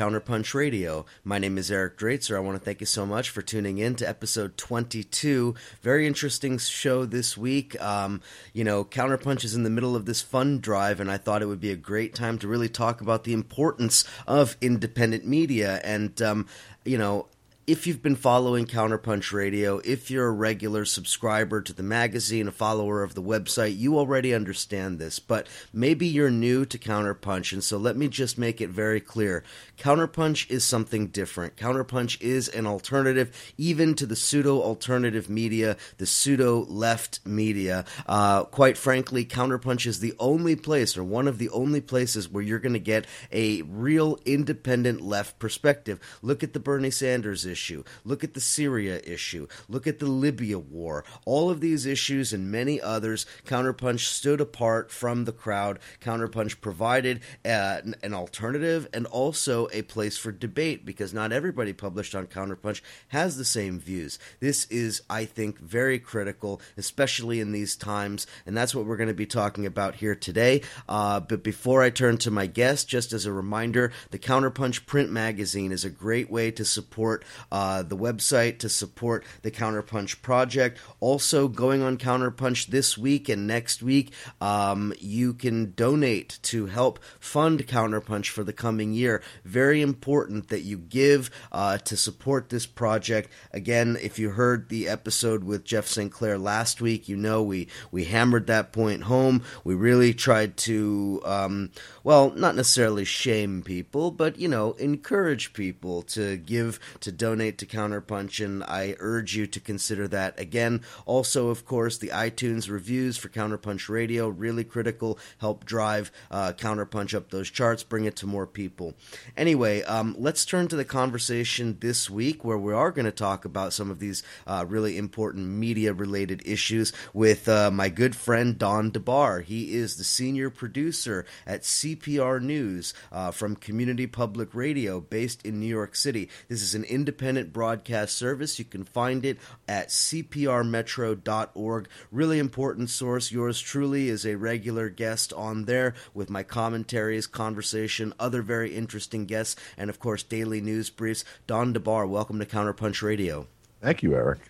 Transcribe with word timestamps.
Counterpunch 0.00 0.54
Radio. 0.54 1.04
My 1.24 1.38
name 1.38 1.58
is 1.58 1.70
Eric 1.70 1.98
Draitzer. 1.98 2.34
I 2.34 2.40
want 2.40 2.56
to 2.56 2.64
thank 2.64 2.80
you 2.80 2.86
so 2.86 3.04
much 3.04 3.28
for 3.28 3.42
tuning 3.42 3.76
in 3.76 3.96
to 3.96 4.08
episode 4.08 4.56
22. 4.56 5.54
Very 5.82 6.06
interesting 6.06 6.56
show 6.56 7.04
this 7.04 7.36
week. 7.36 7.78
Um, 7.82 8.22
you 8.54 8.64
know, 8.64 8.82
Counterpunch 8.82 9.44
is 9.44 9.54
in 9.54 9.62
the 9.62 9.68
middle 9.68 9.94
of 9.94 10.06
this 10.06 10.22
fund 10.22 10.62
drive, 10.62 11.00
and 11.00 11.10
I 11.10 11.18
thought 11.18 11.42
it 11.42 11.48
would 11.48 11.60
be 11.60 11.70
a 11.70 11.76
great 11.76 12.14
time 12.14 12.38
to 12.38 12.48
really 12.48 12.70
talk 12.70 13.02
about 13.02 13.24
the 13.24 13.34
importance 13.34 14.06
of 14.26 14.56
independent 14.62 15.26
media. 15.26 15.82
And, 15.84 16.22
um, 16.22 16.46
you 16.82 16.96
know, 16.96 17.26
if 17.70 17.86
you've 17.86 18.02
been 18.02 18.16
following 18.16 18.66
Counterpunch 18.66 19.32
Radio, 19.32 19.78
if 19.84 20.10
you're 20.10 20.26
a 20.26 20.32
regular 20.32 20.84
subscriber 20.84 21.62
to 21.62 21.72
the 21.72 21.84
magazine, 21.84 22.48
a 22.48 22.50
follower 22.50 23.04
of 23.04 23.14
the 23.14 23.22
website, 23.22 23.78
you 23.78 23.96
already 23.96 24.34
understand 24.34 24.98
this. 24.98 25.20
But 25.20 25.46
maybe 25.72 26.08
you're 26.08 26.32
new 26.32 26.64
to 26.66 26.78
Counterpunch, 26.78 27.52
and 27.52 27.62
so 27.62 27.76
let 27.76 27.96
me 27.96 28.08
just 28.08 28.36
make 28.36 28.60
it 28.60 28.70
very 28.70 29.00
clear. 29.00 29.44
Counterpunch 29.80 30.50
is 30.50 30.62
something 30.62 31.06
different. 31.06 31.56
Counterpunch 31.56 32.20
is 32.20 32.48
an 32.48 32.66
alternative, 32.66 33.34
even 33.56 33.94
to 33.94 34.04
the 34.04 34.14
pseudo 34.14 34.60
alternative 34.60 35.30
media, 35.30 35.78
the 35.96 36.04
pseudo 36.04 36.66
left 36.66 37.20
media. 37.24 37.86
Uh, 38.06 38.44
quite 38.44 38.76
frankly, 38.76 39.24
Counterpunch 39.24 39.86
is 39.86 40.00
the 40.00 40.12
only 40.18 40.54
place, 40.54 40.98
or 40.98 41.02
one 41.02 41.26
of 41.26 41.38
the 41.38 41.48
only 41.48 41.80
places, 41.80 42.28
where 42.28 42.42
you're 42.42 42.58
going 42.58 42.74
to 42.74 42.78
get 42.78 43.06
a 43.32 43.62
real 43.62 44.18
independent 44.26 45.00
left 45.00 45.38
perspective. 45.38 45.98
Look 46.20 46.42
at 46.42 46.52
the 46.52 46.60
Bernie 46.60 46.90
Sanders 46.90 47.46
issue. 47.46 47.82
Look 48.04 48.22
at 48.22 48.34
the 48.34 48.40
Syria 48.40 49.00
issue. 49.02 49.46
Look 49.66 49.86
at 49.86 49.98
the 49.98 50.06
Libya 50.06 50.58
war. 50.58 51.06
All 51.24 51.48
of 51.48 51.62
these 51.62 51.86
issues 51.86 52.34
and 52.34 52.52
many 52.52 52.82
others, 52.82 53.24
Counterpunch 53.46 54.00
stood 54.00 54.42
apart 54.42 54.90
from 54.90 55.24
the 55.24 55.32
crowd. 55.32 55.78
Counterpunch 56.02 56.60
provided 56.60 57.22
uh, 57.46 57.80
an 58.02 58.12
alternative 58.12 58.86
and 58.92 59.06
also 59.06 59.69
a 59.72 59.82
place 59.82 60.16
for 60.16 60.32
debate 60.32 60.84
because 60.84 61.12
not 61.12 61.32
everybody 61.32 61.72
published 61.72 62.14
on 62.14 62.26
Counterpunch 62.26 62.80
has 63.08 63.36
the 63.36 63.44
same 63.44 63.78
views. 63.78 64.18
This 64.40 64.64
is, 64.66 65.02
I 65.10 65.24
think, 65.24 65.58
very 65.58 65.98
critical, 65.98 66.60
especially 66.76 67.40
in 67.40 67.52
these 67.52 67.76
times, 67.76 68.26
and 68.46 68.56
that's 68.56 68.74
what 68.74 68.86
we're 68.86 68.96
going 68.96 69.08
to 69.08 69.14
be 69.14 69.26
talking 69.26 69.66
about 69.66 69.96
here 69.96 70.14
today. 70.14 70.62
Uh, 70.88 71.20
but 71.20 71.42
before 71.42 71.82
I 71.82 71.90
turn 71.90 72.18
to 72.18 72.30
my 72.30 72.46
guest, 72.46 72.88
just 72.88 73.12
as 73.12 73.26
a 73.26 73.32
reminder, 73.32 73.92
the 74.10 74.18
Counterpunch 74.18 74.86
print 74.86 75.10
magazine 75.10 75.72
is 75.72 75.84
a 75.84 75.90
great 75.90 76.30
way 76.30 76.50
to 76.52 76.64
support 76.64 77.24
uh, 77.52 77.82
the 77.82 77.96
website, 77.96 78.58
to 78.60 78.68
support 78.68 79.24
the 79.42 79.50
Counterpunch 79.50 80.22
project. 80.22 80.78
Also, 81.00 81.48
going 81.48 81.82
on 81.82 81.98
Counterpunch 81.98 82.68
this 82.68 82.96
week 82.96 83.28
and 83.28 83.46
next 83.46 83.82
week, 83.82 84.12
um, 84.40 84.92
you 84.98 85.34
can 85.34 85.72
donate 85.72 86.38
to 86.42 86.66
help 86.66 86.98
fund 87.18 87.66
Counterpunch 87.66 88.28
for 88.28 88.44
the 88.44 88.52
coming 88.52 88.92
year. 88.92 89.22
Very 89.44 89.59
important 89.60 90.48
that 90.48 90.62
you 90.62 90.78
give 90.78 91.30
uh, 91.52 91.78
to 91.78 91.96
support 91.96 92.48
this 92.48 92.66
project. 92.66 93.30
Again, 93.52 93.98
if 94.00 94.18
you 94.18 94.30
heard 94.30 94.68
the 94.68 94.88
episode 94.88 95.44
with 95.44 95.64
Jeff 95.64 95.86
St. 95.86 96.10
Clair 96.10 96.38
last 96.38 96.80
week, 96.80 97.08
you 97.08 97.16
know 97.16 97.42
we, 97.42 97.68
we 97.90 98.04
hammered 98.04 98.46
that 98.46 98.72
point 98.72 99.02
home. 99.02 99.42
We 99.64 99.74
really 99.74 100.14
tried 100.14 100.56
to, 100.58 101.20
um, 101.24 101.70
well, 102.02 102.30
not 102.30 102.56
necessarily 102.56 103.04
shame 103.04 103.62
people, 103.62 104.10
but, 104.10 104.38
you 104.38 104.48
know, 104.48 104.72
encourage 104.72 105.52
people 105.52 106.02
to 106.02 106.36
give, 106.38 106.80
to 107.00 107.12
donate 107.12 107.58
to 107.58 107.66
Counterpunch, 107.66 108.42
and 108.44 108.64
I 108.64 108.96
urge 108.98 109.36
you 109.36 109.46
to 109.46 109.60
consider 109.60 110.08
that 110.08 110.40
again. 110.40 110.80
Also, 111.04 111.48
of 111.48 111.66
course, 111.66 111.98
the 111.98 112.08
iTunes 112.08 112.70
reviews 112.70 113.16
for 113.16 113.28
Counterpunch 113.28 113.88
Radio, 113.88 114.28
really 114.28 114.64
critical, 114.64 115.18
help 115.38 115.64
drive 115.64 116.10
uh, 116.30 116.52
Counterpunch 116.56 117.14
up 117.14 117.30
those 117.30 117.50
charts, 117.50 117.82
bring 117.82 118.04
it 118.04 118.16
to 118.16 118.26
more 118.26 118.46
people. 118.46 118.94
Anyway, 119.36 119.49
um, 119.54 120.14
let's 120.18 120.44
turn 120.44 120.68
to 120.68 120.76
the 120.76 120.84
conversation 120.84 121.78
this 121.80 122.08
week 122.08 122.44
where 122.44 122.58
we 122.58 122.72
are 122.72 122.90
going 122.90 123.06
to 123.06 123.10
talk 123.10 123.44
about 123.44 123.72
some 123.72 123.90
of 123.90 123.98
these 123.98 124.22
uh, 124.46 124.64
really 124.68 124.98
important 124.98 125.48
media 125.48 125.92
related 125.92 126.42
issues 126.44 126.92
with 127.12 127.48
uh, 127.48 127.70
my 127.70 127.88
good 127.88 128.14
friend 128.14 128.58
Don 128.58 128.92
DeBar. 128.92 129.42
He 129.42 129.74
is 129.74 129.96
the 129.96 130.04
senior 130.04 130.50
producer 130.50 131.24
at 131.46 131.62
CPR 131.62 132.42
News 132.42 132.94
uh, 133.10 133.30
from 133.30 133.56
Community 133.56 134.06
Public 134.06 134.54
Radio 134.54 135.00
based 135.00 135.44
in 135.44 135.58
New 135.58 135.66
York 135.66 135.96
City. 135.96 136.28
This 136.48 136.62
is 136.62 136.74
an 136.74 136.84
independent 136.84 137.52
broadcast 137.52 138.16
service. 138.16 138.58
You 138.58 138.66
can 138.66 138.84
find 138.84 139.24
it 139.24 139.38
at 139.66 139.88
cprmetro.org. 139.88 141.88
Really 142.12 142.38
important 142.38 142.90
source. 142.90 143.32
Yours 143.32 143.60
truly 143.60 144.08
is 144.08 144.26
a 144.26 144.36
regular 144.36 144.90
guest 144.90 145.32
on 145.32 145.64
there 145.64 145.94
with 146.14 146.30
my 146.30 146.42
commentaries, 146.42 147.26
conversation, 147.26 148.12
other 148.20 148.42
very 148.42 148.76
interesting 148.76 149.26
guests, 149.26 149.39
and 149.76 149.90
of 149.90 149.98
course, 149.98 150.22
daily 150.22 150.60
news 150.60 150.90
briefs. 150.90 151.24
Don 151.46 151.72
DeBar, 151.74 152.08
welcome 152.08 152.38
to 152.38 152.46
Counterpunch 152.46 153.02
Radio. 153.02 153.46
Thank 153.80 154.02
you, 154.02 154.14
Eric. 154.14 154.40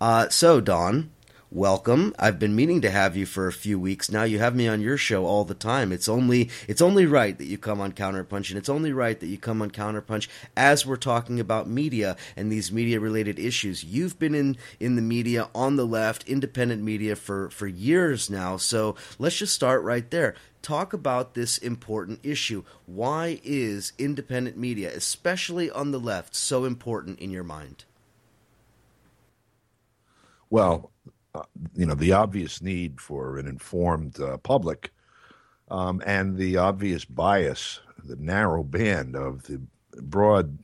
Uh, 0.00 0.28
so, 0.28 0.60
Don, 0.60 1.10
welcome. 1.50 2.14
I've 2.18 2.38
been 2.38 2.54
meaning 2.54 2.80
to 2.82 2.90
have 2.90 3.16
you 3.16 3.26
for 3.26 3.46
a 3.46 3.52
few 3.52 3.78
weeks 3.78 4.10
now. 4.10 4.24
You 4.24 4.38
have 4.38 4.54
me 4.54 4.68
on 4.68 4.80
your 4.80 4.96
show 4.96 5.24
all 5.26 5.44
the 5.44 5.54
time. 5.54 5.92
It's 5.92 6.08
only 6.08 6.50
it's 6.66 6.82
only 6.82 7.06
right 7.06 7.36
that 7.38 7.46
you 7.46 7.58
come 7.58 7.80
on 7.80 7.92
Counterpunch, 7.92 8.50
and 8.50 8.58
it's 8.58 8.68
only 8.68 8.92
right 8.92 9.18
that 9.18 9.26
you 9.26 9.38
come 9.38 9.62
on 9.62 9.70
Counterpunch 9.70 10.28
as 10.56 10.86
we're 10.86 10.96
talking 10.96 11.40
about 11.40 11.68
media 11.68 12.16
and 12.36 12.52
these 12.52 12.70
media 12.70 13.00
related 13.00 13.38
issues. 13.38 13.82
You've 13.82 14.18
been 14.18 14.34
in 14.34 14.56
in 14.78 14.96
the 14.96 15.02
media 15.02 15.48
on 15.54 15.76
the 15.76 15.86
left, 15.86 16.28
independent 16.28 16.82
media 16.82 17.16
for 17.16 17.50
for 17.50 17.66
years 17.66 18.30
now. 18.30 18.56
So 18.56 18.96
let's 19.18 19.36
just 19.36 19.54
start 19.54 19.82
right 19.82 20.08
there. 20.10 20.34
Talk 20.62 20.92
about 20.92 21.34
this 21.34 21.58
important 21.58 22.20
issue. 22.22 22.64
Why 22.86 23.40
is 23.44 23.92
independent 23.98 24.56
media, 24.56 24.90
especially 24.94 25.70
on 25.70 25.92
the 25.92 26.00
left, 26.00 26.34
so 26.34 26.64
important 26.64 27.20
in 27.20 27.30
your 27.30 27.44
mind? 27.44 27.84
Well, 30.50 30.90
uh, 31.34 31.42
you 31.74 31.86
know, 31.86 31.94
the 31.94 32.12
obvious 32.12 32.62
need 32.62 33.00
for 33.00 33.38
an 33.38 33.46
informed 33.46 34.20
uh, 34.20 34.38
public 34.38 34.92
um, 35.70 36.02
and 36.06 36.36
the 36.36 36.56
obvious 36.56 37.04
bias, 37.04 37.80
the 38.04 38.16
narrow 38.16 38.62
band 38.62 39.14
of 39.14 39.42
the 39.44 39.60
broad 40.00 40.58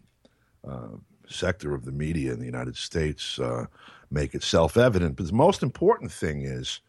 uh, 0.67 0.89
sector 1.29 1.75
of 1.75 1.85
the 1.85 1.93
media 1.93 2.33
in 2.33 2.39
the 2.39 2.47
United 2.47 2.77
States 2.77 3.39
uh, 3.39 3.67
make 4.11 4.35
it 4.35 4.43
self 4.43 4.77
evident. 4.77 5.17
But 5.17 5.27
the 5.27 5.33
most 5.35 5.63
important 5.63 6.11
thing 6.13 6.43
is, 6.43 6.81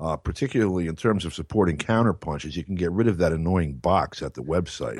uh, 0.00 0.16
particularly 0.16 0.86
in 0.86 0.96
terms 0.96 1.24
of 1.24 1.34
supporting 1.34 1.76
counterpunch, 1.76 2.44
is 2.44 2.56
you 2.56 2.64
can 2.64 2.74
get 2.74 2.90
rid 2.92 3.08
of 3.08 3.18
that 3.18 3.32
annoying 3.32 3.74
box 3.74 4.22
at 4.22 4.34
the 4.34 4.42
website. 4.42 4.98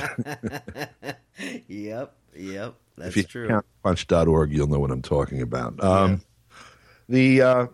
yep, 1.69 2.15
yep, 2.35 2.75
that's 2.97 3.11
if 3.11 3.17
you 3.17 3.23
true. 3.25 3.49
counterpunch.org, 3.85 4.53
you'll 4.53 4.67
know 4.67 4.81
what 4.81 4.91
I'm 4.91 5.03
talking 5.03 5.43
about. 5.43 5.83
Um, 5.83 6.23
The 7.09 7.43
uh, 7.43 7.67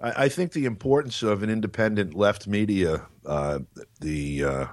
I, 0.00 0.24
I 0.24 0.28
think 0.28 0.52
the 0.52 0.66
importance 0.66 1.22
of 1.22 1.42
an 1.42 1.50
independent 1.50 2.14
left 2.14 2.46
media, 2.46 3.06
uh, 3.24 3.60
the 4.00 4.44
uh, 4.44 4.66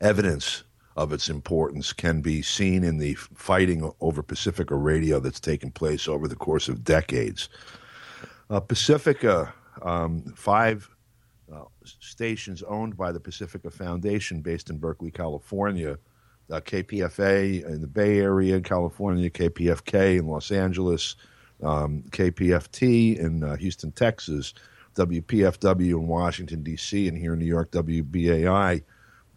evidence 0.00 0.64
of 0.96 1.12
its 1.12 1.30
importance 1.30 1.92
can 1.92 2.20
be 2.20 2.42
seen 2.42 2.84
in 2.84 2.98
the 2.98 3.14
fighting 3.14 3.90
over 4.00 4.22
Pacifica 4.22 4.76
Radio 4.76 5.20
that's 5.20 5.40
taken 5.40 5.70
place 5.70 6.06
over 6.06 6.28
the 6.28 6.36
course 6.36 6.68
of 6.68 6.84
decades. 6.84 7.48
Uh, 8.50 8.60
Pacifica, 8.60 9.54
um, 9.82 10.22
five 10.36 10.88
uh, 11.52 11.64
stations 11.84 12.62
owned 12.62 12.96
by 12.96 13.12
the 13.12 13.20
Pacifica 13.20 13.70
Foundation, 13.70 14.40
based 14.40 14.70
in 14.70 14.78
Berkeley, 14.78 15.10
California. 15.10 15.98
Uh, 16.50 16.60
KPFA 16.60 17.64
in 17.64 17.80
the 17.80 17.86
Bay 17.86 18.18
Area, 18.18 18.60
California, 18.60 19.30
KPFK 19.30 20.18
in 20.18 20.26
Los 20.26 20.50
Angeles, 20.50 21.16
um, 21.62 22.02
KPFT 22.10 23.18
in 23.18 23.42
uh, 23.42 23.56
Houston, 23.56 23.92
Texas, 23.92 24.52
WPFW 24.94 25.92
in 25.92 26.06
Washington, 26.06 26.62
D.C., 26.62 27.08
and 27.08 27.16
here 27.16 27.32
in 27.32 27.38
New 27.38 27.46
York, 27.46 27.70
WBAI. 27.70 28.82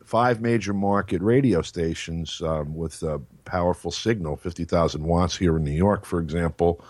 Five 0.03 0.41
major 0.41 0.73
market 0.73 1.21
radio 1.21 1.61
stations 1.61 2.41
um, 2.41 2.75
with 2.75 3.01
a 3.03 3.21
powerful 3.45 3.91
signal, 3.91 4.35
50,000 4.35 5.01
watts 5.01 5.37
here 5.37 5.55
in 5.55 5.63
New 5.63 5.71
York, 5.71 6.05
for 6.05 6.19
example, 6.19 6.83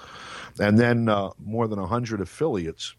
and 0.60 0.78
then 0.80 1.08
uh, 1.08 1.30
more 1.38 1.68
than 1.68 1.80
100 1.80 2.19
affiliates 2.19 2.96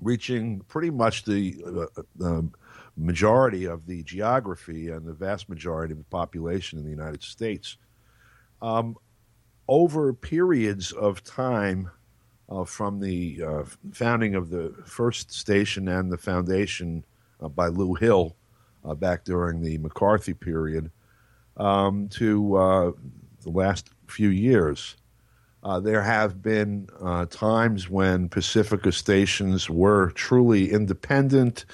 reaching 0.00 0.60
pretty 0.68 0.90
much 0.90 1.24
the, 1.24 1.62
uh, 1.66 2.02
the 2.16 2.48
majority 2.96 3.66
of 3.66 3.86
the 3.86 4.02
geography 4.02 4.90
and 4.90 5.06
the 5.06 5.12
vast 5.12 5.48
majority 5.48 5.92
of 5.92 5.98
the 5.98 6.04
population 6.04 6.78
in 6.78 6.84
the 6.84 6.90
United 6.90 7.22
States. 7.22 7.76
Um, 8.62 8.96
over 9.68 10.12
periods 10.12 10.92
of 10.92 11.22
time 11.22 11.90
uh, 12.50 12.64
from 12.64 13.00
the 13.00 13.42
uh, 13.42 13.64
founding 13.92 14.34
of 14.34 14.50
the 14.50 14.74
first 14.84 15.32
station 15.32 15.88
and 15.88 16.10
the 16.10 16.18
foundation 16.18 17.04
uh, 17.40 17.48
by 17.48 17.68
Lew 17.68 17.94
Hill 17.94 18.36
uh, 18.84 18.94
back 18.94 19.24
during 19.24 19.62
the 19.62 19.78
McCarthy 19.78 20.34
period 20.34 20.90
um, 21.56 22.08
to 22.08 22.56
uh, 22.56 22.92
the 23.42 23.50
last 23.50 23.90
few 24.06 24.30
years, 24.30 24.96
uh, 25.62 25.78
there 25.80 26.02
have 26.02 26.40
been 26.40 26.88
uh, 27.00 27.26
times 27.26 27.88
when 27.88 28.28
Pacifica 28.28 28.92
stations 28.92 29.68
were 29.68 30.10
truly 30.12 30.72
independent 30.72 31.66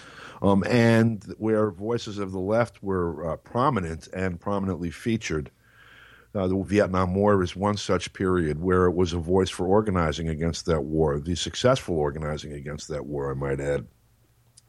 um, 0.42 0.64
and 0.68 1.22
where 1.38 1.70
voices 1.70 2.18
of 2.18 2.32
the 2.32 2.40
left 2.40 2.82
were 2.82 3.32
uh, 3.32 3.36
prominent 3.36 4.08
and 4.08 4.40
prominently 4.40 4.90
featured. 4.90 5.50
Uh, 6.34 6.48
the 6.48 6.62
Vietnam 6.62 7.14
War 7.14 7.42
is 7.42 7.56
one 7.56 7.76
such 7.76 8.12
period 8.12 8.60
where 8.60 8.86
it 8.86 8.94
was 8.94 9.12
a 9.12 9.18
voice 9.18 9.48
for 9.48 9.66
organizing 9.66 10.28
against 10.28 10.66
that 10.66 10.82
war, 10.82 11.18
the 11.18 11.34
successful 11.34 11.96
organizing 11.96 12.52
against 12.52 12.88
that 12.88 13.06
war, 13.06 13.30
I 13.30 13.34
might 13.34 13.60
add. 13.60 13.86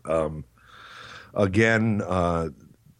Um, 0.05 0.45
again, 1.33 2.01
uh, 2.05 2.49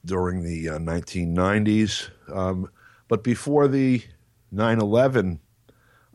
during 0.04 0.42
the 0.42 0.66
1990s, 0.66 2.10
um, 2.34 2.70
but 3.08 3.24
before 3.24 3.68
the 3.68 4.04
9 4.52 4.80
11 4.80 5.40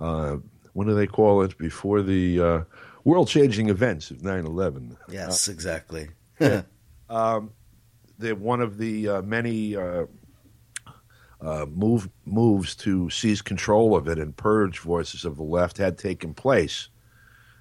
uh, 0.02 0.36
what 0.72 0.86
do 0.86 0.94
they 0.94 1.06
call 1.06 1.42
it 1.42 1.56
before 1.56 2.02
the 2.02 2.40
uh, 2.40 2.62
world 3.04 3.28
changing 3.28 3.68
events 3.68 4.10
of 4.10 4.22
9 4.22 4.44
11? 4.44 4.96
Yes, 5.08 5.48
uh, 5.48 5.52
exactly. 5.52 6.08
um, 7.08 7.52
the, 8.18 8.32
one 8.34 8.60
of 8.60 8.78
the 8.78 9.08
uh, 9.08 9.22
many 9.22 9.76
uh, 9.76 10.06
uh, 11.40 11.66
move, 11.66 12.08
moves 12.24 12.74
to 12.76 13.08
seize 13.10 13.42
control 13.42 13.96
of 13.96 14.08
it 14.08 14.18
and 14.18 14.36
purge 14.36 14.80
voices 14.80 15.24
of 15.24 15.36
the 15.36 15.42
left 15.44 15.78
had 15.78 15.96
taken 15.98 16.34
place. 16.34 16.88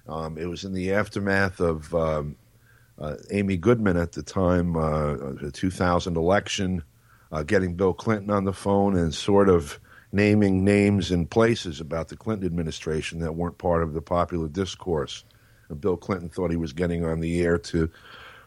Um, 0.08 0.36
it 0.36 0.46
was 0.46 0.64
in 0.64 0.72
the 0.72 0.92
aftermath 0.92 1.60
of 1.60 1.94
um, 1.94 2.36
Amy 3.30 3.56
Goodman 3.56 3.96
at 3.96 4.12
the 4.12 4.22
time, 4.22 4.72
the 4.72 5.50
2000 5.52 6.16
election, 6.16 6.82
getting 7.46 7.76
Bill 7.76 7.94
Clinton 7.94 8.30
on 8.30 8.44
the 8.44 8.52
phone 8.52 8.96
and 8.96 9.14
sort 9.14 9.48
of 9.48 9.78
naming 10.12 10.62
names 10.62 11.10
and 11.10 11.28
places 11.30 11.80
about 11.80 12.08
the 12.08 12.16
Clinton 12.16 12.46
administration 12.46 13.20
that 13.20 13.34
weren't 13.34 13.58
part 13.58 13.82
of 13.82 13.94
the 13.94 14.02
popular 14.02 14.48
discourse. 14.48 15.24
Bill 15.80 15.96
Clinton 15.96 16.28
thought 16.28 16.50
he 16.50 16.56
was 16.56 16.74
getting 16.74 17.04
on 17.04 17.20
the 17.20 17.42
air 17.42 17.56
to 17.58 17.90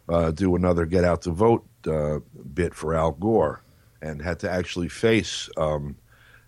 uh, 0.07 0.31
do 0.31 0.55
another 0.55 0.85
get 0.85 1.03
out 1.03 1.23
the 1.23 1.31
vote 1.31 1.65
uh, 1.87 2.19
bit 2.53 2.75
for 2.75 2.93
Al 2.93 3.11
Gore 3.11 3.61
and 4.01 4.21
had 4.21 4.39
to 4.39 4.51
actually 4.51 4.89
face 4.89 5.49
um, 5.57 5.95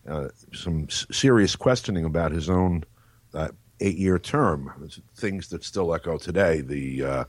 uh, 0.07 0.27
some 0.53 0.85
s- 0.89 1.07
serious 1.11 1.55
questioning 1.55 2.05
about 2.05 2.31
his 2.31 2.49
own 2.49 2.83
uh, 3.33 3.49
eight 3.79 3.97
year 3.97 4.19
term. 4.19 4.89
Things 5.15 5.47
that 5.49 5.63
still 5.63 5.93
echo 5.93 6.17
today 6.17 6.61
the 6.61 7.03
uh, 7.03 7.23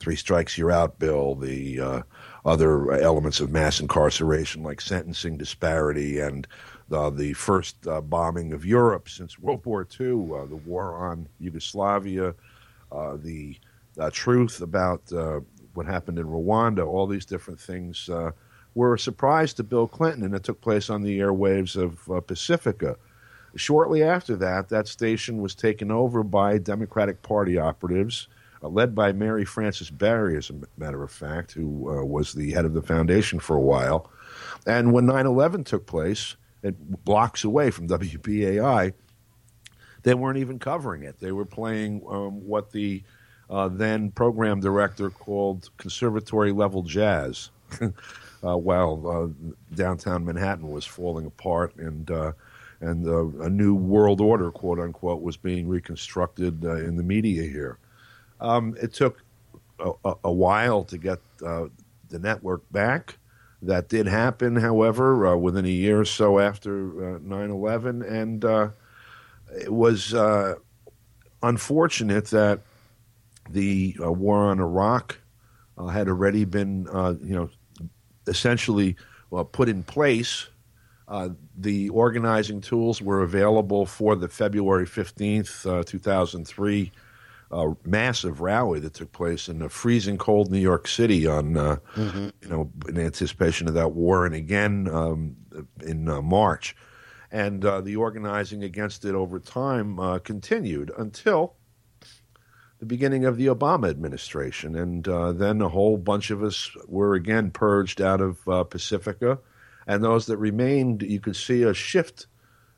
three 0.00 0.16
strikes 0.16 0.56
you're 0.56 0.72
out 0.72 0.98
bill, 0.98 1.34
the 1.34 1.80
uh, 1.80 2.02
other 2.44 2.92
elements 2.92 3.40
of 3.40 3.50
mass 3.50 3.80
incarceration 3.80 4.62
like 4.62 4.80
sentencing 4.80 5.36
disparity 5.36 6.20
and 6.20 6.46
uh, 6.92 7.10
the 7.10 7.32
first 7.32 7.86
uh, 7.86 8.00
bombing 8.00 8.52
of 8.52 8.64
Europe 8.64 9.08
since 9.08 9.38
World 9.38 9.64
War 9.64 9.86
II, 9.98 10.06
uh, 10.34 10.46
the 10.46 10.60
war 10.66 10.94
on 11.10 11.28
Yugoslavia, 11.40 12.34
uh, 12.92 13.16
the 13.16 13.56
uh, 13.98 14.10
truth 14.12 14.60
about 14.60 15.00
uh, 15.12 15.40
what 15.74 15.86
happened 15.86 16.18
in 16.18 16.26
Rwanda, 16.26 16.86
all 16.86 17.06
these 17.06 17.24
different 17.24 17.60
things 17.60 18.08
were 18.74 18.94
a 18.94 18.98
surprise 18.98 19.54
to 19.54 19.62
Bill 19.62 19.86
Clinton, 19.86 20.24
and 20.24 20.34
it 20.34 20.42
took 20.42 20.60
place 20.60 20.90
on 20.90 21.02
the 21.02 21.20
airwaves 21.20 21.76
of 21.76 22.26
Pacifica. 22.26 22.96
Shortly 23.54 24.02
after 24.02 24.34
that, 24.36 24.68
that 24.68 24.88
station 24.88 25.40
was 25.40 25.54
taken 25.54 25.92
over 25.92 26.24
by 26.24 26.58
Democratic 26.58 27.22
Party 27.22 27.56
operatives, 27.56 28.26
led 28.62 28.92
by 28.92 29.12
Mary 29.12 29.44
Frances 29.44 29.90
Berry, 29.90 30.36
as 30.36 30.50
a 30.50 30.54
matter 30.76 31.04
of 31.04 31.12
fact, 31.12 31.52
who 31.52 31.68
was 32.04 32.32
the 32.32 32.50
head 32.50 32.64
of 32.64 32.74
the 32.74 32.82
foundation 32.82 33.38
for 33.38 33.54
a 33.54 33.60
while. 33.60 34.10
And 34.66 34.92
when 34.92 35.06
9 35.06 35.24
11 35.24 35.62
took 35.62 35.86
place, 35.86 36.34
blocks 36.72 37.44
away 37.44 37.70
from 37.70 37.88
WBAI, 37.88 38.92
they 40.02 40.14
weren't 40.14 40.38
even 40.38 40.58
covering 40.58 41.02
it. 41.02 41.18
They 41.18 41.32
were 41.32 41.44
playing 41.44 42.02
um, 42.08 42.46
what 42.46 42.70
the 42.70 43.02
uh, 43.50 43.68
then 43.68 44.10
program 44.10 44.60
director 44.60 45.10
called 45.10 45.70
conservatory 45.76 46.52
level 46.52 46.82
jazz, 46.82 47.50
uh, 47.80 48.56
while 48.56 49.06
uh, 49.08 49.74
downtown 49.74 50.24
Manhattan 50.24 50.68
was 50.68 50.84
falling 50.84 51.26
apart 51.26 51.74
and 51.76 52.10
uh, 52.10 52.32
and 52.80 53.06
uh, 53.06 53.44
a 53.44 53.48
new 53.48 53.74
world 53.74 54.20
order, 54.20 54.50
quote 54.50 54.78
unquote, 54.78 55.22
was 55.22 55.36
being 55.36 55.68
reconstructed 55.68 56.64
uh, 56.64 56.76
in 56.76 56.96
the 56.96 57.02
media 57.02 57.42
here. 57.42 57.78
Um, 58.40 58.76
it 58.80 58.92
took 58.92 59.22
a, 59.78 60.14
a, 60.24 60.32
while 60.32 60.84
to 60.84 60.98
get 60.98 61.18
the 61.38 61.70
network 62.10 62.62
back. 62.72 63.16
That 63.64 63.88
did 63.88 64.06
happen, 64.06 64.56
however, 64.56 65.26
uh, 65.26 65.36
within 65.36 65.64
a 65.64 65.68
year 65.68 66.00
or 66.00 66.04
so 66.04 66.38
after 66.38 67.16
uh, 67.16 67.18
9 67.22 67.50
uh, 67.50 67.54
11. 67.54 68.02
And 68.02 68.44
uh, 68.44 68.68
it 69.58 69.72
was 69.72 70.12
uh, 70.12 70.56
unfortunate 71.42 72.26
that 72.26 72.60
the 73.48 73.96
uh, 74.02 74.12
war 74.12 74.50
on 74.50 74.60
Iraq 74.60 75.18
had 75.90 76.08
already 76.08 76.44
been, 76.44 76.86
you 77.22 77.34
know, 77.34 77.50
essentially 78.26 78.96
put 79.52 79.68
in 79.68 79.82
place. 79.82 80.48
the 81.56 81.88
organizing 81.88 82.60
tools 82.60 83.02
were 83.02 83.22
available 83.22 83.86
for 83.86 84.14
the 84.14 84.28
February 84.28 84.86
15th, 84.86 85.86
2003 85.86 86.92
a 87.50 87.72
massive 87.84 88.40
rally 88.40 88.80
that 88.80 88.94
took 88.94 89.12
place 89.12 89.48
in 89.48 89.62
a 89.62 89.68
freezing 89.68 90.18
cold 90.18 90.50
New 90.50 90.58
York 90.58 90.88
City 90.88 91.26
on, 91.26 91.56
uh, 91.56 91.76
mm-hmm. 91.94 92.28
you 92.40 92.48
know, 92.48 92.70
in 92.88 92.98
anticipation 92.98 93.68
of 93.68 93.74
that 93.74 93.92
war, 93.92 94.26
and 94.26 94.34
again 94.34 94.88
um, 94.92 95.36
in 95.82 96.08
uh, 96.08 96.20
March. 96.22 96.74
And 97.30 97.64
uh, 97.64 97.80
the 97.80 97.96
organizing 97.96 98.62
against 98.62 99.04
it 99.04 99.14
over 99.14 99.40
time 99.40 99.98
uh, 99.98 100.20
continued 100.20 100.92
until 100.96 101.54
the 102.78 102.86
beginning 102.86 103.24
of 103.24 103.36
the 103.36 103.46
Obama 103.46 103.88
administration. 103.88 104.76
And 104.76 105.08
uh, 105.08 105.32
then 105.32 105.60
a 105.60 105.68
whole 105.68 105.96
bunch 105.96 106.30
of 106.30 106.42
us 106.42 106.70
were 106.86 107.14
again 107.14 107.50
purged 107.50 108.00
out 108.00 108.20
of 108.20 108.46
uh, 108.46 108.64
Pacifica. 108.64 109.38
And 109.86 110.02
those 110.02 110.26
that 110.26 110.36
remained, 110.36 111.02
you 111.02 111.20
could 111.20 111.36
see 111.36 111.62
a 111.62 111.74
shift 111.74 112.26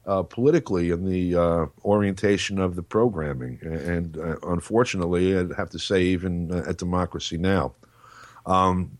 uh, 0.07 0.23
politically 0.23 0.91
in 0.91 1.05
the 1.05 1.35
uh, 1.35 1.67
orientation 1.85 2.59
of 2.59 2.77
the 2.77 2.83
programming. 2.83 3.59
And 3.63 4.17
uh, 4.17 4.37
unfortunately, 4.45 5.37
I'd 5.37 5.53
have 5.55 5.71
to 5.71 5.79
say, 5.79 6.03
even 6.05 6.53
uh, 6.53 6.65
at 6.69 6.79
Democracy 6.79 7.37
Now! 7.37 7.75
Um, 8.45 8.99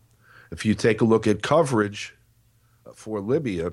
if 0.51 0.65
you 0.65 0.75
take 0.75 1.01
a 1.01 1.05
look 1.05 1.25
at 1.27 1.41
coverage 1.41 2.13
for 2.93 3.21
Libya, 3.21 3.71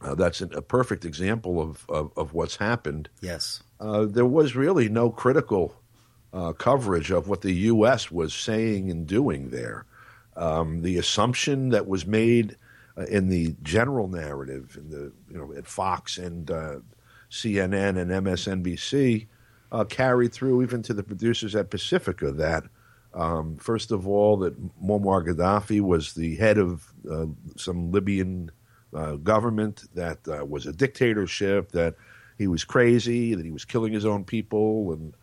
uh, 0.00 0.14
that's 0.14 0.40
an, 0.40 0.52
a 0.54 0.62
perfect 0.62 1.04
example 1.04 1.60
of, 1.60 1.86
of, 1.88 2.12
of, 2.16 2.32
what's 2.32 2.56
happened. 2.56 3.08
Yes. 3.20 3.62
Uh, 3.78 4.06
there 4.06 4.26
was 4.26 4.56
really 4.56 4.88
no 4.88 5.10
critical 5.10 5.74
coverage 6.58 7.10
of 7.10 7.28
what 7.28 7.42
the 7.42 7.52
U.S. 7.52 8.10
was 8.10 8.32
saying 8.32 8.88
and 8.88 9.06
doing 9.06 9.50
there. 9.50 9.84
Um, 10.36 10.82
the 10.82 10.96
assumption 10.96 11.70
that 11.70 11.86
was 11.86 12.06
made– 12.06 12.56
uh, 12.96 13.02
in 13.02 13.28
the 13.28 13.54
general 13.62 14.08
narrative, 14.08 14.76
in 14.78 14.90
the 14.90 15.12
you 15.30 15.38
know 15.38 15.52
at 15.56 15.66
Fox 15.66 16.18
and 16.18 16.50
uh, 16.50 16.76
CNN 17.30 17.98
and 17.98 18.10
MSNBC, 18.10 19.26
uh, 19.72 19.84
carried 19.84 20.32
through 20.32 20.62
even 20.62 20.82
to 20.82 20.94
the 20.94 21.02
producers 21.02 21.54
at 21.54 21.70
Pacifica 21.70 22.32
that. 22.32 22.64
Um, 23.12 23.56
first 23.56 23.90
of 23.90 24.06
all, 24.06 24.36
that 24.36 24.56
Muammar 24.80 25.26
Gaddafi 25.26 25.80
was 25.80 26.12
the 26.12 26.36
head 26.36 26.58
of 26.58 26.92
uh, 27.10 27.26
some 27.56 27.90
Libyan 27.90 28.52
uh, 28.94 29.16
government 29.16 29.84
that 29.94 30.18
uh, 30.28 30.44
was 30.44 30.66
a 30.66 30.72
dictatorship, 30.72 31.72
that 31.72 31.96
he 32.38 32.46
was 32.46 32.64
crazy, 32.64 33.34
that 33.34 33.44
he 33.44 33.50
was 33.50 33.64
killing 33.64 33.92
his 33.92 34.06
own 34.06 34.24
people, 34.24 34.92
and 34.92 35.14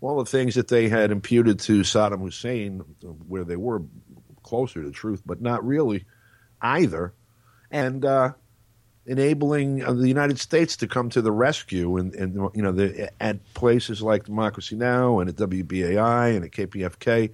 all 0.00 0.18
the 0.18 0.30
things 0.30 0.54
that 0.54 0.68
they 0.68 0.88
had 0.88 1.10
imputed 1.10 1.58
to 1.60 1.80
Saddam 1.80 2.20
Hussein, 2.20 2.80
where 3.28 3.44
they 3.44 3.56
were 3.56 3.82
closer 4.42 4.82
to 4.82 4.90
truth, 4.90 5.22
but 5.24 5.40
not 5.40 5.64
really 5.66 6.04
either, 6.64 7.12
and 7.70 8.04
uh, 8.04 8.32
enabling 9.06 9.84
uh, 9.84 9.92
the 9.92 10.08
United 10.08 10.38
States 10.38 10.76
to 10.78 10.88
come 10.88 11.10
to 11.10 11.22
the 11.22 11.30
rescue. 11.30 11.96
And, 11.98 12.14
and 12.14 12.34
you 12.54 12.62
know, 12.62 12.72
the, 12.72 13.12
at 13.20 13.54
places 13.54 14.02
like 14.02 14.24
Democracy 14.24 14.76
Now! 14.76 15.20
and 15.20 15.28
at 15.28 15.36
WBAI 15.36 16.34
and 16.34 16.44
at 16.44 16.50
KPFK, 16.50 17.30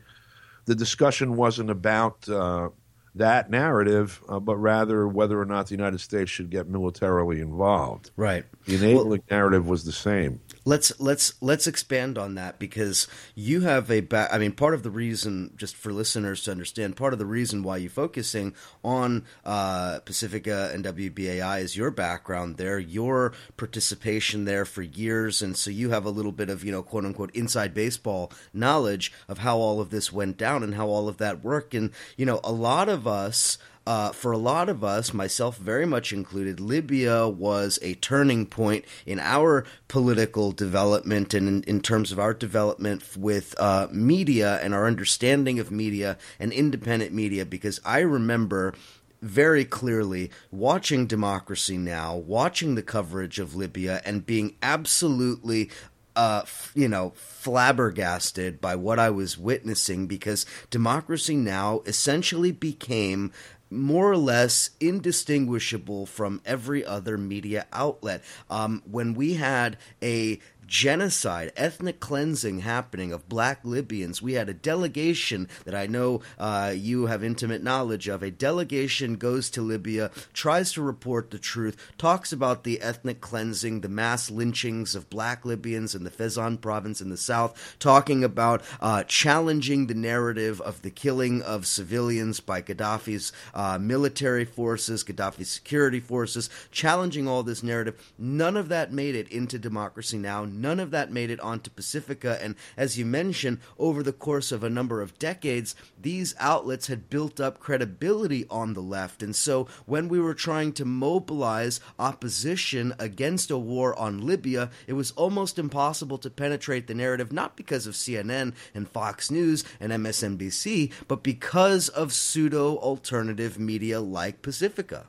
the 0.67 0.75
discussion 0.75 1.37
wasn't 1.37 1.71
about 1.71 2.29
uh, 2.29 2.69
that 3.15 3.51
narrative, 3.51 4.21
uh, 4.29 4.39
but 4.41 4.57
rather 4.57 5.07
whether 5.09 5.41
or 5.41 5.45
not 5.45 5.67
the 5.67 5.75
United 5.75 6.01
States 6.01 6.31
should 6.31 6.51
get 6.51 6.69
militarily 6.69 7.41
involved. 7.41 8.11
Right. 8.17 8.45
The 8.71 8.87
enabling 8.87 9.23
well, 9.29 9.39
narrative 9.39 9.69
was 9.69 9.85
the 9.85 9.93
same. 9.93 10.41
let's 10.65 10.93
let's 11.01 11.35
let's 11.41 11.67
expand 11.67 12.17
on 12.19 12.35
that 12.37 12.59
because 12.59 13.09
you 13.35 13.63
have 13.63 13.91
a 13.91 14.01
ba- 14.01 14.29
I 14.31 14.39
mean 14.39 14.53
part 14.53 14.75
of 14.75 14.83
the 14.83 14.91
reason 14.91 15.53
just 15.57 15.75
for 15.75 15.93
listeners 15.93 16.45
to 16.45 16.51
understand 16.53 16.97
part 16.97 17.13
of 17.13 17.19
the 17.19 17.27
reason 17.27 17.63
why 17.63 17.79
you're 17.79 17.91
focusing 17.91 18.55
on 18.85 19.25
uh, 19.45 20.01
Pacifica 20.05 20.71
and 20.73 20.85
WBAI 20.85 21.63
is 21.63 21.77
your 21.77 21.91
background 21.91 22.57
there 22.59 22.79
your 22.79 23.33
participation 23.57 24.45
there 24.45 24.65
for 24.65 24.83
years. 24.83 25.43
And 25.43 25.57
so 25.57 25.71
you 25.71 25.91
have 25.91 26.05
a 26.05 26.11
little 26.11 26.33
bit 26.33 26.49
of 26.51 26.65
you 26.65 26.71
know 26.71 26.83
quote 26.83 27.05
unquote 27.05 27.35
inside 27.35 27.75
baseball 27.75 28.31
knowledge 28.53 29.13
of 29.29 29.39
how 29.39 29.59
all 29.59 29.81
of 29.81 29.91
this 29.91 30.13
went 30.13 30.37
down 30.37 30.63
and 30.63 30.75
how 30.75 30.87
all 30.87 31.09
of 31.09 31.19
that 31.19 31.43
worked 31.43 31.75
and 31.75 31.91
you 32.17 32.27
know 32.27 32.41
a 32.45 32.53
lot 32.53 32.89
of 32.89 33.07
us 33.07 33.59
uh, 33.87 34.13
for 34.13 34.31
a 34.31 34.39
lot 34.39 34.69
of 34.69 34.85
us, 34.85 35.15
myself 35.15 35.57
very 35.57 35.87
much 35.87 36.13
included, 36.13 36.61
Libya 36.61 37.27
was 37.27 37.79
a 37.83 37.95
turning 37.95 38.47
point 38.47 38.85
in 39.07 39.19
our 39.19 39.65
political 39.89 40.53
development 40.53 41.33
and 41.35 41.49
in, 41.49 41.63
in 41.65 41.81
terms 41.81 42.13
of 42.13 42.19
our 42.19 42.35
development 42.35 43.03
with 43.17 43.55
uh, 43.59 43.89
media 43.91 44.61
and 44.63 44.75
our 44.75 44.87
understanding 44.87 45.59
of 45.59 45.71
media 45.71 46.19
and 46.39 46.53
independent 46.53 47.13
media. 47.13 47.47
Because 47.47 47.81
I 47.85 48.01
remember 48.01 48.75
very 49.23 49.65
clearly 49.65 50.31
watching 50.51 51.07
Democracy 51.07 51.79
Now, 51.79 52.17
watching 52.17 52.75
the 52.75 52.83
coverage 52.83 53.39
of 53.39 53.55
Libya, 53.55 54.03
and 54.05 54.27
being 54.27 54.57
absolutely 54.63 55.71
uh, 56.17 56.45
you 56.75 56.89
know, 56.89 57.13
flabbergasted 57.17 58.61
by 58.61 58.77
what 58.77 58.99
I 58.99 59.11
was 59.11 59.39
witnessing 59.39 60.07
because 60.07 60.45
Democracy 60.69 61.37
Now! 61.37 61.83
essentially 61.87 62.53
became 62.53 63.33
more 63.71 64.11
or 64.11 64.17
less 64.17 64.71
indistinguishable 64.81 66.07
from 66.07 66.41
every 66.45 66.85
other 66.85 67.17
media 67.17 67.67
outlet. 67.73 68.23
Um, 68.49 68.83
when 68.91 69.15
we 69.15 69.35
had 69.35 69.79
a 70.03 70.41
genocide, 70.71 71.53
ethnic 71.57 71.99
cleansing 71.99 72.61
happening 72.61 73.13
of 73.13 73.29
black 73.29 73.59
Libyans. 73.65 74.23
We 74.23 74.35
had 74.35 74.49
a 74.49 74.55
delegation 74.55 75.49
that 75.65 75.75
I 75.75 75.89
know 75.89 76.23
uh, 76.39 76.73
you 76.77 77.07
have 77.07 77.25
intimate 77.25 77.61
knowledge 77.63 78.07
of. 78.07 78.23
A 78.23 78.31
delegation 78.31 79.17
goes 79.17 79.51
to 79.51 79.63
Libya, 79.63 80.13
tries 80.33 80.73
to 80.73 80.83
report 80.83 81.33
the 81.33 81.41
truth, 81.41 81.77
talks 81.99 82.33
about 82.33 82.63
the 82.63 82.81
ethnic 82.81 83.21
cleansing, 83.21 83.81
the 83.81 83.89
mass 83.89 84.31
lynchings 84.31 84.95
of 84.95 85.11
black 85.11 85.45
Libyans 85.45 85.97
in 85.97 86.05
the 86.05 86.11
Fezzan 86.11 86.61
province 86.61 87.01
in 87.01 87.11
the 87.11 87.17
south, 87.17 87.77
talking 87.81 88.23
about 88.23 88.63
uh, 88.81 89.03
challenging 89.03 89.89
the 89.89 89.95
narrative 89.95 90.61
of 90.61 90.83
the 90.83 90.91
killing 90.91 91.43
of 91.43 91.67
civilians 91.67 92.39
by 92.39 92.63
Gaddafi's 92.63 93.33
uh, 93.55 93.77
military 93.81 94.45
forces, 94.45 95.03
Gaddafi's 95.03 95.51
security 95.51 95.99
forces, 95.99 96.49
challenging 96.71 97.27
all 97.27 97.43
this 97.43 97.65
narrative. 97.65 98.13
None 98.17 98.57
of 98.57 98.69
that 98.69 98.93
made 98.93 99.17
it 99.17 99.29
into 99.33 99.59
Democracy 99.59 100.17
Now! 100.17 100.60
None 100.61 100.79
of 100.79 100.91
that 100.91 101.11
made 101.11 101.31
it 101.31 101.41
onto 101.41 101.71
Pacifica. 101.71 102.39
And 102.43 102.55
as 102.77 102.99
you 102.99 103.07
mentioned, 103.07 103.59
over 103.79 104.03
the 104.03 104.13
course 104.13 104.53
of 104.53 104.63
a 104.63 104.71
number 104.71 105.01
of 105.01 105.19
decades, 105.19 105.75
these 106.01 106.35
outlets 106.39 106.89
had 106.89 107.09
built 107.09 107.41
up 107.41 107.59
credibility 107.59 108.47
on 108.51 108.75
the 108.75 108.83
left. 108.83 109.23
And 109.23 109.35
so 109.35 109.67
when 109.87 110.09
we 110.09 110.21
were 110.21 110.35
trying 110.35 110.73
to 110.75 110.85
mobilize 110.85 111.81
opposition 111.99 112.95
against 112.99 113.51
a 113.51 113.59
war 113.59 113.99
on 113.99 114.27
Libya, 114.27 114.71
it 114.87 114.93
was 114.93 115.13
almost 115.13 115.59
impossible 115.59 116.19
to 116.19 116.31
penetrate 116.31 116.87
the 116.87 116.95
narrative, 116.95 117.33
not 117.33 117.57
because 117.57 117.87
of 117.87 117.95
CNN 117.95 118.55
and 118.75 118.89
Fox 118.89 119.31
News 119.31 119.65
and 119.81 119.93
MSNBC, 119.93 120.93
but 121.09 121.23
because 121.23 121.89
of 121.89 122.13
pseudo 122.13 122.77
alternative 122.77 123.59
media 123.59 124.01
like 124.01 124.43
Pacifica. 124.43 125.07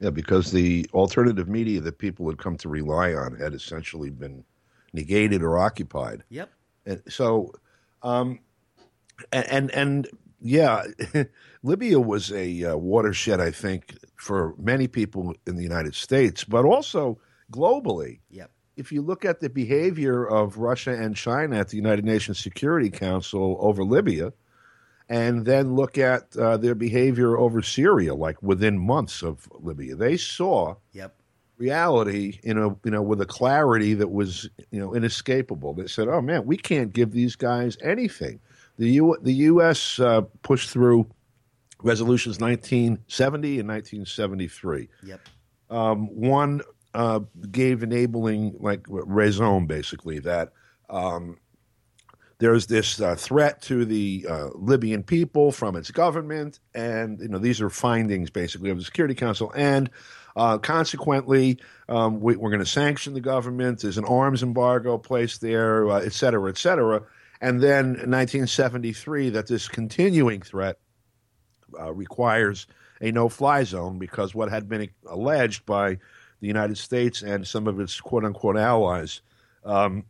Yeah, 0.00 0.10
because 0.10 0.50
the 0.50 0.86
alternative 0.92 1.48
media 1.48 1.80
that 1.80 1.98
people 1.98 2.28
had 2.28 2.38
come 2.38 2.56
to 2.58 2.68
rely 2.68 3.14
on 3.14 3.36
had 3.36 3.54
essentially 3.54 4.10
been 4.10 4.44
negated 4.94 5.42
or 5.42 5.58
occupied. 5.58 6.24
Yep. 6.30 6.50
And 6.86 7.02
so, 7.08 7.52
um, 8.02 8.38
and 9.32 9.46
and, 9.50 9.70
and 9.72 10.08
yeah, 10.40 10.84
Libya 11.62 12.00
was 12.00 12.32
a 12.32 12.64
uh, 12.64 12.76
watershed, 12.76 13.40
I 13.40 13.50
think, 13.50 13.96
for 14.16 14.54
many 14.58 14.86
people 14.86 15.34
in 15.46 15.56
the 15.56 15.62
United 15.62 15.94
States, 15.94 16.44
but 16.44 16.64
also 16.64 17.18
globally. 17.52 18.20
Yep. 18.30 18.50
If 18.76 18.90
you 18.90 19.02
look 19.02 19.24
at 19.24 19.40
the 19.40 19.48
behavior 19.48 20.24
of 20.24 20.58
Russia 20.58 20.92
and 20.92 21.14
China 21.14 21.58
at 21.58 21.68
the 21.68 21.76
United 21.76 22.04
Nations 22.04 22.38
Security 22.38 22.90
Council 22.90 23.56
over 23.60 23.84
Libya, 23.84 24.32
and 25.08 25.44
then 25.44 25.74
look 25.74 25.98
at 25.98 26.36
uh, 26.36 26.56
their 26.56 26.74
behavior 26.74 27.38
over 27.38 27.62
Syria, 27.62 28.14
like 28.14 28.42
within 28.42 28.78
months 28.78 29.22
of 29.22 29.48
Libya, 29.52 29.94
they 29.96 30.16
saw 30.16 30.76
Yep. 30.92 31.14
Reality, 31.64 32.38
you 32.42 32.52
know, 32.52 32.78
you 32.84 32.90
know, 32.90 33.02
with 33.02 33.20
a 33.20 33.26
clarity 33.26 33.94
that 33.94 34.10
was, 34.10 34.48
you 34.70 34.78
know, 34.78 34.94
inescapable. 34.94 35.72
They 35.72 35.86
said, 35.86 36.08
"Oh 36.08 36.20
man, 36.20 36.44
we 36.44 36.56
can't 36.56 36.92
give 36.92 37.12
these 37.12 37.36
guys 37.36 37.78
anything." 37.82 38.40
The 38.76 38.90
U- 38.90 39.18
the 39.22 39.32
U.S. 39.50 39.98
Uh, 39.98 40.22
pushed 40.42 40.70
through 40.70 41.06
resolutions 41.82 42.38
1970 42.38 43.60
and 43.60 43.68
1973. 43.68 44.88
Yep. 45.04 45.20
Um, 45.70 46.06
one 46.08 46.60
uh, 46.92 47.20
gave 47.50 47.82
enabling, 47.82 48.56
like 48.60 48.84
raison, 48.88 49.66
basically 49.66 50.18
that. 50.20 50.52
Um, 50.90 51.38
there's 52.38 52.66
this 52.66 53.00
uh, 53.00 53.14
threat 53.14 53.62
to 53.62 53.84
the 53.84 54.26
uh, 54.28 54.48
Libyan 54.54 55.02
people 55.02 55.52
from 55.52 55.76
its 55.76 55.90
government, 55.90 56.60
and 56.74 57.20
you 57.20 57.28
know 57.28 57.38
these 57.38 57.60
are 57.62 57.70
findings 57.70 58.28
basically 58.28 58.70
of 58.70 58.76
the 58.76 58.84
Security 58.84 59.14
Council, 59.14 59.52
and 59.56 59.88
uh, 60.36 60.58
consequently, 60.58 61.58
um, 61.88 62.20
we, 62.20 62.34
are 62.34 62.38
going 62.38 62.58
to 62.58 62.66
sanction 62.66 63.14
the 63.14 63.20
government. 63.20 63.80
There's 63.80 63.98
an 63.98 64.04
arms 64.04 64.42
embargo 64.42 64.98
placed 64.98 65.40
there, 65.40 65.88
uh, 65.90 66.00
et 66.00 66.12
cetera, 66.12 66.48
et 66.50 66.58
cetera. 66.58 67.02
And 67.40 67.60
then 67.60 67.84
in 67.84 68.10
1973, 68.10 69.30
that 69.30 69.46
this 69.46 69.68
continuing 69.68 70.40
threat 70.40 70.78
uh, 71.78 71.92
requires 71.92 72.66
a 73.00 73.12
no-fly 73.12 73.64
zone 73.64 73.98
because 73.98 74.34
what 74.34 74.50
had 74.50 74.68
been 74.68 74.88
alleged 75.06 75.66
by 75.66 75.98
the 76.40 76.48
United 76.48 76.78
States 76.78 77.22
and 77.22 77.46
some 77.46 77.66
of 77.66 77.80
its 77.80 78.00
quote-unquote 78.00 78.56
allies. 78.56 79.22
Um, 79.64 80.04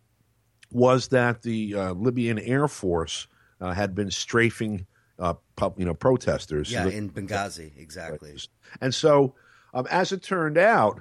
was 0.72 1.08
that 1.08 1.42
the 1.42 1.74
uh, 1.74 1.92
Libyan 1.92 2.40
Air 2.40 2.66
Force 2.66 3.28
uh, 3.60 3.72
had 3.72 3.94
been 3.94 4.10
strafing, 4.10 4.86
uh, 5.20 5.34
pub, 5.54 5.78
you 5.78 5.84
know, 5.84 5.94
protesters. 5.94 6.72
Yeah, 6.72 6.88
in 6.88 7.08
Benghazi, 7.10 7.70
exactly. 7.78 8.36
and 8.80 8.92
so, 8.92 9.34
um, 9.74 9.86
as 9.90 10.12
it 10.12 10.22
turned 10.22 10.56
out, 10.56 11.00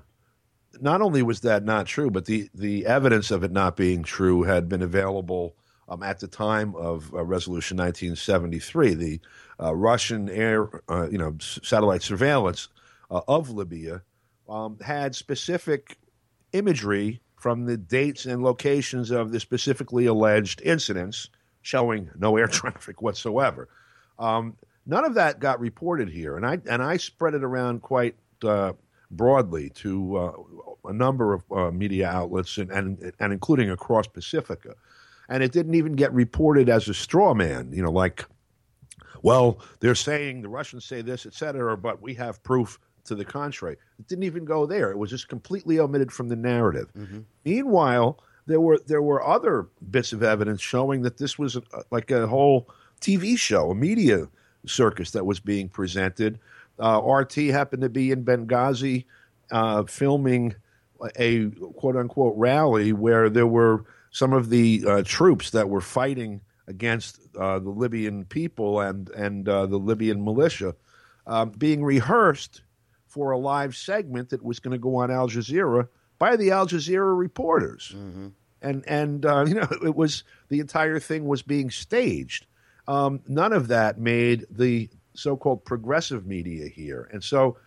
not 0.81 1.01
only 1.01 1.21
was 1.21 1.41
that 1.41 1.63
not 1.63 1.85
true, 1.85 2.09
but 2.09 2.25
the, 2.25 2.49
the 2.53 2.85
evidence 2.87 3.29
of 3.31 3.43
it 3.43 3.51
not 3.51 3.77
being 3.77 4.03
true 4.03 4.43
had 4.43 4.67
been 4.67 4.81
available 4.81 5.55
um, 5.87 6.01
at 6.01 6.19
the 6.19 6.27
time 6.27 6.75
of 6.75 7.13
uh, 7.13 7.23
Resolution 7.23 7.77
1973. 7.77 8.93
The 8.95 9.19
uh, 9.61 9.75
Russian 9.75 10.29
air, 10.29 10.67
uh, 10.89 11.07
you 11.09 11.19
know, 11.19 11.35
s- 11.39 11.59
satellite 11.61 12.01
surveillance 12.01 12.69
uh, 13.11 13.21
of 13.27 13.51
Libya 13.51 14.01
um, 14.49 14.79
had 14.79 15.15
specific 15.15 15.97
imagery 16.51 17.21
from 17.35 17.65
the 17.65 17.77
dates 17.77 18.25
and 18.25 18.41
locations 18.41 19.11
of 19.11 19.31
the 19.31 19.39
specifically 19.39 20.07
alleged 20.07 20.61
incidents, 20.61 21.29
showing 21.61 22.09
no 22.17 22.37
air 22.37 22.47
traffic 22.47 23.01
whatsoever. 23.01 23.69
Um, 24.17 24.57
none 24.87 25.05
of 25.05 25.13
that 25.15 25.39
got 25.39 25.59
reported 25.59 26.09
here, 26.09 26.35
and 26.37 26.45
I 26.45 26.59
and 26.67 26.81
I 26.81 26.97
spread 26.97 27.35
it 27.35 27.43
around 27.43 27.81
quite 27.81 28.15
uh, 28.43 28.73
broadly 29.11 29.69
to 29.69 30.17
uh, 30.17 30.31
a 30.85 30.93
number 30.93 31.33
of 31.33 31.43
uh, 31.51 31.71
media 31.71 32.07
outlets, 32.07 32.57
and, 32.57 32.71
and 32.71 33.13
and 33.19 33.33
including 33.33 33.69
across 33.69 34.07
Pacifica, 34.07 34.75
and 35.29 35.43
it 35.43 35.51
didn't 35.51 35.75
even 35.75 35.93
get 35.93 36.13
reported 36.13 36.69
as 36.69 36.87
a 36.89 36.93
straw 36.93 37.33
man. 37.33 37.71
You 37.71 37.83
know, 37.83 37.91
like, 37.91 38.25
well, 39.21 39.59
they're 39.79 39.95
saying 39.95 40.41
the 40.41 40.49
Russians 40.49 40.85
say 40.85 41.01
this, 41.01 41.25
et 41.25 41.33
cetera, 41.33 41.77
but 41.77 42.01
we 42.01 42.13
have 42.15 42.41
proof 42.43 42.79
to 43.05 43.15
the 43.15 43.25
contrary. 43.25 43.77
It 43.99 44.07
didn't 44.07 44.23
even 44.23 44.45
go 44.45 44.65
there. 44.65 44.91
It 44.91 44.97
was 44.97 45.09
just 45.09 45.27
completely 45.27 45.79
omitted 45.79 46.11
from 46.11 46.29
the 46.29 46.35
narrative. 46.35 46.89
Meanwhile, 47.45 48.19
there 48.45 48.61
were 48.61 48.79
there 48.87 49.01
were 49.01 49.25
other 49.25 49.67
bits 49.89 50.13
of 50.13 50.23
evidence 50.23 50.61
showing 50.61 51.01
that 51.03 51.17
this 51.17 51.37
was 51.37 51.55
a, 51.55 51.61
like 51.91 52.11
a 52.11 52.27
whole 52.27 52.69
TV 53.01 53.37
show, 53.37 53.71
a 53.71 53.75
media 53.75 54.27
circus 54.65 55.11
that 55.11 55.25
was 55.25 55.39
being 55.39 55.69
presented. 55.69 56.39
Uh, 56.79 57.01
RT 57.01 57.35
happened 57.35 57.81
to 57.83 57.89
be 57.89 58.11
in 58.11 58.25
Benghazi 58.25 59.05
uh, 59.51 59.83
filming 59.83 60.55
a 61.17 61.49
quote 61.49 61.95
unquote 61.95 62.33
rally 62.37 62.93
where 62.93 63.29
there 63.29 63.47
were 63.47 63.85
some 64.11 64.33
of 64.33 64.49
the 64.49 64.83
uh, 64.87 65.03
troops 65.05 65.51
that 65.51 65.69
were 65.69 65.81
fighting 65.81 66.41
against 66.67 67.19
uh, 67.37 67.59
the 67.59 67.69
Libyan 67.69 68.25
people 68.25 68.79
and 68.79 69.09
and 69.09 69.49
uh, 69.49 69.65
the 69.65 69.77
Libyan 69.77 70.23
militia 70.23 70.75
um, 71.27 71.49
being 71.49 71.83
rehearsed 71.83 72.61
for 73.07 73.31
a 73.31 73.37
live 73.37 73.75
segment 73.75 74.29
that 74.29 74.43
was 74.43 74.59
going 74.59 74.71
to 74.71 74.77
go 74.77 74.95
on 74.95 75.11
Al 75.11 75.27
Jazeera 75.27 75.87
by 76.19 76.35
the 76.35 76.51
Al 76.51 76.67
Jazeera 76.67 77.17
reporters 77.17 77.93
and 78.61 78.83
and 78.87 79.25
uh, 79.25 79.45
you 79.47 79.55
know 79.55 79.67
it 79.83 79.95
was 79.95 80.23
the 80.49 80.59
entire 80.59 80.99
thing 80.99 81.25
was 81.25 81.41
being 81.41 81.69
staged. 81.69 82.47
Um, 82.87 83.21
none 83.27 83.53
of 83.53 83.69
that 83.69 83.99
made 83.99 84.45
the 84.49 84.89
so-called 85.13 85.65
progressive 85.65 86.25
media 86.25 86.67
here, 86.67 87.09
and 87.11 87.23
so 87.23 87.57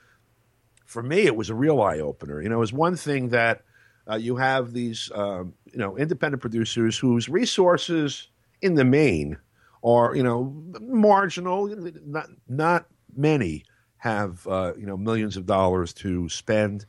for 0.84 1.02
me 1.02 1.26
it 1.26 1.36
was 1.36 1.50
a 1.50 1.54
real 1.54 1.80
eye 1.80 1.98
opener. 1.98 2.42
You 2.42 2.48
know, 2.48 2.56
it 2.56 2.60
was 2.60 2.72
one 2.72 2.96
thing 2.96 3.28
that 3.30 3.62
uh, 4.10 4.16
you 4.16 4.36
have 4.36 4.72
these 4.72 5.10
um, 5.14 5.54
you 5.72 5.78
know 5.78 5.96
independent 5.96 6.40
producers 6.40 6.98
whose 6.98 7.28
resources 7.28 8.28
in 8.62 8.74
the 8.74 8.84
main 8.84 9.36
are 9.82 10.14
you 10.14 10.22
know 10.22 10.54
marginal. 10.80 11.68
Not 12.06 12.28
not 12.48 12.86
many 13.16 13.64
have 13.98 14.46
uh, 14.46 14.72
you 14.78 14.86
know 14.86 14.96
millions 14.96 15.36
of 15.36 15.46
dollars 15.46 15.92
to 15.94 16.28
spend 16.28 16.86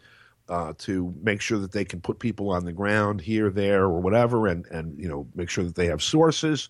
uh, 0.50 0.74
to 0.78 1.14
make 1.22 1.42
sure 1.42 1.60
that 1.60 1.72
they 1.72 1.86
can 1.86 2.00
put 2.00 2.20
people 2.20 2.50
on 2.52 2.66
the 2.66 2.72
ground 2.72 3.22
here, 3.22 3.50
there, 3.50 3.84
or 3.84 4.00
whatever, 4.00 4.48
and 4.48 4.66
and 4.68 4.98
you 5.00 5.08
know 5.08 5.28
make 5.36 5.50
sure 5.50 5.64
that 5.64 5.76
they 5.76 5.88
have 5.88 6.02
sources. 6.02 6.70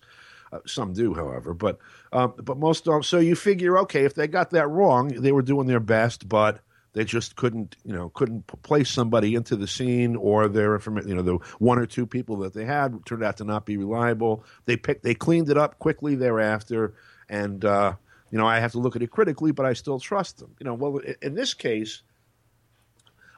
Uh, 0.50 0.60
some 0.66 0.92
do, 0.94 1.12
however, 1.12 1.52
but 1.52 1.78
um, 2.12 2.32
but 2.42 2.56
most 2.56 2.84
don't. 2.84 3.04
So 3.04 3.18
you 3.18 3.34
figure, 3.34 3.78
okay, 3.80 4.04
if 4.04 4.14
they 4.14 4.26
got 4.26 4.50
that 4.50 4.68
wrong, 4.68 5.08
they 5.08 5.32
were 5.32 5.42
doing 5.42 5.66
their 5.66 5.80
best, 5.80 6.28
but 6.28 6.60
they 6.94 7.04
just 7.04 7.36
couldn't, 7.36 7.76
you 7.84 7.92
know, 7.92 8.08
couldn't 8.08 8.46
place 8.62 8.90
somebody 8.90 9.34
into 9.34 9.56
the 9.56 9.66
scene, 9.66 10.16
or 10.16 10.48
their 10.48 10.74
information, 10.74 11.08
you 11.10 11.14
know, 11.14 11.22
the 11.22 11.38
one 11.58 11.78
or 11.78 11.86
two 11.86 12.06
people 12.06 12.38
that 12.38 12.54
they 12.54 12.64
had 12.64 13.04
turned 13.04 13.22
out 13.22 13.36
to 13.36 13.44
not 13.44 13.66
be 13.66 13.76
reliable. 13.76 14.42
They 14.64 14.76
picked, 14.76 15.02
they 15.02 15.14
cleaned 15.14 15.50
it 15.50 15.58
up 15.58 15.78
quickly 15.78 16.14
thereafter, 16.14 16.94
and 17.28 17.62
uh, 17.64 17.94
you 18.30 18.38
know, 18.38 18.46
I 18.46 18.60
have 18.60 18.72
to 18.72 18.78
look 18.78 18.96
at 18.96 19.02
it 19.02 19.10
critically, 19.10 19.52
but 19.52 19.66
I 19.66 19.74
still 19.74 20.00
trust 20.00 20.38
them. 20.38 20.54
You 20.58 20.64
know, 20.64 20.74
well, 20.74 21.00
in 21.20 21.34
this 21.34 21.52
case, 21.52 22.02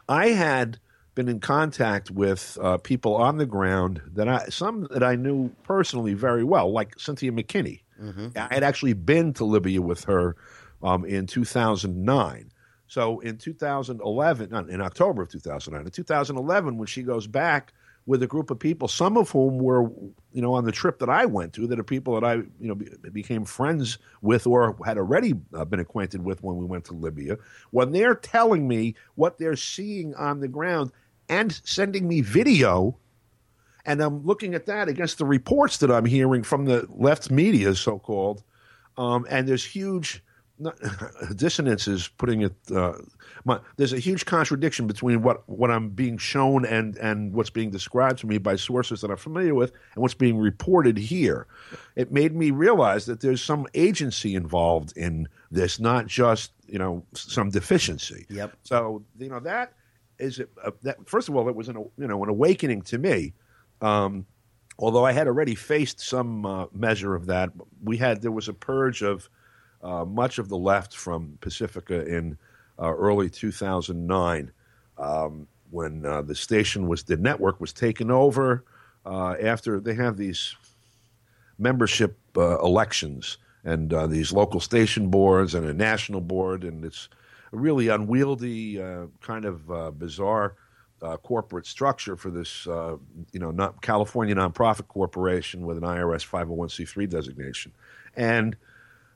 I 0.08 0.28
had 0.28 0.78
been 1.20 1.28
in 1.28 1.38
contact 1.38 2.10
with 2.10 2.56
uh, 2.62 2.78
people 2.78 3.14
on 3.14 3.36
the 3.36 3.44
ground 3.44 4.00
that 4.14 4.26
I 4.26 4.46
some 4.48 4.88
that 4.90 5.02
I 5.02 5.16
knew 5.16 5.50
personally 5.64 6.14
very 6.14 6.44
well, 6.44 6.72
like 6.72 6.98
Cynthia 6.98 7.30
McKinney. 7.30 7.82
I 8.50 8.54
had 8.54 8.62
actually 8.62 8.94
been 8.94 9.34
to 9.34 9.44
Libya 9.44 9.82
with 9.82 10.02
her 10.04 10.36
um, 10.82 11.04
in 11.04 11.26
2009. 11.26 12.50
So 12.86 13.20
in 13.20 13.36
2011, 13.36 14.48
not 14.48 14.70
in 14.70 14.80
October 14.80 15.20
of 15.22 15.28
2009, 15.28 15.84
in 15.84 15.90
2011, 15.90 16.78
when 16.78 16.86
she 16.86 17.02
goes 17.02 17.26
back 17.26 17.74
with 18.06 18.22
a 18.22 18.26
group 18.26 18.50
of 18.50 18.58
people, 18.58 18.88
some 18.88 19.16
of 19.16 19.30
whom 19.30 19.58
were, 19.58 19.82
you 20.32 20.40
know, 20.40 20.54
on 20.54 20.64
the 20.64 20.72
trip 20.72 20.98
that 21.00 21.10
I 21.10 21.26
went 21.26 21.52
to, 21.52 21.66
that 21.66 21.78
are 21.78 21.84
people 21.84 22.18
that 22.18 22.24
I, 22.24 22.34
you 22.34 22.68
know, 22.68 22.74
be, 22.74 22.88
became 23.12 23.44
friends 23.44 23.98
with 24.22 24.46
or 24.46 24.74
had 24.84 24.96
already 24.96 25.34
uh, 25.54 25.64
been 25.64 25.80
acquainted 25.80 26.24
with 26.24 26.42
when 26.42 26.56
we 26.56 26.64
went 26.64 26.86
to 26.86 26.94
Libya, 26.94 27.36
when 27.70 27.92
they're 27.92 28.14
telling 28.14 28.66
me 28.66 28.94
what 29.14 29.38
they're 29.38 29.54
seeing 29.54 30.14
on 30.14 30.40
the 30.40 30.48
ground 30.48 30.92
and 31.30 31.60
sending 31.64 32.06
me 32.06 32.20
video 32.20 32.98
and 33.86 34.00
I'm 34.00 34.24
looking 34.24 34.54
at 34.54 34.66
that 34.66 34.88
against 34.88 35.18
the 35.18 35.24
reports 35.24 35.78
that 35.78 35.90
I'm 35.90 36.04
hearing 36.04 36.42
from 36.42 36.66
the 36.66 36.86
left 36.90 37.30
media, 37.30 37.74
so 37.74 37.98
called, 37.98 38.42
um, 38.96 39.26
and 39.30 39.48
there's 39.48 39.64
huge 39.64 40.22
not, 40.58 40.78
dissonances. 41.36 42.08
Putting 42.08 42.42
it, 42.42 42.54
uh, 42.74 42.94
my, 43.44 43.58
there's 43.76 43.94
a 43.94 43.98
huge 43.98 44.26
contradiction 44.26 44.86
between 44.86 45.22
what, 45.22 45.48
what 45.48 45.70
I'm 45.70 45.88
being 45.88 46.18
shown 46.18 46.66
and 46.66 46.96
and 46.98 47.32
what's 47.32 47.48
being 47.48 47.70
described 47.70 48.18
to 48.18 48.26
me 48.26 48.36
by 48.36 48.56
sources 48.56 49.00
that 49.00 49.10
I'm 49.10 49.16
familiar 49.16 49.54
with, 49.54 49.72
and 49.94 50.02
what's 50.02 50.14
being 50.14 50.38
reported 50.38 50.98
here. 50.98 51.46
It 51.96 52.12
made 52.12 52.34
me 52.34 52.50
realize 52.50 53.06
that 53.06 53.20
there's 53.20 53.42
some 53.42 53.66
agency 53.72 54.34
involved 54.34 54.96
in 54.96 55.26
this, 55.50 55.80
not 55.80 56.06
just 56.06 56.52
you 56.66 56.78
know 56.78 57.04
some 57.14 57.48
deficiency. 57.48 58.26
Yep. 58.28 58.56
So 58.62 59.02
you 59.18 59.30
know 59.30 59.40
that 59.40 59.72
is 60.20 60.40
a, 60.40 60.72
that. 60.82 61.08
First 61.08 61.28
of 61.28 61.36
all, 61.36 61.48
it 61.48 61.54
was 61.54 61.68
an 61.68 61.76
you 61.76 62.06
know 62.06 62.22
an 62.22 62.28
awakening 62.28 62.82
to 62.82 62.98
me. 62.98 63.34
Um, 63.80 64.26
although 64.78 65.04
I 65.04 65.12
had 65.12 65.26
already 65.26 65.54
faced 65.54 66.00
some 66.00 66.46
uh, 66.46 66.66
measure 66.72 67.14
of 67.14 67.26
that, 67.26 67.50
we 67.82 67.96
had 67.96 68.22
there 68.22 68.32
was 68.32 68.48
a 68.48 68.54
purge 68.54 69.02
of 69.02 69.28
uh, 69.82 70.04
much 70.04 70.38
of 70.38 70.48
the 70.48 70.58
left 70.58 70.94
from 70.94 71.38
Pacifica 71.40 72.06
in 72.06 72.36
uh, 72.78 72.94
early 72.94 73.30
2009 73.30 74.52
um, 74.98 75.46
when 75.70 76.04
uh, 76.04 76.22
the 76.22 76.34
station 76.34 76.88
was 76.88 77.02
the 77.02 77.16
network 77.16 77.60
was 77.60 77.72
taken 77.72 78.10
over 78.10 78.64
uh, 79.06 79.34
after 79.40 79.80
they 79.80 79.94
have 79.94 80.16
these 80.16 80.56
membership 81.58 82.18
uh, 82.36 82.58
elections 82.58 83.38
and 83.64 83.92
uh, 83.92 84.06
these 84.06 84.32
local 84.32 84.60
station 84.60 85.08
boards 85.08 85.54
and 85.54 85.66
a 85.66 85.74
national 85.74 86.20
board, 86.20 86.64
and 86.64 86.84
it's 86.84 87.08
really 87.50 87.88
unwieldy, 87.88 88.80
uh, 88.80 89.06
kind 89.20 89.44
of 89.44 89.70
uh, 89.70 89.90
bizarre 89.90 90.56
uh, 91.02 91.16
corporate 91.16 91.66
structure 91.66 92.16
for 92.16 92.30
this, 92.30 92.66
uh, 92.66 92.96
you 93.32 93.40
know, 93.40 93.50
not 93.50 93.80
California 93.80 94.34
nonprofit 94.34 94.88
corporation 94.88 95.66
with 95.66 95.76
an 95.76 95.82
IRS 95.82 96.28
501c3 96.28 97.08
designation, 97.08 97.72
and 98.16 98.56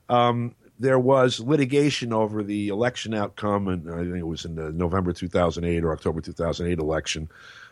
um, 0.09 0.55
there 0.79 0.99
was 0.99 1.39
litigation 1.39 2.11
over 2.11 2.43
the 2.43 2.67
election 2.67 3.13
outcome, 3.13 3.67
and 3.67 3.89
I 3.89 3.97
think 3.99 4.17
it 4.17 4.27
was 4.27 4.45
in 4.45 4.55
the 4.55 4.71
November 4.71 5.13
2008 5.13 5.83
or 5.83 5.93
October 5.93 6.21
2008 6.21 6.79
election. 6.79 7.29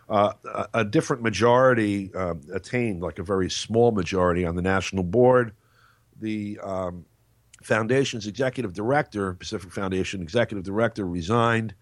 Uh, 0.10 0.34
a, 0.45 0.67
a 0.76 0.86
different 0.86 1.23
majority 1.23 2.12
uh, 2.13 2.36
attained, 2.54 3.02
like 3.02 3.19
a 3.19 3.23
very 3.23 3.49
small 3.49 3.91
majority 3.91 4.45
on 4.45 4.56
the 4.56 4.62
national 4.62 5.04
board. 5.04 5.54
The 6.19 6.60
um, 6.62 7.06
foundation's 7.63 8.28
executive 8.28 8.73
director, 8.73 9.34
Pacific 9.34 9.71
Foundation 9.71 10.21
executive 10.21 10.63
director, 10.63 11.06
resigned. 11.06 11.73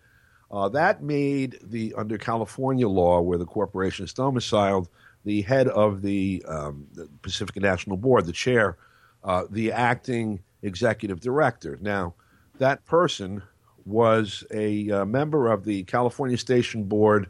Uh, 0.52 0.70
that 0.70 1.02
made 1.02 1.60
the 1.63 1.94
under 1.98 2.17
California 2.17 2.88
law, 2.88 3.22
where 3.22 3.38
the 3.38 3.46
corporation 3.46 4.06
is 4.06 4.13
domiciled, 4.13 4.89
the 5.24 5.41
head 5.44 5.67
of 5.67 6.02
the, 6.02 6.44
um, 6.48 6.88
the 6.94 7.08
Pacific 7.22 7.56
National 7.58 7.98
Board, 7.98 8.26
the 8.26 8.32
chair, 8.32 8.78
uh, 9.24 9.44
the 9.50 9.72
acting 9.72 10.41
executive 10.62 11.20
director. 11.20 11.78
Now, 11.82 12.15
that 12.58 12.86
person 12.86 13.44
was 13.86 14.44
a 14.52 14.91
uh, 14.91 15.06
member 15.06 15.52
of 15.52 15.63
the 15.63 15.84
California 15.84 16.38
Station 16.38 16.84
Board 16.84 17.30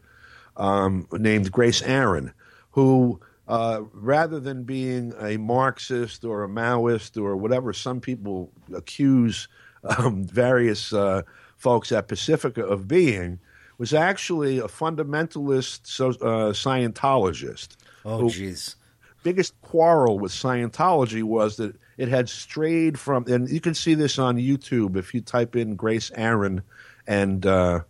um, 0.57 1.07
named 1.11 1.51
Grace 1.51 1.81
Aaron, 1.81 2.33
who, 2.71 3.19
uh, 3.51 3.83
rather 3.91 4.39
than 4.39 4.63
being 4.63 5.13
a 5.19 5.35
Marxist 5.35 6.23
or 6.23 6.45
a 6.45 6.47
Maoist 6.47 7.21
or 7.21 7.35
whatever 7.35 7.73
some 7.73 7.99
people 7.99 8.49
accuse 8.73 9.49
um, 9.83 10.23
various 10.23 10.93
uh, 10.93 11.21
folks 11.57 11.91
at 11.91 12.07
Pacifica 12.07 12.63
of 12.63 12.87
being, 12.87 13.39
was 13.77 13.93
actually 13.93 14.59
a 14.59 14.69
fundamentalist 14.69 15.81
so, 15.83 16.11
uh, 16.11 16.53
Scientologist. 16.53 17.75
Oh, 18.05 18.23
jeez. 18.23 18.75
biggest 19.21 19.59
quarrel 19.61 20.17
with 20.17 20.31
Scientology 20.31 21.21
was 21.21 21.57
that 21.57 21.75
it 21.97 22.07
had 22.07 22.29
strayed 22.29 22.97
from, 22.97 23.25
and 23.27 23.49
you 23.49 23.59
can 23.59 23.73
see 23.73 23.95
this 23.95 24.17
on 24.17 24.37
YouTube 24.37 24.95
if 24.95 25.13
you 25.13 25.19
type 25.19 25.57
in 25.57 25.75
Grace 25.75 26.09
Aaron 26.15 26.61
and 27.05 27.45
uh, 27.45 27.81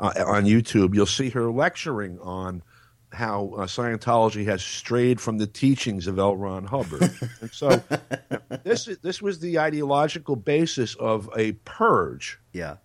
uh, 0.00 0.12
on 0.26 0.44
YouTube, 0.46 0.94
you'll 0.94 1.04
see 1.04 1.28
her 1.28 1.50
lecturing 1.50 2.18
on 2.20 2.62
how 3.12 3.52
uh, 3.56 3.66
Scientology 3.66 4.44
has 4.46 4.62
strayed 4.62 5.20
from 5.20 5.38
the 5.38 5.46
teachings 5.46 6.06
of 6.06 6.18
L. 6.18 6.36
Ron 6.36 6.64
Hubbard. 6.64 7.10
and 7.40 7.50
so 7.50 7.82
this 8.64 8.86
this 9.02 9.20
was 9.20 9.38
the 9.40 9.58
ideological 9.58 10.36
basis 10.36 10.94
of 10.96 11.28
a 11.36 11.52
purge 11.64 12.38
Yeah. 12.52 12.76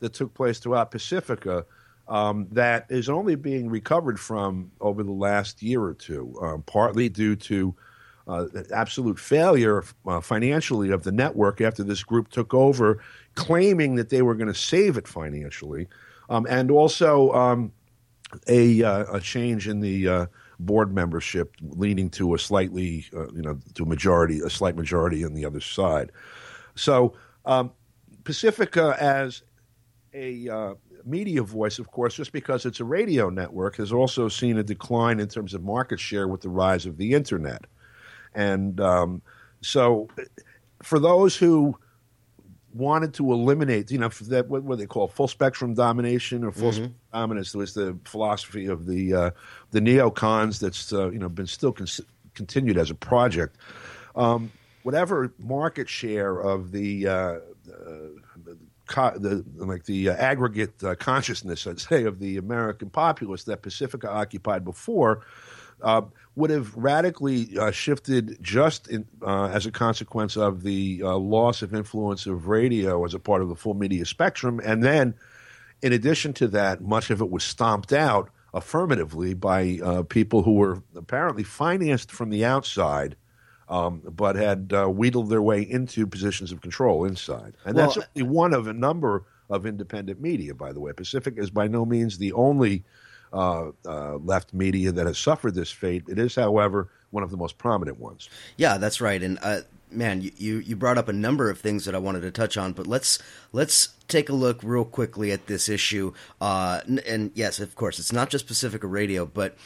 that 0.00 0.12
took 0.14 0.34
place 0.34 0.58
throughout 0.58 0.90
Pacifica 0.90 1.64
um, 2.08 2.48
that 2.50 2.86
is 2.90 3.08
only 3.08 3.36
being 3.36 3.68
recovered 3.70 4.18
from 4.18 4.70
over 4.80 5.02
the 5.02 5.12
last 5.12 5.62
year 5.62 5.82
or 5.82 5.94
two, 5.94 6.34
um, 6.42 6.62
partly 6.62 7.08
due 7.08 7.36
to 7.36 7.74
uh, 8.28 8.46
absolute 8.74 9.18
failure 9.18 9.84
uh, 10.06 10.20
financially 10.20 10.90
of 10.90 11.02
the 11.04 11.12
network 11.12 11.60
after 11.60 11.82
this 11.82 12.02
group 12.02 12.28
took 12.28 12.54
over, 12.54 13.02
claiming 13.34 13.94
that 13.96 14.10
they 14.10 14.22
were 14.22 14.34
going 14.34 14.52
to 14.52 14.54
save 14.54 14.96
it 14.96 15.08
financially, 15.08 15.88
um, 16.28 16.46
and 16.50 16.70
also 16.70 17.32
um, 17.32 17.72
a, 18.48 18.82
uh, 18.82 19.16
a 19.16 19.20
change 19.20 19.68
in 19.68 19.80
the 19.80 20.08
uh, 20.08 20.26
board 20.58 20.94
membership, 20.94 21.54
leading 21.60 22.10
to 22.10 22.34
a 22.34 22.38
slightly, 22.38 23.06
uh, 23.14 23.28
you 23.32 23.42
know, 23.42 23.58
to 23.74 23.82
a 23.82 23.86
majority, 23.86 24.40
a 24.40 24.50
slight 24.50 24.76
majority 24.76 25.24
on 25.24 25.34
the 25.34 25.44
other 25.44 25.60
side. 25.60 26.12
So 26.74 27.14
um, 27.44 27.72
Pacifica 28.24 28.96
as 29.00 29.42
a 30.14 30.48
uh, 30.48 30.74
media 31.04 31.42
voice, 31.42 31.78
of 31.78 31.90
course, 31.90 32.14
just 32.14 32.32
because 32.32 32.66
it's 32.66 32.80
a 32.80 32.84
radio 32.84 33.30
network, 33.30 33.76
has 33.76 33.92
also 33.92 34.28
seen 34.28 34.58
a 34.58 34.62
decline 34.62 35.20
in 35.20 35.28
terms 35.28 35.54
of 35.54 35.62
market 35.62 36.00
share 36.00 36.28
with 36.28 36.40
the 36.40 36.48
rise 36.48 36.86
of 36.86 36.96
the 36.96 37.14
internet. 37.14 37.64
And 38.34 38.80
um, 38.80 39.22
so, 39.60 40.08
for 40.82 40.98
those 40.98 41.36
who 41.36 41.76
wanted 42.74 43.14
to 43.14 43.32
eliminate, 43.32 43.90
you 43.90 43.98
know, 43.98 44.08
that 44.08 44.48
what, 44.48 44.62
what 44.62 44.78
they 44.78 44.86
call 44.86 45.08
full 45.08 45.28
spectrum 45.28 45.74
domination 45.74 46.44
or 46.44 46.52
full 46.52 46.72
spectrum 46.72 46.94
dominance 47.12 47.54
was 47.54 47.74
the 47.74 47.98
philosophy 48.04 48.66
of 48.66 48.86
the 48.86 49.14
uh, 49.14 49.30
the 49.70 49.80
neocons 49.80 50.58
that's 50.58 50.92
uh, 50.92 51.10
you 51.10 51.18
know 51.18 51.28
been 51.28 51.46
still 51.46 51.72
con- 51.72 51.86
continued 52.34 52.78
as 52.78 52.90
a 52.90 52.94
project. 52.94 53.56
Um, 54.14 54.50
whatever 54.82 55.32
market 55.38 55.88
share 55.88 56.38
of 56.38 56.72
the 56.72 57.06
uh, 57.06 57.36
co- 58.86 59.18
the 59.18 59.44
like 59.56 59.84
the 59.84 60.10
uh, 60.10 60.14
aggregate 60.14 60.82
uh, 60.84 60.94
consciousness, 60.94 61.66
I'd 61.66 61.80
say, 61.80 62.04
of 62.04 62.18
the 62.18 62.36
American 62.36 62.90
populace 62.90 63.44
that 63.44 63.62
Pacifica 63.62 64.10
occupied 64.10 64.64
before. 64.64 65.24
Would 66.34 66.50
have 66.50 66.74
radically 66.74 67.58
uh, 67.58 67.70
shifted 67.70 68.38
just 68.40 68.88
in, 68.88 69.06
uh, 69.20 69.46
as 69.46 69.66
a 69.66 69.70
consequence 69.70 70.36
of 70.36 70.62
the 70.62 71.02
uh, 71.04 71.16
loss 71.16 71.62
of 71.62 71.74
influence 71.74 72.26
of 72.26 72.48
radio 72.48 73.04
as 73.04 73.14
a 73.14 73.18
part 73.18 73.42
of 73.42 73.48
the 73.48 73.56
full 73.56 73.74
media 73.74 74.06
spectrum. 74.06 74.60
And 74.64 74.82
then, 74.82 75.14
in 75.82 75.92
addition 75.92 76.32
to 76.34 76.48
that, 76.48 76.80
much 76.80 77.10
of 77.10 77.20
it 77.20 77.30
was 77.30 77.44
stomped 77.44 77.92
out 77.92 78.30
affirmatively 78.54 79.34
by 79.34 79.78
uh, 79.82 80.02
people 80.04 80.42
who 80.42 80.54
were 80.54 80.82
apparently 80.94 81.42
financed 81.42 82.10
from 82.10 82.30
the 82.30 82.44
outside 82.44 83.16
um, 83.72 84.02
but 84.04 84.36
had 84.36 84.72
uh, 84.74 84.86
wheedled 84.86 85.30
their 85.30 85.40
way 85.40 85.62
into 85.62 86.06
positions 86.06 86.52
of 86.52 86.60
control 86.60 87.06
inside. 87.06 87.56
And 87.64 87.76
that's 87.76 87.96
Well, 87.96 88.06
only 88.14 88.30
one 88.30 88.52
of 88.52 88.66
a 88.66 88.72
number 88.74 89.24
of 89.48 89.64
independent 89.64 90.20
media, 90.20 90.54
by 90.54 90.72
the 90.72 90.80
way. 90.80 90.92
Pacific 90.92 91.34
is 91.38 91.50
by 91.50 91.68
no 91.68 91.86
means 91.86 92.18
the 92.18 92.32
only 92.32 92.84
uh, 93.32 93.70
uh, 93.86 94.16
left 94.16 94.52
media 94.52 94.92
that 94.92 95.06
has 95.06 95.18
suffered 95.18 95.54
this 95.54 95.70
fate. 95.70 96.04
It 96.08 96.18
is, 96.18 96.34
however, 96.34 96.88
one 97.10 97.22
of 97.22 97.30
the 97.30 97.36
most 97.36 97.58
prominent 97.58 97.98
ones. 97.98 98.28
Yeah, 98.56 98.78
that's 98.78 99.00
right. 99.00 99.22
And 99.22 99.38
uh, 99.42 99.60
man, 99.90 100.22
you, 100.36 100.58
you 100.58 100.76
brought 100.76 100.98
up 100.98 101.08
a 101.08 101.12
number 101.12 101.50
of 101.50 101.58
things 101.60 101.84
that 101.84 101.94
I 101.94 101.98
wanted 101.98 102.20
to 102.22 102.30
touch 102.30 102.56
on, 102.56 102.72
but 102.72 102.86
let's 102.86 103.18
let's 103.52 103.90
take 104.08 104.28
a 104.28 104.34
look 104.34 104.60
real 104.62 104.84
quickly 104.84 105.32
at 105.32 105.46
this 105.46 105.68
issue. 105.68 106.12
Uh, 106.40 106.80
and 107.06 107.30
yes, 107.34 107.60
of 107.60 107.74
course, 107.74 107.98
it's 107.98 108.12
not 108.12 108.30
just 108.30 108.46
Pacifica 108.46 108.86
Radio, 108.86 109.26
but 109.26 109.56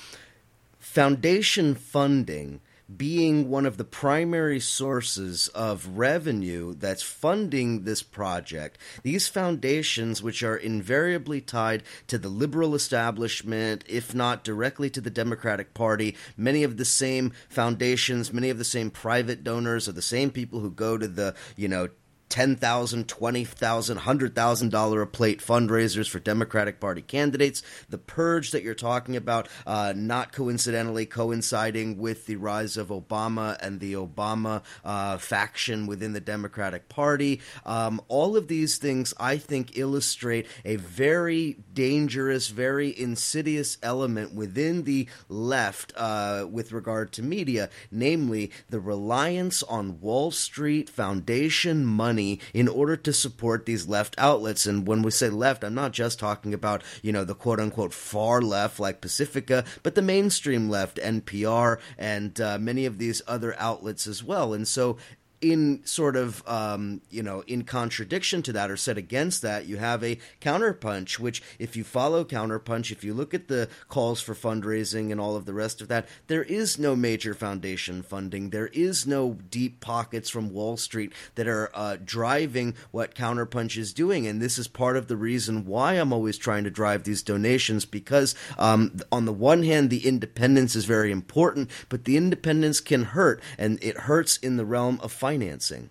foundation 0.79 1.75
funding 1.75 2.61
being 2.95 3.49
one 3.49 3.67
of 3.67 3.77
the 3.77 3.85
primary 3.85 4.61
sources 4.61 5.49
of 5.49 5.99
revenue 5.99 6.75
that's 6.75 7.03
funding 7.03 7.83
this 7.83 8.03
project. 8.03 8.79
These 9.03 9.29
foundations, 9.29 10.23
which 10.23 10.43
are 10.43 10.57
invariably 10.57 11.41
tied 11.41 11.83
to 12.07 12.19
the 12.19 12.29
liberal 12.29 12.75
establishment, 12.75 13.85
if 13.89 14.15
not 14.15 14.45
directly 14.45 14.89
to 14.91 15.01
the 15.01 15.11
Democratic 15.11 15.75
Party, 15.75 16.17
many 16.37 16.63
of 16.63 16.77
the 16.77 16.85
same 16.85 17.33
foundations, 17.49 18.33
many 18.33 18.51
of 18.51 18.59
the 18.59 18.65
same 18.65 18.91
private 18.91 19.43
donors 19.43 19.89
are 19.89 19.93
the 19.93 20.03
same 20.03 20.31
people 20.31 20.61
who 20.61 20.71
go 20.71 20.97
to 20.97 21.09
the, 21.09 21.35
you 21.57 21.69
know, 21.69 21.89
ten 22.29 22.57
thousand, 22.57 23.09
twenty 23.09 23.45
thousand, 23.45 23.99
hundred 23.99 24.35
thousand 24.35 24.71
dollar 24.71 25.03
a 25.03 25.07
plate 25.07 25.41
fundraisers 25.41 26.09
for 26.09 26.19
Democratic 26.19 26.81
Party 26.81 27.03
candidates. 27.03 27.63
The 27.89 27.99
purge 27.99 28.51
that 28.51 28.63
you're 28.63 28.75
talking 28.75 29.17
about, 29.17 29.49
uh, 29.67 29.93
not 29.97 30.33
coincidentally 30.33 31.07
coinciding 31.07 31.99
with 31.99 32.27
the 32.27 32.37
rise 32.37 32.77
of 32.77 32.89
Obama 32.89 33.57
and 33.61 33.81
the 33.81 33.95
Obama 33.95 34.63
uh, 34.85 35.19
faction 35.19 35.87
within 35.87 36.13
the 36.13 36.21
Democratic 36.21 36.89
Party. 36.89 37.41
Um, 37.65 38.01
all 38.09 38.37
of 38.37 38.49
these 38.49 38.79
things, 38.79 39.15
I 39.19 39.37
think, 39.37 39.79
illustrate 39.79 40.47
a 40.65 40.77
very 40.77 41.59
dangerous, 41.73 42.49
very 42.49 42.99
insidious 42.99 43.79
element 43.83 44.35
within 44.35 44.83
the 44.83 45.09
left 45.29 45.93
uh, 45.97 46.47
with 46.51 46.73
regard 46.73 47.13
to 47.13 47.23
media, 47.23 47.71
namely 47.91 48.51
the 48.69 48.81
reliance 48.81 49.63
on 49.63 50.01
Wall 50.01 50.31
Street 50.31 50.91
Foundation 50.91 51.85
money 51.85 52.16
money 52.17 52.41
in 52.55 52.67
order 52.67 52.97
to 52.97 53.13
support 53.13 53.67
these 53.67 53.87
left 53.87 54.15
outlets. 54.17 54.65
And 54.65 54.87
when 54.87 55.03
we 55.03 55.11
say 55.11 55.29
left, 55.29 55.63
I'm 55.63 55.75
not 55.75 55.93
just 55.93 56.19
talking 56.19 56.55
about, 56.55 56.83
you 57.03 57.13
know, 57.13 57.25
the 57.25 57.35
quote 57.35 57.61
unquote 57.61 57.93
far 57.93 58.41
left 58.41 58.81
like 58.81 59.03
Pacifica, 59.03 59.65
but 59.83 59.95
the 59.95 60.03
mainstream 60.03 60.71
left, 60.71 60.97
NPR, 60.97 61.79
and 61.99 62.41
uh, 62.41 62.59
many 62.59 62.87
of 62.87 62.97
these 62.97 63.21
other 63.27 63.55
outlets 63.59 64.07
as 64.07 64.25
well. 64.25 64.55
And 64.55 64.67
so 64.67 64.97
in 65.41 65.85
sort 65.85 66.17
of 66.17 66.43
um, 66.49 67.01
you 67.11 67.23
know 67.23 67.43
in 67.47 67.63
contradiction 67.63 68.43
to 68.43 68.53
that 68.53 68.71
or 68.71 68.77
set 68.77 68.97
against 68.97 69.43
that 69.43 69.67
you 69.67 69.77
have 69.77 70.03
a 70.03 70.19
counterpunch 70.41 71.19
which 71.19 71.43
if 71.59 71.77
you 71.77 71.85
follow 71.85 72.25
counterpunch 72.25 72.91
if 72.91 73.05
you 73.05 73.13
look 73.13 73.35
at 73.35 73.49
the 73.49 73.69
calls 73.89 74.21
for 74.21 74.35
fundraising 74.35 75.11
and 75.13 75.21
all 75.21 75.37
of 75.37 75.45
the 75.45 75.55
rest 75.55 75.81
of 75.81 75.89
that 75.89 76.07
there 76.27 76.43
is 76.43 76.79
no 76.79 76.97
major 76.97 77.35
foundation 77.35 78.03
funding. 78.03 78.51
There 78.51 78.69
is 78.69 79.07
no 79.07 79.39
deep 79.51 79.81
pockets 79.81 80.31
from 80.31 80.53
wall 80.53 80.77
street 80.77 81.13
that 81.35 81.47
are 81.47 81.71
uh, 81.75 81.97
driving 82.05 82.75
what 82.91 83.15
counterpunch 83.15 83.77
is 83.77 83.93
doing. 83.93 84.27
And 84.27 84.41
this 84.41 84.59
is 84.59 84.69
part 84.69 84.97
of 84.97 85.09
the 85.09 85.17
reason 85.17 85.67
why 85.67 85.95
i'm 85.95 86.13
always 86.13 86.39
trying 86.39 86.65
to 86.65 86.71
drive 86.71 87.05
these 87.05 87.23
donations 87.23 87.85
because 87.85 88.35
um, 88.59 88.97
on 89.13 89.25
the 89.25 89.33
one 89.33 89.63
hand 89.63 89.91
the 89.91 90.07
independence 90.07 90.75
is 90.75 90.85
very 90.85 91.11
important 91.11 91.71
but 91.89 92.05
the 92.05 92.17
independence 92.17 92.81
can 92.81 93.05
hurt 93.05 93.43
and 93.59 93.79
it 93.83 93.97
hurts 93.99 94.37
in 94.39 94.57
the 94.57 94.65
realm 94.65 94.99
of 95.03 95.13
financing. 95.27 95.91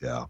Yeah. 0.00 0.24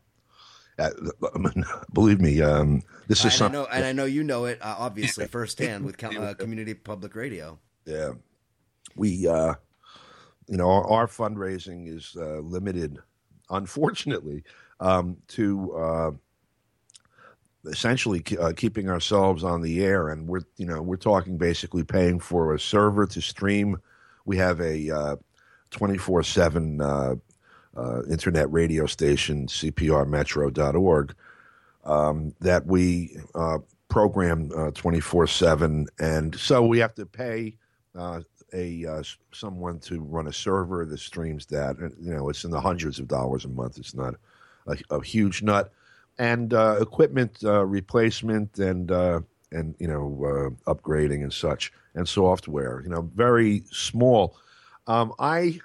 Uh, 0.79 0.91
believe 1.93 2.21
me, 2.21 2.43
um, 2.43 2.83
this 3.07 3.25
is 3.25 3.35
something. 3.35 3.61
I 3.61 3.63
know, 3.63 3.69
and 3.73 3.85
I 3.85 3.93
know 3.93 4.05
you 4.05 4.25
know 4.25 4.45
it 4.45 4.59
uh, 4.61 4.75
obviously 4.79 5.27
firsthand 5.27 5.85
with 5.85 6.03
uh, 6.05 6.35
community 6.35 6.75
public 6.75 7.15
radio. 7.15 7.59
Yeah, 7.87 8.13
we, 8.97 9.27
uh, 9.27 9.55
you 10.49 10.57
know, 10.57 10.69
our, 10.69 10.87
our 10.87 11.07
fundraising 11.07 11.89
is 11.89 12.15
uh, 12.19 12.41
limited, 12.41 12.99
unfortunately, 13.49 14.43
um, 14.81 15.17
to 15.29 15.73
uh, 15.77 16.11
essentially 17.67 18.23
uh, 18.39 18.53
keeping 18.55 18.91
ourselves 18.91 19.45
on 19.45 19.63
the 19.63 19.83
air, 19.83 20.09
and 20.09 20.27
we're, 20.27 20.43
you 20.57 20.67
know, 20.67 20.83
we're 20.83 20.97
talking 20.97 21.39
basically 21.39 21.85
paying 21.85 22.19
for 22.19 22.55
a 22.55 22.61
server 22.61 23.07
to 23.07 23.23
stream. 23.23 23.81
We 24.25 24.37
have 24.39 24.61
a 24.61 25.17
twenty 25.71 25.97
four 25.97 26.23
seven 26.23 26.83
uh, 27.77 28.03
internet 28.05 28.51
radio 28.51 28.87
station, 28.87 29.47
cprmetro.org, 29.47 31.15
um, 31.85 32.35
that 32.41 32.67
we 32.67 33.17
uh, 33.35 33.59
program 33.89 34.51
uh, 34.57 34.71
24 34.73 35.27
7. 35.27 35.87
And 35.99 36.35
so 36.35 36.65
we 36.65 36.79
have 36.79 36.95
to 36.95 37.07
pay 37.07 37.57
uh, 37.95 38.23
a 38.53 38.87
uh, 38.87 39.03
someone 39.33 39.79
to 39.81 40.01
run 40.01 40.27
a 40.27 40.33
server 40.33 40.85
that 40.85 40.99
streams 40.99 41.47
that. 41.47 41.77
You 42.01 42.15
know, 42.15 42.29
it's 42.29 42.45
in 42.45 42.51
the 42.51 42.61
hundreds 42.61 42.99
of 42.99 43.09
dollars 43.09 43.45
a 43.45 43.49
month. 43.49 43.79
It's 43.79 43.95
not 43.95 44.15
a, 44.67 44.77
a 44.91 45.03
huge 45.03 45.43
nut. 45.43 45.73
And 46.19 46.55
equipment 46.55 47.37
replacement 47.43 48.59
and, 48.59 48.91
and, 48.91 49.75
you 49.79 49.87
know, 49.87 50.57
upgrading 50.67 51.23
and 51.23 51.33
such, 51.33 51.75
and 51.95 52.09
software, 52.09 52.81
you 52.83 52.89
know, 52.89 53.03
very 53.15 53.65
small. 53.71 54.35
Um, 54.87 55.13
I 55.19 55.61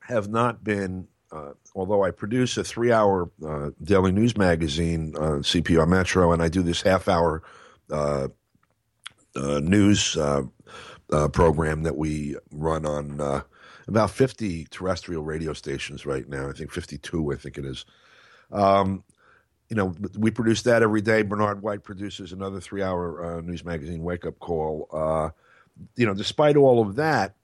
have 0.00 0.28
not 0.28 0.64
been 0.64 1.06
uh, 1.32 1.52
although 1.74 2.04
I 2.04 2.10
produce 2.10 2.56
a 2.58 2.64
three 2.64 2.92
hour 2.92 3.30
uh, 3.46 3.70
daily 3.82 4.12
news 4.12 4.36
magazine 4.36 5.14
on 5.16 5.42
CPR 5.42 5.88
Metro, 5.88 6.32
and 6.32 6.42
I 6.42 6.48
do 6.48 6.62
this 6.62 6.82
half 6.82 7.08
hour 7.08 7.42
uh, 7.90 8.28
uh 9.34 9.60
news 9.60 10.16
uh, 10.16 10.42
uh, 11.10 11.28
program 11.28 11.82
that 11.84 11.96
we 11.96 12.36
run 12.52 12.84
on 12.84 13.42
about 13.88 14.10
50 14.10 14.66
terrestrial 14.66 15.22
radio 15.22 15.52
stations 15.54 16.04
right 16.04 16.28
now. 16.28 16.48
I 16.48 16.52
think 16.52 16.70
52, 16.70 17.32
I 17.32 17.36
think 17.36 17.58
it 17.58 17.64
is. 17.64 17.84
Um, 18.50 19.02
you 19.70 19.76
know, 19.76 19.94
we 20.18 20.30
produce 20.30 20.62
that 20.62 20.82
every 20.82 21.00
day. 21.00 21.22
Bernard 21.22 21.62
White 21.62 21.82
produces 21.82 22.32
another 22.32 22.60
three 22.60 22.82
hour 22.82 23.40
news 23.40 23.64
magazine, 23.64 24.02
Wake 24.02 24.26
Up 24.26 24.38
Call. 24.38 25.32
you 25.96 26.04
know, 26.04 26.12
despite 26.12 26.56
all 26.56 26.82
of 26.82 26.96
that, 26.96 27.34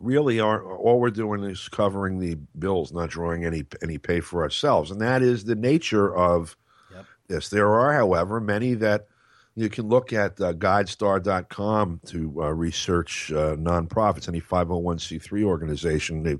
really 0.00 0.40
are 0.40 0.64
all 0.64 1.00
we're 1.00 1.10
doing 1.10 1.44
is 1.44 1.68
covering 1.68 2.18
the 2.18 2.36
bills, 2.58 2.92
not 2.92 3.10
drawing 3.10 3.44
any 3.44 3.64
any 3.82 3.98
pay 3.98 4.20
for 4.20 4.42
ourselves, 4.42 4.90
and 4.90 5.00
that 5.00 5.22
is 5.22 5.44
the 5.44 5.54
nature 5.54 6.14
of 6.14 6.56
yep. 6.92 7.06
this. 7.28 7.48
There 7.48 7.72
are, 7.72 7.92
however, 7.94 8.40
many 8.40 8.74
that 8.74 9.08
you 9.54 9.68
can 9.68 9.88
look 9.88 10.12
at 10.12 10.40
uh, 10.40 10.52
GuideStar.com 10.52 12.00
to 12.06 12.42
uh, 12.42 12.52
research 12.52 13.30
uh, 13.32 13.56
nonprofits. 13.56 14.28
Any 14.28 14.40
501c3 14.40 15.44
organization, 15.44 16.22
they 16.22 16.36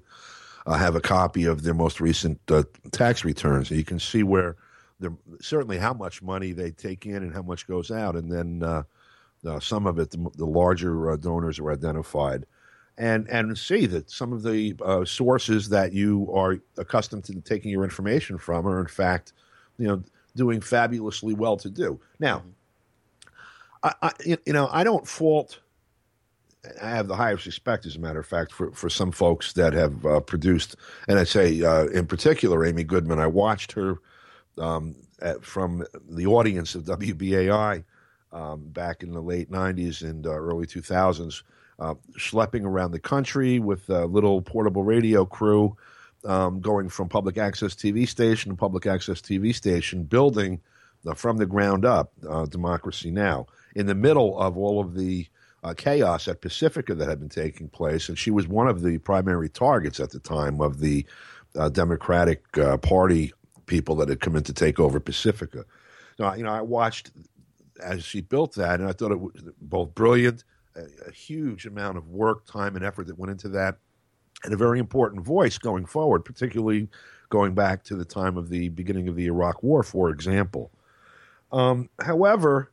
uh, 0.66 0.76
have 0.76 0.96
a 0.96 1.00
copy 1.00 1.44
of 1.44 1.62
their 1.62 1.74
most 1.74 2.00
recent 2.00 2.40
uh, 2.48 2.64
tax 2.90 3.24
returns, 3.24 3.70
and 3.70 3.78
you 3.78 3.84
can 3.84 4.00
see 4.00 4.22
where 4.22 4.56
certainly 5.40 5.76
how 5.76 5.92
much 5.92 6.22
money 6.22 6.52
they 6.52 6.70
take 6.70 7.04
in 7.04 7.16
and 7.16 7.32
how 7.32 7.42
much 7.42 7.66
goes 7.66 7.90
out, 7.90 8.16
and 8.16 8.30
then. 8.30 8.62
Uh, 8.62 8.82
some 9.60 9.86
of 9.86 9.98
it, 9.98 10.10
the, 10.10 10.30
the 10.38 10.46
larger 10.46 11.18
donors 11.18 11.58
are 11.58 11.70
identified 11.70 12.46
and 12.96 13.28
and 13.28 13.56
see 13.58 13.86
that 13.86 14.10
some 14.10 14.32
of 14.32 14.42
the 14.42 14.74
uh, 14.84 15.04
sources 15.04 15.68
that 15.68 15.92
you 15.92 16.30
are 16.32 16.58
accustomed 16.78 17.24
to 17.24 17.40
taking 17.40 17.70
your 17.70 17.84
information 17.84 18.38
from 18.38 18.66
are 18.66 18.80
in 18.80 18.86
fact, 18.86 19.32
you 19.78 19.86
know, 19.86 20.02
doing 20.36 20.60
fabulously 20.60 21.34
well 21.34 21.56
to 21.56 21.70
do. 21.70 22.00
Now, 22.20 22.38
mm-hmm. 22.38 23.28
I, 23.82 23.92
I 24.02 24.12
you 24.46 24.52
know 24.52 24.68
I 24.70 24.84
don't 24.84 25.06
fault. 25.06 25.60
I 26.80 26.88
have 26.88 27.08
the 27.08 27.16
highest 27.16 27.44
respect, 27.44 27.84
as 27.84 27.96
a 27.96 27.98
matter 27.98 28.20
of 28.20 28.26
fact, 28.26 28.50
for, 28.50 28.72
for 28.72 28.88
some 28.88 29.12
folks 29.12 29.52
that 29.52 29.74
have 29.74 30.06
uh, 30.06 30.20
produced, 30.20 30.76
and 31.08 31.18
I 31.18 31.24
say 31.24 31.62
uh, 31.62 31.86
in 31.88 32.06
particular, 32.06 32.64
Amy 32.64 32.84
Goodman. 32.84 33.18
I 33.18 33.26
watched 33.26 33.72
her 33.72 33.98
um, 34.56 34.94
at, 35.20 35.44
from 35.44 35.84
the 36.08 36.26
audience 36.26 36.74
of 36.74 36.84
WBAI 36.84 37.84
um, 38.32 38.62
back 38.68 39.02
in 39.02 39.12
the 39.12 39.20
late 39.20 39.50
'90s 39.50 40.08
and 40.08 40.26
uh, 40.26 40.30
early 40.30 40.66
2000s 40.66 41.42
uh, 41.78 41.94
schlepping 42.18 42.64
around 42.64 42.92
the 42.92 43.00
country 43.00 43.58
with 43.58 43.88
a 43.88 44.06
little 44.06 44.42
portable 44.42 44.84
radio 44.84 45.24
crew, 45.24 45.76
um, 46.24 46.60
going 46.60 46.88
from 46.88 47.08
public 47.08 47.36
access 47.36 47.74
TV 47.74 48.08
station 48.08 48.50
to 48.50 48.56
public 48.56 48.86
access 48.86 49.20
TV 49.20 49.54
station, 49.54 50.04
building 50.04 50.60
uh, 51.06 51.14
from 51.14 51.36
the 51.36 51.46
ground 51.46 51.84
up 51.84 52.12
uh, 52.28 52.46
Democracy 52.46 53.10
Now! 53.10 53.46
In 53.74 53.86
the 53.86 53.94
middle 53.94 54.38
of 54.38 54.56
all 54.56 54.80
of 54.80 54.94
the 54.94 55.26
uh, 55.64 55.74
chaos 55.74 56.28
at 56.28 56.40
Pacifica 56.40 56.94
that 56.94 57.08
had 57.08 57.18
been 57.18 57.28
taking 57.28 57.68
place, 57.68 58.08
and 58.08 58.18
she 58.18 58.30
was 58.30 58.46
one 58.46 58.68
of 58.68 58.82
the 58.82 58.98
primary 58.98 59.48
targets 59.48 59.98
at 59.98 60.10
the 60.10 60.20
time 60.20 60.60
of 60.60 60.80
the 60.80 61.04
uh, 61.56 61.68
Democratic 61.68 62.42
uh, 62.58 62.76
Party 62.76 63.32
people 63.66 63.96
that 63.96 64.08
had 64.08 64.20
come 64.20 64.36
in 64.36 64.42
to 64.44 64.52
take 64.52 64.78
over 64.78 65.00
Pacifica. 65.00 65.64
Now, 66.18 66.34
you 66.34 66.44
know, 66.44 66.52
I 66.52 66.60
watched 66.60 67.10
as 67.82 68.04
she 68.04 68.20
built 68.20 68.54
that, 68.54 68.80
and 68.80 68.88
I 68.88 68.92
thought 68.92 69.10
it 69.10 69.20
was 69.20 69.42
both 69.60 69.94
brilliant 69.94 70.44
a, 70.76 71.08
a 71.08 71.12
huge 71.12 71.66
amount 71.66 71.98
of 71.98 72.08
work, 72.08 72.46
time, 72.46 72.76
and 72.76 72.84
effort 72.84 73.06
that 73.06 73.18
went 73.18 73.30
into 73.30 73.48
that, 73.50 73.76
and 74.44 74.52
a 74.52 74.56
very 74.56 74.78
important 74.78 75.24
voice 75.24 75.58
going 75.58 75.86
forward, 75.86 76.24
particularly 76.24 76.88
going 77.30 77.54
back 77.54 77.82
to 77.84 77.96
the 77.96 78.04
time 78.04 78.36
of 78.36 78.48
the 78.48 78.68
beginning 78.70 79.08
of 79.08 79.16
the 79.16 79.26
Iraq 79.26 79.62
War, 79.62 79.82
for 79.82 80.10
example. 80.10 80.70
Um, 81.52 81.88
however, 82.00 82.70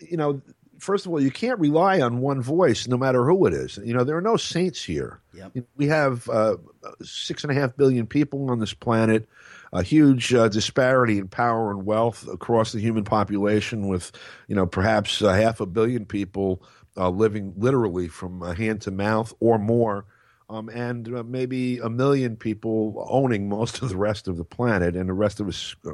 you 0.00 0.16
know, 0.16 0.40
first 0.78 1.06
of 1.06 1.12
all, 1.12 1.20
you 1.20 1.30
can't 1.30 1.58
rely 1.58 2.00
on 2.00 2.18
one 2.18 2.42
voice, 2.42 2.86
no 2.86 2.96
matter 2.96 3.24
who 3.24 3.46
it 3.46 3.54
is. 3.54 3.78
You 3.82 3.94
know, 3.94 4.04
there 4.04 4.16
are 4.16 4.22
no 4.22 4.36
saints 4.36 4.82
here. 4.82 5.20
Yep. 5.34 5.52
We 5.76 5.86
have 5.88 6.28
uh, 6.28 6.56
six 7.02 7.44
and 7.44 7.50
a 7.50 7.54
half 7.54 7.76
billion 7.76 8.06
people 8.06 8.50
on 8.50 8.60
this 8.60 8.74
planet, 8.74 9.28
a 9.72 9.82
huge 9.82 10.32
uh, 10.34 10.48
disparity 10.48 11.18
in 11.18 11.28
power 11.28 11.70
and 11.70 11.84
wealth 11.84 12.28
across 12.28 12.72
the 12.72 12.80
human 12.80 13.04
population, 13.04 13.88
with 13.88 14.12
you 14.48 14.54
know 14.54 14.66
perhaps 14.66 15.22
uh, 15.22 15.32
half 15.32 15.60
a 15.60 15.66
billion 15.66 16.04
people 16.04 16.62
uh, 16.96 17.10
living 17.10 17.54
literally 17.56 18.08
from 18.08 18.42
uh, 18.42 18.54
hand 18.54 18.80
to 18.82 18.90
mouth 18.90 19.32
or 19.40 19.58
more. 19.58 20.06
Um, 20.50 20.68
and 20.68 21.14
uh, 21.14 21.22
maybe 21.22 21.78
a 21.78 21.88
million 21.88 22.36
people 22.36 23.06
owning 23.08 23.48
most 23.48 23.80
of 23.82 23.88
the 23.88 23.96
rest 23.96 24.28
of 24.28 24.36
the 24.36 24.44
planet, 24.44 24.94
and 24.94 25.08
the 25.08 25.14
rest 25.14 25.40
of 25.40 25.48
us 25.48 25.74
uh, 25.86 25.92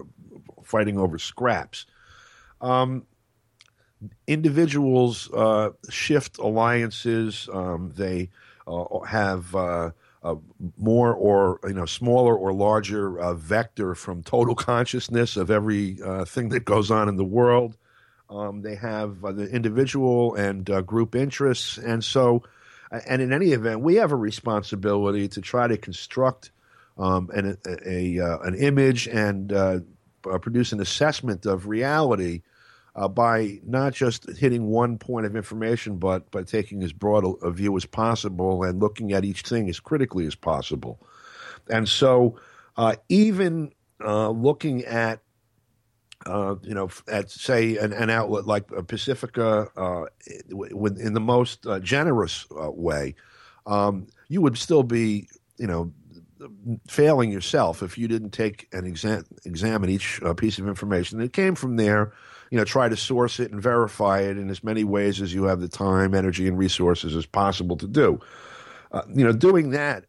fighting 0.65 0.99
over 0.99 1.19
scraps. 1.19 1.87
Um, 2.61 3.07
individuals 4.27 5.31
uh, 5.33 5.71
shift 5.89 6.39
alliances. 6.39 7.49
Um, 7.53 7.93
they 7.97 8.31
uh, 8.67 9.01
have 9.01 9.55
uh, 10.23 10.35
more 10.77 11.15
or 11.15 11.61
you 11.65 11.75
know 11.75 11.87
smaller 11.87 12.37
or 12.37 12.53
larger 12.53 13.19
uh, 13.19 13.35
vector 13.35 13.95
from 13.95 14.23
total 14.23 14.55
consciousness 14.55 15.37
of 15.37 15.51
every 15.51 15.99
uh, 16.03 16.25
thing 16.25 16.51
that 16.51 16.65
goes 16.65 16.91
on 16.91 17.09
in 17.09 17.17
the 17.17 17.25
world. 17.25 17.77
Um, 18.31 18.63
they 18.63 18.77
have 18.77 19.25
uh, 19.25 19.33
the 19.33 19.49
individual 19.49 20.35
and 20.35 20.65
group 20.87 21.15
interests, 21.15 21.79
and 21.79 22.03
so. 22.03 22.43
And 23.07 23.23
in 23.23 23.33
any 23.33 23.53
event, 23.53 23.83
we 23.83 23.95
have 23.97 24.11
a 24.11 24.17
responsibility 24.17 25.29
to 25.29 25.41
try 25.41 25.69
to 25.69 25.77
construct 25.77 26.51
um, 26.99 27.31
an, 27.33 27.57
a, 27.65 28.19
a 28.19 28.41
an 28.41 28.57
image 28.57 29.07
and 29.07 29.53
produce 30.23 30.73
an 30.73 30.81
assessment 30.81 31.47
of 31.47 31.69
reality 31.69 32.43
uh, 32.97 33.09
by 33.09 33.61
not 33.65 33.95
just 33.95 34.29
hitting 34.37 34.67
one 34.67 34.99
point 34.99 35.27
of 35.27 35.37
information, 35.37 35.97
but 35.97 36.31
by 36.31 36.43
taking 36.43 36.83
as 36.83 36.93
broad 36.93 37.25
a, 37.25 37.47
a, 37.47 37.51
view 37.51 37.77
as 37.77 37.87
possible 37.87 38.65
and 38.65 38.81
looking 38.81 39.13
at 39.13 39.25
each 39.25 39.43
thing 39.43 39.69
as 39.69 39.79
critically 39.79 40.27
as 40.27 40.35
possible. 40.35 40.99
And 41.69 41.89
so, 41.89 42.39
uh, 42.77 42.97
even 43.09 43.73
uh, 44.05 44.31
looking 44.31 44.85
at 44.85 45.21
uh, 46.27 46.57
you 46.63 46.75
know, 46.75 46.91
at 47.09 47.31
say 47.31 47.77
an, 47.77 47.93
an 47.93 48.11
outlet 48.11 48.47
like 48.47 48.69
Pacifica, 48.87 49.69
uh, 49.77 50.05
in 50.27 51.15
the 51.15 51.21
most 51.21 51.67
uh, 51.67 51.81
generous 51.81 52.47
way, 52.51 53.15
um, 53.67 54.07
you 54.29 54.41
would 54.41 54.59
still 54.59 54.83
be, 54.83 55.29
you 55.57 55.67
know, 55.67 55.93
failing 56.89 57.31
yourself 57.31 57.83
if 57.83 57.99
you 57.99 58.09
didn't 58.09 58.31
take 58.31 58.69
and 58.73 58.87
exam- 58.87 59.27
examine 59.45 59.91
each 59.91 60.21
piece 60.37 60.59
of 60.59 60.67
information 60.67 61.19
that 61.19 61.33
came 61.33 61.55
from 61.55 61.77
there 61.77 62.13
you 62.51 62.59
know, 62.59 62.65
try 62.65 62.89
to 62.89 62.97
source 62.97 63.39
it 63.41 63.53
and 63.53 63.63
verify 63.63 64.21
it 64.21 64.37
in 64.37 64.51
as 64.51 64.63
many 64.63 64.85
ways 64.85 65.23
as 65.23 65.33
you 65.33 65.45
have 65.45 65.61
the 65.61 65.69
time, 65.69 66.15
energy, 66.15 66.49
and 66.49 66.59
resources 66.59 67.15
as 67.15 67.25
possible 67.25 67.77
to 67.77 67.87
do. 67.87 68.21
Uh, 68.93 69.03
you 69.15 69.25
know, 69.25 69.33
doing 69.33 69.71
that, 69.71 70.05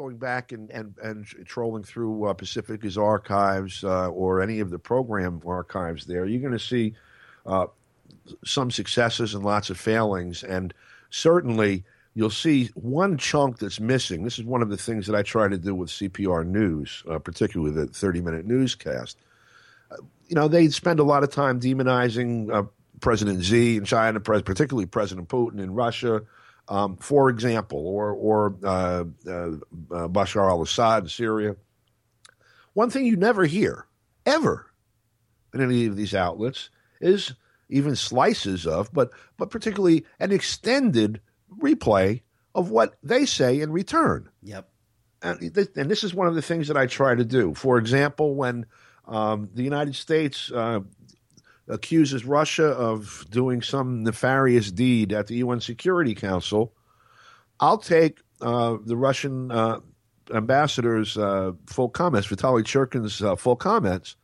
going 0.00 0.16
back 0.16 0.50
and 0.52 0.70
and, 0.70 0.94
and 1.02 1.26
trolling 1.44 1.82
through 1.82 2.24
uh, 2.24 2.32
Pacifica's 2.32 2.96
archives 2.96 3.84
uh, 3.84 4.08
or 4.08 4.40
any 4.40 4.60
of 4.60 4.70
the 4.70 4.78
program 4.78 5.42
archives, 5.46 6.06
there, 6.06 6.24
you're 6.24 6.40
going 6.40 6.52
to 6.52 6.58
see 6.58 6.94
uh, 7.44 7.66
some 8.44 8.70
successes 8.70 9.34
and 9.34 9.44
lots 9.44 9.68
of 9.68 9.78
failings, 9.78 10.42
and 10.42 10.72
certainly 11.10 11.84
you'll 12.14 12.30
see 12.30 12.70
one 12.74 13.18
chunk 13.18 13.58
that's 13.58 13.78
missing. 13.78 14.24
This 14.24 14.38
is 14.38 14.44
one 14.44 14.62
of 14.62 14.70
the 14.70 14.78
things 14.78 15.06
that 15.06 15.14
I 15.14 15.22
try 15.22 15.48
to 15.48 15.58
do 15.58 15.74
with 15.74 15.90
CPR 15.90 16.46
News, 16.46 17.02
uh, 17.08 17.18
particularly 17.18 17.74
the 17.74 17.86
30 17.86 18.22
minute 18.22 18.46
newscast. 18.46 19.18
You 20.28 20.36
know, 20.36 20.48
they 20.48 20.68
spend 20.68 20.98
a 20.98 21.04
lot 21.04 21.24
of 21.24 21.30
time 21.30 21.60
demonizing 21.60 22.50
uh, 22.50 22.62
President 23.00 23.44
Xi 23.44 23.76
in 23.76 23.84
China, 23.84 24.18
particularly 24.18 24.86
President 24.86 25.28
Putin 25.28 25.60
in 25.60 25.74
Russia, 25.74 26.22
um, 26.70 26.96
for 26.96 27.28
example, 27.28 27.86
or 27.86 28.12
or 28.12 28.56
uh, 28.64 29.04
uh, 29.26 29.30
uh, 29.30 30.08
Bashar 30.08 30.48
al-Assad 30.48 31.02
in 31.02 31.08
Syria. 31.08 31.56
One 32.72 32.88
thing 32.88 33.04
you 33.04 33.16
never 33.16 33.44
hear 33.44 33.86
ever 34.24 34.70
in 35.52 35.60
any 35.60 35.86
of 35.86 35.96
these 35.96 36.14
outlets 36.14 36.70
is 37.00 37.34
even 37.68 37.96
slices 37.96 38.66
of, 38.66 38.92
but 38.92 39.10
but 39.36 39.50
particularly 39.50 40.06
an 40.20 40.30
extended 40.30 41.20
replay 41.60 42.22
of 42.54 42.70
what 42.70 42.94
they 43.02 43.26
say 43.26 43.60
in 43.60 43.72
return. 43.72 44.30
Yep. 44.42 44.68
And, 45.22 45.42
and 45.76 45.90
this 45.90 46.02
is 46.02 46.14
one 46.14 46.28
of 46.28 46.34
the 46.34 46.42
things 46.42 46.68
that 46.68 46.76
I 46.76 46.86
try 46.86 47.14
to 47.14 47.24
do. 47.24 47.52
For 47.52 47.78
example, 47.78 48.34
when 48.34 48.64
um, 49.06 49.50
the 49.52 49.62
United 49.62 49.94
States 49.94 50.50
uh, 50.50 50.80
accuses 51.70 52.24
Russia 52.24 52.66
of 52.66 53.24
doing 53.30 53.62
some 53.62 54.02
nefarious 54.02 54.70
deed 54.70 55.12
at 55.12 55.26
the 55.26 55.36
UN 55.36 55.60
Security 55.60 56.14
Council. 56.14 56.72
I'll 57.58 57.78
take 57.78 58.20
uh, 58.40 58.78
the 58.84 58.96
Russian 58.96 59.50
uh, 59.50 59.80
ambassador's 60.34 61.16
uh, 61.16 61.52
full 61.66 61.88
comments, 61.88 62.28
Vitaly 62.28 62.64
Churkin's 62.64 63.22
uh, 63.22 63.36
full 63.36 63.56
comments, 63.56 64.16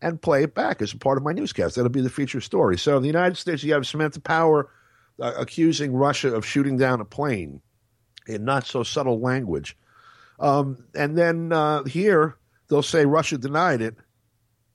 and 0.00 0.20
play 0.20 0.44
it 0.44 0.54
back 0.54 0.82
as 0.82 0.92
a 0.92 0.98
part 0.98 1.18
of 1.18 1.24
my 1.24 1.32
newscast. 1.32 1.76
That'll 1.76 1.90
be 1.90 2.00
the 2.00 2.10
feature 2.10 2.40
story. 2.40 2.78
So, 2.78 2.96
in 2.96 3.02
the 3.02 3.08
United 3.08 3.36
States, 3.36 3.62
you 3.62 3.72
have 3.72 3.86
Samantha 3.86 4.20
Power 4.20 4.70
uh, 5.20 5.32
accusing 5.36 5.94
Russia 5.94 6.34
of 6.34 6.44
shooting 6.44 6.76
down 6.76 7.00
a 7.00 7.04
plane 7.04 7.60
in 8.26 8.44
not 8.44 8.66
so 8.66 8.82
subtle 8.82 9.20
language. 9.20 9.76
Um, 10.38 10.84
and 10.94 11.16
then 11.16 11.52
here, 11.86 12.36
they'll 12.68 12.82
say 12.82 13.06
Russia 13.06 13.38
denied 13.38 13.80
it 13.80 13.96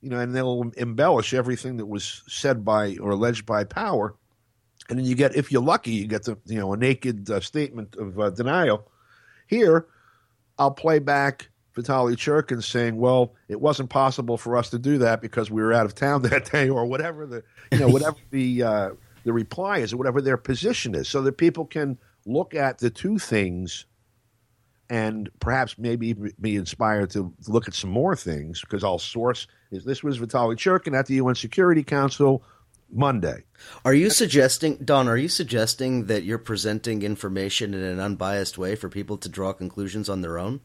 you 0.07 0.11
know, 0.15 0.21
and 0.21 0.33
they'll 0.33 0.71
embellish 0.77 1.33
everything 1.33 1.75
that 1.75 1.85
was 1.85 2.23
said 2.29 2.63
by 2.63 2.95
or 3.01 3.11
alleged 3.11 3.45
by 3.45 3.65
power. 3.65 4.15
And 4.87 4.97
then 4.97 5.05
you 5.05 5.15
get, 5.15 5.35
if 5.35 5.51
you're 5.51 5.61
lucky, 5.61 5.91
you 5.91 6.07
get 6.07 6.23
the, 6.23 6.37
you 6.45 6.57
know, 6.57 6.71
a 6.71 6.77
naked 6.77 7.29
uh, 7.29 7.41
statement 7.41 7.97
of 7.97 8.17
uh, 8.17 8.29
denial. 8.29 8.89
Here, 9.47 9.85
I'll 10.57 10.71
play 10.71 10.99
back 10.99 11.49
Vitaly 11.75 12.15
Churkin 12.15 12.63
saying, 12.63 12.95
"Well, 12.95 13.35
it 13.49 13.59
wasn't 13.59 13.89
possible 13.89 14.37
for 14.37 14.55
us 14.55 14.69
to 14.69 14.79
do 14.79 14.97
that 14.99 15.19
because 15.19 15.51
we 15.51 15.61
were 15.61 15.73
out 15.73 15.85
of 15.85 15.93
town 15.93 16.21
that 16.29 16.49
day, 16.49 16.69
or 16.69 16.85
whatever 16.85 17.25
the, 17.25 17.43
you 17.73 17.79
know, 17.79 17.89
whatever 17.89 18.17
the 18.31 18.63
uh, 18.63 18.89
the 19.25 19.33
reply 19.33 19.79
is, 19.79 19.91
or 19.91 19.97
whatever 19.97 20.21
their 20.21 20.37
position 20.37 20.95
is, 20.95 21.09
so 21.09 21.21
that 21.21 21.33
people 21.33 21.65
can 21.65 21.97
look 22.25 22.55
at 22.55 22.77
the 22.77 22.89
two 22.89 23.19
things 23.19 23.85
and 24.89 25.29
perhaps 25.39 25.77
maybe 25.77 26.13
be 26.13 26.55
inspired 26.55 27.09
to 27.11 27.33
look 27.47 27.67
at 27.67 27.73
some 27.73 27.89
more 27.89 28.15
things 28.15 28.61
because 28.61 28.83
I'll 28.83 28.99
source 28.99 29.47
is 29.71 29.83
this 29.83 30.03
was 30.03 30.19
Vitaly 30.19 30.55
Churkin 30.55 30.97
at 30.97 31.07
the 31.07 31.15
UN 31.15 31.35
Security 31.35 31.83
Council 31.83 32.43
Monday. 32.91 33.43
Are 33.83 33.93
you 33.93 34.09
suggesting, 34.09 34.77
Don? 34.77 35.07
Are 35.07 35.17
you 35.17 35.27
suggesting 35.27 36.05
that 36.05 36.23
you're 36.23 36.37
presenting 36.37 37.01
information 37.01 37.73
in 37.73 37.81
an 37.81 37.99
unbiased 37.99 38.57
way 38.57 38.75
for 38.75 38.87
people 38.89 39.17
to 39.17 39.29
draw 39.29 39.51
conclusions 39.53 40.07
on 40.07 40.21
their 40.21 40.37
own? 40.37 40.61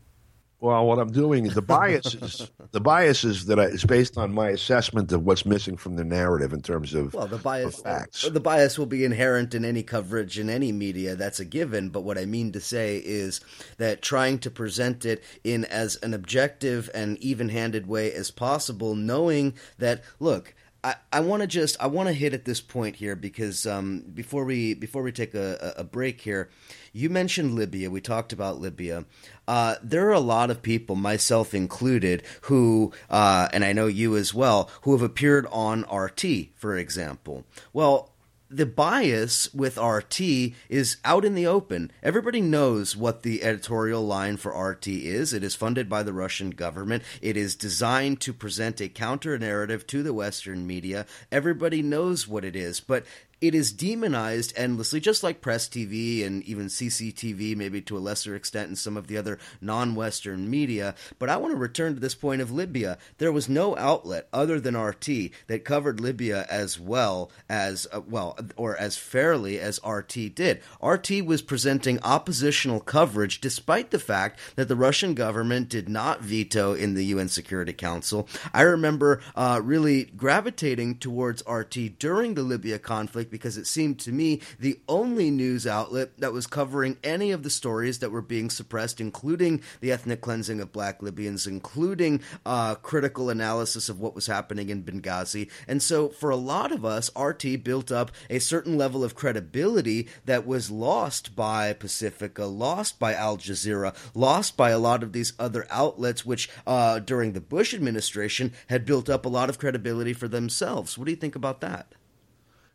Well, 0.62 0.86
what 0.86 1.00
I'm 1.00 1.10
doing 1.10 1.44
is 1.44 1.54
the 1.54 1.60
bias 1.60 2.14
is 2.14 2.48
the 2.70 2.80
bias 2.80 3.24
is 3.24 3.46
that 3.46 3.58
I, 3.58 3.64
is 3.64 3.84
based 3.84 4.16
on 4.16 4.32
my 4.32 4.50
assessment 4.50 5.10
of 5.10 5.24
what's 5.24 5.44
missing 5.44 5.76
from 5.76 5.96
the 5.96 6.04
narrative 6.04 6.52
in 6.52 6.62
terms 6.62 6.94
of 6.94 7.14
well, 7.14 7.26
the 7.26 7.36
bias 7.36 7.80
facts. 7.80 8.22
The 8.22 8.38
bias 8.38 8.78
will 8.78 8.86
be 8.86 9.04
inherent 9.04 9.54
in 9.54 9.64
any 9.64 9.82
coverage 9.82 10.38
in 10.38 10.48
any 10.48 10.70
media. 10.70 11.16
That's 11.16 11.40
a 11.40 11.44
given. 11.44 11.88
But 11.88 12.02
what 12.04 12.16
I 12.16 12.26
mean 12.26 12.52
to 12.52 12.60
say 12.60 13.02
is 13.04 13.40
that 13.78 14.02
trying 14.02 14.38
to 14.38 14.52
present 14.52 15.04
it 15.04 15.24
in 15.42 15.64
as 15.64 15.96
an 15.96 16.14
objective 16.14 16.88
and 16.94 17.18
even-handed 17.18 17.88
way 17.88 18.12
as 18.12 18.30
possible, 18.30 18.94
knowing 18.94 19.54
that 19.78 20.04
look 20.20 20.54
I, 20.84 20.96
I 21.12 21.20
want 21.20 21.42
to 21.42 21.46
just 21.46 21.76
I 21.80 21.86
want 21.86 22.08
to 22.08 22.12
hit 22.12 22.34
at 22.34 22.44
this 22.44 22.60
point 22.60 22.96
here 22.96 23.14
because 23.14 23.66
um, 23.66 24.04
before 24.14 24.44
we 24.44 24.74
before 24.74 25.02
we 25.02 25.12
take 25.12 25.34
a, 25.34 25.74
a 25.76 25.84
break 25.84 26.20
here, 26.20 26.50
you 26.92 27.10
mentioned 27.10 27.54
Libya. 27.54 27.90
We 27.90 28.00
talked 28.00 28.32
about 28.32 28.60
Libya. 28.60 29.04
Uh, 29.48 29.76
there 29.82 30.06
are 30.08 30.12
a 30.12 30.20
lot 30.20 30.50
of 30.50 30.62
people, 30.62 30.94
myself 30.96 31.54
included, 31.54 32.22
who 32.42 32.92
uh, 33.10 33.48
and 33.52 33.64
I 33.64 33.72
know 33.72 33.86
you 33.86 34.16
as 34.16 34.34
well, 34.34 34.70
who 34.82 34.92
have 34.92 35.02
appeared 35.02 35.46
on 35.50 35.82
RT, 35.92 36.24
for 36.54 36.76
example. 36.76 37.44
Well, 37.72 38.12
the 38.52 38.66
bias 38.66 39.52
with 39.54 39.78
RT 39.78 40.20
is 40.68 40.98
out 41.04 41.24
in 41.24 41.34
the 41.34 41.46
open. 41.46 41.90
Everybody 42.02 42.42
knows 42.42 42.94
what 42.94 43.22
the 43.22 43.42
editorial 43.42 44.06
line 44.06 44.36
for 44.36 44.52
RT 44.52 44.88
is. 44.88 45.32
It 45.32 45.42
is 45.42 45.54
funded 45.54 45.88
by 45.88 46.02
the 46.02 46.12
Russian 46.12 46.50
government. 46.50 47.02
It 47.22 47.36
is 47.36 47.56
designed 47.56 48.20
to 48.20 48.34
present 48.34 48.80
a 48.80 48.90
counter 48.90 49.38
narrative 49.38 49.86
to 49.88 50.02
the 50.02 50.12
Western 50.12 50.66
media. 50.66 51.06
Everybody 51.30 51.80
knows 51.80 52.28
what 52.28 52.44
it 52.44 52.54
is. 52.54 52.80
But 52.80 53.06
it 53.42 53.56
is 53.56 53.72
demonized 53.72 54.52
endlessly, 54.56 55.00
just 55.00 55.24
like 55.24 55.40
Press 55.40 55.68
TV 55.68 56.24
and 56.24 56.44
even 56.44 56.66
CCTV, 56.66 57.56
maybe 57.56 57.82
to 57.82 57.98
a 57.98 57.98
lesser 57.98 58.36
extent 58.36 58.70
in 58.70 58.76
some 58.76 58.96
of 58.96 59.08
the 59.08 59.18
other 59.18 59.36
non 59.60 59.96
Western 59.96 60.48
media. 60.48 60.94
But 61.18 61.28
I 61.28 61.36
want 61.38 61.52
to 61.52 61.58
return 61.58 61.94
to 61.94 62.00
this 62.00 62.14
point 62.14 62.40
of 62.40 62.52
Libya. 62.52 62.98
There 63.18 63.32
was 63.32 63.48
no 63.48 63.76
outlet 63.76 64.28
other 64.32 64.60
than 64.60 64.76
RT 64.76 65.32
that 65.48 65.64
covered 65.64 65.98
Libya 65.98 66.46
as 66.48 66.78
well 66.78 67.32
as, 67.48 67.88
uh, 67.92 68.00
well, 68.08 68.38
or 68.56 68.76
as 68.76 68.96
fairly 68.96 69.58
as 69.58 69.80
RT 69.84 70.36
did. 70.36 70.62
RT 70.80 71.26
was 71.26 71.42
presenting 71.42 71.98
oppositional 72.04 72.78
coverage 72.78 73.40
despite 73.40 73.90
the 73.90 73.98
fact 73.98 74.38
that 74.54 74.68
the 74.68 74.76
Russian 74.76 75.14
government 75.14 75.68
did 75.68 75.88
not 75.88 76.20
veto 76.22 76.74
in 76.74 76.94
the 76.94 77.06
UN 77.06 77.28
Security 77.28 77.72
Council. 77.72 78.28
I 78.54 78.62
remember 78.62 79.20
uh, 79.34 79.60
really 79.64 80.04
gravitating 80.04 80.98
towards 80.98 81.42
RT 81.50 81.98
during 81.98 82.34
the 82.34 82.44
Libya 82.44 82.78
conflict 82.78 83.31
because 83.32 83.56
it 83.56 83.66
seemed 83.66 83.98
to 83.98 84.12
me 84.12 84.40
the 84.60 84.78
only 84.88 85.30
news 85.30 85.66
outlet 85.66 86.16
that 86.18 86.32
was 86.32 86.46
covering 86.46 86.98
any 87.02 87.32
of 87.32 87.42
the 87.42 87.50
stories 87.50 87.98
that 87.98 88.10
were 88.10 88.22
being 88.22 88.50
suppressed, 88.50 89.00
including 89.00 89.60
the 89.80 89.90
ethnic 89.90 90.20
cleansing 90.20 90.60
of 90.60 90.70
black 90.70 91.02
Libyans, 91.02 91.46
including 91.46 92.20
uh, 92.46 92.76
critical 92.76 93.30
analysis 93.30 93.88
of 93.88 93.98
what 93.98 94.14
was 94.14 94.26
happening 94.26 94.68
in 94.68 94.84
Benghazi. 94.84 95.50
And 95.66 95.82
so, 95.82 96.10
for 96.10 96.30
a 96.30 96.36
lot 96.36 96.70
of 96.70 96.84
us, 96.84 97.10
RT 97.18 97.64
built 97.64 97.90
up 97.90 98.12
a 98.28 98.38
certain 98.38 98.76
level 98.76 99.02
of 99.02 99.14
credibility 99.14 100.06
that 100.26 100.46
was 100.46 100.70
lost 100.70 101.34
by 101.34 101.72
Pacifica, 101.72 102.44
lost 102.44 102.98
by 102.98 103.14
Al 103.14 103.38
Jazeera, 103.38 103.96
lost 104.14 104.56
by 104.56 104.70
a 104.70 104.78
lot 104.78 105.02
of 105.02 105.12
these 105.12 105.32
other 105.38 105.66
outlets, 105.70 106.26
which 106.26 106.50
uh, 106.66 106.98
during 106.98 107.32
the 107.32 107.40
Bush 107.40 107.72
administration 107.72 108.52
had 108.68 108.84
built 108.84 109.08
up 109.08 109.24
a 109.24 109.30
lot 109.30 109.48
of 109.48 109.58
credibility 109.58 110.12
for 110.12 110.28
themselves. 110.28 110.98
What 110.98 111.06
do 111.06 111.10
you 111.10 111.16
think 111.16 111.34
about 111.34 111.62
that? 111.62 111.94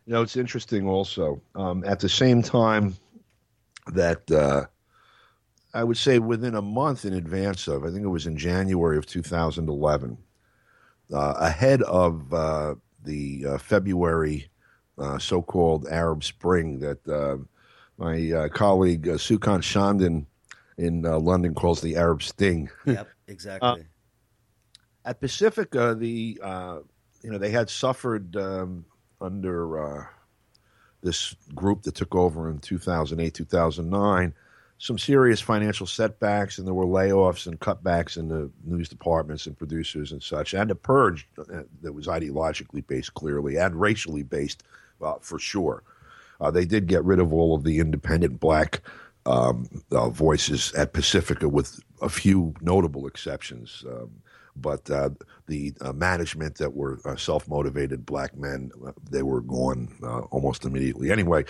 You 0.08 0.14
know, 0.14 0.22
it's 0.22 0.38
interesting 0.38 0.88
also. 0.88 1.42
Um, 1.54 1.84
at 1.84 2.00
the 2.00 2.08
same 2.08 2.40
time 2.40 2.96
that 3.88 4.30
uh, 4.30 4.64
I 5.74 5.84
would 5.84 5.98
say 5.98 6.18
within 6.18 6.54
a 6.54 6.62
month 6.62 7.04
in 7.04 7.12
advance 7.12 7.68
of, 7.68 7.84
I 7.84 7.90
think 7.90 8.04
it 8.04 8.08
was 8.08 8.26
in 8.26 8.38
January 8.38 8.96
of 8.96 9.04
2011, 9.04 10.16
uh, 11.12 11.34
ahead 11.36 11.82
of 11.82 12.32
uh, 12.32 12.76
the 13.04 13.44
uh, 13.46 13.58
February 13.58 14.48
uh, 14.96 15.18
so 15.18 15.42
called 15.42 15.86
Arab 15.88 16.24
Spring 16.24 16.78
that 16.78 17.06
uh, 17.06 17.36
my 17.98 18.48
colleague 18.48 19.06
uh, 19.10 19.18
Sukant 19.18 19.60
Chandan 19.60 20.24
in 20.78 21.02
London 21.02 21.54
calls 21.54 21.82
the 21.82 21.96
Arab 21.96 22.22
Sting. 22.22 22.70
Yep, 22.86 23.08
exactly 23.28 23.84
at 25.04 25.20
Pacifica, 25.20 25.94
the 25.94 26.40
uh, 26.42 26.78
you 27.22 27.30
know 27.30 27.36
they 27.36 27.50
had 27.50 27.68
suffered 27.68 28.36
um, 28.36 28.86
under 29.20 29.98
uh, 30.00 30.06
this 31.02 31.34
group 31.54 31.82
that 31.82 31.94
took 31.94 32.14
over 32.14 32.50
in 32.50 32.58
2008, 32.58 33.34
2009, 33.34 34.34
some 34.78 34.98
serious 34.98 35.40
financial 35.40 35.86
setbacks, 35.86 36.58
and 36.58 36.66
there 36.66 36.74
were 36.74 36.86
layoffs 36.86 37.46
and 37.46 37.58
cutbacks 37.58 38.16
in 38.16 38.28
the 38.28 38.48
news 38.64 38.88
departments 38.88 39.46
and 39.46 39.58
producers 39.58 40.12
and 40.12 40.22
such, 40.22 40.54
and 40.54 40.70
a 40.70 40.74
purge 40.74 41.26
that 41.82 41.92
was 41.92 42.06
ideologically 42.06 42.86
based, 42.86 43.14
clearly, 43.14 43.56
and 43.56 43.80
racially 43.80 44.22
based, 44.22 44.62
uh, 45.02 45.14
for 45.20 45.38
sure. 45.38 45.82
Uh, 46.40 46.50
they 46.50 46.64
did 46.64 46.86
get 46.86 47.04
rid 47.04 47.18
of 47.18 47.32
all 47.32 47.56
of 47.56 47.64
the 47.64 47.80
independent 47.80 48.38
black 48.38 48.80
um, 49.26 49.68
uh, 49.90 50.08
voices 50.08 50.72
at 50.74 50.92
Pacifica, 50.92 51.48
with 51.48 51.80
a 52.00 52.08
few 52.08 52.54
notable 52.60 53.06
exceptions. 53.08 53.84
Um, 53.86 54.22
but 54.60 54.90
uh, 54.90 55.10
the 55.46 55.72
uh, 55.80 55.92
management 55.92 56.56
that 56.56 56.74
were 56.74 57.00
uh, 57.04 57.16
self-motivated 57.16 58.04
black 58.04 58.36
men, 58.36 58.70
uh, 58.86 58.92
they 59.10 59.22
were 59.22 59.40
gone 59.40 59.88
uh, 60.02 60.20
almost 60.30 60.64
immediately. 60.64 61.10
Anyway, 61.10 61.44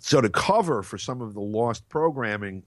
so 0.00 0.20
to 0.20 0.28
cover 0.28 0.82
for 0.82 0.98
some 0.98 1.20
of 1.20 1.34
the 1.34 1.40
lost 1.40 1.88
programming, 1.88 2.62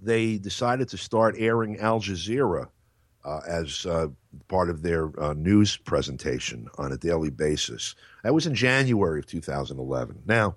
they 0.00 0.38
decided 0.38 0.88
to 0.88 0.96
start 0.96 1.34
airing 1.38 1.78
Al 1.78 2.00
Jazeera 2.00 2.68
uh, 3.24 3.40
as 3.48 3.86
part 4.48 4.70
of 4.70 4.82
their 4.82 5.10
news 5.34 5.76
presentation 5.76 6.68
on 6.78 6.92
a 6.92 6.96
daily 6.96 7.30
basis. 7.30 7.94
That 8.22 8.34
was 8.34 8.46
in 8.46 8.54
January 8.54 9.20
of 9.20 9.26
2011. 9.26 10.22
Now, 10.26 10.56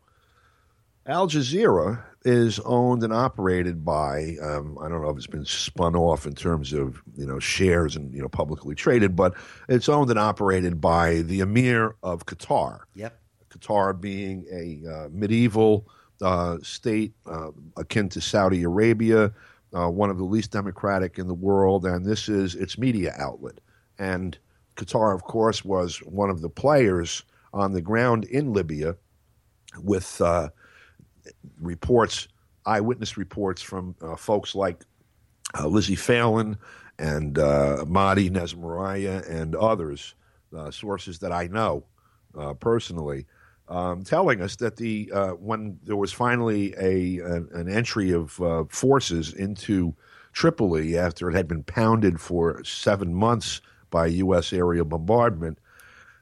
Al 1.06 1.28
Jazeera 1.28 2.04
is 2.30 2.60
owned 2.60 3.02
and 3.02 3.12
operated 3.12 3.84
by 3.84 4.36
um, 4.42 4.78
I 4.80 4.88
don't 4.88 5.02
know 5.02 5.10
if 5.10 5.18
it's 5.18 5.26
been 5.26 5.46
spun 5.46 5.96
off 5.96 6.28
in 6.28 6.36
terms 6.36 6.74
of 6.74 7.02
you 7.18 7.26
know 7.26 7.40
shares 7.40 7.96
and 7.96 8.14
you 8.14 8.22
know 8.22 8.30
publicly 8.30 8.76
traded, 8.76 9.16
but 9.16 9.34
it's 9.68 9.90
owned 9.90 10.12
and 10.12 10.20
operated 10.20 10.80
by 10.80 11.22
the 11.22 11.40
Emir 11.40 11.96
of 12.04 12.28
Qatar. 12.28 12.82
Yep, 12.94 13.20
Qatar 13.50 14.00
being 14.00 14.46
a 14.52 14.88
uh, 14.88 15.10
medieval 15.12 15.88
uh, 16.22 16.58
state 16.62 17.14
uh, 17.26 17.50
akin 17.78 18.10
to 18.10 18.22
Saudi 18.22 18.62
Arabia, 18.62 19.34
uh, 19.76 19.90
one 19.90 20.12
of 20.12 20.20
the 20.20 20.24
least 20.24 20.52
democratic 20.52 21.18
in 21.18 21.28
the 21.28 21.34
world, 21.34 21.84
and 21.84 22.06
this 22.06 22.30
is 22.30 22.54
its 22.54 22.78
media 22.78 23.16
outlet. 23.18 23.60
And 23.98 24.38
Qatar, 24.76 25.16
of 25.16 25.24
course, 25.24 25.66
was 25.66 25.98
one 26.06 26.30
of 26.30 26.42
the 26.42 26.50
players 26.50 27.24
on 27.54 27.72
the 27.72 27.82
ground 27.82 28.26
in 28.26 28.54
Libya 28.54 28.96
with 29.82 30.22
uh, 30.22 30.50
reports, 31.60 32.28
eyewitness 32.66 33.18
reports 33.18 33.62
from 33.62 33.96
uh, 34.02 34.16
folks 34.16 34.56
like 34.56 34.84
uh, 35.58 35.68
Lizzie 35.68 35.96
Phelan 35.96 36.58
and 36.98 37.40
uh, 37.40 37.86
Mahdi 37.88 38.30
Nazemroaya 38.30 39.28
and 39.30 39.56
others, 39.56 40.16
uh, 40.56 40.70
sources 40.72 41.20
that 41.20 41.32
I 41.32 41.48
know 41.48 41.86
uh, 42.38 42.54
personally, 42.54 43.26
um, 43.68 44.04
telling 44.04 44.42
us 44.42 44.56
that 44.58 44.76
the 44.76 45.12
uh, 45.14 45.30
when 45.32 45.80
there 45.84 45.96
was 45.96 46.12
finally 46.12 46.74
a 46.78 47.20
an, 47.20 47.50
an 47.54 47.70
entry 47.70 48.12
of 48.12 48.32
forces 48.70 49.34
into 49.34 49.96
Tripoli 50.34 50.98
after 50.98 51.30
it 51.30 51.36
had 51.36 51.48
been 51.48 51.64
pounded 51.64 52.20
for 52.20 52.64
seven 52.64 53.14
months 53.14 53.62
by 53.90 54.08
U.S. 54.08 54.54
aerial 54.54 54.86
bombardment, 54.86 55.60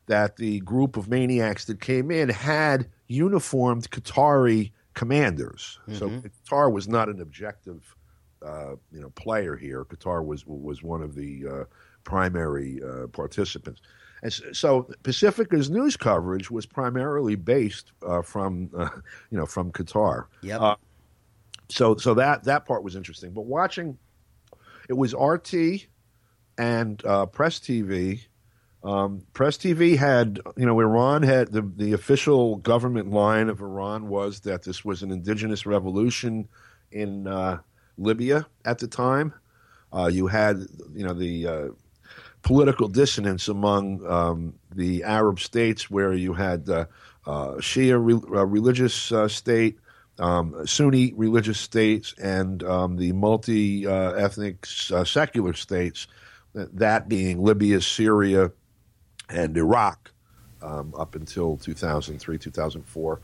that 0.07 0.37
the 0.37 0.59
group 0.61 0.97
of 0.97 1.09
maniacs 1.09 1.65
that 1.65 1.81
came 1.81 2.11
in 2.11 2.29
had 2.29 2.87
uniformed 3.07 3.89
Qatari 3.89 4.71
commanders. 4.97 5.79
Mm-hmm. 5.87 5.95
So 5.95 6.09
Qatar 6.09 6.71
was 6.73 6.87
not 6.87 7.07
an 7.07 7.21
objective, 7.21 7.95
uh, 8.43 8.71
you 8.91 8.99
know, 8.99 9.11
player 9.11 9.55
here. 9.55 9.85
Qatar 9.85 10.25
was 10.25 10.43
was 10.47 10.81
one 10.81 11.03
of 11.03 11.13
the 11.13 11.47
uh, 11.47 11.63
primary 12.03 12.81
uh, 12.83 13.05
participants, 13.07 13.81
and 14.23 14.33
so 14.33 14.89
Pacifica's 15.03 15.69
news 15.69 15.95
coverage 15.95 16.49
was 16.49 16.65
primarily 16.65 17.35
based 17.35 17.91
uh, 18.05 18.23
from, 18.23 18.71
uh, 18.75 18.89
you 19.29 19.37
know, 19.37 19.45
from 19.45 19.71
Qatar. 19.71 20.25
Yeah. 20.41 20.57
Uh, 20.57 20.75
so 21.69 21.95
so 21.95 22.15
that 22.15 22.43
that 22.45 22.65
part 22.65 22.83
was 22.83 22.95
interesting, 22.95 23.31
but 23.33 23.45
watching, 23.45 23.99
it 24.89 24.93
was 24.93 25.13
RT 25.13 25.85
and 26.57 26.97
Press 27.33 27.59
TV 27.59 28.25
um, 28.83 29.23
Press 29.33 29.57
TV 29.57 29.97
had, 29.97 30.39
you 30.55 30.65
know, 30.65 30.79
Iran 30.79 31.23
had 31.23 31.51
the, 31.51 31.61
the 31.61 31.93
official 31.93 32.57
government 32.57 33.11
line 33.11 33.49
of 33.49 33.61
Iran 33.61 34.07
was 34.07 34.41
that 34.41 34.63
this 34.63 34.85
was 34.85 35.03
an 35.03 35.11
indigenous 35.11 35.65
revolution 35.65 36.47
in 36.91 37.27
uh, 37.27 37.59
Libya 37.97 38.47
at 38.65 38.79
the 38.79 38.87
time. 38.87 39.33
Uh, 39.91 40.09
you 40.11 40.27
had, 40.27 40.67
you 40.93 41.05
know, 41.05 41.13
the 41.13 41.47
uh, 41.47 41.67
political 42.43 42.87
dissonance 42.87 43.47
among 43.47 44.05
um, 44.05 44.53
the 44.73 45.03
Arab 45.03 45.39
states 45.39 45.89
where 45.89 46.13
you 46.13 46.33
had 46.33 46.69
uh, 46.69 46.85
uh, 47.25 47.55
Shia 47.55 47.97
re- 47.99 48.37
uh, 48.37 48.45
religious 48.45 49.11
state, 49.33 49.79
um, 50.19 50.65
Sunni 50.67 51.13
religious 51.13 51.59
states, 51.59 52.13
and 52.21 52.63
um, 52.63 52.95
the 52.97 53.11
multi 53.11 53.87
ethnic 53.87 54.65
secular 54.65 55.53
states. 55.53 56.07
That 56.53 57.07
being 57.07 57.43
Libya, 57.43 57.81
Syria, 57.81 58.51
and 59.29 59.55
Iraq 59.57 60.11
um, 60.61 60.93
up 60.97 61.15
until 61.15 61.57
2003, 61.57 62.37
2004. 62.37 63.21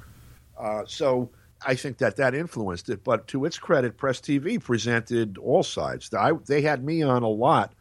Uh, 0.57 0.83
so 0.85 1.29
I 1.65 1.75
think 1.75 1.97
that 1.97 2.17
that 2.17 2.35
influenced 2.35 2.89
it. 2.89 3.03
But 3.03 3.27
to 3.27 3.45
its 3.45 3.57
credit, 3.57 3.97
Press 3.97 4.19
TV 4.19 4.61
presented 4.61 5.37
all 5.37 5.63
sides. 5.63 6.13
I, 6.13 6.31
they 6.45 6.61
had 6.61 6.83
me 6.83 7.01
on 7.01 7.23
a 7.23 7.29
lot 7.29 7.73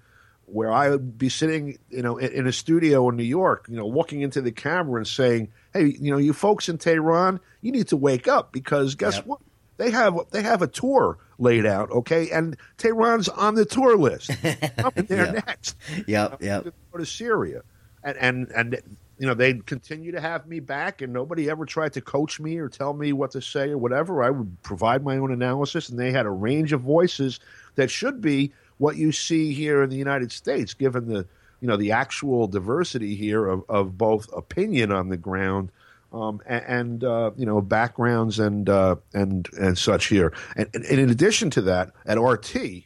where 0.46 0.72
I 0.72 0.90
would 0.90 1.16
be 1.16 1.28
sitting, 1.28 1.78
you 1.88 2.02
know, 2.02 2.18
in, 2.18 2.32
in, 2.32 2.46
a 2.46 2.52
studio 2.52 3.08
in 3.08 3.16
New 3.16 3.22
York, 3.22 3.66
you 3.68 3.76
know, 3.76 3.86
looking 3.86 4.20
into 4.20 4.42
the 4.42 4.52
camera 4.52 4.98
and 4.98 5.06
saying, 5.06 5.48
"Hey, 5.72 5.96
you 5.98 6.10
know, 6.10 6.18
you 6.18 6.32
folks 6.32 6.68
in 6.68 6.78
Tehran, 6.78 7.40
you 7.62 7.72
need 7.72 7.88
to 7.88 7.96
wake 7.96 8.28
up 8.28 8.52
because 8.52 8.94
guess 8.94 9.16
yep. 9.16 9.26
what? 9.26 9.38
They 9.78 9.90
have 9.90 10.18
they 10.30 10.42
have 10.42 10.60
a 10.60 10.66
tour 10.66 11.18
laid 11.38 11.64
out, 11.64 11.90
okay, 11.90 12.30
and 12.30 12.56
Tehran's 12.76 13.28
on 13.28 13.54
the 13.54 13.64
tour 13.64 13.96
list. 13.96 14.30
Coming 14.76 15.06
there 15.06 15.34
yep. 15.34 15.46
next. 15.46 15.76
Yep, 16.06 16.42
yep. 16.42 16.64
Go 16.92 16.98
to 16.98 17.06
Syria 17.06 17.62
and 18.04 18.16
and 18.18 18.50
and 18.52 18.82
you 19.18 19.26
know 19.26 19.34
they'd 19.34 19.66
continue 19.66 20.12
to 20.12 20.20
have 20.20 20.46
me 20.46 20.60
back, 20.60 21.02
and 21.02 21.12
nobody 21.12 21.48
ever 21.48 21.64
tried 21.64 21.92
to 21.94 22.00
coach 22.00 22.40
me 22.40 22.58
or 22.58 22.68
tell 22.68 22.92
me 22.92 23.12
what 23.12 23.30
to 23.32 23.42
say 23.42 23.70
or 23.70 23.78
whatever. 23.78 24.22
I 24.22 24.30
would 24.30 24.62
provide 24.62 25.04
my 25.04 25.16
own 25.16 25.32
analysis, 25.32 25.88
and 25.88 25.98
they 25.98 26.12
had 26.12 26.26
a 26.26 26.30
range 26.30 26.72
of 26.72 26.80
voices 26.80 27.40
that 27.76 27.90
should 27.90 28.20
be 28.20 28.52
what 28.78 28.96
you 28.96 29.12
see 29.12 29.52
here 29.52 29.82
in 29.82 29.90
the 29.90 29.96
United 29.96 30.32
States, 30.32 30.74
given 30.74 31.06
the 31.06 31.26
you 31.60 31.68
know 31.68 31.76
the 31.76 31.92
actual 31.92 32.48
diversity 32.48 33.14
here 33.14 33.46
of, 33.46 33.64
of 33.68 33.96
both 33.96 34.28
opinion 34.32 34.90
on 34.90 35.08
the 35.08 35.16
ground 35.16 35.70
um, 36.12 36.40
and, 36.46 36.64
and 36.66 37.04
uh, 37.04 37.30
you 37.36 37.46
know 37.46 37.60
backgrounds 37.60 38.38
and 38.38 38.68
uh, 38.68 38.96
and 39.14 39.48
and 39.58 39.78
such 39.78 40.06
here. 40.06 40.32
And, 40.56 40.68
and, 40.74 40.84
in 40.84 41.10
addition 41.10 41.50
to 41.50 41.62
that, 41.62 41.92
at 42.06 42.20
RT, 42.20 42.84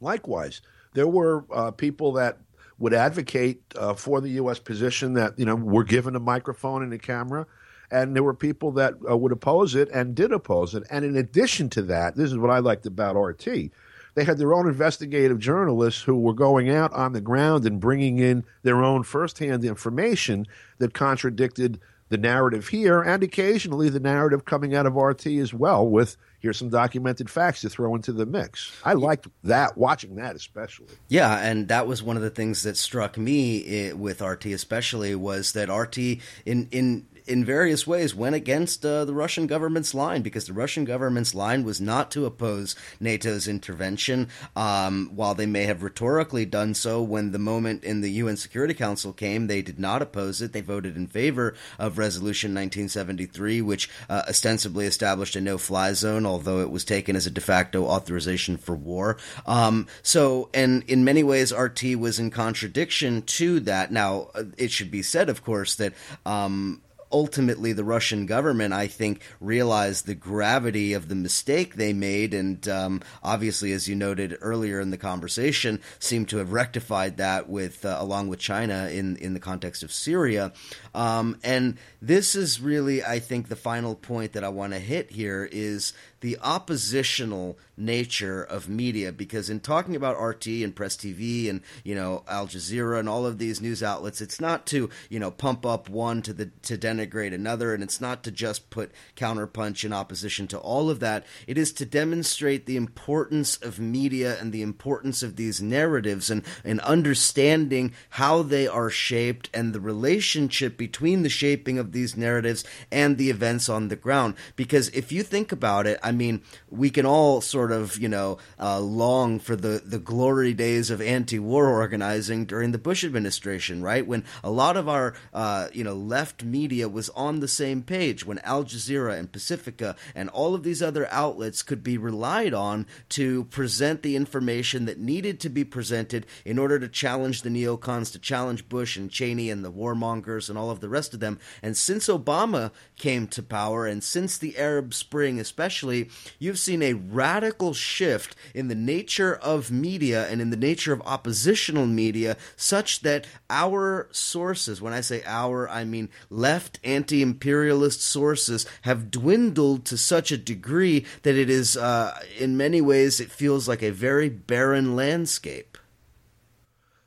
likewise, 0.00 0.60
there 0.94 1.08
were 1.08 1.44
uh, 1.52 1.70
people 1.72 2.12
that 2.12 2.38
would 2.78 2.94
advocate 2.94 3.62
uh, 3.76 3.94
for 3.94 4.20
the 4.20 4.30
U.S. 4.30 4.58
position 4.58 5.14
that 5.14 5.38
you 5.38 5.44
know 5.44 5.54
we're 5.54 5.84
given 5.84 6.16
a 6.16 6.20
microphone 6.20 6.82
and 6.82 6.92
a 6.92 6.98
camera, 6.98 7.46
and 7.90 8.14
there 8.14 8.22
were 8.22 8.34
people 8.34 8.72
that 8.72 8.94
uh, 9.08 9.16
would 9.16 9.32
oppose 9.32 9.74
it 9.74 9.88
and 9.90 10.14
did 10.14 10.32
oppose 10.32 10.74
it. 10.74 10.84
And 10.90 11.04
in 11.04 11.16
addition 11.16 11.70
to 11.70 11.82
that, 11.82 12.16
this 12.16 12.30
is 12.30 12.38
what 12.38 12.50
I 12.50 12.58
liked 12.58 12.86
about 12.86 13.16
RT. 13.16 13.70
They 14.14 14.24
had 14.24 14.38
their 14.38 14.54
own 14.54 14.66
investigative 14.66 15.38
journalists 15.38 16.02
who 16.02 16.18
were 16.18 16.32
going 16.32 16.70
out 16.70 16.92
on 16.94 17.12
the 17.12 17.20
ground 17.20 17.66
and 17.66 17.78
bringing 17.78 18.18
in 18.18 18.44
their 18.62 18.82
own 18.82 19.02
firsthand 19.02 19.62
information 19.62 20.46
that 20.78 20.94
contradicted 20.94 21.80
the 22.08 22.16
narrative 22.16 22.68
here, 22.68 23.02
and 23.02 23.22
occasionally 23.22 23.88
the 23.88 24.00
narrative 24.00 24.44
coming 24.44 24.74
out 24.74 24.86
of 24.86 24.94
RT 24.94 25.26
as 25.26 25.52
well. 25.52 25.86
With 25.86 26.16
here's 26.46 26.58
some 26.58 26.68
documented 26.68 27.28
facts 27.28 27.60
to 27.62 27.68
throw 27.68 27.96
into 27.96 28.12
the 28.12 28.24
mix. 28.24 28.70
I 28.84 28.92
liked 28.92 29.26
that, 29.42 29.76
watching 29.76 30.14
that 30.16 30.36
especially. 30.36 30.86
Yeah, 31.08 31.38
and 31.38 31.66
that 31.66 31.88
was 31.88 32.04
one 32.04 32.16
of 32.16 32.22
the 32.22 32.30
things 32.30 32.62
that 32.62 32.76
struck 32.76 33.18
me 33.18 33.64
eh, 33.66 33.92
with 33.92 34.20
RT, 34.20 34.46
especially 34.46 35.16
was 35.16 35.52
that 35.54 35.68
RT 35.68 35.98
in 36.46 36.68
in 36.70 37.06
in 37.26 37.44
various 37.44 37.86
ways 37.86 38.14
went 38.14 38.34
against 38.34 38.84
uh, 38.84 39.04
the 39.04 39.14
Russian 39.14 39.46
government's 39.46 39.94
line 39.94 40.22
because 40.22 40.46
the 40.46 40.52
Russian 40.52 40.84
government's 40.84 41.34
line 41.34 41.64
was 41.64 41.80
not 41.80 42.10
to 42.12 42.26
oppose 42.26 42.76
NATO's 43.00 43.48
intervention, 43.48 44.28
um, 44.54 45.10
while 45.14 45.34
they 45.34 45.46
may 45.46 45.64
have 45.64 45.82
rhetorically 45.82 46.44
done 46.44 46.74
so 46.74 47.02
when 47.02 47.32
the 47.32 47.38
moment 47.38 47.84
in 47.84 48.00
the 48.00 48.10
UN 48.12 48.36
Security 48.36 48.74
Council 48.74 49.12
came. 49.12 49.46
They 49.46 49.62
did 49.62 49.78
not 49.78 50.02
oppose 50.02 50.40
it. 50.40 50.52
They 50.52 50.60
voted 50.60 50.96
in 50.96 51.06
favor 51.06 51.54
of 51.78 51.98
Resolution 51.98 52.50
1973, 52.50 53.62
which 53.62 53.90
uh, 54.08 54.22
ostensibly 54.28 54.86
established 54.86 55.36
a 55.36 55.40
no-fly 55.40 55.92
zone, 55.92 56.26
although 56.26 56.60
it 56.60 56.70
was 56.70 56.84
taken 56.84 57.16
as 57.16 57.26
a 57.26 57.30
de 57.30 57.40
facto 57.40 57.86
authorization 57.86 58.56
for 58.56 58.74
war. 58.74 59.16
Um, 59.46 59.86
so, 60.02 60.48
and 60.54 60.82
in 60.84 61.04
many 61.04 61.22
ways, 61.22 61.52
RT 61.52 61.96
was 61.96 62.18
in 62.18 62.30
contradiction 62.30 63.22
to 63.22 63.60
that. 63.60 63.92
Now, 63.92 64.28
uh, 64.34 64.44
it 64.56 64.70
should 64.70 64.90
be 64.90 65.02
said, 65.02 65.28
of 65.28 65.44
course, 65.44 65.74
that 65.76 65.94
um, 66.24 66.82
ultimately 67.16 67.72
the 67.72 67.82
Russian 67.82 68.26
government, 68.26 68.74
I 68.74 68.88
think, 68.88 69.22
realized 69.40 70.04
the 70.04 70.14
gravity 70.14 70.92
of 70.92 71.08
the 71.08 71.14
mistake 71.14 71.74
they 71.74 71.94
made, 71.94 72.34
and 72.34 72.68
um, 72.68 73.00
obviously, 73.22 73.72
as 73.72 73.88
you 73.88 73.94
noted 73.94 74.36
earlier 74.42 74.80
in 74.80 74.90
the 74.90 74.98
conversation, 74.98 75.80
seemed 75.98 76.28
to 76.28 76.36
have 76.36 76.52
rectified 76.52 77.16
that 77.16 77.48
with 77.48 77.86
uh, 77.86 77.96
along 77.98 78.28
with 78.28 78.38
China 78.38 78.90
in 78.92 79.16
in 79.16 79.32
the 79.32 79.40
context 79.40 79.82
of 79.82 79.90
Syria. 79.90 80.52
Um, 80.96 81.38
and 81.44 81.76
this 82.00 82.34
is 82.34 82.58
really, 82.58 83.04
I 83.04 83.18
think, 83.18 83.48
the 83.48 83.54
final 83.54 83.94
point 83.94 84.32
that 84.32 84.42
I 84.42 84.48
want 84.48 84.72
to 84.72 84.78
hit 84.78 85.10
here 85.10 85.46
is 85.52 85.92
the 86.20 86.38
oppositional 86.42 87.58
nature 87.76 88.42
of 88.42 88.68
media 88.68 89.12
because 89.12 89.50
in 89.50 89.60
talking 89.60 89.94
about 89.94 90.20
RT 90.20 90.46
and 90.46 90.74
Press 90.74 90.96
TV 90.96 91.50
and 91.50 91.60
you 91.84 91.94
know 91.94 92.24
Al 92.26 92.46
Jazeera 92.46 92.98
and 92.98 93.08
all 93.08 93.26
of 93.26 93.36
these 93.36 93.60
news 93.60 93.82
outlets 93.82 94.22
it's 94.22 94.40
not 94.40 94.66
to 94.66 94.88
you 95.10 95.20
know 95.20 95.30
pump 95.30 95.66
up 95.66 95.90
one 95.90 96.22
to 96.22 96.32
the 96.32 96.46
to 96.62 96.78
denigrate 96.78 97.34
another 97.34 97.74
and 97.74 97.82
it's 97.82 98.00
not 98.00 98.24
to 98.24 98.30
just 98.30 98.70
put 98.70 98.92
counterpunch 99.14 99.84
in 99.84 99.92
opposition 99.92 100.46
to 100.48 100.58
all 100.58 100.88
of 100.88 101.00
that. 101.00 101.26
It 101.46 101.58
is 101.58 101.72
to 101.74 101.84
demonstrate 101.84 102.64
the 102.64 102.76
importance 102.76 103.56
of 103.58 103.78
media 103.78 104.38
and 104.40 104.52
the 104.52 104.62
importance 104.62 105.22
of 105.22 105.36
these 105.36 105.60
narratives 105.60 106.30
and 106.30 106.42
and 106.64 106.80
understanding 106.80 107.92
how 108.10 108.42
they 108.42 108.66
are 108.66 108.90
shaped 108.90 109.50
and 109.52 109.74
the 109.74 109.80
relationship 109.80 110.78
between 110.86 111.22
the 111.22 111.28
shaping 111.28 111.78
of 111.78 111.92
these 111.92 112.16
narratives 112.16 112.64
and 112.90 113.18
the 113.18 113.30
events 113.30 113.68
on 113.68 113.88
the 113.88 113.96
ground 113.96 114.34
because 114.56 114.88
if 114.90 115.12
you 115.12 115.22
think 115.22 115.52
about 115.52 115.86
it 115.86 116.00
I 116.06 116.12
mean, 116.12 116.42
we 116.70 116.90
can 116.90 117.04
all 117.04 117.40
sort 117.40 117.72
of, 117.72 117.98
you 117.98 118.08
know, 118.08 118.38
uh, 118.60 118.78
long 118.78 119.40
for 119.40 119.56
the, 119.56 119.82
the 119.84 119.98
glory 119.98 120.54
days 120.54 120.88
of 120.90 121.00
anti 121.00 121.40
war 121.40 121.68
organizing 121.68 122.44
during 122.44 122.70
the 122.70 122.78
Bush 122.78 123.02
administration, 123.02 123.82
right? 123.82 124.06
When 124.06 124.24
a 124.44 124.50
lot 124.50 124.76
of 124.76 124.88
our, 124.88 125.14
uh, 125.34 125.68
you 125.72 125.82
know, 125.82 125.94
left 125.94 126.44
media 126.44 126.88
was 126.88 127.08
on 127.10 127.40
the 127.40 127.48
same 127.48 127.82
page, 127.82 128.24
when 128.24 128.38
Al 128.40 128.64
Jazeera 128.64 129.18
and 129.18 129.32
Pacifica 129.32 129.96
and 130.14 130.28
all 130.30 130.54
of 130.54 130.62
these 130.62 130.80
other 130.80 131.08
outlets 131.10 131.62
could 131.62 131.82
be 131.82 131.98
relied 131.98 132.54
on 132.54 132.86
to 133.10 133.44
present 133.44 134.02
the 134.02 134.14
information 134.14 134.84
that 134.84 134.98
needed 134.98 135.40
to 135.40 135.48
be 135.48 135.64
presented 135.64 136.24
in 136.44 136.58
order 136.58 136.78
to 136.78 136.88
challenge 136.88 137.42
the 137.42 137.50
neocons, 137.50 138.12
to 138.12 138.18
challenge 138.18 138.68
Bush 138.68 138.96
and 138.96 139.10
Cheney 139.10 139.50
and 139.50 139.64
the 139.64 139.72
warmongers 139.72 140.48
and 140.48 140.56
all 140.56 140.70
of 140.70 140.75
the 140.80 140.88
rest 140.88 141.14
of 141.14 141.20
them. 141.20 141.38
And 141.62 141.76
since 141.76 142.08
Obama 142.08 142.70
came 142.96 143.26
to 143.28 143.42
power, 143.42 143.86
and 143.86 144.02
since 144.02 144.38
the 144.38 144.56
Arab 144.58 144.94
Spring 144.94 145.38
especially, 145.38 146.10
you've 146.38 146.58
seen 146.58 146.82
a 146.82 146.94
radical 146.94 147.74
shift 147.74 148.36
in 148.54 148.68
the 148.68 148.74
nature 148.74 149.34
of 149.36 149.70
media 149.70 150.28
and 150.28 150.40
in 150.40 150.50
the 150.50 150.56
nature 150.56 150.92
of 150.92 151.02
oppositional 151.02 151.86
media, 151.86 152.36
such 152.56 153.00
that 153.00 153.26
our 153.50 154.08
sources, 154.12 154.80
when 154.80 154.92
I 154.92 155.00
say 155.00 155.22
our, 155.26 155.68
I 155.68 155.84
mean 155.84 156.08
left 156.30 156.78
anti 156.84 157.22
imperialist 157.22 158.00
sources, 158.00 158.66
have 158.82 159.10
dwindled 159.10 159.84
to 159.86 159.96
such 159.96 160.32
a 160.32 160.38
degree 160.38 161.04
that 161.22 161.36
it 161.36 161.50
is, 161.50 161.76
uh, 161.76 162.18
in 162.38 162.56
many 162.56 162.80
ways, 162.80 163.20
it 163.20 163.30
feels 163.30 163.68
like 163.68 163.82
a 163.82 163.90
very 163.90 164.28
barren 164.28 164.96
landscape. 164.96 165.78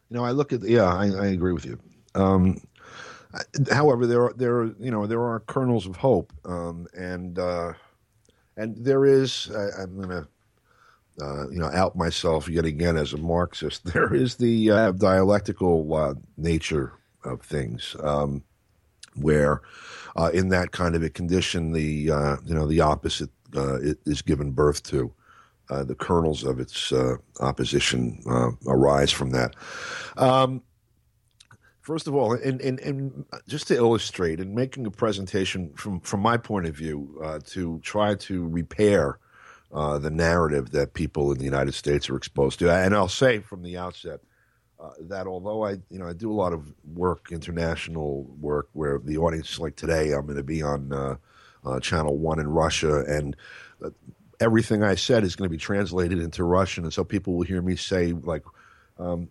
You 0.10 0.18
know, 0.18 0.24
I 0.24 0.32
look 0.32 0.52
at 0.54 0.64
yeah, 0.64 0.86
I, 0.86 1.06
I 1.08 1.28
agree 1.28 1.54
with 1.54 1.66
you. 1.66 1.80
Um, 2.16 2.62
however, 3.72 4.08
there 4.08 4.24
are 4.24 4.34
there 4.34 4.56
are 4.62 4.76
you 4.80 4.92
know 4.92 5.06
there 5.06 5.22
are 5.22 5.40
kernels 5.42 5.86
of 5.86 5.98
hope, 5.98 6.34
um, 6.46 6.88
and 6.94 7.38
uh, 7.38 7.74
and 8.60 8.76
there 8.78 9.06
is, 9.06 9.50
I, 9.56 9.84
am 9.84 9.96
going 9.96 10.10
to, 10.10 10.28
uh, 11.24 11.50
you 11.50 11.60
know, 11.60 11.72
out 11.72 11.96
myself 11.96 12.50
yet 12.50 12.66
again 12.66 12.98
as 12.98 13.14
a 13.14 13.18
Marxist. 13.18 13.86
There 13.94 14.14
is 14.14 14.36
the 14.36 14.70
uh, 14.70 14.92
dialectical 14.92 15.94
uh, 15.96 16.16
nature 16.36 16.92
of 17.24 17.42
things, 17.42 17.96
um, 18.04 18.44
where 19.16 19.62
uh, 20.18 20.30
in 20.34 20.50
that 20.50 20.72
kind 20.72 20.94
of 20.94 21.04
a 21.04 21.10
condition, 21.10 21.72
the 21.72 22.12
uh, 22.12 22.38
you 22.46 22.54
know 22.54 22.68
the 22.68 22.82
opposite 22.82 23.30
is 23.54 24.22
given 24.22 24.52
birth 24.52 24.84
to. 24.84 25.14
the 25.70 25.96
kernels 25.96 26.44
of 26.44 26.60
its 26.60 26.92
opposition 27.40 28.22
arise 28.68 29.12
from 29.12 29.32
that. 29.32 29.56
Um, 30.18 30.64
First 31.90 32.08
of 32.08 32.14
all, 32.14 32.34
and, 32.34 32.62
and, 32.62 32.80
and 32.82 33.26
just 33.48 33.68
to 33.70 33.76
illustrate, 33.76 34.40
and 34.40 34.54
making 34.54 34.86
a 34.86 34.92
presentation 34.92 35.74
from, 35.74 36.00
from 36.02 36.20
my 36.20 36.38
point 36.38 36.68
of 36.68 36.76
view, 36.76 37.20
uh, 37.24 37.40
to 37.48 37.80
try 37.80 38.14
to 38.14 38.48
repair 38.48 39.18
uh, 39.74 39.98
the 39.98 40.12
narrative 40.12 40.70
that 40.70 40.94
people 40.94 41.32
in 41.32 41.40
the 41.40 41.46
United 41.46 41.74
States 41.74 42.08
are 42.08 42.16
exposed 42.16 42.60
to, 42.60 42.70
and 42.70 42.94
I'll 42.94 43.08
say 43.08 43.40
from 43.40 43.64
the 43.64 43.76
outset 43.76 44.20
uh, 44.80 44.92
that 45.00 45.26
although 45.26 45.66
I, 45.66 45.78
you 45.90 45.98
know, 45.98 46.08
I 46.08 46.14
do 46.14 46.32
a 46.32 46.38
lot 46.38 46.54
of 46.54 46.72
work, 46.94 47.32
international 47.32 48.28
work, 48.40 48.70
where 48.74 49.00
the 49.00 49.18
audience, 49.18 49.58
like 49.58 49.76
today, 49.76 50.12
I'm 50.12 50.28
going 50.28 50.38
to 50.38 50.44
be 50.44 50.62
on 50.62 50.94
uh, 50.94 51.16
uh, 51.66 51.80
Channel 51.80 52.18
One 52.18 52.40
in 52.40 52.50
Russia, 52.50 53.04
and 53.08 53.36
uh, 53.84 53.90
everything 54.40 54.84
I 54.84 54.94
said 54.94 55.24
is 55.24 55.36
going 55.36 55.50
to 55.50 55.52
be 55.52 55.58
translated 55.58 56.20
into 56.20 56.44
Russian, 56.44 56.84
and 56.84 56.94
so 56.94 57.04
people 57.04 57.34
will 57.34 57.46
hear 57.46 57.64
me 57.64 57.76
say 57.76 58.14
like. 58.14 58.44
Um, 59.00 59.30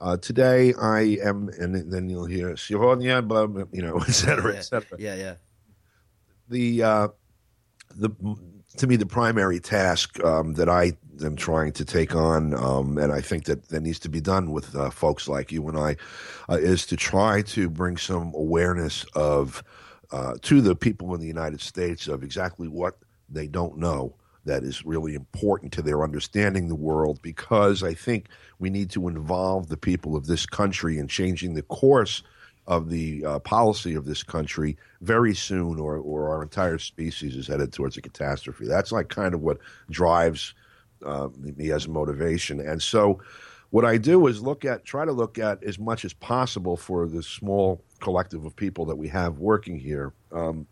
uh, 0.00 0.16
today 0.16 0.72
I 0.80 1.18
am, 1.22 1.50
and 1.58 1.92
then 1.92 2.08
you'll 2.08 2.24
hear 2.24 2.54
Sironia, 2.54 3.26
but 3.26 3.68
you 3.72 3.82
know, 3.82 3.98
et 4.08 4.12
cetera, 4.12 4.52
yeah, 4.52 4.58
et 4.58 4.62
cetera. 4.62 4.98
Yeah, 4.98 5.14
yeah. 5.14 5.34
The 6.48 6.82
uh, 6.82 7.08
the 7.94 8.10
to 8.76 8.86
me 8.86 8.96
the 8.96 9.06
primary 9.06 9.60
task 9.60 10.22
um, 10.24 10.54
that 10.54 10.68
I 10.68 10.92
am 11.22 11.36
trying 11.36 11.72
to 11.72 11.84
take 11.84 12.14
on, 12.14 12.54
um, 12.54 12.96
and 12.96 13.12
I 13.12 13.20
think 13.20 13.44
that 13.44 13.68
that 13.68 13.82
needs 13.82 13.98
to 14.00 14.08
be 14.08 14.20
done 14.20 14.52
with 14.52 14.74
uh, 14.74 14.90
folks 14.90 15.28
like 15.28 15.52
you 15.52 15.68
and 15.68 15.76
I, 15.76 15.96
uh, 16.48 16.56
is 16.56 16.86
to 16.86 16.96
try 16.96 17.42
to 17.42 17.68
bring 17.68 17.98
some 17.98 18.32
awareness 18.34 19.04
of 19.14 19.62
uh, 20.12 20.34
to 20.42 20.62
the 20.62 20.74
people 20.74 21.14
in 21.14 21.20
the 21.20 21.26
United 21.26 21.60
States 21.60 22.08
of 22.08 22.22
exactly 22.22 22.68
what 22.68 22.98
they 23.28 23.46
don't 23.46 23.76
know 23.76 24.16
that 24.44 24.62
is 24.62 24.84
really 24.84 25.14
important 25.14 25.72
to 25.72 25.82
their 25.82 26.02
understanding 26.02 26.68
the 26.68 26.74
world 26.74 27.20
because 27.22 27.82
I 27.82 27.94
think 27.94 28.28
we 28.58 28.70
need 28.70 28.90
to 28.90 29.08
involve 29.08 29.68
the 29.68 29.76
people 29.76 30.16
of 30.16 30.26
this 30.26 30.46
country 30.46 30.98
in 30.98 31.08
changing 31.08 31.54
the 31.54 31.62
course 31.62 32.22
of 32.66 32.88
the 32.88 33.24
uh, 33.24 33.38
policy 33.40 33.94
of 33.94 34.04
this 34.04 34.22
country 34.22 34.76
very 35.00 35.34
soon 35.34 35.78
or, 35.78 35.96
or 35.96 36.30
our 36.30 36.42
entire 36.42 36.78
species 36.78 37.34
is 37.36 37.48
headed 37.48 37.72
towards 37.72 37.96
a 37.96 38.02
catastrophe. 38.02 38.66
That's 38.66 38.92
like 38.92 39.08
kind 39.08 39.34
of 39.34 39.40
what 39.40 39.58
drives 39.90 40.54
uh, 41.04 41.28
me 41.36 41.72
as 41.72 41.86
a 41.86 41.90
motivation. 41.90 42.60
And 42.60 42.80
so 42.82 43.20
what 43.70 43.84
I 43.84 43.98
do 43.98 44.26
is 44.26 44.42
look 44.42 44.64
at, 44.64 44.84
try 44.84 45.04
to 45.04 45.12
look 45.12 45.38
at 45.38 45.62
as 45.64 45.78
much 45.78 46.04
as 46.04 46.12
possible 46.12 46.76
for 46.76 47.08
the 47.08 47.22
small 47.22 47.82
collective 48.00 48.44
of 48.44 48.54
people 48.56 48.84
that 48.86 48.96
we 48.96 49.08
have 49.08 49.38
working 49.38 49.78
here. 49.78 50.12
Um, 50.32 50.66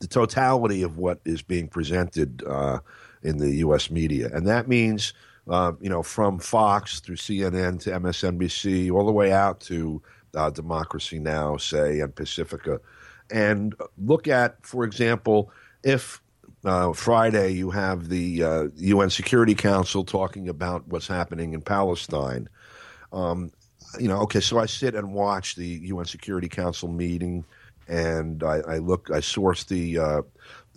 the 0.00 0.06
totality 0.06 0.82
of 0.82 0.98
what 0.98 1.20
is 1.24 1.42
being 1.42 1.68
presented 1.68 2.42
uh, 2.46 2.80
in 3.22 3.38
the 3.38 3.56
U.S. 3.56 3.90
media, 3.90 4.30
and 4.32 4.46
that 4.46 4.68
means 4.68 5.12
uh, 5.48 5.72
you 5.80 5.90
know 5.90 6.02
from 6.02 6.38
Fox 6.38 7.00
through 7.00 7.16
CNN 7.16 7.80
to 7.80 7.90
MSNBC, 7.90 8.92
all 8.92 9.06
the 9.06 9.12
way 9.12 9.32
out 9.32 9.60
to 9.60 10.02
uh, 10.34 10.50
Democracy 10.50 11.18
Now, 11.18 11.56
say, 11.56 12.00
and 12.00 12.14
Pacifica, 12.14 12.80
and 13.30 13.74
look 13.98 14.28
at, 14.28 14.64
for 14.64 14.84
example, 14.84 15.50
if 15.82 16.20
uh, 16.64 16.92
Friday 16.92 17.50
you 17.50 17.70
have 17.70 18.08
the 18.08 18.70
UN 18.76 19.06
uh, 19.06 19.08
Security 19.08 19.54
Council 19.54 20.04
talking 20.04 20.48
about 20.48 20.86
what's 20.88 21.06
happening 21.06 21.54
in 21.54 21.62
Palestine. 21.62 22.48
Um, 23.12 23.50
you 23.98 24.08
know, 24.08 24.18
okay, 24.20 24.40
so 24.40 24.58
I 24.58 24.66
sit 24.66 24.94
and 24.94 25.12
watch 25.12 25.56
the 25.56 25.66
UN 25.66 26.04
Security 26.04 26.48
Council 26.48 26.88
meeting 26.88 27.44
and 27.90 28.44
I, 28.44 28.60
I 28.60 28.78
look, 28.78 29.10
I 29.12 29.20
source 29.20 29.64
the 29.64 29.98
uh, 29.98 30.22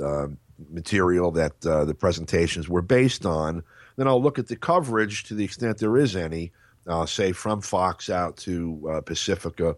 uh, 0.04 0.28
material 0.70 1.32
that 1.32 1.66
uh, 1.66 1.86
the 1.86 1.94
presentations 1.94 2.68
were 2.68 2.82
based 2.82 3.26
on. 3.26 3.64
Then 3.96 4.08
I'll 4.08 4.22
look 4.22 4.40
at 4.40 4.48
the 4.48 4.56
coverage 4.56 5.24
to 5.26 5.36
the 5.36 5.44
extent 5.44 5.78
there 5.78 5.98
is 5.98 6.16
any, 6.16 6.52
uh, 6.88 7.06
say 7.06 7.32
from 7.32 7.62
Fox 7.62 8.10
out 8.10 8.38
to 8.38 8.90
uh, 8.92 9.02
Pacifica, 9.02 9.76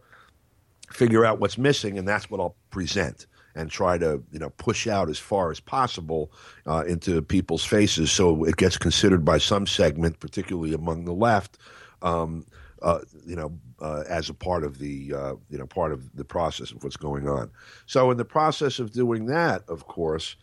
figure 0.89 1.25
out 1.25 1.39
what's 1.39 1.57
missing, 1.57 1.97
and 1.97 2.07
that's 2.07 2.29
what 2.29 2.39
I'll 2.39 2.55
present 2.71 3.27
and 3.57 3.69
try 3.69 3.97
to 3.97 4.21
you 4.31 4.39
know 4.39 4.49
push 4.51 4.87
out 4.87 5.09
as 5.09 5.19
far 5.19 5.51
as 5.51 5.59
possible 5.59 6.31
uh, 6.65 6.83
into 6.87 7.21
people's 7.21 7.65
faces, 7.65 8.11
so 8.11 8.45
it 8.45 8.55
gets 8.55 8.77
considered 8.77 9.25
by 9.25 9.37
some 9.37 9.67
segment, 9.67 10.19
particularly 10.19 10.73
among 10.73 11.03
the 11.03 11.13
left. 11.13 11.57
Um, 12.01 12.45
uh, 12.81 12.99
you 13.25 13.35
know, 13.35 13.57
uh, 13.85 14.03
as 14.09 14.29
a 14.29 14.33
part 14.33 14.63
of 14.63 14.79
the 14.79 15.13
uh, 15.13 15.35
you 15.49 15.57
know 15.59 15.67
part 15.67 15.91
of 15.91 16.15
the 16.15 16.25
process 16.25 16.71
of 16.71 16.83
what's 16.83 16.97
going 16.97 17.27
on. 17.27 17.51
So 17.85 18.09
in 18.09 18.17
the 18.17 18.25
process 18.25 18.79
of 18.79 18.91
doing 18.91 19.27
that, 19.27 19.63
of 19.67 19.85
course, 19.87 20.35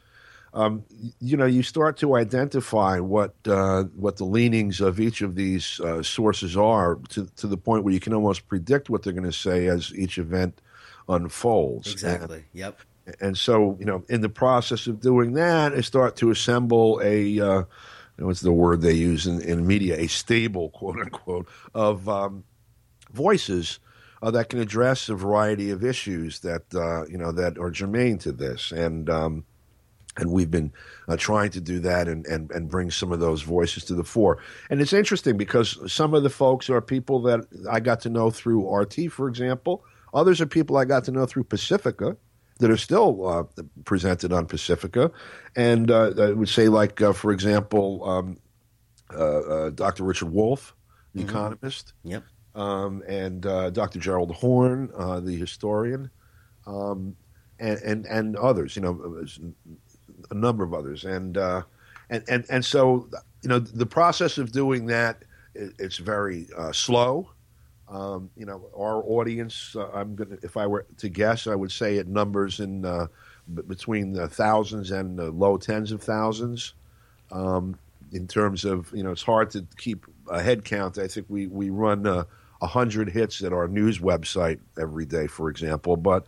um, 0.54 0.84
you 1.18 1.36
know, 1.36 1.46
you 1.46 1.62
start 1.62 1.96
to 1.98 2.14
identify 2.14 3.00
what 3.00 3.34
uh, 3.46 3.84
what 3.96 4.16
the 4.16 4.24
leanings 4.24 4.80
of 4.80 5.00
each 5.00 5.22
of 5.22 5.34
these 5.34 5.80
uh, 5.80 6.02
sources 6.02 6.56
are 6.56 6.98
to 7.08 7.26
to 7.36 7.46
the 7.48 7.56
point 7.56 7.82
where 7.82 7.92
you 7.92 8.00
can 8.00 8.14
almost 8.14 8.46
predict 8.46 8.88
what 8.88 9.02
they're 9.02 9.12
going 9.12 9.24
to 9.24 9.32
say 9.32 9.66
as 9.66 9.92
each 9.94 10.18
event 10.18 10.60
unfolds. 11.08 11.92
Exactly. 11.92 12.36
And, 12.36 12.46
yep. 12.52 12.80
And 13.20 13.36
so, 13.36 13.76
you 13.80 13.86
know, 13.86 14.04
in 14.08 14.20
the 14.20 14.28
process 14.28 14.86
of 14.86 15.00
doing 15.00 15.32
that, 15.32 15.72
I 15.72 15.80
start 15.80 16.14
to 16.16 16.30
assemble 16.30 17.00
a 17.02 17.40
uh, 17.40 17.62
what's 18.18 18.42
the 18.42 18.52
word 18.52 18.82
they 18.82 18.94
use 18.94 19.26
in, 19.26 19.40
in 19.40 19.66
media, 19.66 19.98
a 19.98 20.06
stable, 20.06 20.70
quote 20.70 21.00
unquote, 21.00 21.48
of 21.74 22.08
um, 22.08 22.44
voices 23.12 23.78
uh, 24.22 24.30
that 24.30 24.48
can 24.48 24.60
address 24.60 25.08
a 25.08 25.14
variety 25.14 25.70
of 25.70 25.84
issues 25.84 26.40
that 26.40 26.62
uh, 26.74 27.04
you 27.06 27.18
know 27.18 27.32
that 27.32 27.58
are 27.58 27.70
germane 27.70 28.18
to 28.18 28.32
this, 28.32 28.72
and 28.72 29.08
um, 29.10 29.44
and 30.16 30.30
we've 30.30 30.50
been 30.50 30.72
uh, 31.08 31.16
trying 31.16 31.50
to 31.50 31.60
do 31.60 31.80
that 31.80 32.08
and, 32.08 32.26
and 32.26 32.50
and 32.50 32.68
bring 32.70 32.90
some 32.90 33.12
of 33.12 33.20
those 33.20 33.42
voices 33.42 33.84
to 33.84 33.94
the 33.94 34.04
fore. 34.04 34.38
And 34.70 34.80
it's 34.80 34.92
interesting 34.92 35.36
because 35.36 35.78
some 35.92 36.14
of 36.14 36.22
the 36.22 36.30
folks 36.30 36.68
are 36.70 36.80
people 36.80 37.22
that 37.22 37.40
I 37.70 37.80
got 37.80 38.00
to 38.02 38.10
know 38.10 38.30
through 38.30 38.68
RT, 38.74 39.10
for 39.10 39.28
example. 39.28 39.84
Others 40.14 40.40
are 40.42 40.46
people 40.46 40.76
I 40.76 40.84
got 40.84 41.04
to 41.04 41.10
know 41.10 41.24
through 41.26 41.44
Pacifica 41.44 42.16
that 42.58 42.70
are 42.70 42.76
still 42.76 43.26
uh, 43.26 43.62
presented 43.84 44.32
on 44.32 44.44
Pacifica. 44.46 45.10
And 45.56 45.90
uh, 45.90 46.12
I 46.18 46.32
would 46.32 46.50
say, 46.50 46.68
like, 46.68 47.00
uh, 47.00 47.12
for 47.14 47.32
example, 47.32 48.04
um, 48.08 48.36
uh, 49.12 49.38
uh, 49.40 49.70
Dr. 49.70 50.04
Richard 50.04 50.30
Wolff, 50.32 50.74
the 51.14 51.20
Mm-hmm. 51.22 51.28
economist, 51.30 51.92
Yep. 52.04 52.22
Um, 52.54 53.02
and 53.08 53.46
uh, 53.46 53.70
Dr. 53.70 53.98
Gerald 53.98 54.32
Horne, 54.32 54.90
uh, 54.96 55.20
the 55.20 55.36
historian, 55.36 56.10
um, 56.66 57.16
and, 57.58 57.78
and, 57.80 58.06
and 58.06 58.36
others, 58.36 58.76
you 58.76 58.82
know, 58.82 59.24
a 60.30 60.34
number 60.34 60.62
of 60.62 60.74
others. 60.74 61.04
And, 61.04 61.38
uh, 61.38 61.62
and, 62.10 62.22
and, 62.28 62.44
and 62.50 62.64
so, 62.64 63.08
you 63.42 63.48
know, 63.48 63.58
the 63.58 63.86
process 63.86 64.36
of 64.36 64.52
doing 64.52 64.86
that, 64.86 65.22
it, 65.54 65.72
it's 65.78 65.96
very 65.96 66.46
uh, 66.56 66.72
slow. 66.72 67.30
Um, 67.88 68.30
you 68.36 68.46
know, 68.46 68.68
our 68.76 69.02
audience, 69.02 69.74
uh, 69.76 69.90
I'm 69.92 70.14
gonna, 70.14 70.38
if 70.42 70.56
I 70.56 70.66
were 70.66 70.86
to 70.98 71.08
guess, 71.08 71.46
I 71.46 71.54
would 71.54 71.72
say 71.72 71.96
it 71.96 72.08
numbers 72.08 72.60
in 72.60 72.84
uh, 72.84 73.06
between 73.66 74.12
the 74.12 74.28
thousands 74.28 74.90
and 74.90 75.18
the 75.18 75.30
low 75.30 75.58
tens 75.58 75.92
of 75.92 76.02
thousands. 76.02 76.74
Um, 77.30 77.78
in 78.12 78.26
terms 78.26 78.64
of, 78.64 78.92
you 78.94 79.02
know, 79.02 79.10
it's 79.10 79.22
hard 79.22 79.50
to 79.50 79.66
keep 79.78 80.06
a 80.30 80.42
head 80.42 80.64
count. 80.64 80.98
I 80.98 81.08
think 81.08 81.26
we 81.28 81.46
we 81.46 81.70
run 81.70 82.06
uh, 82.62 82.64
a 82.64 82.66
hundred 82.66 83.10
hits 83.10 83.42
at 83.42 83.52
our 83.52 83.68
news 83.68 83.98
website 83.98 84.60
every 84.80 85.04
day, 85.04 85.26
for 85.26 85.50
example, 85.50 85.96
but 85.96 86.24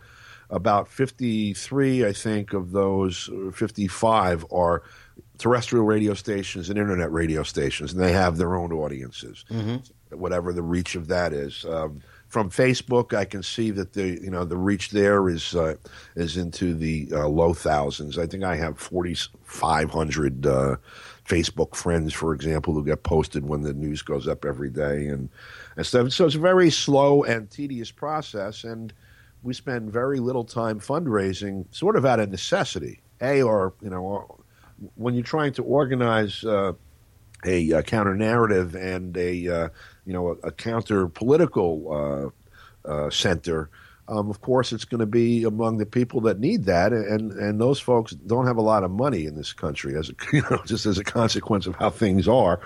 about 0.49 0.87
53, 0.87 2.05
I 2.05 2.13
think, 2.13 2.53
of 2.53 2.71
those 2.71 3.29
uh, 3.29 3.51
55 3.51 4.45
are 4.51 4.83
terrestrial 5.37 5.85
radio 5.85 6.13
stations 6.13 6.69
and 6.69 6.77
internet 6.77 7.11
radio 7.11 7.43
stations, 7.43 7.93
and 7.93 8.01
they 8.01 8.11
have 8.11 8.37
their 8.37 8.55
own 8.55 8.71
audiences, 8.71 9.45
whatever 10.11 10.53
the 10.53 10.61
reach 10.61 10.95
of 10.95 11.07
that 11.07 11.33
is. 11.33 11.65
Um, 11.65 12.01
from 12.27 12.49
Facebook, 12.49 13.15
I 13.15 13.23
can 13.25 13.43
see 13.43 13.71
that 13.71 13.93
the 13.93 14.19
you 14.21 14.29
know 14.29 14.43
the 14.45 14.57
reach 14.57 14.89
there 14.89 15.29
is 15.29 15.55
uh, 15.55 15.75
is 16.15 16.37
into 16.37 16.73
the 16.73 17.07
uh, 17.11 17.27
low 17.27 17.53
thousands. 17.53 18.17
I 18.17 18.27
think 18.27 18.43
I 18.43 18.55
have 18.57 18.77
forty 18.77 19.15
five 19.43 19.89
hundred 19.91 20.45
uh, 20.45 20.75
Facebook 21.25 21.75
friends, 21.75 22.13
for 22.13 22.33
example, 22.33 22.73
who 22.73 22.83
get 22.83 23.03
posted 23.03 23.47
when 23.47 23.61
the 23.61 23.73
news 23.73 24.01
goes 24.01 24.27
up 24.27 24.45
every 24.45 24.69
day, 24.69 25.07
and 25.07 25.29
and 25.75 25.85
stuff. 25.85 26.11
So 26.11 26.25
it's 26.25 26.35
a 26.35 26.39
very 26.39 26.69
slow 26.69 27.23
and 27.23 27.49
tedious 27.49 27.91
process, 27.91 28.63
and 28.63 28.93
we 29.43 29.53
spend 29.53 29.91
very 29.91 30.19
little 30.19 30.43
time 30.43 30.79
fundraising, 30.79 31.65
sort 31.71 31.95
of 31.95 32.05
out 32.05 32.19
of 32.19 32.29
necessity. 32.29 33.01
A 33.21 33.41
or 33.41 33.73
you 33.81 33.89
know, 33.89 34.39
when 34.95 35.15
you're 35.15 35.23
trying 35.23 35.53
to 35.53 35.63
organize 35.63 36.43
uh, 36.43 36.73
a, 37.45 37.73
uh 37.73 37.81
counter 37.81 38.15
narrative 38.15 38.75
and 38.75 39.15
a 39.17 39.47
uh, 39.47 39.69
you 40.05 40.13
know 40.13 40.29
a, 40.29 40.47
a 40.47 40.51
counter 40.51 41.07
political 41.07 42.33
uh, 42.85 42.89
uh, 42.89 43.09
center. 43.09 43.69
Um, 44.07 44.29
of 44.29 44.41
course, 44.41 44.71
it's 44.71 44.85
going 44.85 44.99
to 44.99 45.07
be 45.07 45.43
among 45.43 45.77
the 45.77 45.85
people 45.85 46.21
that 46.21 46.39
need 46.39 46.65
that, 46.65 46.93
and 46.93 47.31
and 47.31 47.59
those 47.59 47.79
folks 47.79 48.11
don't 48.11 48.45
have 48.45 48.57
a 48.57 48.61
lot 48.61 48.83
of 48.83 48.91
money 48.91 49.25
in 49.25 49.35
this 49.35 49.51
country, 49.51 49.97
as 49.97 50.09
a, 50.09 50.13
you 50.33 50.43
know, 50.49 50.61
just 50.65 50.85
as 50.85 50.97
a 50.97 51.03
consequence 51.03 51.65
of 51.65 51.75
how 51.75 51.89
things 51.89 52.27
are. 52.27 52.59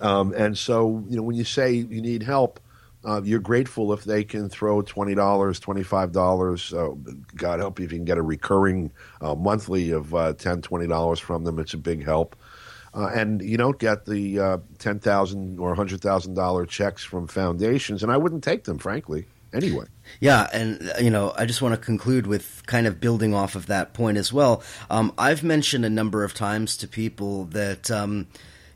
Um, 0.00 0.32
and 0.32 0.56
so, 0.56 1.04
you 1.08 1.16
know, 1.16 1.22
when 1.22 1.36
you 1.36 1.44
say 1.44 1.72
you 1.72 2.00
need 2.00 2.22
help, 2.22 2.60
uh, 3.04 3.20
you're 3.22 3.40
grateful 3.40 3.92
if 3.92 4.04
they 4.04 4.24
can 4.24 4.48
throw 4.48 4.82
twenty 4.82 5.14
dollars, 5.14 5.60
twenty 5.60 5.82
five 5.82 6.12
dollars. 6.12 6.72
Uh, 6.72 6.90
God 7.36 7.60
help 7.60 7.78
you 7.78 7.84
if 7.84 7.92
you 7.92 7.98
can 7.98 8.04
get 8.04 8.18
a 8.18 8.22
recurring 8.22 8.90
uh, 9.20 9.34
monthly 9.34 9.90
of 9.90 10.14
uh, 10.14 10.32
ten, 10.34 10.62
twenty 10.62 10.86
dollars 10.86 11.20
from 11.20 11.44
them. 11.44 11.58
It's 11.58 11.74
a 11.74 11.78
big 11.78 12.04
help. 12.04 12.34
Uh, 12.94 13.10
and 13.14 13.42
you 13.42 13.56
don't 13.56 13.78
get 13.78 14.06
the 14.06 14.40
uh, 14.40 14.58
ten 14.78 14.98
thousand 14.98 15.58
or 15.58 15.74
hundred 15.74 16.00
thousand 16.00 16.34
dollar 16.34 16.66
checks 16.66 17.04
from 17.04 17.26
foundations, 17.26 18.02
and 18.02 18.10
I 18.10 18.16
wouldn't 18.16 18.42
take 18.42 18.64
them, 18.64 18.78
frankly. 18.78 19.26
Anyway, 19.52 19.86
Yeah, 20.20 20.46
and 20.52 20.92
you 21.00 21.10
know, 21.10 21.32
I 21.36 21.46
just 21.46 21.62
want 21.62 21.74
to 21.74 21.80
conclude 21.80 22.26
with 22.26 22.62
kind 22.66 22.86
of 22.86 23.00
building 23.00 23.34
off 23.34 23.54
of 23.54 23.66
that 23.66 23.94
point 23.94 24.18
as 24.18 24.32
well. 24.32 24.62
Um, 24.90 25.12
I've 25.16 25.42
mentioned 25.42 25.84
a 25.84 25.90
number 25.90 26.22
of 26.22 26.34
times 26.34 26.76
to 26.78 26.88
people 26.88 27.44
that 27.46 27.90
um, 27.90 28.26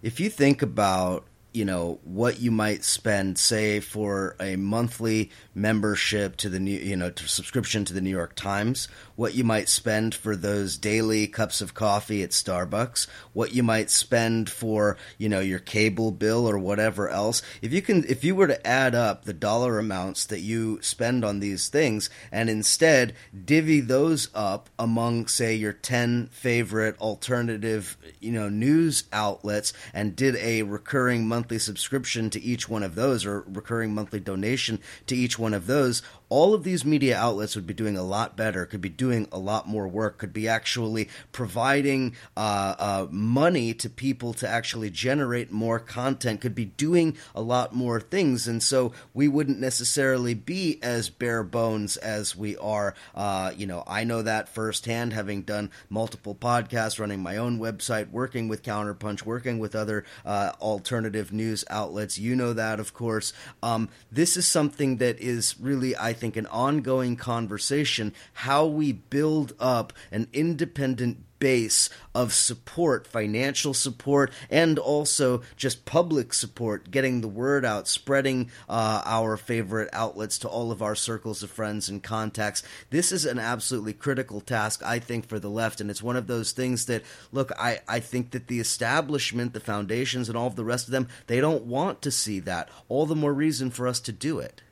if 0.02 0.18
you 0.18 0.30
think 0.30 0.62
about 0.62 1.26
you 1.52 1.64
know 1.66 2.00
what 2.04 2.40
you 2.40 2.50
might 2.50 2.82
spend 2.82 3.38
say 3.38 3.80
for 3.80 4.34
a 4.40 4.56
monthly 4.56 5.30
membership 5.54 6.36
to 6.38 6.48
the 6.48 6.58
new 6.58 6.78
you 6.78 6.96
know 6.96 7.10
to 7.10 7.28
subscription 7.28 7.84
to 7.84 7.92
the 7.92 8.00
New 8.00 8.10
York 8.10 8.34
Times 8.34 8.88
what 9.22 9.34
you 9.36 9.44
might 9.44 9.68
spend 9.68 10.12
for 10.12 10.34
those 10.34 10.76
daily 10.76 11.28
cups 11.28 11.60
of 11.60 11.74
coffee 11.74 12.24
at 12.24 12.30
Starbucks 12.30 13.06
what 13.32 13.54
you 13.54 13.62
might 13.62 13.88
spend 13.88 14.50
for 14.50 14.96
you 15.16 15.28
know 15.28 15.38
your 15.38 15.60
cable 15.60 16.10
bill 16.10 16.50
or 16.50 16.58
whatever 16.58 17.08
else. 17.08 17.40
If 17.62 17.72
you 17.72 17.82
can 17.82 18.04
if 18.08 18.24
you 18.24 18.34
were 18.34 18.48
to 18.48 18.66
add 18.66 18.96
up 18.96 19.24
the 19.24 19.32
dollar 19.32 19.78
amounts 19.78 20.26
that 20.26 20.40
you 20.40 20.82
spend 20.82 21.24
on 21.24 21.38
these 21.38 21.68
things 21.68 22.10
and 22.32 22.50
instead 22.50 23.14
divvy 23.44 23.78
those 23.78 24.28
up 24.34 24.68
among 24.76 25.28
say 25.28 25.54
your 25.54 25.72
10 25.72 26.26
favorite 26.32 27.00
alternative 27.00 27.96
you 28.18 28.32
know 28.32 28.48
news 28.48 29.04
outlets 29.12 29.72
and 29.94 30.16
did 30.16 30.34
a 30.34 30.64
recurring 30.64 31.28
monthly 31.28 31.60
subscription 31.60 32.28
to 32.28 32.42
each 32.42 32.68
one 32.68 32.82
of 32.82 32.96
those 32.96 33.24
or 33.24 33.44
recurring 33.46 33.94
monthly 33.94 34.18
donation 34.18 34.80
to 35.06 35.14
each 35.14 35.38
one 35.38 35.54
of 35.54 35.68
those 35.68 36.02
all 36.32 36.54
of 36.54 36.64
these 36.64 36.82
media 36.82 37.14
outlets 37.14 37.54
would 37.54 37.66
be 37.66 37.74
doing 37.74 37.94
a 37.94 38.02
lot 38.02 38.38
better, 38.38 38.64
could 38.64 38.80
be 38.80 38.88
doing 38.88 39.28
a 39.30 39.38
lot 39.38 39.68
more 39.68 39.86
work, 39.86 40.16
could 40.16 40.32
be 40.32 40.48
actually 40.48 41.06
providing 41.30 42.16
uh, 42.38 42.74
uh, 42.78 43.06
money 43.10 43.74
to 43.74 43.90
people 43.90 44.32
to 44.32 44.48
actually 44.48 44.88
generate 44.88 45.52
more 45.52 45.78
content, 45.78 46.40
could 46.40 46.54
be 46.54 46.64
doing 46.64 47.14
a 47.34 47.42
lot 47.42 47.74
more 47.74 48.00
things. 48.00 48.48
And 48.48 48.62
so 48.62 48.94
we 49.12 49.28
wouldn't 49.28 49.60
necessarily 49.60 50.32
be 50.32 50.78
as 50.82 51.10
bare 51.10 51.42
bones 51.42 51.98
as 51.98 52.34
we 52.34 52.56
are. 52.56 52.94
Uh, 53.14 53.52
you 53.54 53.66
know, 53.66 53.84
I 53.86 54.04
know 54.04 54.22
that 54.22 54.48
firsthand, 54.48 55.12
having 55.12 55.42
done 55.42 55.70
multiple 55.90 56.34
podcasts, 56.34 56.98
running 56.98 57.20
my 57.20 57.36
own 57.36 57.58
website, 57.58 58.10
working 58.10 58.48
with 58.48 58.62
Counterpunch, 58.62 59.26
working 59.26 59.58
with 59.58 59.76
other 59.76 60.06
uh, 60.24 60.52
alternative 60.62 61.30
news 61.30 61.62
outlets. 61.68 62.18
You 62.18 62.34
know 62.34 62.54
that, 62.54 62.80
of 62.80 62.94
course. 62.94 63.34
Um, 63.62 63.90
this 64.10 64.38
is 64.38 64.48
something 64.48 64.96
that 64.96 65.20
is 65.20 65.60
really, 65.60 65.94
I 65.94 66.14
think, 66.22 66.36
an 66.36 66.46
ongoing 66.46 67.16
conversation 67.16 68.14
how 68.32 68.64
we 68.64 68.92
build 68.92 69.54
up 69.58 69.92
an 70.12 70.28
independent 70.32 71.18
base 71.40 71.90
of 72.14 72.32
support, 72.32 73.04
financial 73.04 73.74
support, 73.74 74.30
and 74.48 74.78
also 74.78 75.42
just 75.56 75.84
public 75.84 76.32
support, 76.32 76.92
getting 76.92 77.20
the 77.20 77.26
word 77.26 77.64
out, 77.64 77.88
spreading 77.88 78.48
uh, 78.68 79.02
our 79.04 79.36
favorite 79.36 79.88
outlets 79.92 80.38
to 80.38 80.46
all 80.46 80.70
of 80.70 80.80
our 80.80 80.94
circles 80.94 81.42
of 81.42 81.50
friends 81.50 81.88
and 81.88 82.04
contacts. 82.04 82.62
This 82.90 83.10
is 83.10 83.24
an 83.24 83.40
absolutely 83.40 83.94
critical 83.94 84.40
task, 84.40 84.80
I 84.84 85.00
think, 85.00 85.26
for 85.26 85.40
the 85.40 85.50
left, 85.50 85.80
and 85.80 85.90
it's 85.90 86.00
one 86.00 86.14
of 86.14 86.28
those 86.28 86.52
things 86.52 86.86
that, 86.86 87.02
look, 87.32 87.50
I, 87.58 87.80
I 87.88 87.98
think 87.98 88.30
that 88.30 88.46
the 88.46 88.60
establishment, 88.60 89.52
the 89.52 89.58
foundations, 89.58 90.28
and 90.28 90.38
all 90.38 90.46
of 90.46 90.54
the 90.54 90.64
rest 90.64 90.86
of 90.86 90.92
them, 90.92 91.08
they 91.26 91.40
don't 91.40 91.64
want 91.64 92.02
to 92.02 92.12
see 92.12 92.38
that. 92.38 92.68
All 92.88 93.06
the 93.06 93.16
more 93.16 93.34
reason 93.34 93.70
for 93.70 93.88
us 93.88 93.98
to 94.02 94.12
do 94.12 94.38
it. 94.38 94.62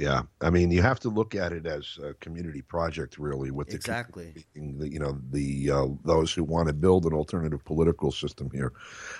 Yeah, 0.00 0.22
I 0.40 0.48
mean, 0.48 0.70
you 0.70 0.80
have 0.80 0.98
to 1.00 1.10
look 1.10 1.34
at 1.34 1.52
it 1.52 1.66
as 1.66 1.98
a 2.02 2.14
community 2.14 2.62
project, 2.62 3.18
really, 3.18 3.50
with 3.50 3.68
the 3.68 3.74
Exactly. 3.74 4.32
the, 4.54 4.88
you 4.88 4.98
know 4.98 5.20
the 5.30 5.70
uh, 5.70 5.88
those 6.06 6.32
who 6.32 6.42
want 6.42 6.68
to 6.68 6.72
build 6.72 7.04
an 7.04 7.12
alternative 7.12 7.62
political 7.66 8.10
system 8.10 8.50
here. 8.50 8.72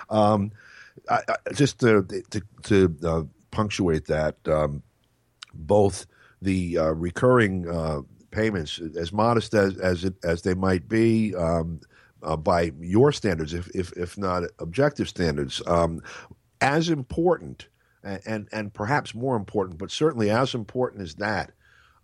Um, 0.08 0.52
I, 1.10 1.20
I, 1.28 1.52
just 1.52 1.80
to 1.80 2.02
to, 2.30 2.42
to 2.62 2.96
uh, 3.04 3.22
punctuate 3.50 4.06
that, 4.06 4.36
um, 4.48 4.82
both 5.52 6.06
the 6.40 6.78
uh, 6.78 6.92
recurring 6.92 7.68
uh, 7.68 8.00
payments, 8.30 8.80
as 8.98 9.12
modest 9.12 9.52
as 9.52 9.76
as 9.76 10.04
it, 10.04 10.14
as 10.24 10.40
they 10.40 10.54
might 10.54 10.88
be. 10.88 11.34
Um, 11.34 11.82
uh, 12.22 12.36
by 12.36 12.70
your 12.80 13.12
standards, 13.12 13.52
if, 13.52 13.68
if 13.74 13.92
if 13.98 14.16
not 14.16 14.44
objective 14.58 15.08
standards, 15.08 15.62
um, 15.66 16.02
as 16.60 16.88
important 16.88 17.68
and, 18.02 18.20
and 18.26 18.48
and 18.52 18.72
perhaps 18.72 19.14
more 19.14 19.36
important, 19.36 19.78
but 19.78 19.90
certainly 19.90 20.30
as 20.30 20.54
important 20.54 21.02
as 21.02 21.14
that, 21.16 21.52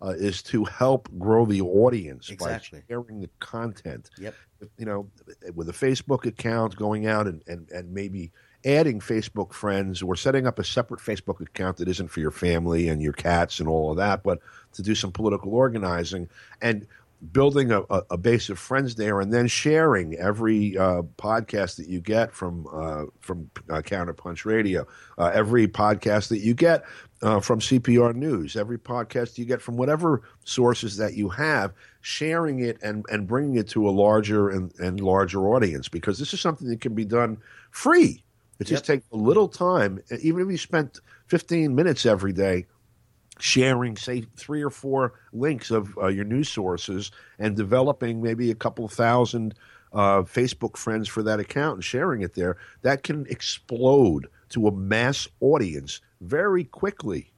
uh, 0.01 0.13
is 0.17 0.41
to 0.43 0.63
help 0.65 1.09
grow 1.17 1.45
the 1.45 1.61
audience 1.61 2.29
Exactly. 2.29 2.79
by 2.79 2.85
sharing 2.87 3.21
the 3.21 3.29
content. 3.39 4.09
Yep. 4.19 4.35
You 4.77 4.85
know, 4.85 5.09
with 5.53 5.69
a 5.69 5.73
Facebook 5.73 6.25
account, 6.25 6.75
going 6.75 7.05
out 7.05 7.27
and, 7.27 7.43
and, 7.47 7.69
and 7.69 7.93
maybe 7.93 8.31
adding 8.65 8.99
Facebook 8.99 9.53
friends 9.53 10.01
or 10.01 10.15
setting 10.15 10.47
up 10.47 10.59
a 10.59 10.63
separate 10.63 10.99
Facebook 10.99 11.39
account 11.41 11.77
that 11.77 11.87
isn't 11.87 12.07
for 12.09 12.19
your 12.19 12.31
family 12.31 12.89
and 12.89 13.01
your 13.01 13.13
cats 13.13 13.59
and 13.59 13.69
all 13.69 13.91
of 13.91 13.97
that, 13.97 14.23
but 14.23 14.39
to 14.73 14.81
do 14.81 14.95
some 14.95 15.11
political 15.11 15.53
organizing 15.53 16.27
and 16.61 16.87
building 17.31 17.71
a, 17.71 17.81
a, 18.11 18.17
base 18.17 18.49
of 18.49 18.59
friends 18.59 18.95
there 18.95 19.19
and 19.21 19.33
then 19.33 19.47
sharing 19.47 20.15
every 20.15 20.77
uh, 20.77 21.01
podcast 21.17 21.77
that 21.77 21.87
you 21.87 21.99
get 21.99 22.31
from 22.31 22.67
uh, 22.71 23.05
from 23.19 23.49
uh, 23.69 23.81
Counterpunch 23.81 24.45
Radio, 24.45 24.85
uh, 25.17 25.31
every 25.33 25.67
podcast 25.67 26.27
that 26.27 26.39
you 26.39 26.53
get 26.53 26.83
uh, 27.23 27.39
from 27.39 27.59
CPR 27.59 28.13
News, 28.13 28.55
every 28.55 28.77
podcast 28.77 29.37
you 29.39 29.45
get 29.45 29.61
from 29.61 29.77
whatever 29.77 30.21
sources 30.45 30.97
that 30.97 31.15
you 31.15 31.27
have, 31.29 31.73
sharing 32.01 32.59
it 32.59 32.77
and, 32.83 33.03
and 33.09 33.27
bringing 33.27 33.55
it 33.55 33.67
to 33.69 33.89
a 33.89 33.91
larger 33.91 34.49
and, 34.49 34.71
and 34.79 34.99
larger 34.99 35.49
audience 35.49 35.89
because 35.89 36.19
this 36.19 36.33
is 36.33 36.41
something 36.41 36.67
that 36.67 36.81
can 36.81 36.93
be 36.93 37.05
done 37.05 37.37
free. 37.71 38.23
It 38.59 38.65
just 38.65 38.85
takes 38.85 39.05
a 39.11 39.15
little 39.15 39.47
time, 39.47 39.99
even 40.21 40.41
if 40.41 40.49
you 40.49 40.57
spent 40.57 40.99
15 41.27 41.75
minutes 41.75 42.07
every 42.07 42.33
day 42.33 42.65
sharing, 43.39 43.95
say, 43.95 44.21
three 44.35 44.61
or 44.61 44.69
four 44.69 45.13
links 45.33 45.71
of 45.71 45.97
uh, 45.97 46.07
your 46.07 46.25
news 46.25 46.49
sources 46.49 47.11
and 47.39 47.55
developing 47.55 48.21
maybe 48.21 48.51
a 48.51 48.55
couple 48.55 48.87
thousand 48.87 49.53
uh, 49.93 50.21
Facebook 50.21 50.77
friends 50.77 51.07
for 51.07 51.23
that 51.23 51.39
account 51.39 51.75
and 51.75 51.83
sharing 51.83 52.21
it 52.21 52.33
there, 52.35 52.57
that 52.81 53.03
can 53.03 53.25
explode 53.29 54.27
to 54.49 54.67
a 54.67 54.71
mass 54.71 55.27
audience 55.39 56.01
very 56.21 56.63
quickly. 56.63 57.31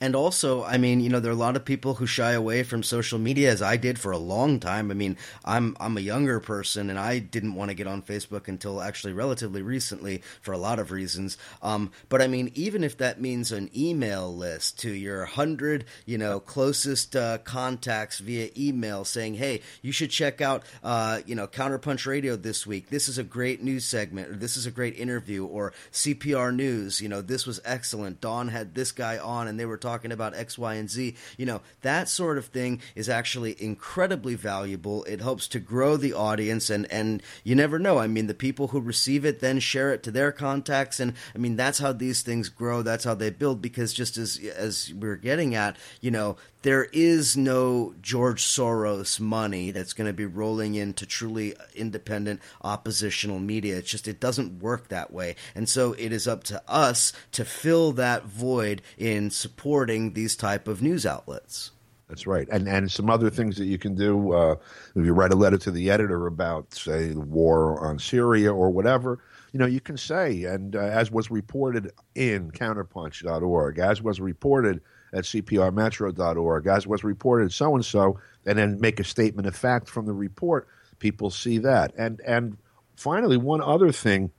And 0.00 0.16
also, 0.16 0.64
I 0.64 0.78
mean, 0.78 1.00
you 1.00 1.08
know, 1.08 1.20
there 1.20 1.30
are 1.30 1.34
a 1.34 1.38
lot 1.38 1.56
of 1.56 1.64
people 1.64 1.94
who 1.94 2.06
shy 2.06 2.32
away 2.32 2.62
from 2.62 2.82
social 2.82 3.18
media, 3.18 3.50
as 3.50 3.62
I 3.62 3.76
did 3.76 3.98
for 3.98 4.12
a 4.12 4.18
long 4.18 4.60
time. 4.60 4.90
I 4.90 4.94
mean, 4.94 5.16
I'm 5.44 5.76
I'm 5.80 5.96
a 5.96 6.00
younger 6.00 6.40
person, 6.40 6.90
and 6.90 6.98
I 6.98 7.18
didn't 7.18 7.54
want 7.54 7.70
to 7.70 7.74
get 7.74 7.86
on 7.86 8.02
Facebook 8.02 8.48
until 8.48 8.80
actually 8.80 9.12
relatively 9.12 9.62
recently 9.62 10.22
for 10.40 10.52
a 10.52 10.58
lot 10.58 10.78
of 10.78 10.90
reasons. 10.90 11.38
Um, 11.62 11.90
but 12.08 12.22
I 12.22 12.26
mean, 12.26 12.50
even 12.54 12.84
if 12.84 12.96
that 12.98 13.20
means 13.20 13.52
an 13.52 13.70
email 13.76 14.34
list 14.34 14.78
to 14.80 14.90
your 14.90 15.24
hundred, 15.24 15.84
you 16.06 16.18
know, 16.18 16.40
closest 16.40 17.16
uh, 17.16 17.38
contacts 17.38 18.18
via 18.18 18.50
email, 18.56 19.04
saying, 19.04 19.34
"Hey, 19.34 19.60
you 19.82 19.92
should 19.92 20.10
check 20.10 20.40
out, 20.40 20.62
uh, 20.82 21.20
you 21.26 21.34
know, 21.34 21.46
Counterpunch 21.46 22.06
Radio 22.06 22.36
this 22.36 22.66
week. 22.66 22.90
This 22.90 23.08
is 23.08 23.18
a 23.18 23.24
great 23.24 23.62
news 23.62 23.84
segment, 23.84 24.28
or 24.28 24.36
this 24.36 24.56
is 24.56 24.66
a 24.66 24.70
great 24.70 24.98
interview, 24.98 25.44
or 25.44 25.72
CPR 25.92 26.54
News. 26.54 27.00
You 27.00 27.08
know, 27.08 27.20
this 27.20 27.46
was 27.46 27.60
excellent. 27.64 28.20
Don 28.20 28.48
had 28.48 28.74
this 28.74 28.92
guy 28.92 29.18
on, 29.18 29.48
and 29.48 29.58
they 29.58 29.66
were 29.66 29.69
talking 29.76 30.12
about 30.12 30.34
X, 30.34 30.58
Y, 30.58 30.74
and 30.74 30.90
Z. 30.90 31.14
You 31.36 31.46
know, 31.46 31.60
that 31.82 32.08
sort 32.08 32.38
of 32.38 32.46
thing 32.46 32.80
is 32.94 33.08
actually 33.08 33.60
incredibly 33.62 34.34
valuable. 34.34 35.04
It 35.04 35.20
helps 35.20 35.48
to 35.48 35.60
grow 35.60 35.96
the 35.96 36.12
audience, 36.12 36.70
and 36.70 36.90
and 36.90 37.22
you 37.44 37.54
never 37.54 37.78
know. 37.78 37.98
I 37.98 38.06
mean, 38.06 38.26
the 38.26 38.34
people 38.34 38.68
who 38.68 38.80
receive 38.80 39.24
it 39.24 39.40
then 39.40 39.60
share 39.60 39.92
it 39.92 40.02
to 40.04 40.10
their 40.10 40.32
contacts, 40.32 41.00
and 41.00 41.14
I 41.34 41.38
mean 41.38 41.56
that's 41.56 41.78
how 41.78 41.92
these 41.92 42.22
things 42.22 42.48
grow. 42.48 42.82
That's 42.82 43.04
how 43.04 43.14
they 43.14 43.30
build. 43.30 43.62
Because 43.62 43.92
just 43.92 44.16
as 44.16 44.38
as 44.56 44.92
we're 44.94 45.16
getting 45.16 45.54
at, 45.54 45.76
you 46.00 46.10
know, 46.10 46.36
there 46.62 46.84
is 46.92 47.36
no 47.36 47.94
George 48.02 48.42
Soros 48.42 49.18
money 49.18 49.70
that's 49.70 49.92
going 49.92 50.06
to 50.06 50.12
be 50.12 50.26
rolling 50.26 50.74
into 50.74 51.06
truly 51.06 51.54
independent 51.74 52.40
oppositional 52.62 53.38
media. 53.38 53.78
It's 53.78 53.90
just 53.90 54.08
it 54.08 54.20
doesn't 54.20 54.60
work 54.60 54.88
that 54.88 55.12
way, 55.12 55.36
and 55.54 55.68
so 55.68 55.92
it 55.94 56.12
is 56.12 56.28
up 56.28 56.44
to 56.44 56.62
us 56.68 57.12
to 57.32 57.44
fill 57.44 57.92
that 57.92 58.24
void 58.24 58.82
in 58.98 59.30
supporting 59.30 60.12
these 60.12 60.36
type 60.36 60.68
of 60.68 60.82
news 60.82 61.06
outlets. 61.06 61.70
That's 62.08 62.26
right, 62.26 62.48
and 62.50 62.68
and 62.68 62.90
some 62.90 63.08
other 63.08 63.30
things 63.30 63.56
that 63.56 63.66
you 63.66 63.78
can 63.78 63.94
do. 63.94 64.32
Uh, 64.32 64.56
if 64.96 65.06
you 65.06 65.12
write 65.12 65.32
a 65.32 65.36
letter 65.36 65.58
to 65.58 65.70
the 65.70 65.90
editor 65.90 66.26
about, 66.26 66.74
say, 66.74 67.08
the 67.08 67.20
war 67.20 67.86
on 67.86 67.98
Syria 67.98 68.52
or 68.52 68.70
whatever, 68.70 69.20
you 69.52 69.60
know, 69.60 69.66
you 69.66 69.80
can 69.80 69.96
say, 69.96 70.44
and 70.44 70.74
uh, 70.74 70.80
as 70.80 71.10
was 71.10 71.30
reported 71.30 71.92
in 72.14 72.50
Counterpunch.org, 72.50 73.78
as 73.78 74.02
was 74.02 74.20
reported 74.20 74.80
at 75.12 75.24
CPRmetro.org, 75.24 76.66
as 76.66 76.86
was 76.86 77.04
reported 77.04 77.52
so 77.52 77.74
and 77.74 77.84
so, 77.84 78.18
and 78.46 78.58
then 78.58 78.80
make 78.80 79.00
a 79.00 79.04
statement 79.04 79.46
of 79.46 79.56
fact 79.56 79.88
from 79.88 80.06
the 80.06 80.12
report. 80.12 80.68
People 80.98 81.30
see 81.30 81.58
that, 81.58 81.92
and 81.96 82.20
and 82.26 82.56
finally, 82.96 83.36
one 83.36 83.62
other 83.62 83.90
thing 83.90 84.30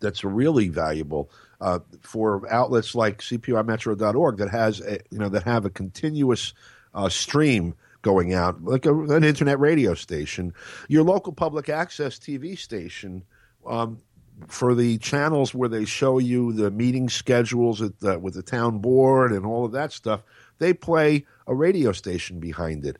that's 0.00 0.22
really 0.24 0.68
valuable 0.68 1.30
uh, 1.60 1.80
for 2.00 2.50
outlets 2.52 2.94
like 2.94 3.18
CPRmetro.org 3.18 4.36
that 4.38 4.50
has 4.50 4.80
a, 4.80 5.00
you 5.10 5.18
know 5.18 5.28
that 5.28 5.42
have 5.42 5.64
a 5.64 5.70
continuous 5.70 6.54
uh, 6.94 7.08
stream 7.08 7.74
going 8.02 8.32
out, 8.32 8.62
like 8.62 8.86
a, 8.86 8.94
an 8.94 9.24
internet 9.24 9.58
radio 9.58 9.94
station, 9.94 10.54
your 10.88 11.02
local 11.02 11.32
public 11.32 11.68
access 11.68 12.18
TV 12.18 12.56
station. 12.56 13.24
Um, 13.66 13.98
for 14.46 14.74
the 14.74 14.98
channels 14.98 15.54
where 15.54 15.68
they 15.68 15.84
show 15.84 16.18
you 16.18 16.52
the 16.52 16.70
meeting 16.70 17.08
schedules 17.08 17.80
the, 18.00 18.18
with 18.18 18.34
the 18.34 18.42
town 18.42 18.78
board 18.78 19.32
and 19.32 19.44
all 19.44 19.64
of 19.64 19.72
that 19.72 19.92
stuff, 19.92 20.22
they 20.58 20.72
play 20.72 21.26
a 21.46 21.54
radio 21.54 21.92
station 21.92 22.38
behind 22.38 22.84
it. 22.84 22.96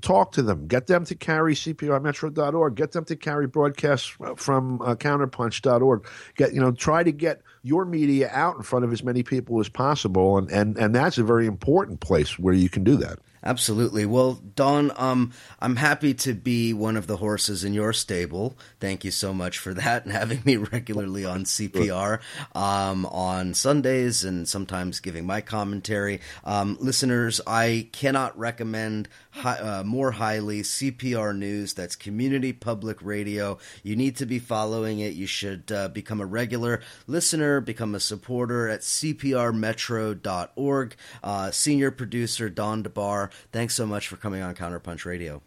Talk 0.00 0.32
to 0.32 0.42
them. 0.42 0.66
Get 0.66 0.88
them 0.88 1.04
to 1.04 1.14
carry 1.14 1.54
CPRmetro.org. 1.54 2.74
Get 2.74 2.90
them 2.90 3.04
to 3.04 3.14
carry 3.14 3.46
broadcasts 3.46 4.06
from 4.36 4.82
uh, 4.82 4.96
Counterpunch.org. 4.96 6.08
Get 6.34 6.52
you 6.52 6.60
know, 6.60 6.72
try 6.72 7.04
to 7.04 7.12
get 7.12 7.42
your 7.62 7.84
media 7.84 8.28
out 8.32 8.56
in 8.56 8.62
front 8.62 8.84
of 8.84 8.92
as 8.92 9.04
many 9.04 9.22
people 9.22 9.60
as 9.60 9.68
possible, 9.68 10.38
and 10.38 10.50
and 10.50 10.76
and 10.76 10.92
that's 10.92 11.18
a 11.18 11.22
very 11.22 11.46
important 11.46 12.00
place 12.00 12.36
where 12.36 12.52
you 12.52 12.68
can 12.68 12.82
do 12.82 12.96
that. 12.96 13.20
Absolutely. 13.46 14.04
Well, 14.04 14.40
Don, 14.56 14.90
um, 14.96 15.32
I'm 15.60 15.76
happy 15.76 16.14
to 16.14 16.34
be 16.34 16.72
one 16.72 16.96
of 16.96 17.06
the 17.06 17.18
horses 17.18 17.62
in 17.62 17.74
your 17.74 17.92
stable. 17.92 18.58
Thank 18.80 19.04
you 19.04 19.12
so 19.12 19.32
much 19.32 19.58
for 19.58 19.72
that 19.72 20.04
and 20.04 20.12
having 20.20 20.42
me 20.44 20.56
regularly 20.56 21.24
on 21.24 21.44
CPR 21.44 22.18
um, 22.56 23.06
on 23.06 23.54
Sundays 23.54 24.24
and 24.24 24.48
sometimes 24.48 24.98
giving 24.98 25.26
my 25.26 25.40
commentary. 25.40 26.20
Um, 26.44 26.76
listeners, 26.80 27.40
I 27.46 27.88
cannot 27.92 28.36
recommend 28.36 29.08
hi- 29.36 29.58
uh, 29.58 29.82
more 29.84 30.12
highly 30.12 30.62
CPR 30.62 31.36
News. 31.36 31.74
That's 31.74 31.96
Community 31.96 32.52
Public 32.52 33.02
Radio. 33.02 33.58
You 33.82 33.96
need 33.96 34.16
to 34.16 34.26
be 34.26 34.38
following 34.38 35.00
it. 35.00 35.14
You 35.14 35.26
should 35.26 35.70
uh, 35.70 35.88
become 35.88 36.20
a 36.20 36.26
regular 36.26 36.80
listener, 37.06 37.60
become 37.60 37.94
a 37.94 38.00
supporter 38.00 38.68
at 38.68 38.80
CPRmetro.org. 38.80 40.96
Uh, 41.22 41.50
senior 41.50 41.90
producer 41.90 42.48
Don 42.50 42.82
DeBar 42.82 43.30
thanks 43.52 43.74
so 43.74 43.86
much 43.86 44.08
for 44.08 44.16
coming 44.16 44.42
on 44.42 44.54
Counterpunch 44.54 45.04
Radio. 45.04 45.42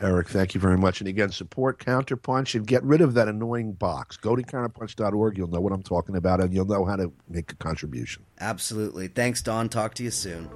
Eric, 0.00 0.28
thank 0.28 0.54
you 0.54 0.60
very 0.60 0.76
much. 0.76 1.00
And 1.00 1.06
again, 1.08 1.30
support 1.30 1.78
Counterpunch 1.78 2.56
and 2.56 2.66
get 2.66 2.82
rid 2.82 3.00
of 3.00 3.14
that 3.14 3.28
annoying 3.28 3.72
box. 3.72 4.16
Go 4.16 4.34
to 4.34 4.42
counterpunch.org. 4.42 5.38
You'll 5.38 5.46
know 5.48 5.60
what 5.60 5.72
I'm 5.72 5.84
talking 5.84 6.16
about 6.16 6.40
and 6.40 6.52
you'll 6.52 6.66
know 6.66 6.84
how 6.84 6.96
to 6.96 7.12
make 7.28 7.52
a 7.52 7.56
contribution. 7.56 8.24
Absolutely. 8.40 9.06
Thanks, 9.08 9.40
Don. 9.40 9.68
Talk 9.68 9.94
to 9.94 10.02
you 10.02 10.10
soon. 10.10 10.50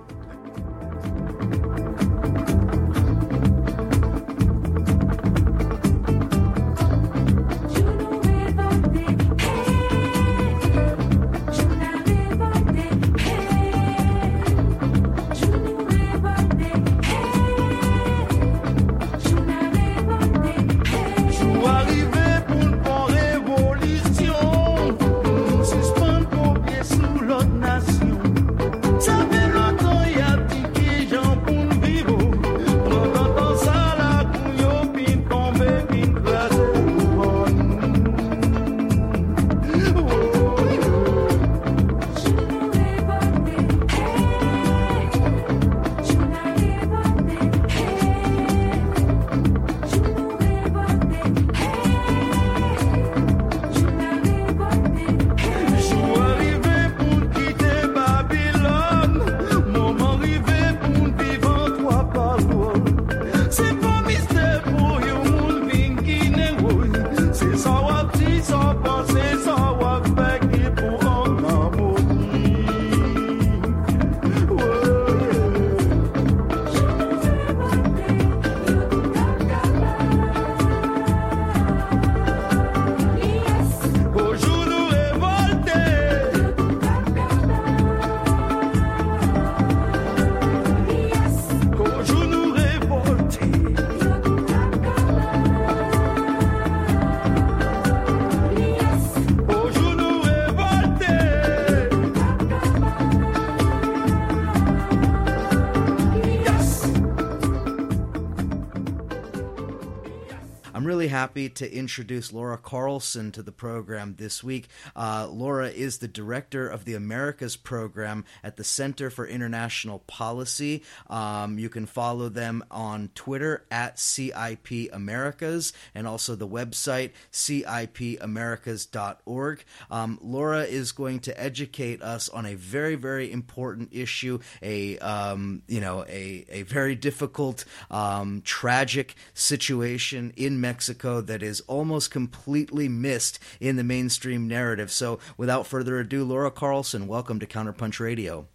Really 110.99 111.11
happy 111.11 111.49
to 111.49 111.73
introduce 111.73 112.33
Laura 112.33 112.59
Carlsen 112.59 113.31
to 113.31 113.41
the 113.41 113.53
program 113.53 114.17
this 114.19 114.43
week. 114.43 114.67
Uh, 114.97 115.29
Laura 115.31 115.69
is 115.69 115.99
the 115.99 116.09
director 116.09 116.67
of 116.67 116.87
the 116.87 116.95
Americas 116.95 117.55
program 117.55 118.25
at 118.43 118.57
the 118.57 118.65
Center 118.65 119.09
for 119.09 119.25
International 119.25 120.01
Policy. 120.09 120.83
Um, 121.09 121.57
you 121.57 121.69
can 121.69 121.87
follow 121.87 122.29
them 122.29 122.65
on 122.69 123.11
Twitter 123.15 123.65
at 123.71 123.99
CIP 123.99 124.91
Americas 124.93 125.73
and 125.95 126.07
also 126.07 126.35
the 126.35 126.49
website 126.49 127.13
cipamericas.org. 127.33 129.65
Um, 129.91 130.19
Laura 130.23 130.63
is 130.63 130.93
going 130.93 131.21
to 131.21 131.41
educate 131.41 132.03
us 132.03 132.29
on 132.29 132.45
a 132.47 132.55
very, 132.55 132.95
very 132.95 133.33
important 133.33 133.89
issue, 133.93 134.39
a 134.63 134.99
um, 134.99 135.63
you 135.67 135.81
know 135.81 136.05
a 136.09 136.45
a 136.51 136.63
very 136.63 136.95
difficult, 136.95 137.65
um, 137.91 138.43
tragic 138.43 139.15
situation 139.35 140.33
in 140.37 140.61
Mexico 140.61 141.21
that 141.21 141.43
is 141.43 141.61
almost 141.63 142.11
completely 142.11 142.89
missed 142.89 143.39
in 143.61 143.77
the 143.77 143.85
mainstream 143.85 144.49
narrative. 144.49 144.91
So, 144.91 145.19
without 145.37 145.67
further 145.67 145.99
ado, 145.99 146.25
Laura 146.25 146.51
Carlsen, 146.51 147.07
welcome 147.07 147.39
to 147.41 147.47
Counterpunch 147.47 148.01
Radio. 148.01 148.49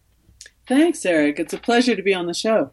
Thanks, 0.68 1.06
Eric. 1.06 1.40
It's 1.40 1.54
a 1.54 1.58
pleasure 1.58 1.96
to 1.96 2.02
be 2.02 2.14
on 2.14 2.26
the 2.26 2.34
show 2.34 2.72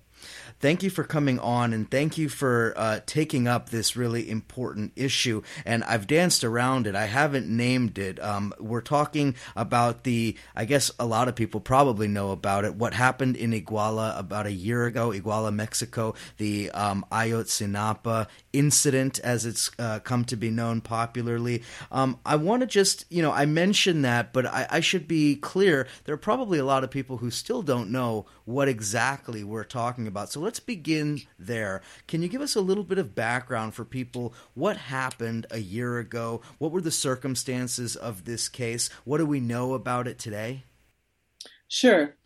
thank 0.61 0.83
you 0.83 0.91
for 0.91 1.05
coming 1.05 1.39
on 1.39 1.73
and 1.73 1.91
thank 1.91 2.19
you 2.19 2.29
for 2.29 2.75
uh, 2.77 3.01
taking 3.07 3.49
up 3.49 3.71
this 3.71 3.97
really 3.97 4.31
important 4.31 4.93
issue. 4.95 5.43
And 5.65 5.83
I've 5.85 6.07
danced 6.07 6.45
around 6.45 6.87
it. 6.87 6.95
I 6.95 7.07
haven't 7.07 7.49
named 7.49 7.99
it. 7.99 8.23
Um, 8.23 8.53
we're 8.59 8.81
talking 8.81 9.35
about 9.57 10.05
the, 10.05 10.37
I 10.55 10.67
guess 10.67 10.91
a 10.99 11.07
lot 11.07 11.29
of 11.29 11.35
people 11.35 11.61
probably 11.61 12.09
know 12.09 12.31
about 12.31 12.65
it, 12.65 12.75
what 12.75 12.95
happened 12.95 13.37
in 13.37 13.53
Iguala 13.53 14.19
about 14.19 14.47
a 14.47 14.53
year 14.53 14.87
ago, 14.87 15.11
Iguala, 15.11 15.53
Mexico, 15.53 16.15
the 16.37 16.71
um, 16.71 17.05
Ayotzinapa 17.11 18.29
incident, 18.53 19.19
as 19.21 19.47
it's 19.47 19.71
uh, 19.79 20.01
come 20.01 20.25
to 20.27 20.37
be 20.37 20.51
known 20.51 20.81
popularly. 20.81 21.63
Um, 21.91 22.19
I 22.25 22.37
want 22.37 22.61
to 22.61 22.67
just, 22.67 23.05
you 23.09 23.23
know, 23.23 23.33
I 23.33 23.47
mentioned 23.47 24.05
that, 24.05 24.33
but 24.33 24.47
I, 24.47 24.67
I 24.71 24.81
should 24.81 25.07
be 25.07 25.37
clear. 25.37 25.87
There 26.05 26.15
are 26.15 26.19
probably 26.19 26.59
a 26.59 26.65
lot 26.65 26.85
of 26.85 26.91
people 26.91 27.19
who 27.19 27.31
still 27.31 27.63
don't 27.63 27.91
know 27.91 28.27
what 28.45 28.69
exactly 28.69 29.45
we're 29.45 29.65
talking 29.65 30.07
about. 30.07 30.31
So 30.31 30.41
let's 30.41 30.61
begin 30.61 31.23
there. 31.39 31.83
Can 32.07 32.23
you 32.23 32.29
give 32.29 32.41
us 32.43 32.57
a 32.57 32.61
little 32.61 32.85
bit 32.85 32.99
of 32.99 33.15
background 33.15 33.75
for 33.75 33.85
people? 33.85 34.35
What 34.55 34.77
happened 34.77 35.47
a 35.51 35.59
year 35.59 35.99
ago? 35.99 36.43
What 36.59 36.73
were 36.73 36.81
the 36.81 36.91
circumstances 36.91 37.97
of 37.97 38.25
this 38.25 38.49
case? 38.49 38.89
What 39.05 39.19
do 39.19 39.27
we 39.27 39.41
know 39.41 39.75
about 39.75 40.09
it 40.09 40.19
today? 40.19 40.65
Sure. 41.69 42.17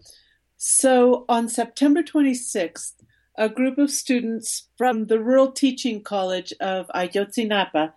So 0.56 1.26
on 1.28 1.50
September 1.50 2.02
26th, 2.02 2.94
a 3.36 3.48
group 3.48 3.78
of 3.78 3.90
students 3.90 4.68
from 4.76 5.06
the 5.06 5.20
Rural 5.20 5.52
Teaching 5.52 6.02
College 6.02 6.52
of 6.60 6.86
Ayotzinapa 6.94 7.92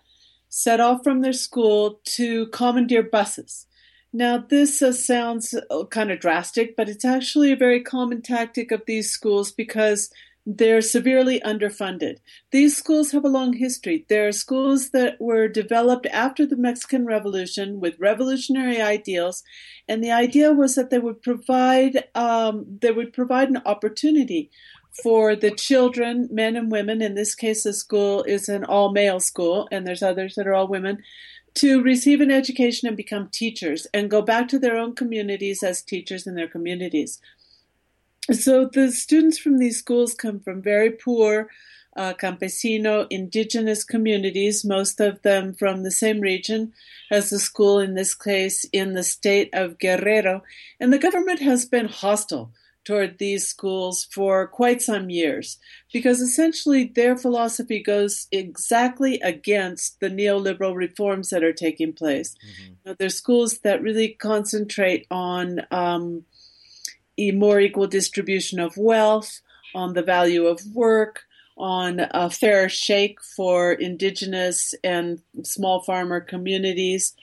set 0.50 0.80
off 0.80 1.04
from 1.04 1.22
their 1.22 1.34
school 1.34 2.00
to 2.06 2.48
commandeer 2.48 3.04
buses 3.04 3.68
now, 4.14 4.38
this 4.38 4.82
uh, 4.82 4.94
sounds 4.94 5.54
uh, 5.70 5.86
kind 5.86 6.12
of 6.12 6.20
drastic, 6.20 6.76
but 6.76 6.90
it's 6.90 7.06
actually 7.06 7.52
a 7.52 7.58
very 7.58 7.82
common 7.82 8.22
tactic 8.22 8.72
of 8.72 8.84
these 8.88 9.12
schools 9.12 9.52
because 9.52 10.10
they're 10.46 10.82
severely 10.82 11.42
underfunded. 11.42 12.20
These 12.52 12.78
schools 12.78 13.12
have 13.12 13.26
a 13.26 13.30
long 13.30 13.52
history. 13.52 14.06
There 14.08 14.30
are 14.30 14.32
schools 14.32 14.92
that 14.92 15.20
were 15.20 15.50
developed 15.50 16.06
after 16.08 16.46
the 16.46 16.56
Mexican 16.56 17.06
Revolution 17.06 17.82
with 17.82 18.00
revolutionary 18.00 18.82
ideals, 18.82 19.44
and 19.90 20.02
the 20.02 20.12
idea 20.12 20.54
was 20.54 20.76
that 20.76 20.90
they 20.90 21.00
would 21.00 21.22
provide 21.22 22.06
um, 22.16 22.66
they 22.82 22.92
would 22.92 23.12
provide 23.12 23.50
an 23.50 23.62
opportunity 23.66 24.50
for 25.04 25.36
the 25.36 25.52
children, 25.52 26.28
men 26.32 26.56
and 26.56 26.72
women. 26.72 27.02
In 27.02 27.16
this 27.16 27.36
case, 27.36 27.64
the 27.64 27.74
school 27.74 28.24
is 28.24 28.50
an 28.50 28.64
all 28.64 28.92
male 28.92 29.20
school, 29.20 29.68
and 29.72 29.86
there's 29.86 30.04
others 30.04 30.36
that 30.36 30.48
are 30.48 30.54
all 30.54 30.68
women 30.68 31.04
to 31.56 31.82
receive 31.82 32.22
an 32.22 32.32
education 32.32 32.88
and 32.88 32.96
become 32.96 33.30
teachers 33.30 33.88
and 33.94 34.12
go 34.12 34.22
back 34.22 34.48
to 34.48 34.60
their 34.60 34.78
own 34.78 34.94
communities 34.94 35.64
as 35.64 35.82
teachers 35.82 36.28
in 36.28 36.36
their 36.36 36.48
communities. 36.48 37.20
So 38.32 38.70
the 38.72 38.92
students 38.92 39.40
from 39.40 39.58
these 39.58 39.80
schools 39.80 40.14
come 40.14 40.40
from 40.40 40.62
very 40.62 40.92
poor 40.92 41.50
uh, 41.96 42.14
campesino 42.14 43.08
indigenous 43.10 43.84
communities, 43.84 44.64
most 44.64 45.00
of 45.00 45.22
them 45.24 45.54
from 45.54 45.82
the 45.82 45.92
same 45.92 46.20
region 46.20 46.72
as 47.10 47.32
the 47.32 47.40
school, 47.40 47.80
in 47.80 47.96
this 47.96 48.14
case, 48.14 48.66
in 48.66 48.94
the 48.94 49.04
state 49.04 49.50
of 49.52 49.80
Guerrero. 49.80 50.44
And 50.80 50.94
the 50.94 51.00
government 51.00 51.40
has 51.40 51.66
been 51.66 51.88
hostile 51.88 52.52
toward 52.88 53.18
these 53.18 53.46
schools 53.46 54.08
for 54.14 54.48
quite 54.48 54.82
some 54.82 55.10
years 55.10 55.58
because 55.92 56.22
essentially 56.22 56.86
their 56.86 57.18
philosophy 57.18 57.84
goes 57.84 58.28
exactly 58.32 59.20
against 59.20 60.00
the 60.00 60.10
neoliberal 60.10 60.74
reforms 60.74 61.30
that 61.30 61.44
are 61.44 61.52
taking 61.52 61.92
place. 61.92 62.34
Mm-hmm. 62.34 62.94
They're 62.98 63.10
schools 63.10 63.58
that 63.60 63.82
really 63.82 64.08
concentrate 64.14 65.06
on 65.12 65.64
um, 65.70 66.24
a 67.18 67.32
more 67.32 67.60
equal 67.60 67.88
distribution 67.88 68.58
of 68.58 68.78
wealth, 68.78 69.42
on 69.76 69.94
the 69.94 70.02
value 70.02 70.46
of 70.46 70.62
work, 70.74 71.24
on 71.58 72.00
a 72.12 72.30
fair 72.30 72.70
shake 72.70 73.22
for 73.22 73.74
indigenous 73.74 74.74
and 74.82 75.22
small 75.44 75.82
farmer 75.82 76.22
communities 76.22 77.16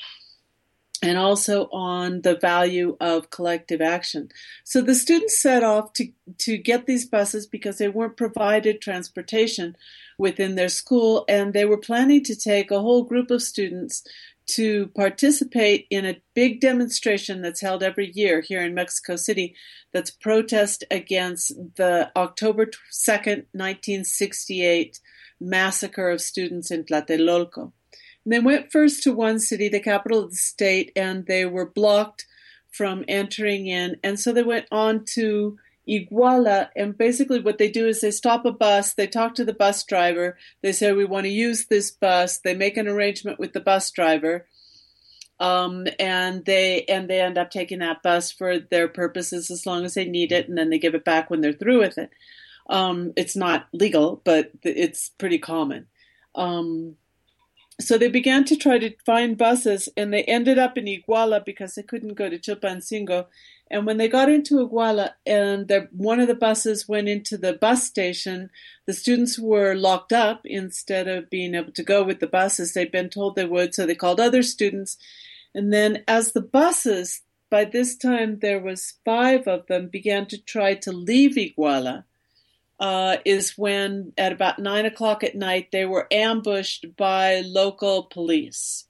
and 1.05 1.19
also 1.19 1.69
on 1.71 2.23
the 2.23 2.37
value 2.37 2.97
of 2.99 3.31
collective 3.31 3.83
action. 3.83 4.31
So 4.65 4.81
the 4.81 4.95
students 4.95 5.39
set 5.39 5.63
off 5.63 5.93
to, 5.95 6.09
to 6.39 6.57
get 6.57 6.87
these 6.87 7.07
buses 7.07 7.47
because 7.47 7.77
they 7.77 7.89
weren't 7.89 8.17
provided 8.17 8.81
transportation 8.81 9.77
within 10.19 10.55
their 10.55 10.69
school, 10.71 11.25
and 11.29 11.53
they 11.53 11.65
were 11.65 11.77
planning 11.77 12.25
to 12.25 12.35
take 12.35 12.71
a 12.71 12.81
whole 12.81 13.05
group 13.05 13.31
of 13.31 13.43
students 13.43 14.03
to 14.47 14.89
participate 14.89 15.87
in 15.91 16.05
a 16.05 16.21
big 16.35 16.61
demonstration 16.61 17.43
that's 17.43 17.61
held 17.61 17.83
every 17.83 18.11
year 18.15 18.41
here 18.41 18.63
in 18.63 18.75
Mexico 18.75 19.17
City 19.17 19.55
that's 19.93 20.11
protest 20.11 20.85
against 20.91 21.53
the 21.77 22.11
October 22.17 22.67
2nd, 22.93 23.47
1968 23.53 25.01
massacre 25.41 26.11
of 26.11 26.21
students 26.21 26.71
in 26.71 26.85
Tlatelolco. 26.85 27.73
They 28.27 28.39
went 28.39 28.73
first 28.73 29.03
to 29.03 29.13
one 29.13 29.39
city, 29.39 29.69
the 29.69 29.81
capital 29.81 30.25
of 30.25 30.31
the 30.31 30.37
state, 30.37 30.93
and 30.97 31.27
they 31.27 31.45
were 31.45 31.69
blocked 31.69 32.27
from 32.71 33.05
entering 33.07 33.67
in. 33.67 33.97
And 34.03 34.19
so 34.19 34.33
they 34.33 34.43
went 34.43 34.67
on 34.73 35.05
to 35.15 35.59
Iguala, 35.89 36.71
and 36.75 36.97
basically 36.97 37.41
what 37.41 37.59
they 37.59 37.71
do 37.71 37.87
is 37.87 38.01
they 38.01 38.11
stop 38.11 38.45
a 38.47 38.53
bus, 38.53 38.95
they 38.95 39.07
talk 39.07 39.35
to 39.35 39.45
the 39.45 39.53
bus 39.53 39.85
driver, 39.85 40.39
they 40.63 40.73
say, 40.73 40.93
We 40.93 41.05
want 41.05 41.25
to 41.25 41.31
use 41.31 41.67
this 41.67 41.91
bus, 41.91 42.39
they 42.39 42.55
make 42.55 42.77
an 42.77 42.89
arrangement 42.89 43.39
with 43.39 43.53
the 43.53 43.61
bus 43.61 43.91
driver. 43.91 44.47
Um, 45.41 45.87
and 45.99 46.45
they 46.45 46.85
and 46.85 47.11
they 47.11 47.21
end 47.21 47.37
up 47.37 47.51
taking 47.51 47.81
that 47.81 48.03
bus 48.03 48.31
for 48.31 48.59
their 48.59 48.87
purposes 48.87 49.51
as 49.51 49.67
long 49.67 49.85
as 49.85 49.95
they 49.95 50.05
need 50.05 50.33
it, 50.33 50.49
and 50.49 50.57
then 50.57 50.71
they 50.71 50.79
give 50.79 50.95
it 50.95 51.05
back 51.05 51.29
when 51.29 51.41
they're 51.41 51.53
through 51.53 51.81
with 51.81 51.99
it. 51.99 52.11
Um, 52.71 53.13
it's 53.17 53.37
not 53.37 53.67
legal, 53.73 54.23
but 54.25 54.53
it's 54.63 55.11
pretty 55.11 55.39
common. 55.39 55.89
Um, 56.35 56.97
so 57.81 57.99
they 57.99 58.09
began 58.09 58.45
to 58.45 58.57
try 58.57 58.79
to 58.79 58.95
find 59.05 59.37
buses 59.37 59.89
and 59.97 60.13
they 60.13 60.23
ended 60.25 60.59
up 60.59 60.79
in 60.79 60.85
Iguala 60.85 61.45
because 61.45 61.75
they 61.75 61.83
couldn't 61.83 62.15
go 62.15 62.29
to 62.29 62.39
Chilpancingo. 62.39 63.27
And 63.71 63.87
when 63.87 63.97
they 63.97 64.09
got 64.09 64.29
into 64.29 64.65
Iguala 64.65 65.11
and 65.27 65.67
the, 65.67 65.89
one 65.91 66.21
of 66.21 66.29
the 66.29 66.37
buses 66.37 66.89
went 66.89 67.09
into 67.09 67.37
the 67.37 67.55
bus 67.55 67.85
station, 67.85 68.51
the 68.87 68.93
students 68.93 69.39
were 69.39 69.75
locked 69.75 70.13
up 70.13 70.43
instead 70.45 71.09
of 71.09 71.31
being 71.31 71.55
able 71.55 71.73
to 71.73 71.83
go 71.83 72.05
with 72.05 72.21
the 72.21 72.29
buses. 72.29 72.75
They'd 72.75 72.93
been 72.93 73.11
told 73.11 73.35
they 73.35 73.45
would, 73.45 73.75
so 73.75 73.87
they 73.87 73.97
called 73.97 74.21
other 74.21 74.43
students. 74.43 74.97
And 75.55 75.73
then 75.73 76.05
as 76.07 76.33
the 76.33 76.43
buses, 76.43 77.23
by 77.51 77.65
this 77.65 77.97
time 77.97 78.39
there 78.41 78.61
was 78.61 78.95
five 79.05 79.49
of 79.49 79.67
them, 79.67 79.89
began 79.89 80.27
to 80.27 80.39
try 80.39 80.75
to 80.75 80.93
leave 80.93 81.35
Iguala, 81.37 82.05
uh, 82.81 83.17
is 83.25 83.57
when 83.57 84.13
at 84.19 84.33
about 84.33 84.59
nine 84.59 84.87
o'clock 84.87 85.23
at 85.23 85.35
night 85.35 85.71
they 85.73 85.85
were 85.85 86.09
ambushed 86.11 86.87
by 86.97 87.43
local 87.45 88.05
police. 88.05 88.87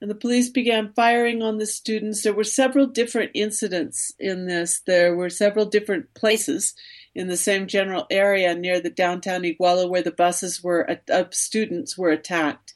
And 0.00 0.10
the 0.10 0.16
police 0.16 0.48
began 0.48 0.92
firing 0.96 1.42
on 1.42 1.58
the 1.58 1.66
students. 1.66 2.22
There 2.22 2.34
were 2.34 2.42
several 2.42 2.88
different 2.88 3.30
incidents 3.34 4.12
in 4.18 4.46
this. 4.46 4.80
There 4.84 5.14
were 5.14 5.30
several 5.30 5.64
different 5.64 6.12
places 6.14 6.74
in 7.14 7.28
the 7.28 7.36
same 7.36 7.68
general 7.68 8.06
area 8.10 8.52
near 8.54 8.80
the 8.80 8.90
downtown 8.90 9.42
Iguala 9.42 9.88
where 9.88 10.02
the 10.02 10.10
buses 10.10 10.62
were 10.62 10.98
of 11.08 11.32
students 11.32 11.96
were 11.96 12.10
attacked. 12.10 12.74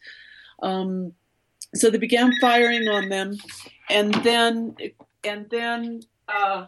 Um, 0.63 1.15
so 1.75 1.91
they 1.91 1.99
began 1.99 2.33
firing 2.41 2.89
on 2.89 3.09
them, 3.09 3.37
and 3.91 4.15
then 4.15 4.77
and 5.25 5.51
then 5.51 6.01
uh, 6.29 6.67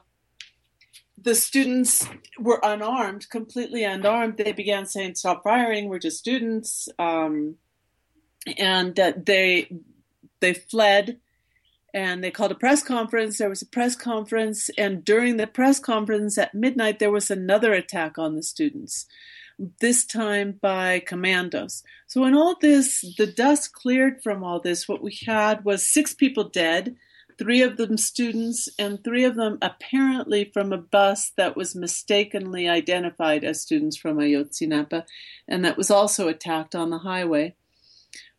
the 1.22 1.34
students 1.34 2.06
were 2.38 2.60
unarmed, 2.62 3.28
completely 3.30 3.84
unarmed. 3.84 4.36
They 4.36 4.52
began 4.52 4.86
saying, 4.86 5.14
"Stop 5.16 5.42
firing! 5.44 5.88
We're 5.88 5.98
just 5.98 6.18
students," 6.18 6.88
um, 6.98 7.56
and 8.56 8.98
uh, 8.98 9.12
they 9.16 9.70
they 10.40 10.54
fled. 10.54 11.18
And 11.94 12.22
they 12.22 12.30
called 12.30 12.52
a 12.52 12.54
press 12.54 12.82
conference. 12.82 13.38
There 13.38 13.48
was 13.48 13.62
a 13.62 13.66
press 13.66 13.96
conference, 13.96 14.68
and 14.76 15.02
during 15.02 15.38
the 15.38 15.46
press 15.46 15.80
conference 15.80 16.36
at 16.36 16.54
midnight, 16.54 16.98
there 16.98 17.10
was 17.10 17.30
another 17.30 17.72
attack 17.72 18.18
on 18.18 18.36
the 18.36 18.42
students. 18.42 19.06
this 19.80 20.04
time 20.04 20.52
by 20.60 21.00
commandos. 21.00 21.82
So, 22.06 22.24
in 22.24 22.34
all 22.34 22.56
this, 22.60 23.04
the 23.16 23.26
dust 23.26 23.72
cleared 23.72 24.22
from 24.22 24.44
all 24.44 24.60
this. 24.60 24.88
What 24.88 25.02
we 25.02 25.18
had 25.26 25.64
was 25.64 25.86
six 25.86 26.14
people 26.14 26.44
dead, 26.44 26.96
three 27.38 27.62
of 27.62 27.76
them 27.76 27.96
students, 27.96 28.68
and 28.78 29.02
three 29.02 29.24
of 29.24 29.36
them 29.36 29.58
apparently 29.62 30.50
from 30.52 30.72
a 30.72 30.78
bus 30.78 31.32
that 31.36 31.56
was 31.56 31.74
mistakenly 31.74 32.68
identified 32.68 33.44
as 33.44 33.62
students 33.62 33.96
from 33.96 34.18
Ayotzinapa 34.18 35.04
and 35.46 35.64
that 35.64 35.76
was 35.76 35.90
also 35.90 36.28
attacked 36.28 36.74
on 36.74 36.90
the 36.90 36.98
highway. 36.98 37.54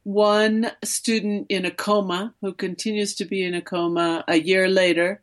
One 0.04 0.72
student 0.84 1.48
in 1.50 1.66
a 1.66 1.72
coma 1.72 2.34
who 2.42 2.54
continues 2.54 3.16
to 3.16 3.26
be 3.26 3.44
in 3.44 3.54
a 3.54 3.62
coma 3.62 4.24
a 4.28 4.40
year 4.40 4.68
later 4.68 5.22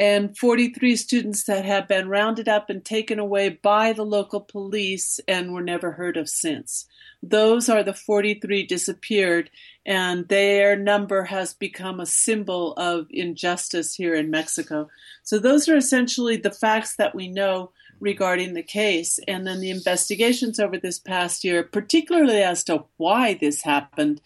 and 0.00 0.34
43 0.38 0.96
students 0.96 1.44
that 1.44 1.66
have 1.66 1.86
been 1.86 2.08
rounded 2.08 2.48
up 2.48 2.70
and 2.70 2.82
taken 2.82 3.18
away 3.18 3.50
by 3.50 3.92
the 3.92 4.02
local 4.02 4.40
police 4.40 5.20
and 5.28 5.52
were 5.52 5.60
never 5.60 5.92
heard 5.92 6.16
of 6.16 6.26
since. 6.26 6.86
Those 7.22 7.68
are 7.68 7.82
the 7.82 7.92
43 7.92 8.64
disappeared, 8.64 9.50
and 9.84 10.26
their 10.28 10.74
number 10.74 11.24
has 11.24 11.52
become 11.52 12.00
a 12.00 12.06
symbol 12.06 12.72
of 12.78 13.08
injustice 13.10 13.94
here 13.94 14.14
in 14.14 14.30
Mexico. 14.30 14.88
So, 15.22 15.38
those 15.38 15.68
are 15.68 15.76
essentially 15.76 16.38
the 16.38 16.50
facts 16.50 16.96
that 16.96 17.14
we 17.14 17.28
know 17.28 17.72
regarding 18.00 18.54
the 18.54 18.62
case. 18.62 19.20
And 19.28 19.46
then 19.46 19.60
the 19.60 19.70
investigations 19.70 20.58
over 20.58 20.78
this 20.78 20.98
past 20.98 21.44
year, 21.44 21.62
particularly 21.62 22.42
as 22.42 22.64
to 22.64 22.84
why 22.96 23.34
this 23.34 23.60
happened, 23.60 24.22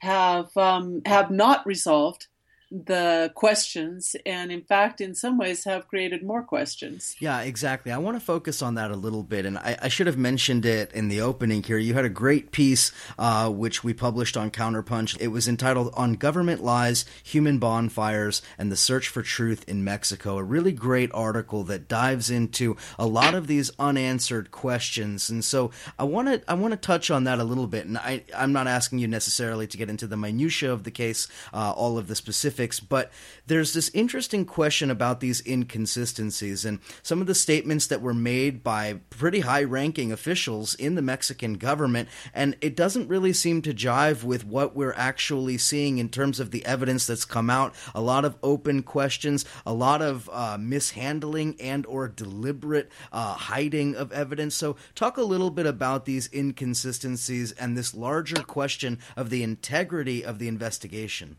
have 0.00 0.54
um, 0.54 1.00
have 1.06 1.30
not 1.30 1.66
resolved 1.66 2.26
the 2.74 3.30
questions 3.36 4.16
and 4.26 4.50
in 4.50 4.60
fact 4.62 5.00
in 5.00 5.14
some 5.14 5.38
ways 5.38 5.62
have 5.62 5.86
created 5.86 6.24
more 6.24 6.42
questions. 6.42 7.14
Yeah 7.20 7.40
exactly. 7.42 7.92
I 7.92 7.98
want 7.98 8.16
to 8.16 8.24
focus 8.24 8.62
on 8.62 8.74
that 8.74 8.90
a 8.90 8.96
little 8.96 9.22
bit 9.22 9.46
and 9.46 9.58
i, 9.58 9.76
I 9.82 9.88
should 9.88 10.08
have 10.08 10.18
mentioned 10.18 10.66
it 10.66 10.92
in 10.92 11.08
the 11.08 11.20
opening 11.20 11.62
here. 11.62 11.78
You 11.78 11.94
had 11.94 12.04
a 12.04 12.08
great 12.10 12.50
piece 12.50 12.90
uh, 13.16 13.48
which 13.48 13.84
we 13.84 13.94
published 13.94 14.36
on 14.36 14.50
counterpunch. 14.50 15.20
It 15.20 15.28
was 15.28 15.46
entitled 15.46 15.94
on 15.94 16.14
government 16.14 16.64
lies 16.64 17.04
human 17.22 17.58
bonfires 17.58 18.42
and 18.58 18.72
the 18.72 18.76
search 18.76 19.08
for 19.08 19.22
truth 19.22 19.64
in 19.68 19.84
mexico 19.84 20.38
a 20.38 20.42
really 20.42 20.72
great 20.72 21.10
article 21.14 21.62
that 21.64 21.86
dives 21.86 22.28
into 22.28 22.76
a 22.98 23.06
lot 23.06 23.34
of 23.34 23.46
these 23.46 23.70
unanswered 23.78 24.50
questions. 24.50 25.30
And 25.30 25.44
so 25.44 25.70
i 25.96 26.02
want 26.02 26.26
to 26.28 26.50
i 26.50 26.54
want 26.54 26.72
to 26.72 26.76
touch 26.76 27.10
on 27.10 27.24
that 27.24 27.38
a 27.38 27.44
little 27.44 27.68
bit 27.68 27.86
and 27.86 27.98
i 27.98 28.24
i'm 28.36 28.52
not 28.52 28.66
asking 28.66 28.98
you 28.98 29.06
necessarily 29.06 29.66
to 29.68 29.76
get 29.76 29.88
into 29.88 30.06
the 30.08 30.16
minutia 30.16 30.72
of 30.72 30.82
the 30.82 30.90
case 30.90 31.28
uh, 31.52 31.72
all 31.76 31.98
of 31.98 32.08
the 32.08 32.16
specifics 32.16 32.63
but 32.80 33.12
there's 33.46 33.72
this 33.72 33.90
interesting 33.92 34.44
question 34.44 34.90
about 34.90 35.20
these 35.20 35.46
inconsistencies 35.46 36.64
and 36.64 36.78
some 37.02 37.20
of 37.20 37.26
the 37.26 37.34
statements 37.34 37.86
that 37.88 38.00
were 38.00 38.14
made 38.14 38.62
by 38.62 39.00
pretty 39.10 39.40
high 39.40 39.62
ranking 39.62 40.12
officials 40.12 40.74
in 40.74 40.94
the 40.94 41.02
Mexican 41.02 41.54
government. 41.54 42.08
And 42.32 42.56
it 42.60 42.76
doesn't 42.76 43.08
really 43.08 43.32
seem 43.32 43.62
to 43.62 43.74
jive 43.74 44.24
with 44.24 44.46
what 44.46 44.74
we're 44.74 44.94
actually 44.94 45.58
seeing 45.58 45.98
in 45.98 46.08
terms 46.08 46.40
of 46.40 46.50
the 46.50 46.64
evidence 46.64 47.06
that's 47.06 47.24
come 47.24 47.50
out. 47.50 47.74
A 47.94 48.00
lot 48.00 48.24
of 48.24 48.36
open 48.42 48.82
questions, 48.82 49.44
a 49.66 49.72
lot 49.72 50.00
of 50.00 50.30
uh, 50.32 50.56
mishandling 50.58 51.56
and 51.60 51.84
or 51.86 52.08
deliberate 52.08 52.90
uh, 53.12 53.34
hiding 53.34 53.94
of 53.94 54.12
evidence. 54.12 54.54
So 54.54 54.76
talk 54.94 55.16
a 55.16 55.22
little 55.22 55.50
bit 55.50 55.66
about 55.66 56.04
these 56.04 56.30
inconsistencies 56.32 57.52
and 57.52 57.76
this 57.76 57.94
larger 57.94 58.42
question 58.42 58.98
of 59.16 59.30
the 59.30 59.42
integrity 59.42 60.24
of 60.24 60.38
the 60.38 60.48
investigation. 60.48 61.36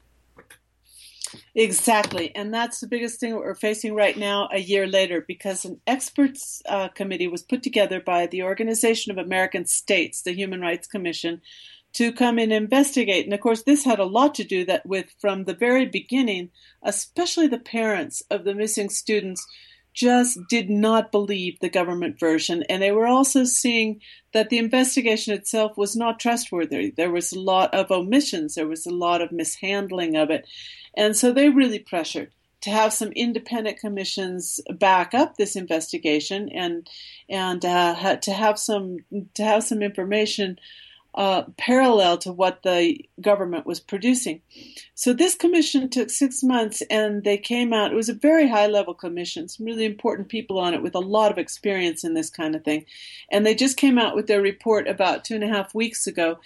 Exactly. 1.56 2.36
And 2.36 2.54
that's 2.54 2.80
the 2.80 2.88
biggest 2.88 3.20
thing 3.20 3.36
we're 3.36 3.56
facing 3.56 3.96
right 3.96 4.18
now, 4.18 4.50
a 4.52 4.60
year 4.60 4.88
later, 4.88 5.24
because 5.28 5.66
an 5.66 5.80
experts 5.88 6.62
uh, 6.68 6.90
committee 6.90 7.28
was 7.28 7.44
put 7.44 7.64
together 7.64 8.00
by 8.00 8.28
the 8.28 8.44
Organization 8.44 9.12
of 9.12 9.18
American 9.18 9.66
States, 9.66 10.22
the 10.22 10.34
Human 10.34 10.62
Rights 10.62 10.88
Commission, 10.88 11.42
to 11.94 12.12
come 12.12 12.38
and 12.38 12.52
investigate. 12.52 13.26
And 13.26 13.34
of 13.34 13.40
course, 13.40 13.64
this 13.64 13.86
had 13.86 14.00
a 14.00 14.06
lot 14.06 14.36
to 14.36 14.44
do 14.44 14.66
that 14.66 14.86
with 14.86 15.08
from 15.20 15.46
the 15.46 15.54
very 15.54 15.86
beginning, 15.86 16.50
especially 16.84 17.48
the 17.48 17.60
parents 17.60 18.22
of 18.30 18.44
the 18.44 18.54
missing 18.54 18.90
students 18.90 19.46
just 19.96 20.38
did 20.50 20.70
not 20.70 21.12
believe 21.12 21.60
the 21.60 21.70
government 21.70 22.20
version. 22.20 22.64
And 22.70 22.84
they 22.84 22.91
were 22.91 23.08
also 23.08 23.46
seeing 23.46 24.02
that 24.34 24.50
the 24.50 24.58
investigation 24.58 25.34
itself 25.34 25.78
was 25.78 25.96
not 25.96 26.20
trustworthy. 26.20 26.91
There 26.91 27.12
was 27.12 27.32
a 27.32 27.39
lot 27.39 27.74
of 27.74 27.89
omissions, 27.89 28.56
there 28.56 28.68
was 28.68 28.86
a 28.86 28.93
lot 28.93 29.22
of 29.22 29.32
mishandling 29.32 30.18
of 30.18 30.30
it. 30.30 30.48
And 30.96 31.16
so 31.16 31.32
they 31.32 31.50
really 31.50 31.80
pressured 31.80 32.32
to 32.62 32.70
have 32.72 32.93
some 32.93 33.12
independent 33.12 33.78
commissions 33.78 34.60
back 34.80 35.14
up 35.14 35.38
this 35.38 35.56
investigation 35.56 36.50
and 36.50 36.89
and 37.30 37.64
uh, 37.64 38.18
to 38.18 38.32
have 38.34 38.60
some 38.60 38.98
to 39.36 39.43
have 39.43 39.64
some 39.64 39.82
information 39.82 40.58
uh, 41.16 41.43
parallel 41.57 42.18
to 42.18 42.32
what 42.32 42.61
the 42.63 42.99
government 43.22 43.66
was 43.66 43.80
producing. 43.80 44.41
So 44.95 45.13
this 45.13 45.34
commission 45.34 45.89
took 45.89 46.09
six 46.09 46.43
months, 46.43 46.84
and 46.89 47.24
they 47.24 47.38
came 47.38 47.72
out. 47.72 47.91
It 47.91 47.95
was 47.95 48.09
a 48.09 48.13
very 48.13 48.49
high 48.49 48.68
level 48.68 48.93
commission, 48.93 49.47
some 49.47 49.66
really 49.66 49.86
important 49.86 50.28
people 50.28 50.59
on 50.59 50.74
it 50.74 50.84
with 50.84 50.93
a 50.93 50.99
lot 50.99 51.32
of 51.32 51.38
experience 51.38 52.03
in 52.03 52.13
this 52.13 52.30
kind 52.30 52.53
of 52.53 52.63
thing, 52.63 52.86
and 53.32 53.45
they 53.45 53.55
just 53.55 53.78
came 53.78 53.97
out 53.97 54.16
with 54.16 54.28
their 54.28 54.41
report 54.41 54.88
about 54.88 55.24
two 55.24 55.36
and 55.36 55.43
a 55.43 55.47
half 55.47 55.74
weeks 55.74 56.05
ago. 56.05 56.38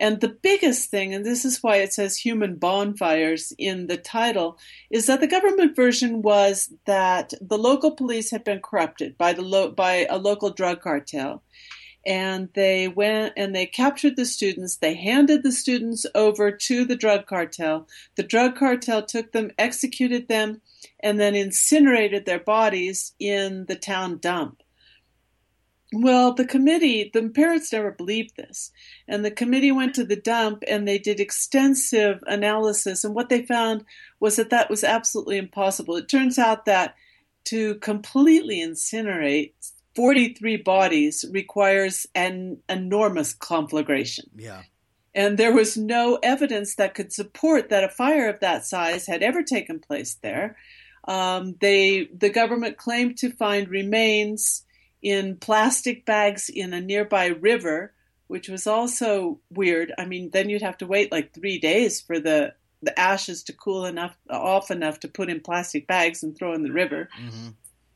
And 0.00 0.20
the 0.20 0.28
biggest 0.28 0.90
thing, 0.90 1.12
and 1.12 1.24
this 1.24 1.44
is 1.44 1.60
why 1.62 1.76
it 1.76 1.92
says 1.92 2.16
human 2.16 2.54
bonfires 2.54 3.52
in 3.58 3.88
the 3.88 3.96
title, 3.96 4.58
is 4.90 5.06
that 5.06 5.20
the 5.20 5.26
government 5.26 5.74
version 5.74 6.22
was 6.22 6.72
that 6.84 7.32
the 7.40 7.58
local 7.58 7.90
police 7.90 8.30
had 8.30 8.44
been 8.44 8.60
corrupted 8.60 9.18
by 9.18 9.32
the 9.32 9.42
lo- 9.42 9.70
by 9.70 10.06
a 10.08 10.18
local 10.18 10.50
drug 10.50 10.82
cartel 10.82 11.42
and 12.06 12.48
they 12.54 12.88
went 12.88 13.34
and 13.36 13.54
they 13.54 13.66
captured 13.66 14.16
the 14.16 14.24
students. 14.24 14.76
They 14.76 14.94
handed 14.94 15.42
the 15.42 15.52
students 15.52 16.06
over 16.14 16.50
to 16.50 16.84
the 16.84 16.96
drug 16.96 17.26
cartel. 17.26 17.86
The 18.16 18.22
drug 18.22 18.56
cartel 18.56 19.02
took 19.02 19.32
them, 19.32 19.50
executed 19.58 20.28
them, 20.28 20.60
and 21.00 21.20
then 21.20 21.34
incinerated 21.34 22.24
their 22.24 22.38
bodies 22.38 23.14
in 23.18 23.66
the 23.66 23.76
town 23.76 24.18
dump. 24.18 24.62
Well, 25.92 26.34
the 26.34 26.44
committee, 26.44 27.10
the 27.12 27.30
parents 27.30 27.72
never 27.72 27.90
believed 27.90 28.36
this. 28.36 28.70
And 29.06 29.24
the 29.24 29.30
committee 29.30 29.72
went 29.72 29.94
to 29.94 30.04
the 30.04 30.16
dump 30.16 30.62
and 30.68 30.86
they 30.86 30.98
did 30.98 31.18
extensive 31.18 32.22
analysis. 32.26 33.04
And 33.04 33.14
what 33.14 33.30
they 33.30 33.42
found 33.42 33.84
was 34.20 34.36
that 34.36 34.50
that 34.50 34.68
was 34.68 34.84
absolutely 34.84 35.38
impossible. 35.38 35.96
It 35.96 36.08
turns 36.08 36.38
out 36.38 36.66
that 36.66 36.94
to 37.44 37.76
completely 37.76 38.60
incinerate 38.60 39.52
43 39.98 40.58
bodies 40.58 41.24
requires 41.32 42.06
an 42.14 42.58
enormous 42.68 43.34
conflagration. 43.34 44.30
Yeah. 44.36 44.62
And 45.12 45.36
there 45.36 45.52
was 45.52 45.76
no 45.76 46.20
evidence 46.22 46.76
that 46.76 46.94
could 46.94 47.12
support 47.12 47.70
that 47.70 47.82
a 47.82 47.88
fire 47.88 48.28
of 48.28 48.38
that 48.38 48.64
size 48.64 49.08
had 49.08 49.24
ever 49.24 49.42
taken 49.42 49.80
place 49.80 50.14
there. 50.22 50.56
Um, 51.08 51.56
they, 51.60 52.10
the 52.16 52.30
government 52.30 52.76
claimed 52.76 53.18
to 53.18 53.32
find 53.32 53.68
remains 53.68 54.64
in 55.02 55.34
plastic 55.34 56.06
bags 56.06 56.48
in 56.48 56.72
a 56.72 56.80
nearby 56.80 57.26
river, 57.26 57.92
which 58.28 58.48
was 58.48 58.68
also 58.68 59.40
weird. 59.50 59.92
I 59.98 60.04
mean, 60.04 60.30
then 60.30 60.48
you'd 60.48 60.62
have 60.62 60.78
to 60.78 60.86
wait 60.86 61.10
like 61.10 61.34
three 61.34 61.58
days 61.58 62.00
for 62.00 62.20
the 62.20 62.54
the 62.80 62.96
ashes 62.96 63.42
to 63.42 63.52
cool 63.52 63.84
enough 63.84 64.16
off 64.30 64.70
enough 64.70 65.00
to 65.00 65.08
put 65.08 65.28
in 65.28 65.40
plastic 65.40 65.88
bags 65.88 66.22
and 66.22 66.38
throw 66.38 66.54
in 66.54 66.62
the 66.62 66.70
river. 66.70 67.08
Mm-hmm 67.20 67.48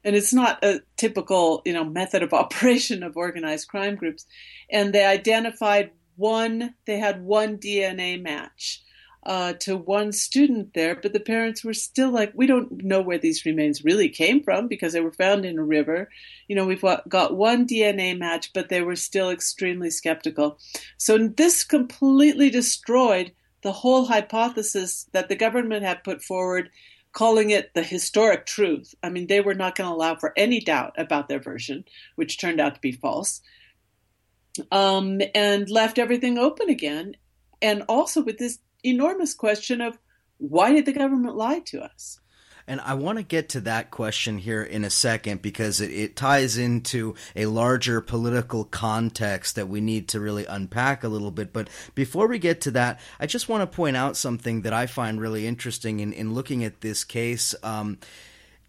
and 0.05 0.16
it's 0.16 0.32
not 0.32 0.62
a 0.64 0.80
typical 0.96 1.62
you 1.64 1.72
know 1.72 1.84
method 1.84 2.22
of 2.22 2.32
operation 2.42 3.03
of 3.03 3.16
organized 3.16 3.68
crime 3.68 3.96
groups. 3.96 4.26
And 4.70 4.92
they 4.92 5.05
identified 5.05 5.90
one 6.16 6.74
they 6.86 6.98
had 6.98 7.24
one 7.24 7.57
dna 7.57 8.20
match 8.20 8.82
uh, 9.24 9.53
to 9.55 9.76
one 9.76 10.11
student 10.12 10.74
there 10.74 10.96
but 10.96 11.12
the 11.12 11.20
parents 11.20 11.64
were 11.64 11.72
still 11.72 12.11
like 12.11 12.32
we 12.34 12.46
don't 12.46 12.82
know 12.84 13.00
where 13.00 13.18
these 13.18 13.46
remains 13.46 13.84
really 13.84 14.09
came 14.09 14.42
from 14.42 14.66
because 14.66 14.92
they 14.92 15.00
were 15.00 15.12
found 15.12 15.44
in 15.44 15.59
a 15.59 15.64
river. 15.64 16.11
You 16.48 16.57
know 16.57 16.66
we've 16.66 16.84
got 17.09 17.36
one 17.36 17.66
dna 17.66 18.18
match 18.18 18.53
but 18.53 18.68
they 18.68 18.82
were 18.82 18.96
still 18.96 19.30
extremely 19.30 19.90
skeptical. 19.90 20.59
So 20.98 21.28
this 21.28 21.64
completely 21.64 22.50
destroyed 22.50 23.32
the 23.62 23.72
whole 23.72 24.07
hypothesis 24.07 25.07
that 25.12 25.28
the 25.28 25.36
government 25.36 25.84
had 25.84 26.05
put 26.05 26.22
forward 26.22 26.68
calling 27.12 27.50
it 27.50 27.74
the 27.74 27.82
historic 27.82 28.46
truth. 28.46 28.94
I 29.02 29.10
mean, 29.10 29.26
they 29.26 29.40
were 29.40 29.54
not 29.54 29.76
going 29.76 29.88
to 29.88 29.94
allow 29.94 30.14
for 30.16 30.32
any 30.36 30.60
doubt 30.60 30.94
about 30.96 31.28
their 31.28 31.40
version, 31.40 31.84
which 32.16 32.38
turned 32.38 32.60
out 32.60 32.74
to 32.74 32.80
be 32.80 32.92
false, 32.92 33.42
um, 34.70 35.20
and 35.34 35.68
left 35.68 35.98
everything 35.98 36.38
open 36.38 36.68
again. 36.68 37.16
And 37.60 37.82
also 37.88 38.22
with 38.22 38.38
this 38.38 38.58
enormous 38.82 39.34
question 39.34 39.80
of 39.80 39.98
why 40.38 40.72
did 40.72 40.86
the 40.86 40.92
government 40.92 41.36
lie 41.36 41.60
to 41.66 41.82
us? 41.82 42.18
And 42.66 42.80
I 42.80 42.94
want 42.94 43.18
to 43.18 43.24
get 43.24 43.48
to 43.50 43.60
that 43.62 43.90
question 43.90 44.38
here 44.38 44.62
in 44.62 44.84
a 44.84 44.90
second 44.90 45.42
because 45.42 45.80
it, 45.80 45.90
it, 45.90 46.16
ties 46.16 46.56
into 46.56 47.14
a 47.34 47.46
larger 47.46 48.00
political 48.00 48.64
context 48.64 49.56
that 49.56 49.68
we 49.68 49.80
need 49.80 50.08
to 50.08 50.20
really 50.20 50.46
unpack 50.46 51.02
a 51.02 51.08
little 51.08 51.30
bit. 51.30 51.52
But 51.52 51.68
before 51.94 52.28
we 52.28 52.38
get 52.38 52.60
to 52.62 52.70
that, 52.72 53.00
I 53.18 53.26
just 53.26 53.48
want 53.48 53.62
to 53.62 53.76
point 53.76 53.96
out 53.96 54.16
something 54.16 54.62
that 54.62 54.72
I 54.72 54.86
find 54.86 55.20
really 55.20 55.46
interesting 55.46 56.00
in, 56.00 56.12
in 56.12 56.34
looking 56.34 56.64
at 56.64 56.80
this 56.80 57.04
case. 57.04 57.54
Um, 57.62 57.98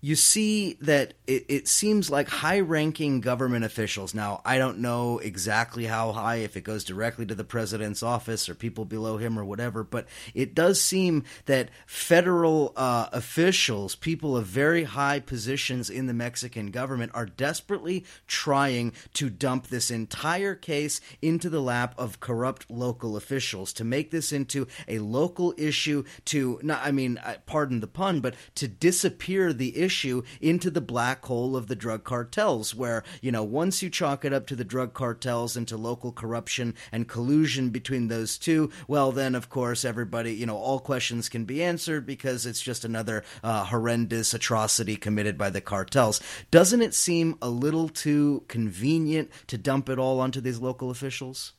you 0.04 0.18
see 0.18 0.74
that 0.82 1.14
it, 1.28 1.46
it 1.48 1.66
seems 1.66 2.10
like 2.10 2.28
high 2.28 2.60
ranking 2.60 3.22
government 3.22 3.64
officials. 3.64 4.14
Now, 4.14 4.42
I 4.44 4.58
don't 4.58 4.80
know 4.80 5.20
exactly 5.20 5.86
how 5.86 6.12
high, 6.12 6.36
if 6.36 6.58
it 6.58 6.66
goes 6.66 6.84
directly 6.84 7.26
to 7.28 7.34
the 7.34 7.46
president's 7.46 8.04
office 8.04 8.50
or 8.50 8.54
people 8.54 8.84
below 8.84 9.16
him 9.16 9.40
or 9.40 9.46
whatever, 9.46 9.82
but 9.82 10.06
it 10.34 10.54
does 10.54 10.82
seem 10.82 11.24
that 11.46 11.70
federal 11.86 12.74
uh, 12.76 13.08
officials, 13.14 13.96
people 13.96 14.36
of 14.36 14.46
very 14.46 14.84
high 14.84 15.22
positions 15.22 15.90
in 15.90 16.08
the 16.08 16.14
Mexican 16.14 16.70
government, 16.70 17.14
are 17.16 17.26
desperately 17.26 18.04
trying 18.28 18.92
to 19.14 19.30
dump 19.30 19.68
this 19.68 19.90
entire 19.90 20.54
case 20.54 21.00
into 21.22 21.50
the 21.50 21.62
lap 21.62 21.96
of 21.98 22.20
corrupt 22.20 22.70
local 22.70 23.16
officials, 23.16 23.72
to 23.72 23.86
make 23.86 24.12
this 24.12 24.34
into 24.34 24.68
a 24.86 25.00
local 25.00 25.54
issue, 25.58 26.04
to, 26.26 26.60
not, 26.62 26.82
I 26.84 26.92
mean, 26.92 27.22
pardon 27.46 27.80
the 27.80 27.88
pun, 27.88 28.20
but 28.20 28.36
to 28.56 28.68
disappear 28.68 29.54
the 29.54 29.78
issue 29.78 29.93
issue 29.94 30.24
into 30.42 30.72
the 30.72 30.82
black 30.82 31.24
hole 31.26 31.56
of 31.56 31.68
the 31.68 31.76
drug 31.76 32.04
cartels, 32.04 32.74
where, 32.74 33.04
you 33.22 33.32
know, 33.32 33.44
once 33.44 33.84
you 33.84 33.92
chalk 33.92 34.26
it 34.26 34.34
up 34.34 34.48
to 34.48 34.56
the 34.56 34.64
drug 34.64 34.94
cartels 34.94 35.56
and 35.56 35.68
to 35.68 35.78
local 35.78 36.12
corruption 36.12 36.74
and 36.92 37.08
collusion 37.08 37.70
between 37.70 38.08
those 38.08 38.40
two, 38.40 38.72
well, 38.88 39.12
then, 39.12 39.36
of 39.36 39.50
course, 39.50 39.86
everybody, 39.86 40.34
you 40.34 40.48
know, 40.48 40.58
all 40.58 40.80
questions 40.80 41.30
can 41.30 41.46
be 41.46 41.64
answered 41.64 42.08
because 42.08 42.48
it's 42.48 42.62
just 42.62 42.84
another 42.84 43.24
uh, 43.44 43.66
horrendous 43.66 44.34
atrocity 44.34 44.96
committed 44.96 45.38
by 45.38 45.52
the 45.52 45.62
cartels. 45.62 46.20
Doesn't 46.50 46.82
it 46.82 46.96
seem 46.96 47.38
a 47.40 47.50
little 47.50 47.88
too 47.88 48.46
convenient 48.48 49.30
to 49.46 49.60
dump 49.60 49.90
it 49.90 50.00
all 50.00 50.20
onto 50.20 50.42
these 50.42 50.60
local 50.60 50.90
officials? 50.90 51.54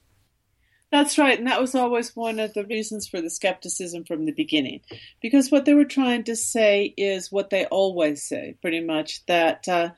That's 0.94 1.18
right. 1.18 1.36
And 1.36 1.48
that 1.48 1.60
was 1.60 1.74
always 1.74 2.14
one 2.14 2.38
of 2.38 2.54
the 2.54 2.64
reasons 2.66 3.08
for 3.08 3.20
the 3.20 3.28
skepticism 3.28 4.04
from 4.04 4.26
the 4.26 4.32
beginning. 4.32 4.82
Because 5.20 5.50
what 5.50 5.64
they 5.64 5.74
were 5.74 5.84
trying 5.84 6.22
to 6.22 6.36
say 6.36 6.94
is 6.96 7.32
what 7.32 7.50
they 7.50 7.66
always 7.66 8.22
say, 8.22 8.54
pretty 8.60 8.78
much 8.78 9.26
that 9.26 9.66
uh, 9.66 9.88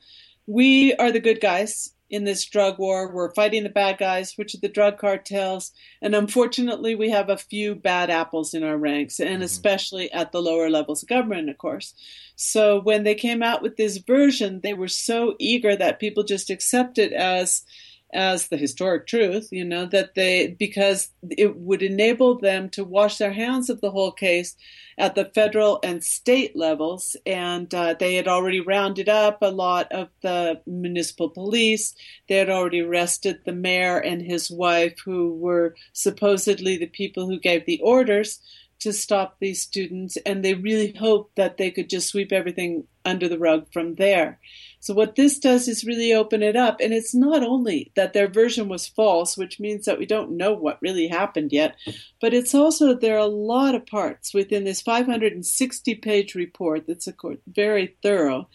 we 0.47 0.95
are 0.95 1.13
the 1.13 1.21
good 1.21 1.43
guys 1.43 1.93
in 2.09 2.25
this 2.25 2.47
drug 2.47 2.79
war. 2.79 3.13
We're 3.13 3.35
fighting 3.35 3.63
the 3.63 3.69
bad 3.69 3.99
guys, 3.99 4.33
which 4.37 4.55
are 4.55 4.61
the 4.61 4.71
drug 4.71 4.97
cartels. 4.97 5.71
And 6.01 6.15
unfortunately, 6.15 6.95
we 6.95 7.11
have 7.11 7.29
a 7.29 7.37
few 7.37 7.75
bad 7.75 8.09
apples 8.09 8.55
in 8.55 8.65
our 8.65 8.79
ranks, 8.79 9.21
and 9.21 9.29
mm-hmm. 9.29 9.43
especially 9.43 10.11
at 10.13 10.33
the 10.33 10.41
lower 10.41 10.71
levels 10.71 11.03
of 11.03 11.11
government, 11.11 11.51
of 11.51 11.59
course. 11.59 11.93
So 12.37 12.81
when 12.81 13.05
they 13.05 13.17
came 13.17 13.43
out 13.43 13.61
with 13.61 13.77
this 13.77 13.99
version, 13.99 14.63
they 14.63 14.73
were 14.73 14.89
so 14.89 15.35
eager 15.39 15.77
that 15.77 16.01
people 16.01 16.23
just 16.23 16.49
accept 16.49 16.97
it 16.97 17.13
as 17.13 17.67
as 18.13 18.49
the 18.49 18.57
historic 18.57 19.07
truth, 19.07 19.49
you 19.51 19.65
know, 19.65 19.85
that 19.87 20.15
they, 20.15 20.57
because 20.59 21.11
it 21.31 21.57
would 21.57 21.83
enable 21.83 22.39
them 22.39 22.69
to 22.71 22.85
wash 22.85 23.19
their 23.19 23.33
hands 23.33 23.69
of 23.69 23.81
the 23.81 23.91
whole 23.91 24.13
case 24.13 24.57
at 24.97 25.15
the 25.15 25.31
federal 25.35 25.81
and 25.83 26.03
state 26.03 26.57
levels. 26.57 27.17
And 27.27 27.73
uh, 27.75 27.95
they 27.99 28.15
had 28.15 28.29
already 28.29 28.61
rounded 28.61 29.09
up 29.09 29.39
a 29.43 29.51
lot 29.51 29.91
of 29.93 30.09
the 30.23 30.61
municipal 30.67 31.29
police. 31.29 31.95
They 32.29 32.37
had 32.37 32.49
already 32.51 32.81
arrested 32.81 33.41
the 33.45 33.53
mayor 33.53 33.99
and 33.99 34.23
his 34.23 34.51
wife, 34.51 34.95
who 35.05 35.35
were 35.35 35.75
supposedly 35.93 36.79
the 36.79 36.87
people 36.87 37.27
who 37.27 37.41
gave 37.41 37.67
the 37.67 37.81
orders 37.83 38.41
to 38.79 38.93
stop 38.93 39.37
these 39.41 39.61
students. 39.63 40.17
And 40.25 40.45
they 40.45 40.55
really 40.55 40.93
hoped 40.93 41.37
that 41.37 41.57
they 41.57 41.71
could 41.71 41.91
just 41.91 42.09
sweep 42.09 42.33
everything 42.33 42.85
under 43.05 43.29
the 43.29 43.39
rug 43.39 43.73
from 43.73 43.95
there. 43.95 44.39
So 44.87 44.95
what 44.95 45.17
this 45.17 45.41
does 45.41 45.67
is 45.67 45.85
really 45.85 46.15
open 46.15 46.45
it 46.45 46.55
up. 46.55 46.81
And 46.81 46.95
it's 46.95 47.13
not 47.13 47.43
only 47.43 47.91
that 47.97 48.13
their 48.13 48.29
version 48.29 48.69
was 48.69 48.87
false, 48.87 49.37
which 49.37 49.59
means 49.59 49.85
that 49.85 49.99
we 49.99 50.07
don't 50.07 50.37
know 50.37 50.53
what 50.53 50.81
really 50.81 51.09
happened 51.09 51.51
yet, 51.51 51.75
but 52.21 52.33
it's 52.33 52.55
also 52.55 52.95
there 52.95 53.17
are 53.17 53.19
a 53.19 53.27
lot 53.27 53.75
of 53.75 53.85
parts 53.85 54.33
within 54.33 54.63
this 54.63 54.81
560 54.81 55.97
page 55.97 56.37
report 56.37 56.87
that's 56.87 57.09
very 57.49 57.97
thorough 58.01 58.49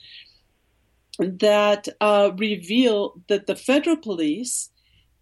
that 1.19 1.89
uh, 1.99 2.31
reveal 2.37 3.21
that 3.27 3.45
the 3.45 3.55
federal 3.57 3.97
police 3.97 4.69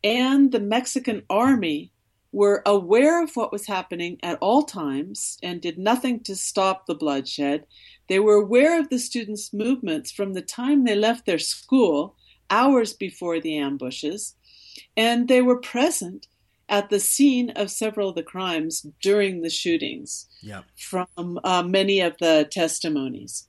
and 0.03 0.51
the 0.51 0.59
Mexican 0.59 1.23
army 1.27 1.91
were 2.31 2.61
aware 2.67 3.23
of 3.23 3.35
what 3.35 3.51
was 3.51 3.65
happening 3.65 4.19
at 4.21 4.37
all 4.41 4.61
times 4.61 5.39
and 5.41 5.59
did 5.59 5.79
nothing 5.79 6.19
to 6.19 6.35
stop 6.35 6.85
the 6.85 6.93
bloodshed. 6.93 7.65
They 8.09 8.19
were 8.19 8.35
aware 8.35 8.79
of 8.79 8.89
the 8.89 8.99
students' 8.99 9.53
movements 9.53 10.11
from 10.11 10.33
the 10.33 10.41
time 10.41 10.83
they 10.83 10.95
left 10.95 11.25
their 11.25 11.39
school, 11.39 12.15
hours 12.49 12.93
before 12.93 13.39
the 13.39 13.57
ambushes, 13.57 14.35
and 14.97 15.27
they 15.27 15.41
were 15.41 15.59
present 15.61 16.27
at 16.67 16.89
the 16.89 16.99
scene 16.99 17.49
of 17.51 17.71
several 17.71 18.09
of 18.09 18.15
the 18.15 18.23
crimes 18.23 18.85
during 19.01 19.41
the 19.41 19.49
shootings 19.49 20.27
yep. 20.41 20.65
from 20.75 21.39
uh, 21.43 21.63
many 21.63 21.99
of 21.99 22.15
the 22.19 22.47
testimonies. 22.49 23.48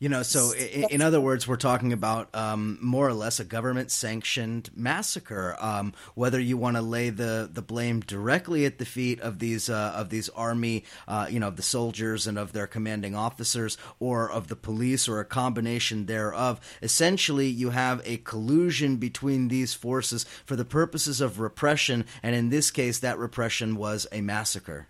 You 0.00 0.08
know, 0.08 0.22
so 0.22 0.52
in, 0.52 0.84
in, 0.84 1.02
other 1.02 1.20
words, 1.20 1.46
we're 1.46 1.56
talking 1.56 1.92
about 1.92 2.34
um, 2.34 2.78
more 2.80 3.06
or 3.06 3.12
less 3.12 3.38
a 3.38 3.44
government 3.44 3.90
sanctioned 3.90 4.70
massacre. 4.74 5.58
Um, 5.60 5.92
whether 6.14 6.40
you 6.40 6.56
want 6.56 6.76
to 6.76 6.82
lay 6.82 7.10
the, 7.10 7.50
the 7.52 7.60
blame 7.60 8.00
directly 8.00 8.64
at 8.64 8.78
the 8.78 8.86
feet 8.86 9.20
of 9.20 9.40
these 9.40 9.68
uh, 9.68 9.92
of 9.94 10.08
these 10.08 10.30
army, 10.30 10.84
uh, 11.06 11.26
you 11.28 11.38
know, 11.38 11.48
of 11.48 11.56
the 11.56 11.62
soldiers 11.62 12.26
and 12.26 12.38
of 12.38 12.54
their 12.54 12.66
commanding 12.66 13.14
officers, 13.14 13.76
or 13.98 14.30
of 14.30 14.48
the 14.48 14.56
police, 14.56 15.06
or 15.06 15.20
a 15.20 15.24
combination 15.26 16.06
thereof, 16.06 16.62
essentially 16.80 17.48
you 17.48 17.68
have 17.68 18.00
a 18.06 18.16
collusion 18.16 18.96
between 18.96 19.48
these 19.48 19.74
forces 19.74 20.24
for 20.46 20.56
the 20.56 20.64
purposes 20.64 21.20
of 21.20 21.40
repression, 21.40 22.06
and 22.22 22.34
in 22.34 22.48
this 22.48 22.70
case, 22.70 23.00
that 23.00 23.18
repression 23.18 23.76
was 23.76 24.06
a 24.10 24.22
massacre. 24.22 24.88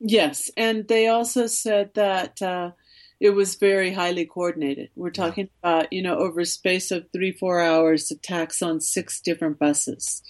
Yes, 0.00 0.50
and 0.54 0.86
they 0.86 1.08
also 1.08 1.46
said 1.46 1.94
that. 1.94 2.42
Uh, 2.42 2.72
it 3.20 3.30
was 3.30 3.54
very 3.54 3.92
highly 3.92 4.26
coordinated. 4.26 4.90
We're 4.96 5.10
talking 5.10 5.48
about, 5.62 5.92
you 5.92 6.02
know, 6.02 6.16
over 6.16 6.40
a 6.40 6.46
space 6.46 6.90
of 6.90 7.06
three, 7.12 7.32
four 7.32 7.60
hours, 7.60 8.10
attacks 8.10 8.62
on 8.62 8.80
six 8.80 9.20
different 9.20 9.58
buses 9.58 10.22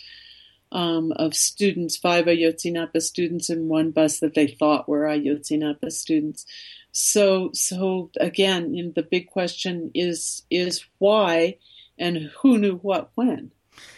um, 0.75 1.13
of 1.17 1.35
students, 1.35 1.97
five 1.97 2.27
Ayotzinapa 2.27 3.01
students 3.01 3.49
in 3.49 3.69
one 3.69 3.93
bus 3.93 4.19
that 4.21 4.35
they 4.35 4.49
thought 4.49 4.89
were 4.89 5.05
Ayotzinapa 5.05 5.91
students. 5.91 6.45
So, 6.93 7.51
so 7.55 8.11
again, 8.21 8.75
you 8.75 8.85
know, 8.85 8.93
the 8.95 9.03
big 9.03 9.29
question 9.29 9.91
is 9.95 10.43
is 10.51 10.85
why 10.99 11.59
and 11.99 12.31
who 12.41 12.59
knew 12.59 12.77
what 12.77 13.11
when. 13.15 13.53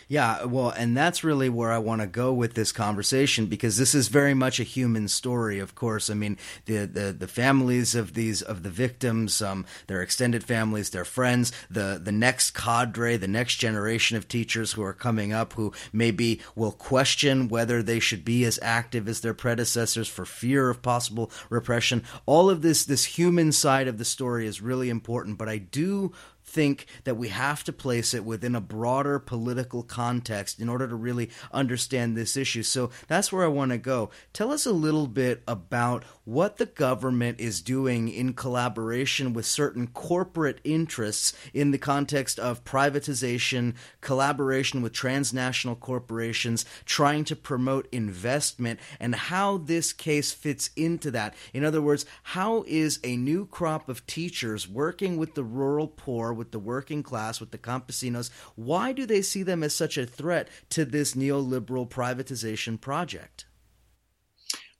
Yeah, 0.08 0.44
well, 0.44 0.70
and 0.70 0.96
that's 0.96 1.24
really 1.24 1.48
where 1.48 1.72
I 1.72 1.78
want 1.78 2.00
to 2.00 2.06
go 2.06 2.32
with 2.32 2.54
this 2.54 2.70
conversation 2.70 3.46
because 3.46 3.76
this 3.76 3.92
is 3.92 4.06
very 4.06 4.34
much 4.34 4.60
a 4.60 4.62
human 4.64 5.08
story. 5.08 5.58
Of 5.58 5.74
course, 5.74 6.08
I 6.08 6.14
mean 6.14 6.38
the 6.66 6.86
the, 6.86 7.12
the 7.12 7.26
families 7.26 7.96
of 7.96 8.14
these 8.14 8.40
of 8.40 8.62
the 8.62 8.70
victims, 8.70 9.42
um, 9.42 9.66
their 9.88 10.02
extended 10.02 10.44
families, 10.44 10.90
their 10.90 11.04
friends, 11.04 11.50
the 11.68 12.00
the 12.00 12.12
next 12.12 12.52
cadre, 12.52 13.16
the 13.16 13.26
next 13.26 13.56
generation 13.56 14.16
of 14.16 14.28
teachers 14.28 14.72
who 14.74 14.82
are 14.84 14.92
coming 14.92 15.32
up, 15.32 15.54
who 15.54 15.72
maybe 15.92 16.40
will 16.54 16.72
question 16.72 17.48
whether 17.48 17.82
they 17.82 17.98
should 17.98 18.24
be 18.24 18.44
as 18.44 18.60
active 18.62 19.08
as 19.08 19.22
their 19.22 19.34
predecessors 19.34 20.06
for 20.06 20.24
fear 20.24 20.70
of 20.70 20.82
possible 20.82 21.32
repression. 21.50 22.04
All 22.26 22.48
of 22.48 22.62
this 22.62 22.84
this 22.84 23.04
human 23.06 23.50
side 23.50 23.88
of 23.88 23.98
the 23.98 24.04
story 24.04 24.46
is 24.46 24.62
really 24.62 24.88
important, 24.88 25.36
but 25.36 25.48
I 25.48 25.58
do 25.58 26.12
think 26.56 26.86
that 27.04 27.18
we 27.18 27.28
have 27.28 27.62
to 27.64 27.72
place 27.72 28.14
it 28.14 28.24
within 28.24 28.54
a 28.54 28.62
broader 28.62 29.18
political 29.18 29.82
context 29.82 30.58
in 30.58 30.70
order 30.70 30.88
to 30.88 30.96
really 30.96 31.28
understand 31.52 32.16
this 32.16 32.34
issue. 32.34 32.62
So 32.62 32.88
that's 33.08 33.30
where 33.30 33.44
I 33.44 33.48
want 33.48 33.72
to 33.72 33.78
go. 33.78 34.08
Tell 34.32 34.50
us 34.50 34.64
a 34.64 34.72
little 34.72 35.06
bit 35.06 35.42
about 35.46 36.02
what 36.24 36.56
the 36.56 36.64
government 36.64 37.38
is 37.40 37.60
doing 37.60 38.08
in 38.08 38.32
collaboration 38.32 39.34
with 39.34 39.44
certain 39.44 39.86
corporate 39.88 40.58
interests 40.64 41.34
in 41.52 41.72
the 41.72 41.78
context 41.78 42.38
of 42.38 42.64
privatization, 42.64 43.74
collaboration 44.00 44.80
with 44.80 44.94
transnational 44.94 45.76
corporations, 45.76 46.64
trying 46.86 47.24
to 47.24 47.36
promote 47.36 47.86
investment, 47.92 48.80
and 48.98 49.14
how 49.14 49.58
this 49.58 49.92
case 49.92 50.32
fits 50.32 50.70
into 50.74 51.10
that. 51.10 51.34
In 51.52 51.66
other 51.66 51.82
words, 51.82 52.06
how 52.22 52.64
is 52.66 52.98
a 53.04 53.18
new 53.18 53.44
crop 53.44 53.90
of 53.90 54.06
teachers 54.06 54.66
working 54.66 55.18
with 55.18 55.34
the 55.34 55.44
rural 55.44 55.86
poor? 55.86 56.45
With 56.46 56.52
the 56.52 56.58
working 56.60 57.02
class, 57.02 57.40
with 57.40 57.50
the 57.50 57.58
campesinos. 57.58 58.30
Why 58.54 58.92
do 58.92 59.04
they 59.04 59.20
see 59.20 59.42
them 59.42 59.64
as 59.64 59.74
such 59.74 59.98
a 59.98 60.06
threat 60.06 60.48
to 60.70 60.84
this 60.84 61.14
neoliberal 61.14 61.88
privatization 61.88 62.80
project? 62.80 63.46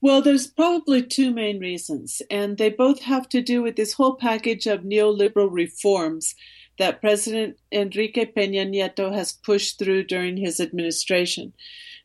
Well, 0.00 0.22
there's 0.22 0.46
probably 0.46 1.02
two 1.02 1.32
main 1.32 1.58
reasons, 1.58 2.22
and 2.30 2.56
they 2.56 2.70
both 2.70 3.00
have 3.02 3.28
to 3.30 3.42
do 3.42 3.62
with 3.62 3.74
this 3.74 3.94
whole 3.94 4.14
package 4.14 4.66
of 4.66 4.82
neoliberal 4.82 5.48
reforms 5.50 6.36
that 6.78 7.00
President 7.00 7.56
Enrique 7.72 8.26
Peña 8.26 8.68
Nieto 8.68 9.12
has 9.12 9.32
pushed 9.32 9.78
through 9.78 10.04
during 10.04 10.36
his 10.36 10.60
administration. 10.60 11.52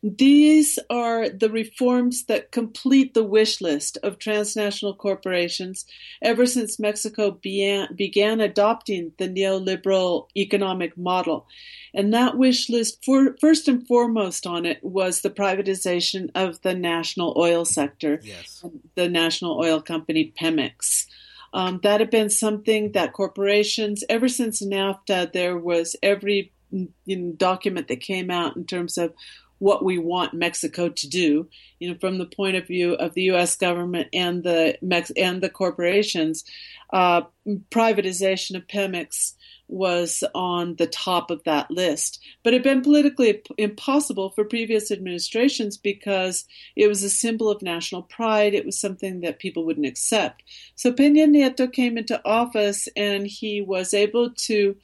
These 0.04 0.80
are 0.90 1.30
the 1.30 1.52
reforms 1.52 2.26
that 2.26 2.52
complete 2.52 3.14
the 3.14 3.24
wish 3.24 3.62
list 3.62 4.00
of 4.02 4.18
transnational 4.18 4.96
corporations 4.96 5.86
ever 6.24 6.48
since 6.48 6.80
Mexico 6.80 7.32
began, 7.32 7.94
began 7.96 8.42
adopting 8.42 9.14
the 9.20 9.30
neoliberal 9.30 10.28
economic 10.36 10.98
model. 10.98 11.46
And 11.94 12.12
that 12.16 12.36
wish 12.36 12.68
list, 12.68 13.06
for, 13.06 13.36
first 13.40 13.68
and 13.68 13.86
foremost 13.86 14.48
on 14.48 14.66
it, 14.66 14.84
was 14.84 15.22
the 15.22 15.30
privatization 15.30 16.32
of 16.34 16.60
the 16.64 16.74
national 16.74 17.36
oil 17.38 17.64
sector, 17.64 18.20
yes. 18.24 18.66
the 18.96 19.08
national 19.08 19.60
oil 19.60 19.82
company 19.82 20.34
Pemex. 20.40 21.06
Um, 21.54 21.80
that 21.84 22.00
had 22.00 22.10
been 22.10 22.30
something 22.30 22.94
that 22.94 23.14
corporations, 23.14 24.04
ever 24.10 24.30
since 24.30 24.64
NAFTA, 24.64 25.34
there 25.34 25.58
was 25.58 25.96
every 26.02 26.54
you 26.72 26.90
know, 27.06 27.34
document 27.34 27.88
that 27.90 28.00
came 28.00 28.32
out 28.32 28.56
in 28.56 28.66
terms 28.66 28.98
of 28.98 29.14
what 29.62 29.86
we 29.86 30.00
want 30.00 30.34
Mexico 30.34 30.90
to 30.90 31.08
do, 31.08 31.48
you 31.78 31.88
know, 31.88 31.96
from 32.02 32.18
the 32.18 32.26
point 32.26 32.56
of 32.56 32.66
view 32.66 32.94
of 32.96 33.14
the 33.14 33.22
U.S. 33.24 33.56
government 33.56 34.08
and 34.12 34.44
the 34.44 34.76
Mex- 34.82 35.12
and 35.16 35.40
the 35.40 35.52
corporations, 35.52 36.44
uh, 36.92 37.22
privatization 37.70 38.56
of 38.56 38.66
Pemex 38.66 39.34
was 39.68 40.24
on 40.34 40.78
the 40.78 40.88
top 40.88 41.30
of 41.30 41.44
that 41.44 41.70
list. 41.70 42.20
But 42.44 42.54
it 42.54 42.58
had 42.58 42.64
been 42.64 42.82
politically 42.82 43.44
impossible 43.60 44.32
for 44.32 44.46
previous 44.46 44.90
administrations 44.90 45.78
because 45.78 46.46
it 46.76 46.88
was 46.88 47.04
a 47.04 47.10
symbol 47.10 47.48
of 47.48 47.62
national 47.62 48.02
pride. 48.02 48.56
It 48.56 48.66
was 48.66 48.80
something 48.80 49.22
that 49.22 49.38
people 49.38 49.64
wouldn't 49.64 49.86
accept. 49.86 50.42
So 50.74 50.92
Peña 50.92 51.30
Nieto 51.30 51.72
came 51.72 52.00
into 52.00 52.20
office 52.26 52.90
and 52.96 53.28
he 53.28 53.62
was 53.62 53.94
able 53.94 54.32
to 54.32 54.76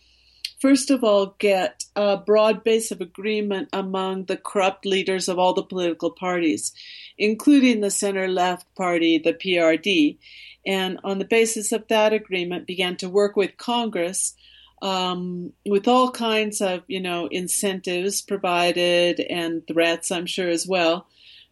first 0.59 0.89
of 0.91 1.03
all, 1.03 1.35
get 1.39 1.85
a 1.95 2.17
broad 2.17 2.63
base 2.63 2.91
of 2.91 3.01
agreement 3.01 3.69
among 3.73 4.25
the 4.25 4.37
corrupt 4.37 4.85
leaders 4.85 5.27
of 5.27 5.39
all 5.39 5.53
the 5.53 5.63
political 5.63 6.11
parties, 6.11 6.73
including 7.17 7.81
the 7.81 7.91
center 7.91 8.27
left 8.27 8.73
party, 8.75 9.17
the 9.17 9.33
PRD. 9.33 10.17
And 10.65 10.99
on 11.03 11.19
the 11.19 11.25
basis 11.25 11.71
of 11.71 11.87
that 11.87 12.13
agreement, 12.13 12.67
began 12.67 12.97
to 12.97 13.09
work 13.09 13.35
with 13.35 13.57
Congress 13.57 14.35
um, 14.81 15.53
with 15.65 15.87
all 15.87 16.11
kinds 16.11 16.61
of, 16.61 16.83
you 16.87 16.99
know, 16.99 17.27
incentives 17.27 18.21
provided 18.21 19.19
and 19.19 19.65
threats, 19.65 20.11
I'm 20.11 20.27
sure, 20.27 20.49
as 20.49 20.67
well, 20.67 21.07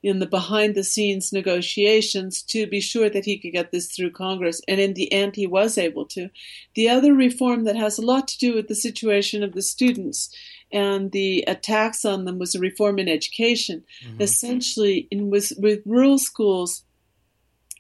in 0.06 0.20
the 0.20 0.28
behind 0.28 0.76
the 0.76 0.84
scenes 0.84 1.34
negotiations 1.34 2.44
to 2.44 2.68
be 2.68 2.80
sure 2.80 3.10
that 3.10 3.26
he 3.26 3.40
could 3.40 3.54
get 3.54 3.72
this 3.72 3.88
through 3.88 4.12
Congress. 4.12 4.62
And 4.68 4.80
in 4.80 4.94
the 4.94 5.12
end, 5.12 5.36
he 5.36 5.48
was 5.48 5.80
able 5.80 6.06
to. 6.10 6.30
The 6.76 6.88
other 6.90 7.16
reform 7.16 7.64
that 7.64 7.76
has 7.76 7.98
a 7.98 8.04
lot 8.04 8.28
to 8.28 8.38
do 8.38 8.54
with 8.54 8.68
the 8.68 8.76
situation 8.76 9.42
of 9.42 9.54
the 9.54 9.64
students 9.64 10.30
and 10.72 11.12
the 11.12 11.44
attacks 11.48 12.06
on 12.06 12.26
them 12.26 12.38
was 12.38 12.54
a 12.54 12.60
reform 12.60 13.00
in 13.00 13.10
education. 13.10 13.84
Mm-hmm. 14.06 14.22
Essentially, 14.22 15.08
in, 15.10 15.32
with, 15.32 15.54
with 15.58 15.80
rural 15.88 16.20
schools, 16.20 16.84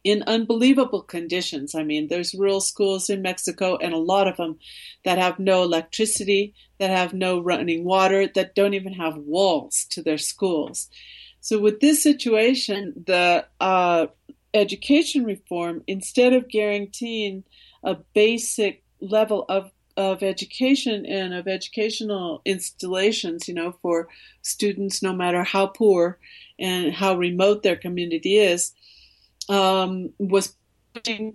in 0.03 0.23
unbelievable 0.25 1.01
conditions. 1.01 1.75
I 1.75 1.83
mean, 1.83 2.07
there's 2.07 2.33
rural 2.33 2.61
schools 2.61 3.09
in 3.09 3.21
Mexico, 3.23 3.75
and 3.77 3.93
a 3.93 3.97
lot 3.97 4.27
of 4.27 4.37
them 4.37 4.57
that 5.03 5.17
have 5.17 5.39
no 5.39 5.61
electricity, 5.63 6.53
that 6.79 6.91
have 6.91 7.13
no 7.13 7.39
running 7.39 7.83
water, 7.83 8.27
that 8.33 8.55
don't 8.55 8.75
even 8.75 8.93
have 8.93 9.17
walls 9.17 9.85
to 9.89 10.01
their 10.03 10.19
schools. 10.19 10.89
So 11.45 11.59
with 11.59 11.79
this 11.79 12.01
situation, 12.01 13.03
the 13.05 13.45
uh, 13.61 14.07
education 14.55 15.25
reform, 15.25 15.83
instead 15.85 16.33
of 16.33 16.49
guaranteeing 16.49 17.43
a 17.83 17.97
basic 18.15 18.81
level 18.99 19.45
of 19.47 19.69
of 19.95 20.23
education 20.23 21.05
and 21.05 21.35
of 21.35 21.47
educational 21.47 22.41
installations, 22.45 23.47
you 23.47 23.53
know, 23.53 23.75
for 23.83 24.07
students, 24.41 25.03
no 25.03 25.13
matter 25.13 25.43
how 25.43 25.67
poor 25.67 26.17
and 26.57 26.91
how 26.91 27.15
remote 27.15 27.61
their 27.61 27.75
community 27.75 28.37
is, 28.37 28.73
um, 29.47 30.09
was 30.17 30.55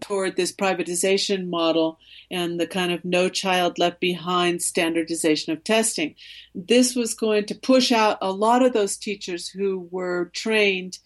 toward 0.01 0.37
this 0.37 0.53
privatization 0.53 1.49
model 1.49 1.99
and 2.31 2.61
the 2.61 2.67
kind 2.67 2.93
of 2.93 3.05
no 3.05 3.29
child 3.29 3.79
left 3.79 4.01
behind 4.01 4.63
standardization 4.63 5.53
of 5.53 5.65
testing. 5.65 6.15
This 6.55 6.95
was 6.95 7.15
going 7.15 7.47
to 7.47 7.55
push 7.55 7.93
out 7.93 8.19
a 8.21 8.33
lot 8.33 8.65
of 8.65 8.73
those 8.73 8.97
teachers 8.97 9.49
who 9.49 9.89
were 9.91 10.31
trained 10.35 10.99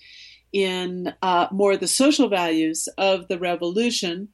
in 0.52 1.12
uh, 1.20 1.48
more 1.50 1.76
the 1.76 1.88
social 1.88 2.28
values 2.28 2.88
of 2.96 3.28
the 3.28 3.38
revolution. 3.38 4.28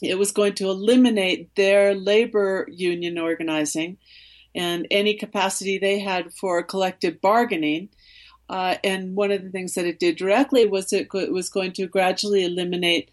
It 0.00 0.18
was 0.18 0.30
going 0.30 0.54
to 0.54 0.68
eliminate 0.68 1.54
their 1.56 1.94
labor 1.94 2.66
union 2.70 3.18
organizing 3.18 3.98
and 4.54 4.86
any 4.90 5.14
capacity 5.14 5.78
they 5.78 5.98
had 5.98 6.32
for 6.34 6.62
collective 6.62 7.20
bargaining. 7.20 7.88
Uh, 8.48 8.76
and 8.84 9.16
one 9.16 9.30
of 9.30 9.42
the 9.42 9.50
things 9.50 9.74
that 9.74 9.86
it 9.86 9.98
did 9.98 10.16
directly 10.16 10.66
was 10.66 10.92
it, 10.92 11.08
was 11.12 11.48
going 11.48 11.72
to 11.72 11.86
gradually 11.86 12.44
eliminate 12.44 13.10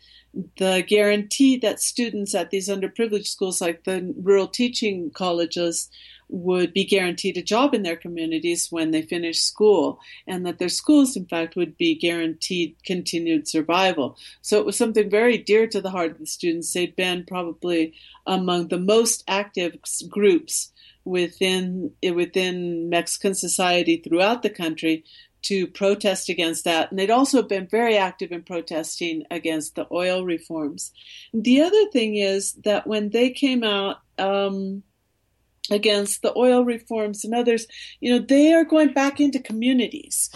the 0.58 0.84
guarantee 0.88 1.58
that 1.58 1.82
students 1.82 2.34
at 2.36 2.52
these 2.52 2.70
underprivileged 2.70 3.28
schools, 3.28 3.62
like 3.62 3.84
the 3.84 4.14
rural 4.18 4.48
teaching 4.48 5.12
colleges, 5.12 5.90
would 6.30 6.74
be 6.74 6.86
guaranteed 6.86 7.36
a 7.36 7.42
job 7.42 7.74
in 7.74 7.84
their 7.84 7.98
communities 7.98 8.72
when 8.72 8.92
they 8.92 9.02
finish 9.02 9.42
school, 9.42 10.00
and 10.26 10.46
that 10.46 10.60
their 10.60 10.70
schools, 10.70 11.18
in 11.18 11.26
fact, 11.26 11.58
would 11.58 11.78
be 11.78 11.94
guaranteed 11.94 12.74
continued 12.86 13.48
survival. 13.48 14.18
So 14.42 14.58
it 14.58 14.66
was 14.66 14.78
something 14.78 15.10
very 15.10 15.38
dear 15.38 15.68
to 15.68 15.82
the 15.82 15.90
heart 15.90 16.12
of 16.12 16.20
the 16.20 16.26
students. 16.26 16.72
They'd 16.72 16.96
been 16.96 17.26
probably 17.26 17.94
among 18.26 18.70
the 18.70 18.80
most 18.80 19.26
active 19.28 19.78
groups 20.10 20.72
within 21.04 21.92
within 22.14 22.90
Mexican 22.90 23.34
society 23.34 23.98
throughout 23.98 24.44
the 24.44 24.50
country 24.50 25.04
to 25.44 25.68
protest 25.68 26.30
against 26.30 26.66
that. 26.66 26.92
And 26.92 27.00
they'd 27.00 27.10
also 27.10 27.42
been 27.42 27.68
very 27.68 27.98
active 27.98 28.32
in 28.32 28.44
protesting 28.44 29.24
against 29.32 29.76
the 29.76 29.88
oil 29.92 30.24
reforms. 30.24 30.92
The 31.34 31.62
other 31.62 31.90
thing 31.92 32.16
is 32.16 32.54
that 32.64 32.86
when 32.86 33.10
they 33.10 33.32
came 33.32 33.64
out 33.64 33.98
um, 34.20 34.84
against 35.72 36.22
the 36.22 36.38
oil 36.38 36.64
reforms 36.64 37.24
and 37.24 37.34
others, 37.34 37.66
you 38.00 38.12
know, 38.12 38.24
they 38.24 38.54
are 38.54 38.66
going 38.66 38.94
back 38.94 39.20
into 39.20 39.40
communities, 39.40 40.30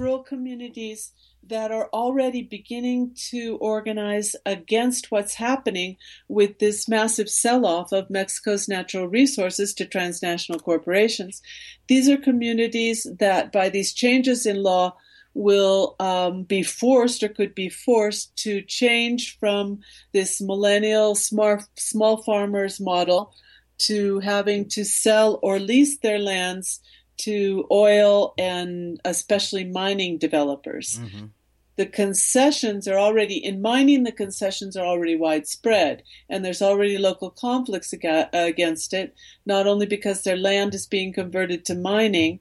rural 0.00 0.24
communities 0.24 1.12
that 1.48 1.70
are 1.70 1.88
already 1.92 2.42
beginning 2.42 3.12
to 3.30 3.56
organize 3.60 4.36
against 4.44 5.10
what's 5.10 5.34
happening 5.34 5.96
with 6.28 6.58
this 6.58 6.88
massive 6.88 7.28
sell 7.28 7.64
off 7.64 7.92
of 7.92 8.10
Mexico's 8.10 8.68
natural 8.68 9.08
resources 9.08 9.72
to 9.74 9.86
transnational 9.86 10.60
corporations. 10.60 11.42
These 11.86 12.08
are 12.08 12.16
communities 12.16 13.06
that, 13.18 13.50
by 13.52 13.68
these 13.70 13.92
changes 13.92 14.46
in 14.46 14.62
law, 14.62 14.96
will 15.34 15.96
um, 16.00 16.42
be 16.42 16.62
forced 16.62 17.22
or 17.22 17.28
could 17.28 17.54
be 17.54 17.68
forced 17.68 18.34
to 18.36 18.60
change 18.62 19.38
from 19.38 19.80
this 20.12 20.40
millennial 20.40 21.14
smart, 21.14 21.62
small 21.76 22.22
farmers 22.22 22.80
model 22.80 23.32
to 23.78 24.18
having 24.20 24.68
to 24.68 24.84
sell 24.84 25.38
or 25.42 25.58
lease 25.58 25.98
their 25.98 26.18
lands 26.18 26.80
to 27.18 27.66
oil 27.70 28.34
and 28.36 29.00
especially 29.04 29.64
mining 29.64 30.18
developers. 30.18 30.98
Mm-hmm 31.00 31.26
the 31.78 31.86
concessions 31.86 32.88
are 32.88 32.98
already 32.98 33.36
in 33.36 33.62
mining 33.62 34.02
the 34.02 34.10
concessions 34.10 34.76
are 34.76 34.84
already 34.84 35.14
widespread 35.14 36.02
and 36.28 36.44
there's 36.44 36.60
already 36.60 36.98
local 36.98 37.30
conflicts 37.30 37.94
against 38.32 38.92
it 38.92 39.14
not 39.46 39.68
only 39.68 39.86
because 39.86 40.22
their 40.22 40.36
land 40.36 40.74
is 40.74 40.88
being 40.88 41.12
converted 41.12 41.64
to 41.64 41.76
mining 41.76 42.40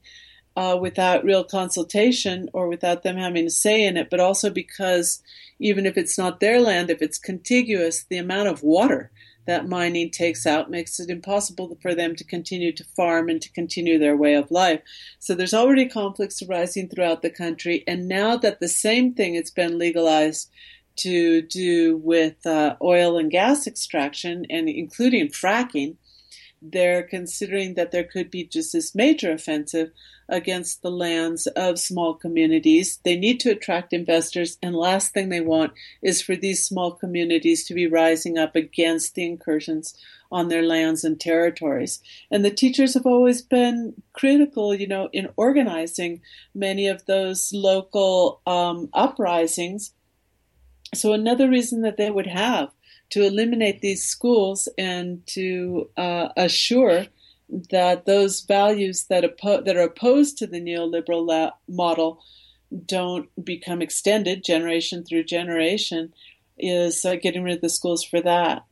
uh, 0.56 0.76
without 0.82 1.24
real 1.24 1.44
consultation 1.44 2.50
or 2.52 2.68
without 2.68 3.04
them 3.04 3.16
having 3.16 3.46
a 3.46 3.50
say 3.52 3.86
in 3.86 3.96
it 3.96 4.10
but 4.10 4.20
also 4.20 4.50
because 4.50 5.22
even 5.60 5.86
if 5.86 5.98
it's 5.98 6.18
not 6.18 6.40
their 6.40 6.60
land 6.60 6.90
if 6.90 7.00
it's 7.00 7.20
contiguous 7.20 8.06
the 8.06 8.18
amount 8.18 8.48
of 8.48 8.64
water 8.64 9.12
that 9.48 9.68
mining 9.68 10.12
takes 10.12 10.46
out 10.46 10.70
makes 10.70 11.00
it 11.00 11.10
impossible 11.10 11.78
for 11.82 11.96
them 11.96 12.16
to 12.16 12.24
continue 12.24 12.72
to 12.74 12.84
farm 12.84 13.30
and 13.30 13.42
to 13.42 13.52
continue 13.52 13.98
their 13.98 14.16
way 14.16 14.36
of 14.36 14.52
life. 14.52 14.82
So 15.20 15.34
there's 15.34 15.54
already 15.54 15.88
conflicts 15.88 16.42
arising 16.44 16.90
throughout 16.90 17.22
the 17.22 17.30
country, 17.30 17.84
and 17.88 18.08
now 18.08 18.38
that 18.38 18.60
the 18.60 18.68
same 18.68 19.14
thing 19.14 19.36
has 19.36 19.50
been 19.50 19.80
legalized 19.80 20.52
to 20.98 21.42
do 21.42 21.98
with 21.98 22.46
uh, 22.46 22.76
oil 22.82 23.18
and 23.18 23.32
gas 23.32 23.68
extraction 23.68 24.46
and 24.50 24.68
including 24.68 25.28
fracking, 25.30 25.96
they're 26.62 27.04
considering 27.04 27.76
that 27.76 27.92
there 27.92 28.04
could 28.04 28.30
be 28.32 28.44
just 28.44 28.74
this 28.74 28.96
major 28.96 29.32
offensive 29.32 29.92
against 30.30 30.82
the 30.82 30.92
lands 30.92 31.48
of 31.48 31.80
small 31.80 32.14
communities. 32.14 33.00
They 33.04 33.18
need 33.18 33.40
to 33.42 33.52
attract 33.52 33.94
investors, 33.94 34.58
and 34.62 34.76
last 34.76 35.14
thing 35.14 35.30
they 35.30 35.42
want 35.42 35.74
is 36.02 36.22
for 36.22 36.36
these 36.36 36.66
small 36.66 36.92
communities 36.92 37.66
to 37.66 37.74
be 37.74 37.88
rising 37.88 38.38
up 38.38 38.56
against 38.56 39.16
the 39.16 39.26
incursions 39.26 39.96
on 40.32 40.50
their 40.50 40.64
lands 40.64 41.04
and 41.04 41.20
territories. 41.20 42.02
And 42.30 42.44
the 42.44 42.52
teachers 42.52 42.94
have 42.94 43.06
always 43.06 43.42
been 43.42 44.02
critical, 44.14 44.74
you 44.76 44.88
know, 44.88 45.10
in 45.14 45.30
organizing 45.38 46.22
many 46.54 46.88
of 46.88 47.06
those 47.06 47.54
local 47.54 48.42
um, 48.46 48.90
uprisings. 48.94 49.94
So 50.94 51.14
another 51.14 51.50
reason 51.50 51.82
that 51.82 51.98
they 51.98 52.12
would 52.12 52.28
have 52.28 52.72
to 53.12 53.26
eliminate 53.26 53.82
these 53.82 54.04
schools 54.04 54.68
and 54.78 55.26
to 55.28 55.90
uh, 55.96 56.30
assure 56.36 57.06
that 57.50 58.06
those 58.06 58.42
values 58.42 59.06
that, 59.06 59.24
oppo- 59.24 59.64
that 59.64 59.78
are 59.78 59.82
opposed 59.82 60.38
to 60.38 60.48
the 60.48 60.62
neoliberal 60.62 61.26
la- 61.26 61.52
model 61.68 62.22
don't 62.86 63.30
become 63.44 63.82
extended 63.82 64.44
generation 64.44 65.04
through 65.04 65.24
generation 65.24 66.14
is 66.58 67.06
uh, 67.06 67.16
getting 67.16 67.44
rid 67.44 67.56
of 67.56 67.62
the 67.62 67.70
schools 67.70 68.04
for 68.04 68.20
that. 68.22 68.66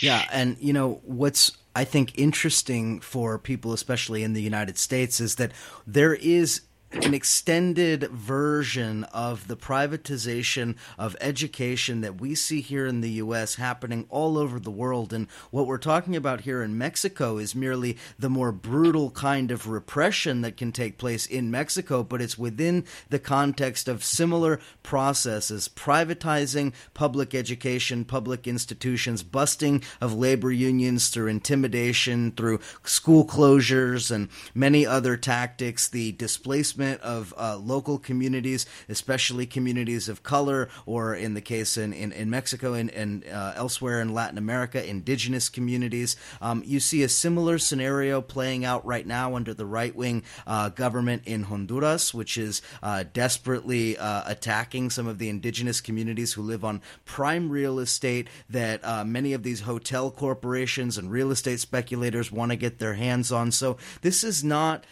Yeah, 0.00 0.26
and 0.32 0.56
you 0.58 0.72
know 0.72 1.00
what's 1.04 1.52
I 1.76 1.84
think 1.84 2.18
interesting 2.18 3.00
for 3.00 3.38
people, 3.38 3.72
especially 3.72 4.22
in 4.22 4.32
the 4.32 4.42
United 4.42 4.78
States, 4.78 5.20
is 5.20 5.36
that 5.36 5.52
there 5.86 6.14
is 6.14 6.62
an 6.92 7.14
extended 7.14 8.02
version 8.10 9.04
of 9.04 9.46
the 9.46 9.56
privatization 9.56 10.74
of 10.98 11.16
education 11.20 12.00
that 12.00 12.20
we 12.20 12.34
see 12.34 12.60
here 12.60 12.84
in 12.84 13.00
the 13.00 13.10
U.S. 13.12 13.54
happening 13.54 14.06
all 14.08 14.36
over 14.36 14.58
the 14.58 14.72
world. 14.72 15.12
And 15.12 15.28
what 15.52 15.68
we're 15.68 15.78
talking 15.78 16.16
about 16.16 16.40
here 16.40 16.64
in 16.64 16.76
Mexico 16.76 17.38
is 17.38 17.54
merely 17.54 17.96
the 18.18 18.28
more 18.28 18.50
brutal 18.50 19.12
kind 19.12 19.52
of 19.52 19.68
repression 19.68 20.40
that 20.40 20.56
can 20.56 20.72
take 20.72 20.98
place 20.98 21.26
in 21.26 21.48
Mexico, 21.50 22.02
but 22.02 22.20
it's 22.20 22.36
within 22.36 22.84
the 23.08 23.20
context 23.20 23.86
of 23.86 24.02
similar 24.02 24.58
processes 24.82 25.68
privatizing 25.68 26.72
public 26.92 27.36
education, 27.36 28.04
public 28.04 28.48
institutions, 28.48 29.22
busting 29.22 29.82
of 30.00 30.12
labor 30.12 30.50
unions 30.50 31.08
through 31.08 31.28
intimidation, 31.28 32.32
through 32.32 32.58
school 32.82 33.24
closures, 33.24 34.10
and 34.10 34.28
many 34.54 34.84
other 34.84 35.16
tactics, 35.16 35.86
the 35.86 36.10
displacement 36.12 36.79
of 36.82 37.34
uh, 37.36 37.56
local 37.56 37.98
communities, 37.98 38.66
especially 38.88 39.46
communities 39.46 40.08
of 40.08 40.22
color, 40.22 40.68
or 40.86 41.14
in 41.14 41.34
the 41.34 41.40
case 41.40 41.76
in, 41.76 41.92
in, 41.92 42.12
in 42.12 42.30
Mexico 42.30 42.74
and, 42.74 42.90
and 42.90 43.24
uh, 43.26 43.52
elsewhere 43.56 44.00
in 44.00 44.14
Latin 44.14 44.38
America, 44.38 44.86
indigenous 44.88 45.48
communities. 45.48 46.16
Um, 46.40 46.62
you 46.64 46.80
see 46.80 47.02
a 47.02 47.08
similar 47.08 47.58
scenario 47.58 48.20
playing 48.20 48.64
out 48.64 48.84
right 48.86 49.06
now 49.06 49.34
under 49.34 49.54
the 49.54 49.66
right 49.66 49.94
wing 49.94 50.22
uh, 50.46 50.68
government 50.70 51.22
in 51.26 51.44
Honduras, 51.44 52.14
which 52.14 52.38
is 52.38 52.62
uh, 52.82 53.04
desperately 53.12 53.96
uh, 53.96 54.22
attacking 54.26 54.90
some 54.90 55.06
of 55.06 55.18
the 55.18 55.28
indigenous 55.28 55.80
communities 55.80 56.32
who 56.32 56.42
live 56.42 56.64
on 56.64 56.80
prime 57.04 57.50
real 57.50 57.78
estate 57.78 58.28
that 58.48 58.84
uh, 58.84 59.04
many 59.04 59.32
of 59.32 59.42
these 59.42 59.60
hotel 59.60 60.10
corporations 60.10 60.98
and 60.98 61.10
real 61.10 61.30
estate 61.30 61.60
speculators 61.60 62.32
want 62.32 62.50
to 62.50 62.56
get 62.56 62.78
their 62.78 62.94
hands 62.94 63.32
on. 63.32 63.52
So 63.52 63.76
this 64.02 64.24
is 64.24 64.42
not 64.42 64.84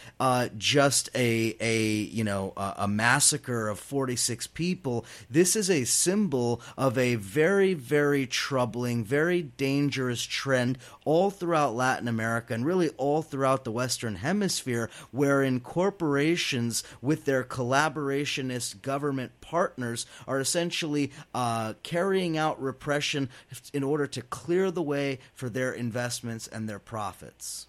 just 0.56 1.10
a, 1.15 1.56
a 1.60 1.77
you 1.78 2.24
know 2.24 2.52
a, 2.56 2.74
a 2.78 2.88
massacre 2.88 3.68
of 3.68 3.78
46 3.78 4.46
people. 4.48 5.05
This 5.30 5.56
is 5.56 5.70
a 5.70 5.84
symbol 5.84 6.60
of 6.76 6.98
a 6.98 7.14
very 7.14 7.74
very 7.74 8.26
troubling, 8.26 9.05
very 9.05 9.42
dangerous 9.42 10.22
trend 10.22 10.78
all 11.05 11.30
throughout 11.30 11.74
Latin 11.74 12.09
America 12.09 12.55
and 12.55 12.66
really 12.66 12.88
all 12.96 13.22
throughout 13.22 13.64
the 13.64 13.72
Western 13.72 14.16
Hemisphere, 14.16 14.90
wherein 15.10 15.60
corporations 15.60 16.82
with 17.00 17.24
their 17.24 17.44
collaborationist 17.44 18.82
government 18.82 19.40
partners 19.40 20.06
are 20.26 20.40
essentially 20.40 21.12
uh, 21.34 21.74
carrying 21.82 22.36
out 22.36 22.60
repression 22.60 23.28
in 23.72 23.82
order 23.82 24.06
to 24.06 24.22
clear 24.22 24.70
the 24.70 24.82
way 24.82 25.18
for 25.34 25.48
their 25.48 25.72
investments 25.72 26.46
and 26.48 26.68
their 26.68 26.78
profits. 26.78 27.68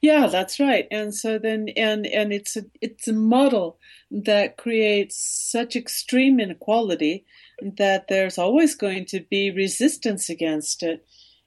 Yeah, 0.00 0.26
that's 0.26 0.60
right. 0.60 0.86
And 0.90 1.14
so 1.14 1.38
then, 1.38 1.68
and 1.76 2.06
and 2.06 2.32
it's 2.32 2.56
a 2.56 2.64
it's 2.80 3.08
a 3.08 3.12
model 3.12 3.78
that 4.10 4.56
creates 4.56 5.16
such 5.16 5.76
extreme 5.76 6.40
inequality 6.40 7.24
that 7.60 8.08
there's 8.08 8.38
always 8.38 8.74
going 8.74 9.04
to 9.06 9.20
be 9.30 9.50
resistance 9.50 10.28
against 10.28 10.82
it. 10.82 11.06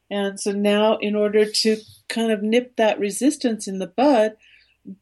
And 0.10 0.40
so 0.40 0.52
now, 0.52 0.98
in 0.98 1.16
order 1.16 1.45
to 1.45 1.78
kind 2.10 2.32
of 2.32 2.44
nip 2.44 2.76
that 2.76 2.99
resistance 2.99 3.68
in 3.68 3.80
the 3.80 3.88
bud, 3.88 4.36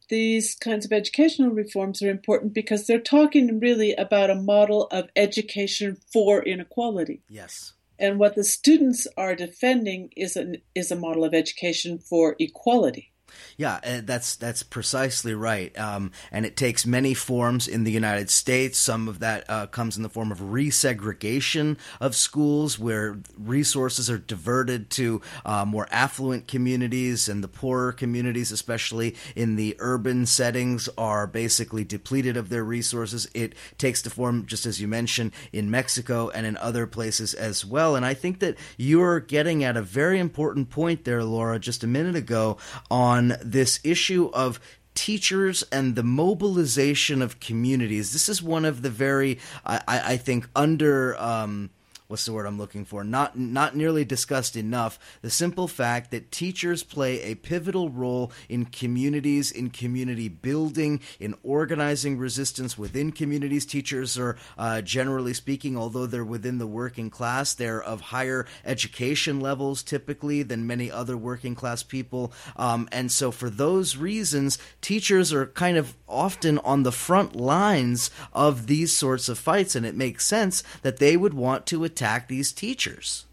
these 0.10 0.56
kinds 0.56 0.86
of 0.86 0.92
educational 0.92 1.52
reforms 1.52 2.02
are 2.02 2.10
important 2.10 2.54
because 2.54 2.86
they're 2.86 3.00
talking 3.00 3.60
really 3.60 3.94
about 3.94 4.30
a 4.30 4.36
model 4.36 4.88
of 4.92 5.10
education 5.16 5.98
for 6.12 6.44
inequality. 6.44 7.22
Yes. 7.28 7.74
And 7.98 8.18
what 8.20 8.36
the 8.36 8.44
students 8.44 9.08
are 9.18 9.36
defending 9.36 10.12
is 10.16 10.36
an 10.36 10.58
is 10.74 10.92
a 10.92 10.96
model 10.96 11.26
of 11.26 11.34
education 11.34 12.00
for 12.00 12.36
equality. 12.40 13.12
Yeah, 13.58 14.02
that's 14.02 14.36
that's 14.36 14.64
precisely 14.64 15.34
right. 15.34 15.78
Um, 15.78 16.12
and 16.32 16.46
it 16.46 16.56
takes 16.56 16.86
many 16.86 17.14
forms 17.14 17.68
in 17.68 17.84
the 17.84 17.92
United 17.92 18.30
States. 18.30 18.78
Some 18.78 19.08
of 19.08 19.20
that 19.20 19.44
uh, 19.50 19.68
comes 19.68 19.98
in 19.98 20.04
the 20.04 20.10
form 20.10 20.32
of 20.32 20.40
resegregation 20.40 21.78
of 22.00 22.16
schools, 22.16 22.80
where 22.80 23.20
resources 23.38 24.10
are 24.10 24.18
diverted 24.18 24.90
to 24.92 25.22
uh, 25.46 25.66
more 25.66 25.88
affluent 25.92 26.48
communities, 26.48 27.28
and 27.28 27.44
the 27.44 27.48
poorer 27.48 27.92
communities, 27.92 28.52
especially 28.52 29.16
in 29.36 29.56
the 29.56 29.76
urban 29.80 30.26
settings, 30.26 30.88
are 30.98 31.28
basically 31.28 31.84
depleted 31.84 32.38
of 32.38 32.50
their 32.50 32.64
resources. 32.64 33.30
It 33.34 33.56
takes 33.78 34.02
the 34.02 34.10
form, 34.10 34.46
just 34.46 34.66
as 34.66 34.80
you 34.80 34.88
mentioned, 34.88 35.32
in 35.52 35.70
Mexico 35.70 36.30
and 36.30 36.46
in 36.46 36.56
other 36.58 36.88
places 36.88 37.34
as 37.34 37.66
well. 37.66 37.96
And 37.96 38.06
I 38.06 38.14
think 38.14 38.40
that 38.40 38.58
you're 38.78 39.20
getting 39.20 39.64
at 39.64 39.78
a 39.78 39.82
very 39.82 40.20
important 40.20 40.70
point 40.70 41.04
there, 41.04 41.24
Laura, 41.24 41.60
just 41.60 41.84
a 41.84 41.88
minute 41.88 42.16
ago 42.16 42.58
on 42.90 43.19
this 43.28 43.80
issue 43.84 44.32
of 44.34 44.60
teachers 44.96 45.64
and 45.72 45.96
the 45.96 46.04
mobilization 46.04 47.22
of 47.22 47.40
communities. 47.40 48.12
This 48.12 48.28
is 48.28 48.42
one 48.42 48.66
of 48.66 48.82
the 48.82 48.90
very, 48.90 49.40
I, 49.66 49.82
I 49.88 50.18
think, 50.18 50.50
under. 50.56 51.16
Um, 51.22 51.70
what's 52.10 52.26
the 52.26 52.34
word 52.34 52.48
I'm 52.48 52.58
looking 52.58 52.86
for? 52.86 53.04
Not 53.04 53.38
not 53.38 53.76
nearly 53.76 54.04
discussed 54.04 54.56
enough. 54.56 54.98
The 55.22 55.30
simple 55.30 55.68
fact 55.68 56.10
that 56.10 56.32
teachers 56.32 56.82
play 56.82 57.22
a 57.22 57.36
pivotal 57.36 57.92
role 57.92 58.32
in 58.50 58.66
communities, 58.66 59.52
in 59.52 59.70
community 59.70 60.28
building, 60.28 61.02
in 61.20 61.36
organizing 61.44 62.18
resistance 62.18 62.80
within 62.80 63.12
communities. 63.12 63.64
Teachers 63.64 64.18
are 64.18 64.38
uh, 64.58 64.82
generally 64.82 65.36
speaking, 65.36 65.78
although 65.78 66.08
they're 66.08 66.26
within 66.26 66.58
the 66.58 66.66
working 66.66 67.12
class, 67.12 67.54
they're 67.54 67.82
of 67.82 68.02
higher 68.02 68.48
education 68.66 69.40
levels 69.40 69.84
typically 69.84 70.42
than 70.42 70.66
many 70.66 70.92
other 70.92 71.16
working 71.16 71.54
class 71.54 71.84
people. 71.84 72.34
Um, 72.58 72.90
and 72.92 73.12
so, 73.12 73.30
for 73.30 73.52
those 73.52 73.98
reasons, 73.98 74.58
teachers 74.82 75.32
are 75.32 75.46
kind 75.46 75.78
of 75.78 75.94
often 76.08 76.58
on 76.60 76.82
the 76.82 76.92
front 76.92 77.36
lines 77.36 78.10
of 78.34 78.66
these 78.66 78.98
sorts 78.98 79.30
of 79.30 79.38
fights, 79.38 79.76
and 79.76 79.86
it 79.86 79.96
makes 79.96 80.26
sense 80.26 80.64
that 80.82 80.98
they 80.98 81.16
would 81.16 81.36
want 81.36 81.68
to 81.68 81.84
attack 82.00 82.28
these 82.28 82.54
teachers. 82.54 83.26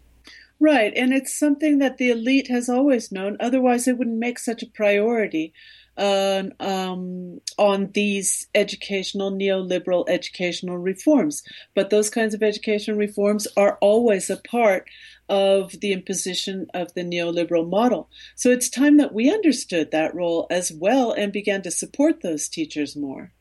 Right, 0.59 0.91
and 0.95 1.13
it's 1.13 1.37
something 1.37 1.77
that 1.79 1.97
the 1.97 2.09
elite 2.09 2.49
has 2.49 2.67
always 2.67 3.11
known. 3.11 3.37
Otherwise, 3.39 3.85
they 3.85 3.93
wouldn't 3.93 4.17
make 4.17 4.39
such 4.39 4.63
a 4.63 4.67
priority 4.67 5.53
uh, 5.95 6.43
um, 6.59 7.39
on 7.57 7.91
these 7.93 8.47
educational, 8.53 9.31
neoliberal 9.31 10.09
educational 10.09 10.77
reforms. 10.77 11.43
But 11.75 11.91
those 11.91 12.09
kinds 12.09 12.33
of 12.33 12.43
educational 12.43 12.97
reforms 12.97 13.47
are 13.55 13.77
always 13.81 14.29
a 14.29 14.37
part 14.37 14.89
of 15.29 15.79
the 15.79 15.93
imposition 15.93 16.67
of 16.73 16.93
the 16.93 17.03
neoliberal 17.03 17.69
model. 17.69 18.09
So 18.35 18.49
it's 18.49 18.69
time 18.69 18.97
that 18.97 19.13
we 19.13 19.31
understood 19.31 19.91
that 19.91 20.15
role 20.15 20.47
as 20.49 20.71
well 20.71 21.11
and 21.11 21.31
began 21.31 21.61
to 21.63 21.71
support 21.71 22.21
those 22.21 22.49
teachers 22.49 22.95
more. 22.95 23.31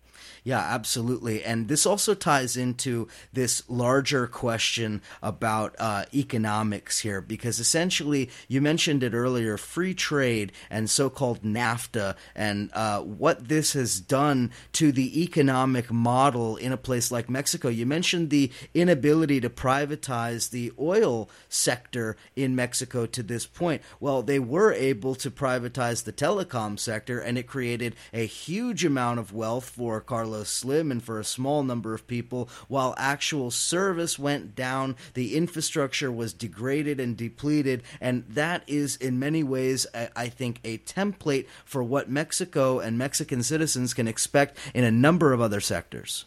Yeah, 0.47 0.61
absolutely. 0.61 1.43
And 1.43 1.67
this 1.67 1.87
also 1.87 2.15
ties 2.15 2.57
into 2.57 3.09
this 3.33 3.69
larger 3.69 4.29
question 4.29 5.03
about 5.21 5.75
uh, 5.77 6.05
economics 6.15 7.01
here, 7.01 7.21
because 7.21 7.59
essentially, 7.59 8.31
you 8.47 8.61
mentioned 8.61 9.03
it 9.03 9.13
earlier 9.13 9.57
free 9.57 9.93
trade 9.93 10.53
and 10.71 10.89
so 10.89 11.11
called 11.11 11.43
NAFTA, 11.43 12.15
and 12.37 12.71
uh, 12.75 13.01
what 13.01 13.49
this 13.49 13.73
has 13.73 13.99
done 13.99 14.53
to 14.75 14.93
the 14.93 15.21
economic 15.21 15.91
model 15.91 16.55
in 16.55 16.71
a 16.71 16.77
place 16.77 17.11
like 17.11 17.29
Mexico. 17.29 17.67
You 17.67 17.85
mentioned 17.85 18.31
the 18.31 18.53
inability 18.73 19.41
to 19.41 19.51
privatize 19.51 20.51
the 20.51 20.71
oil 20.79 21.29
sector 21.49 22.17
in 22.37 22.55
Mexico 22.55 23.05
to 23.07 23.25
this 23.25 23.47
point. 23.47 23.83
Well, 23.99 24.23
they 24.23 24.39
were 24.39 24.73
able 24.73 25.17
to 25.17 25.29
privatize 25.29 26.05
the 26.05 26.13
telecom 26.13 26.79
sector, 26.79 27.19
and 27.19 27.37
it 27.37 27.49
created 27.49 27.97
a 28.13 28.27
huge 28.27 28.85
amount 28.85 29.19
of 29.19 29.33
wealth 29.33 29.69
for 29.69 30.01
Carlos 30.01 30.36
Slim 30.45 30.91
and 30.91 31.03
for 31.03 31.19
a 31.19 31.25
small 31.25 31.63
number 31.63 31.95
of 31.95 32.07
people, 32.07 32.49
while 32.69 32.95
actual 32.99 33.51
service 33.51 34.19
went 34.19 34.55
down, 34.55 34.97
the 35.15 35.37
infrastructure 35.37 36.11
was 36.11 36.33
degraded 36.33 37.01
and 37.01 37.17
depleted, 37.17 37.83
and 38.01 38.25
that 38.29 38.63
is 38.67 38.97
in 38.97 39.19
many 39.19 39.43
ways, 39.43 39.87
I 39.95 40.29
think, 40.29 40.61
a 40.65 40.79
template 40.79 41.47
for 41.65 41.83
what 41.83 42.11
Mexico 42.11 42.79
and 42.79 42.99
Mexican 42.99 43.43
citizens 43.43 43.95
can 43.95 44.09
expect 44.09 44.59
in 44.75 44.85
a 44.85 44.91
number 44.91 45.33
of 45.33 45.41
other 45.41 45.61
sectors. 45.61 46.25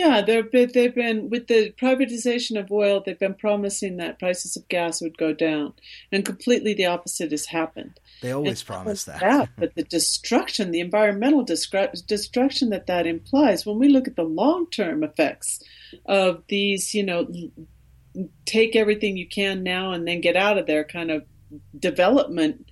Yeah, 0.00 0.22
they've 0.22 0.50
been, 0.50 0.70
they've 0.72 0.94
been 0.94 1.28
with 1.28 1.48
the 1.48 1.72
privatization 1.72 2.58
of 2.58 2.72
oil. 2.72 3.02
They've 3.04 3.18
been 3.18 3.34
promising 3.34 3.98
that 3.98 4.18
prices 4.18 4.56
of 4.56 4.66
gas 4.68 5.02
would 5.02 5.18
go 5.18 5.34
down, 5.34 5.74
and 6.10 6.24
completely 6.24 6.72
the 6.72 6.86
opposite 6.86 7.32
has 7.32 7.44
happened. 7.44 8.00
They 8.22 8.32
always 8.32 8.62
promise 8.62 9.04
that. 9.04 9.20
that. 9.20 9.50
But 9.58 9.74
the 9.74 9.82
destruction, 9.82 10.70
the 10.70 10.80
environmental 10.80 11.44
destruction 11.44 12.70
that 12.70 12.86
that 12.86 13.06
implies, 13.06 13.66
when 13.66 13.78
we 13.78 13.90
look 13.90 14.08
at 14.08 14.16
the 14.16 14.22
long 14.22 14.70
term 14.70 15.04
effects 15.04 15.62
of 16.06 16.44
these, 16.48 16.94
you 16.94 17.04
know, 17.04 17.28
take 18.46 18.74
everything 18.74 19.18
you 19.18 19.28
can 19.28 19.62
now 19.62 19.92
and 19.92 20.08
then 20.08 20.22
get 20.22 20.34
out 20.34 20.56
of 20.56 20.66
there 20.66 20.82
kind 20.84 21.10
of 21.10 21.26
development 21.78 22.70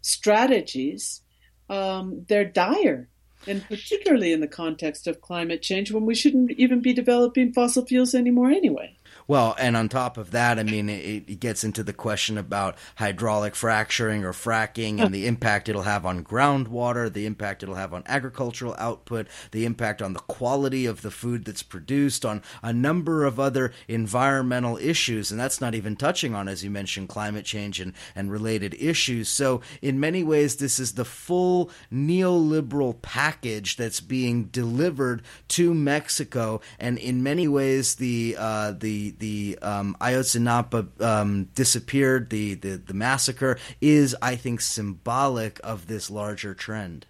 strategies, 0.00 1.20
um, 1.68 2.24
they're 2.26 2.46
dire. 2.46 3.10
And 3.46 3.64
particularly 3.68 4.32
in 4.32 4.40
the 4.40 4.48
context 4.48 5.06
of 5.06 5.20
climate 5.20 5.62
change, 5.62 5.92
when 5.92 6.06
we 6.06 6.14
shouldn't 6.14 6.52
even 6.52 6.80
be 6.80 6.92
developing 6.92 7.52
fossil 7.52 7.84
fuels 7.84 8.14
anymore 8.14 8.50
anyway. 8.50 8.96
Well, 9.26 9.56
and 9.58 9.76
on 9.76 9.88
top 9.88 10.18
of 10.18 10.32
that, 10.32 10.58
I 10.58 10.64
mean, 10.64 10.90
it, 10.90 11.24
it, 11.28 11.40
gets 11.40 11.64
into 11.64 11.82
the 11.82 11.94
question 11.94 12.36
about 12.36 12.76
hydraulic 12.96 13.54
fracturing 13.54 14.22
or 14.22 14.32
fracking 14.32 15.00
and 15.00 15.14
the 15.14 15.26
impact 15.26 15.68
it'll 15.68 15.82
have 15.82 16.04
on 16.04 16.22
groundwater, 16.22 17.10
the 17.10 17.24
impact 17.24 17.62
it'll 17.62 17.74
have 17.74 17.94
on 17.94 18.02
agricultural 18.06 18.74
output, 18.78 19.26
the 19.50 19.64
impact 19.64 20.02
on 20.02 20.12
the 20.12 20.20
quality 20.20 20.84
of 20.84 21.00
the 21.00 21.10
food 21.10 21.44
that's 21.44 21.62
produced, 21.62 22.24
on 22.26 22.42
a 22.62 22.72
number 22.72 23.24
of 23.24 23.40
other 23.40 23.72
environmental 23.88 24.76
issues. 24.76 25.30
And 25.30 25.40
that's 25.40 25.60
not 25.60 25.74
even 25.74 25.96
touching 25.96 26.34
on, 26.34 26.46
as 26.46 26.62
you 26.62 26.70
mentioned, 26.70 27.08
climate 27.08 27.46
change 27.46 27.80
and, 27.80 27.94
and 28.14 28.30
related 28.30 28.74
issues. 28.78 29.28
So, 29.30 29.62
in 29.80 29.98
many 29.98 30.22
ways, 30.22 30.56
this 30.56 30.78
is 30.78 30.92
the 30.92 31.04
full 31.04 31.70
neoliberal 31.92 33.00
package 33.00 33.76
that's 33.76 34.00
being 34.00 34.44
delivered 34.44 35.22
to 35.48 35.72
Mexico. 35.72 36.60
And 36.78 36.98
in 36.98 37.22
many 37.22 37.48
ways, 37.48 37.94
the, 37.96 38.36
uh, 38.38 38.72
the, 38.72 39.13
the 39.18 39.58
um, 39.62 39.96
Ayotzinapa 40.00 41.00
um, 41.00 41.44
disappeared, 41.54 42.30
the, 42.30 42.54
the 42.54 42.76
the 42.76 42.94
massacre 42.94 43.58
is, 43.80 44.16
I 44.20 44.36
think, 44.36 44.60
symbolic 44.60 45.60
of 45.64 45.86
this 45.86 46.10
larger 46.10 46.54
trend. 46.54 47.06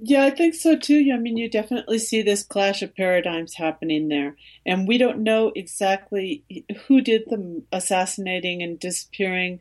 Yeah, 0.00 0.24
I 0.24 0.30
think 0.30 0.54
so 0.54 0.76
too. 0.76 1.10
I 1.12 1.18
mean, 1.18 1.36
you 1.36 1.50
definitely 1.50 1.98
see 1.98 2.22
this 2.22 2.42
clash 2.42 2.82
of 2.82 2.96
paradigms 2.96 3.54
happening 3.54 4.08
there. 4.08 4.36
And 4.64 4.88
we 4.88 4.96
don't 4.96 5.22
know 5.22 5.52
exactly 5.54 6.44
who 6.86 7.02
did 7.02 7.24
the 7.26 7.62
assassinating 7.72 8.62
and 8.62 8.80
disappearing, 8.80 9.60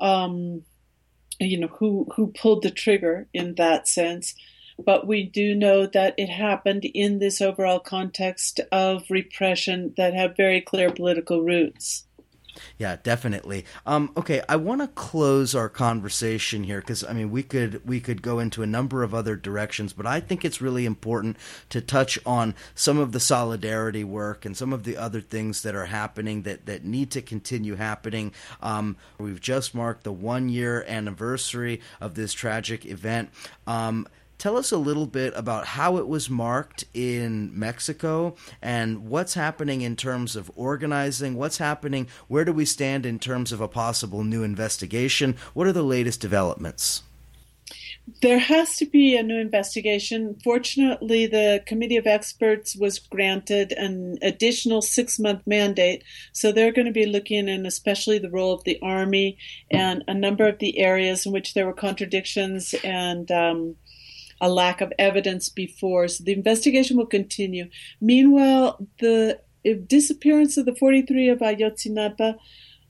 um, 0.00 0.62
you 1.38 1.60
know, 1.60 1.68
who, 1.68 2.06
who 2.16 2.28
pulled 2.28 2.62
the 2.62 2.70
trigger 2.70 3.28
in 3.34 3.56
that 3.56 3.86
sense 3.86 4.34
but 4.78 5.06
we 5.06 5.24
do 5.24 5.54
know 5.54 5.86
that 5.86 6.14
it 6.16 6.28
happened 6.28 6.84
in 6.84 7.18
this 7.18 7.40
overall 7.40 7.80
context 7.80 8.60
of 8.70 9.04
repression 9.10 9.92
that 9.96 10.14
have 10.14 10.36
very 10.36 10.60
clear 10.60 10.90
political 10.90 11.42
roots. 11.42 12.04
Yeah, 12.76 12.96
definitely. 13.02 13.64
Um, 13.86 14.12
okay, 14.16 14.42
I 14.48 14.56
want 14.56 14.80
to 14.80 14.88
close 14.88 15.54
our 15.54 15.68
conversation 15.68 16.64
here 16.64 16.80
because 16.80 17.04
I 17.04 17.12
mean 17.12 17.30
we 17.30 17.42
could 17.42 17.86
we 17.86 18.00
could 18.00 18.22
go 18.22 18.38
into 18.38 18.62
a 18.62 18.66
number 18.66 19.02
of 19.02 19.14
other 19.14 19.36
directions, 19.36 19.92
but 19.92 20.06
I 20.06 20.20
think 20.20 20.44
it's 20.44 20.60
really 20.60 20.86
important 20.86 21.36
to 21.70 21.80
touch 21.80 22.18
on 22.26 22.54
some 22.74 22.98
of 22.98 23.12
the 23.12 23.20
solidarity 23.20 24.04
work 24.04 24.44
and 24.44 24.56
some 24.56 24.72
of 24.72 24.84
the 24.84 24.96
other 24.96 25.20
things 25.20 25.62
that 25.62 25.74
are 25.74 25.86
happening 25.86 26.42
that 26.42 26.66
that 26.66 26.84
need 26.84 27.10
to 27.12 27.22
continue 27.22 27.76
happening. 27.76 28.32
Um, 28.60 28.96
we've 29.18 29.40
just 29.40 29.74
marked 29.74 30.04
the 30.04 30.12
one 30.12 30.48
year 30.48 30.84
anniversary 30.88 31.80
of 32.00 32.14
this 32.14 32.32
tragic 32.32 32.86
event. 32.86 33.30
Um, 33.66 34.08
Tell 34.38 34.56
us 34.56 34.70
a 34.70 34.76
little 34.76 35.06
bit 35.06 35.32
about 35.34 35.66
how 35.66 35.96
it 35.96 36.06
was 36.06 36.30
marked 36.30 36.84
in 36.94 37.50
Mexico 37.58 38.36
and 38.62 39.08
what's 39.08 39.34
happening 39.34 39.80
in 39.80 39.96
terms 39.96 40.36
of 40.36 40.48
organizing, 40.54 41.34
what's 41.34 41.58
happening, 41.58 42.06
where 42.28 42.44
do 42.44 42.52
we 42.52 42.64
stand 42.64 43.04
in 43.04 43.18
terms 43.18 43.50
of 43.50 43.60
a 43.60 43.66
possible 43.66 44.22
new 44.22 44.44
investigation? 44.44 45.36
What 45.54 45.66
are 45.66 45.72
the 45.72 45.82
latest 45.82 46.20
developments? 46.20 47.02
There 48.22 48.38
has 48.38 48.76
to 48.76 48.86
be 48.86 49.16
a 49.16 49.24
new 49.24 49.38
investigation. 49.38 50.36
Fortunately, 50.42 51.26
the 51.26 51.62
committee 51.66 51.96
of 51.96 52.06
experts 52.06 52.76
was 52.76 53.00
granted 53.00 53.72
an 53.72 54.18
additional 54.22 54.82
six 54.82 55.18
month 55.18 55.42
mandate. 55.46 56.04
So 56.32 56.52
they're 56.52 56.72
going 56.72 56.86
to 56.86 56.92
be 56.92 57.06
looking 57.06 57.48
in 57.48 57.66
especially 57.66 58.18
the 58.18 58.30
role 58.30 58.54
of 58.54 58.64
the 58.64 58.78
Army 58.80 59.36
and 59.70 60.04
a 60.06 60.14
number 60.14 60.46
of 60.46 60.58
the 60.58 60.78
areas 60.78 61.26
in 61.26 61.32
which 61.32 61.54
there 61.54 61.66
were 61.66 61.74
contradictions 61.74 62.74
and 62.82 63.30
um, 63.30 63.76
a 64.40 64.48
lack 64.48 64.80
of 64.80 64.92
evidence 64.98 65.48
before. 65.48 66.08
So 66.08 66.24
the 66.24 66.32
investigation 66.32 66.96
will 66.96 67.06
continue. 67.06 67.68
Meanwhile, 68.00 68.86
the 69.00 69.40
disappearance 69.86 70.56
of 70.56 70.66
the 70.66 70.74
43 70.74 71.28
of 71.28 71.38
Ayotzinapa 71.40 72.38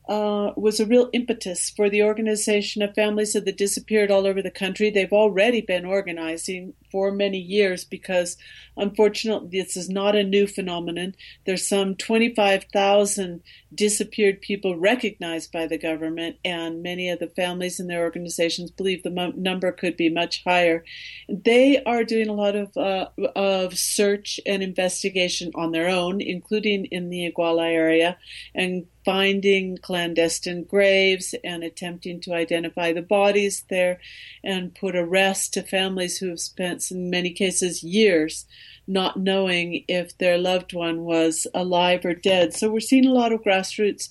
uh, 0.08 0.52
was 0.56 0.80
a 0.80 0.86
real 0.86 1.10
impetus 1.12 1.68
for 1.68 1.90
the 1.90 2.02
organization 2.02 2.80
of 2.80 2.94
families 2.94 3.34
that 3.34 3.56
disappeared 3.58 4.10
all 4.10 4.26
over 4.26 4.40
the 4.40 4.50
country. 4.50 4.88
They've 4.88 5.12
already 5.12 5.60
been 5.60 5.84
organizing 5.84 6.72
for 6.90 7.10
many 7.10 7.38
years 7.38 7.84
because 7.84 8.38
unfortunately 8.76 9.60
this 9.60 9.76
is 9.76 9.90
not 9.90 10.16
a 10.16 10.24
new 10.24 10.46
phenomenon. 10.46 11.14
There's 11.44 11.68
some 11.68 11.94
25,000 11.94 13.42
disappeared 13.74 14.40
people 14.40 14.78
recognized 14.78 15.52
by 15.52 15.66
the 15.66 15.78
government 15.78 16.36
and 16.44 16.82
many 16.82 17.10
of 17.10 17.18
the 17.18 17.28
families 17.28 17.78
and 17.78 17.88
their 17.88 18.02
organizations 18.02 18.70
believe 18.70 19.02
the 19.02 19.32
number 19.36 19.72
could 19.72 19.96
be 19.96 20.08
much 20.08 20.42
higher. 20.44 20.84
They 21.28 21.82
are 21.84 22.04
doing 22.04 22.28
a 22.28 22.32
lot 22.32 22.56
of 22.56 22.76
uh, 22.76 23.08
of 23.36 23.76
search 23.76 24.40
and 24.46 24.62
investigation 24.62 25.50
on 25.54 25.72
their 25.72 25.88
own 25.88 26.20
including 26.20 26.86
in 26.86 27.10
the 27.10 27.30
Iguala 27.30 27.70
area 27.70 28.16
and 28.54 28.86
finding 29.04 29.78
clandestine 29.78 30.64
graves 30.64 31.34
and 31.44 31.62
attempting 31.62 32.20
to 32.20 32.34
identify 32.34 32.92
the 32.92 33.02
bodies 33.02 33.64
there 33.70 34.00
and 34.44 34.74
put 34.74 34.96
a 34.96 35.04
rest 35.04 35.54
to 35.54 35.62
families 35.62 36.18
who 36.18 36.28
have 36.28 36.40
spent 36.40 36.90
in 36.90 37.10
many 37.10 37.30
cases 37.30 37.82
years 37.82 38.46
not 38.88 39.18
knowing 39.18 39.84
if 39.86 40.16
their 40.18 40.38
loved 40.38 40.72
one 40.72 41.02
was 41.02 41.46
alive 41.54 42.04
or 42.04 42.14
dead. 42.14 42.54
So 42.54 42.70
we're 42.70 42.80
seeing 42.80 43.06
a 43.06 43.12
lot 43.12 43.32
of 43.32 43.42
grassroots 43.42 44.08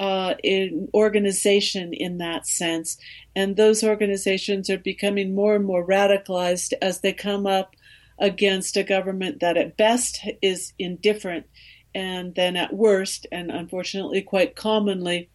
uh, 0.00 0.34
in 0.42 0.88
organization 0.92 1.92
in 1.92 2.18
that 2.18 2.46
sense, 2.46 2.98
and 3.36 3.56
those 3.56 3.84
organizations 3.84 4.68
are 4.68 4.78
becoming 4.78 5.34
more 5.34 5.54
and 5.54 5.64
more 5.64 5.86
radicalized 5.86 6.72
as 6.82 7.00
they 7.00 7.12
come 7.12 7.46
up 7.46 7.76
against 8.18 8.76
a 8.76 8.82
government 8.82 9.40
that 9.40 9.56
at 9.56 9.76
best 9.76 10.26
is 10.42 10.72
indifferent, 10.78 11.46
and 11.94 12.34
then 12.34 12.56
at 12.56 12.72
worst, 12.72 13.26
and 13.30 13.50
unfortunately 13.50 14.22
quite 14.22 14.56
commonly, 14.56 15.28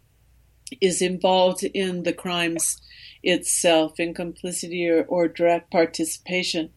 is 0.82 1.02
involved 1.02 1.64
in 1.64 2.04
the 2.04 2.14
crimes 2.14 2.82
itself 3.24 4.00
in 4.00 4.14
complicity 4.14 4.88
or, 4.90 5.04
or 5.04 5.28
direct 5.28 5.72
participation. 5.72 6.70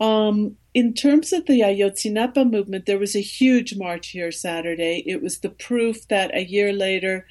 Um, 0.00 0.56
in 0.72 0.94
terms 0.94 1.32
of 1.32 1.46
the 1.46 1.60
Ayotzinapa 1.60 2.50
movement, 2.50 2.86
there 2.86 2.98
was 2.98 3.14
a 3.14 3.20
huge 3.20 3.76
march 3.76 4.08
here 4.08 4.32
Saturday. 4.32 5.02
It 5.06 5.22
was 5.22 5.38
the 5.38 5.50
proof 5.50 6.08
that 6.08 6.34
a 6.34 6.44
year 6.44 6.72
later, 6.72 7.26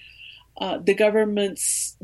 uh, 0.57 0.77
the 0.77 0.93
government's 0.93 1.97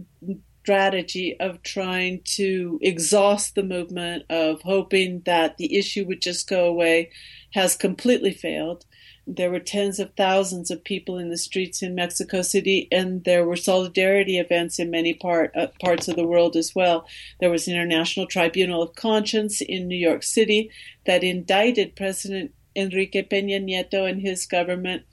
strategy 0.64 1.40
of 1.40 1.62
trying 1.62 2.22
to 2.24 2.80
exhaust 2.82 3.54
the 3.54 3.64
movement, 3.64 4.24
of 4.32 4.62
hoping 4.64 5.22
that 5.26 5.58
the 5.58 5.78
issue 5.78 6.06
would 6.06 6.22
just 6.22 6.50
go 6.50 6.66
away, 6.66 7.12
has 7.54 7.76
completely 7.76 8.32
failed. 8.32 8.86
There 9.28 9.50
were 9.50 9.60
tens 9.60 10.00
of 10.00 10.14
thousands 10.14 10.70
of 10.70 10.84
people 10.84 11.18
in 11.18 11.30
the 11.30 11.38
streets 11.38 11.82
in 11.82 11.96
Mexico 11.96 12.42
City, 12.44 12.88
and 12.92 13.24
there 13.24 13.46
were 13.46 13.56
solidarity 13.56 14.38
events 14.38 14.78
in 14.78 14.92
many 14.92 15.14
part, 15.14 15.56
uh, 15.56 15.68
parts 15.82 16.08
of 16.08 16.16
the 16.16 16.28
world 16.28 16.56
as 16.56 16.76
well. 16.76 17.08
There 17.40 17.50
was 17.50 17.68
an 17.68 17.74
International 17.74 18.28
Tribunal 18.28 18.84
of 18.84 18.96
Conscience 18.96 19.62
in 19.62 19.88
New 19.88 19.98
York 19.98 20.22
City 20.22 20.70
that 21.06 21.24
indicted 21.24 21.96
President 21.96 22.54
Enrique 22.76 23.24
Peña 23.24 23.64
Nieto 23.64 24.08
and 24.08 24.22
his 24.22 24.46
government 24.46 25.04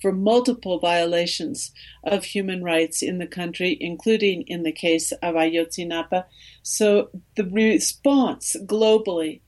for 0.00 0.12
multiple 0.12 0.78
violations 0.78 1.72
of 2.04 2.24
human 2.24 2.64
rights 2.64 3.02
in 3.02 3.18
the 3.18 3.26
country, 3.26 3.76
including 3.80 4.42
in 4.42 4.62
the 4.62 4.72
case 4.72 5.12
of 5.12 5.34
Ayotzinapa. 5.34 6.24
So 6.62 7.10
the 7.36 7.44
response 7.44 8.56
globally 8.64 9.42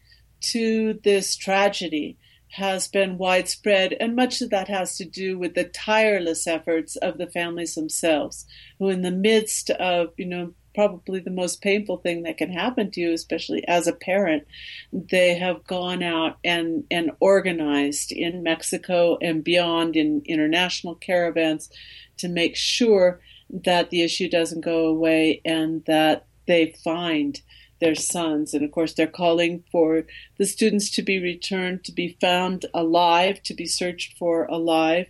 to 0.53 1.01
this 1.03 1.37
tragedy 1.37 2.19
has 2.53 2.87
been 2.87 3.17
widespread, 3.17 3.97
and 3.99 4.15
much 4.15 4.43
of 4.43 4.51
that 4.51 4.69
has 4.69 4.97
to 4.99 5.05
do 5.05 5.39
with 5.39 5.55
the 5.55 5.65
tireless 5.65 6.47
efforts 6.47 6.97
of 6.97 7.17
the 7.17 7.27
families 7.27 7.75
themselves, 7.75 8.47
who, 8.79 8.91
in 8.91 9.03
the 9.03 9.11
midst 9.11 9.71
of, 9.71 10.09
you 10.19 10.27
know, 10.27 10.53
probably 10.75 11.21
the 11.21 11.31
most 11.31 11.63
painful 11.63 11.99
thing 11.99 12.23
that 12.23 12.37
can 12.37 12.51
happen 12.51 12.91
to 12.91 13.01
you, 13.01 13.13
especially 13.13 13.67
as 13.69 13.87
a 13.87 13.93
parent, 13.93 14.47
they 14.93 15.35
have 15.35 15.65
gone 15.65 16.03
out 16.03 16.39
and, 16.45 16.85
and 16.91 17.11
organized 17.21 18.13
in 18.13 18.43
Mexico 18.43 19.19
and 19.21 19.45
beyond 19.45 19.97
in 19.97 20.23
international 20.27 20.95
caravans 20.95 21.71
to 22.19 22.29
make 22.29 22.57
sure 22.57 23.21
that 23.51 23.91
the 23.91 24.03
issue 24.03 24.29
doesn't 24.29 24.63
go 24.63 24.87
away 24.87 25.41
and 25.45 25.85
that 25.87 26.27
they 26.47 26.75
find 26.85 27.41
their 27.83 27.95
sons. 27.97 28.55
And 28.55 28.65
of 28.65 28.71
course, 28.71 28.95
they're 28.95 29.07
calling 29.09 29.65
for 29.73 30.05
the 30.39 30.47
students 30.47 30.89
to 30.91 31.03
be 31.03 31.19
returned, 31.19 31.85
to 31.85 31.93
be 31.93 32.17
found 32.21 32.65
alive, 32.73 33.43
to 33.43 33.55
be 33.55 33.67
searched 33.67 34.17
for 34.17 34.45
alive, 34.45 35.09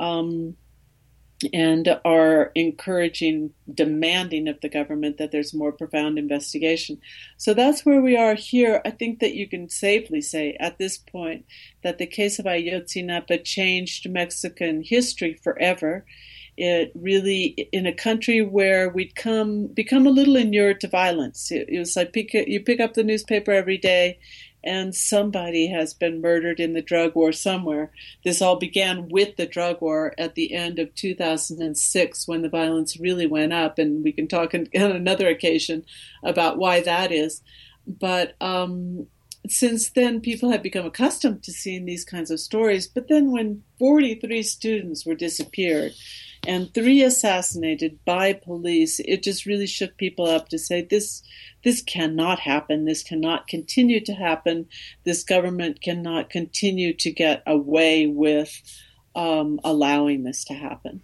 um, 0.00 0.56
and 1.52 2.00
are 2.06 2.50
encouraging, 2.54 3.50
demanding 3.72 4.48
of 4.48 4.58
the 4.62 4.70
government 4.70 5.18
that 5.18 5.30
there's 5.30 5.52
more 5.52 5.72
profound 5.72 6.18
investigation. 6.18 6.98
So 7.36 7.52
that's 7.52 7.84
where 7.84 8.00
we 8.00 8.16
are 8.16 8.34
here. 8.34 8.80
I 8.86 8.90
think 8.90 9.20
that 9.20 9.34
you 9.34 9.46
can 9.46 9.68
safely 9.68 10.22
say 10.22 10.56
at 10.58 10.78
this 10.78 10.96
point 10.96 11.44
that 11.82 11.98
the 11.98 12.06
case 12.06 12.38
of 12.38 12.46
Ayotzinapa 12.46 13.44
changed 13.44 14.08
Mexican 14.08 14.82
history 14.82 15.34
forever 15.44 16.06
it 16.56 16.92
really 16.94 17.68
in 17.72 17.86
a 17.86 17.92
country 17.92 18.40
where 18.40 18.88
we'd 18.88 19.14
come 19.14 19.66
become 19.66 20.06
a 20.06 20.10
little 20.10 20.36
inured 20.36 20.80
to 20.80 20.88
violence. 20.88 21.50
It, 21.50 21.68
it 21.68 21.78
was 21.78 21.96
like 21.96 22.12
pick, 22.12 22.32
you 22.32 22.60
pick 22.60 22.80
up 22.80 22.94
the 22.94 23.04
newspaper 23.04 23.52
every 23.52 23.76
day, 23.76 24.18
and 24.64 24.94
somebody 24.94 25.68
has 25.68 25.92
been 25.92 26.20
murdered 26.20 26.58
in 26.58 26.72
the 26.72 26.82
drug 26.82 27.14
war 27.14 27.32
somewhere. 27.32 27.92
This 28.24 28.40
all 28.40 28.56
began 28.56 29.08
with 29.08 29.36
the 29.36 29.46
drug 29.46 29.80
war 29.80 30.14
at 30.18 30.34
the 30.34 30.54
end 30.54 30.78
of 30.78 30.94
2006 30.94 32.28
when 32.28 32.42
the 32.42 32.48
violence 32.48 32.98
really 32.98 33.26
went 33.26 33.52
up, 33.52 33.78
and 33.78 34.02
we 34.02 34.12
can 34.12 34.26
talk 34.26 34.54
on 34.54 34.68
another 34.74 35.28
occasion 35.28 35.84
about 36.24 36.58
why 36.58 36.80
that 36.80 37.12
is. 37.12 37.42
But 37.86 38.34
um, 38.40 39.06
since 39.46 39.90
then, 39.90 40.20
people 40.20 40.50
have 40.50 40.62
become 40.62 40.86
accustomed 40.86 41.42
to 41.44 41.52
seeing 41.52 41.84
these 41.84 42.04
kinds 42.04 42.30
of 42.30 42.40
stories. 42.40 42.88
But 42.88 43.08
then, 43.08 43.30
when 43.30 43.62
43 43.78 44.42
students 44.42 45.06
were 45.06 45.14
disappeared 45.14 45.92
and 46.46 46.72
three 46.72 47.02
assassinated 47.02 47.98
by 48.04 48.32
police, 48.32 49.00
it 49.00 49.22
just 49.22 49.46
really 49.46 49.66
shook 49.66 49.96
people 49.96 50.26
up 50.26 50.48
to 50.50 50.58
say 50.58 50.82
this 50.82 51.22
this 51.64 51.82
cannot 51.82 52.38
happen. 52.38 52.84
This 52.84 53.02
cannot 53.02 53.48
continue 53.48 54.00
to 54.04 54.12
happen. 54.12 54.68
This 55.04 55.24
government 55.24 55.82
cannot 55.82 56.30
continue 56.30 56.92
to 56.94 57.10
get 57.10 57.42
away 57.46 58.06
with 58.06 58.62
um, 59.16 59.58
allowing 59.64 60.22
this 60.22 60.44
to 60.44 60.54
happen. 60.54 61.02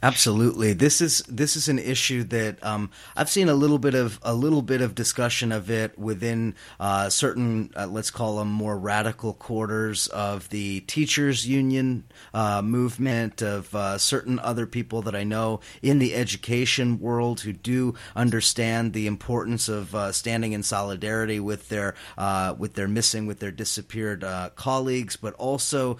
Absolutely, 0.00 0.74
this 0.74 1.00
is 1.00 1.24
this 1.28 1.56
is 1.56 1.68
an 1.68 1.78
issue 1.78 2.22
that 2.24 2.62
um, 2.64 2.90
I've 3.16 3.28
seen 3.28 3.48
a 3.48 3.54
little 3.54 3.78
bit 3.78 3.94
of 3.94 4.20
a 4.22 4.32
little 4.32 4.62
bit 4.62 4.80
of 4.80 4.94
discussion 4.94 5.50
of 5.50 5.70
it 5.70 5.98
within 5.98 6.54
uh, 6.78 7.08
certain 7.08 7.72
uh, 7.76 7.88
let's 7.88 8.10
call 8.10 8.36
them 8.36 8.48
more 8.48 8.78
radical 8.78 9.32
quarters 9.32 10.06
of 10.08 10.48
the 10.50 10.80
teachers 10.82 11.48
union 11.48 12.04
uh, 12.32 12.62
movement 12.62 13.42
of 13.42 13.74
uh, 13.74 13.98
certain 13.98 14.38
other 14.38 14.66
people 14.66 15.02
that 15.02 15.16
I 15.16 15.24
know 15.24 15.60
in 15.82 15.98
the 15.98 16.14
education 16.14 17.00
world 17.00 17.40
who 17.40 17.52
do 17.52 17.94
understand 18.14 18.92
the 18.92 19.08
importance 19.08 19.68
of 19.68 19.94
uh, 19.96 20.12
standing 20.12 20.52
in 20.52 20.62
solidarity 20.62 21.40
with 21.40 21.68
their 21.70 21.96
uh, 22.16 22.54
with 22.56 22.74
their 22.74 22.88
missing 22.88 23.26
with 23.26 23.40
their 23.40 23.50
disappeared 23.50 24.24
colleagues, 24.54 25.16
but 25.16 25.34
also 25.34 25.98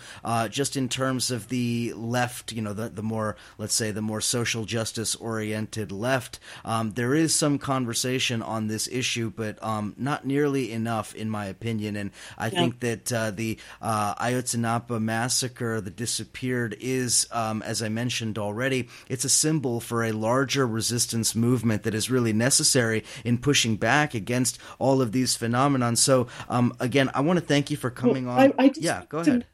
just 0.50 0.76
in 0.76 0.88
terms 0.88 1.32
of 1.32 1.48
the 1.48 1.92
left, 1.96 2.52
you 2.52 2.62
know, 2.62 2.72
the 2.72 2.88
the 2.88 3.02
more 3.02 3.36
let's 3.58 3.74
say, 3.74 3.90
the 3.90 4.00
more 4.00 4.20
social 4.20 4.64
justice 4.64 5.14
oriented 5.16 5.92
left. 5.92 6.38
Um, 6.64 6.92
there 6.92 7.14
is 7.14 7.34
some 7.34 7.58
conversation 7.58 8.40
on 8.40 8.68
this 8.68 8.88
issue, 8.88 9.30
but 9.34 9.62
um, 9.62 9.94
not 9.98 10.24
nearly 10.24 10.72
enough, 10.72 11.14
in 11.14 11.28
my 11.28 11.46
opinion. 11.46 11.96
And 11.96 12.12
I 12.38 12.46
yeah. 12.46 12.50
think 12.50 12.80
that 12.80 13.12
uh, 13.12 13.30
the 13.32 13.58
uh, 13.82 14.14
Ayotzinapa 14.14 15.00
massacre, 15.00 15.80
the 15.80 15.90
disappeared, 15.90 16.76
is, 16.80 17.26
um, 17.32 17.62
as 17.62 17.82
I 17.82 17.88
mentioned 17.88 18.38
already, 18.38 18.88
it's 19.08 19.24
a 19.24 19.28
symbol 19.28 19.80
for 19.80 20.04
a 20.04 20.12
larger 20.12 20.66
resistance 20.66 21.34
movement 21.34 21.82
that 21.82 21.94
is 21.94 22.10
really 22.10 22.32
necessary 22.32 23.04
in 23.24 23.38
pushing 23.38 23.76
back 23.76 24.14
against 24.14 24.58
all 24.78 25.02
of 25.02 25.12
these 25.12 25.36
phenomena. 25.36 25.96
So, 25.96 26.28
um, 26.48 26.74
again, 26.80 27.10
I 27.14 27.20
want 27.20 27.38
to 27.38 27.44
thank 27.44 27.70
you 27.70 27.76
for 27.76 27.90
coming 27.90 28.26
well, 28.26 28.38
on. 28.38 28.52
I, 28.58 28.66
I 28.66 28.72
yeah, 28.76 29.02
go 29.08 29.18
ahead 29.18 29.46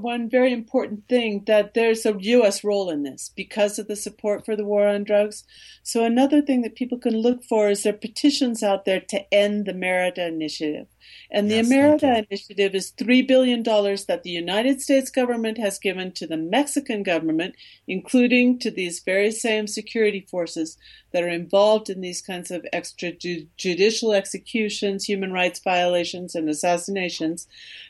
one 0.00 0.28
very 0.28 0.52
important 0.52 1.08
thing 1.08 1.44
that 1.46 1.74
there's 1.74 2.06
a 2.06 2.16
U.S. 2.18 2.64
role 2.64 2.90
in 2.90 3.02
this 3.02 3.30
because 3.34 3.78
of 3.78 3.88
the 3.88 3.96
support 3.96 4.44
for 4.44 4.56
the 4.56 4.64
war 4.64 4.86
on 4.88 5.04
drugs. 5.04 5.44
So 5.82 6.04
another 6.04 6.42
thing 6.42 6.62
that 6.62 6.74
people 6.74 6.98
can 6.98 7.16
look 7.16 7.44
for 7.44 7.68
is 7.70 7.82
there 7.82 7.94
are 7.94 7.96
petitions 7.96 8.62
out 8.62 8.84
there 8.84 9.00
to 9.00 9.34
end 9.34 9.66
the 9.66 9.74
Merida 9.74 10.26
Initiative. 10.26 10.86
And 11.30 11.50
the 11.50 11.62
Merida 11.62 12.24
Initiative 12.26 12.74
is 12.74 12.92
$3 12.92 13.26
billion 13.26 13.62
that 13.62 14.22
the 14.22 14.30
United 14.30 14.80
States 14.80 15.10
government 15.10 15.58
has 15.58 15.78
given 15.78 16.12
to 16.12 16.26
the 16.26 16.36
Mexican 16.36 17.02
government, 17.02 17.54
including 17.86 18.58
to 18.60 18.70
these 18.70 19.00
very 19.00 19.30
same 19.30 19.66
security 19.66 20.26
forces 20.30 20.78
that 21.12 21.22
are 21.22 21.28
involved 21.28 21.90
in 21.90 22.00
these 22.00 22.22
kinds 22.22 22.50
of 22.50 22.66
extrajudicial 22.72 24.14
executions, 24.14 25.04
human 25.04 25.32
rights 25.32 25.60
violations, 25.60 26.34
and 26.34 26.48
assassinations 26.48 27.46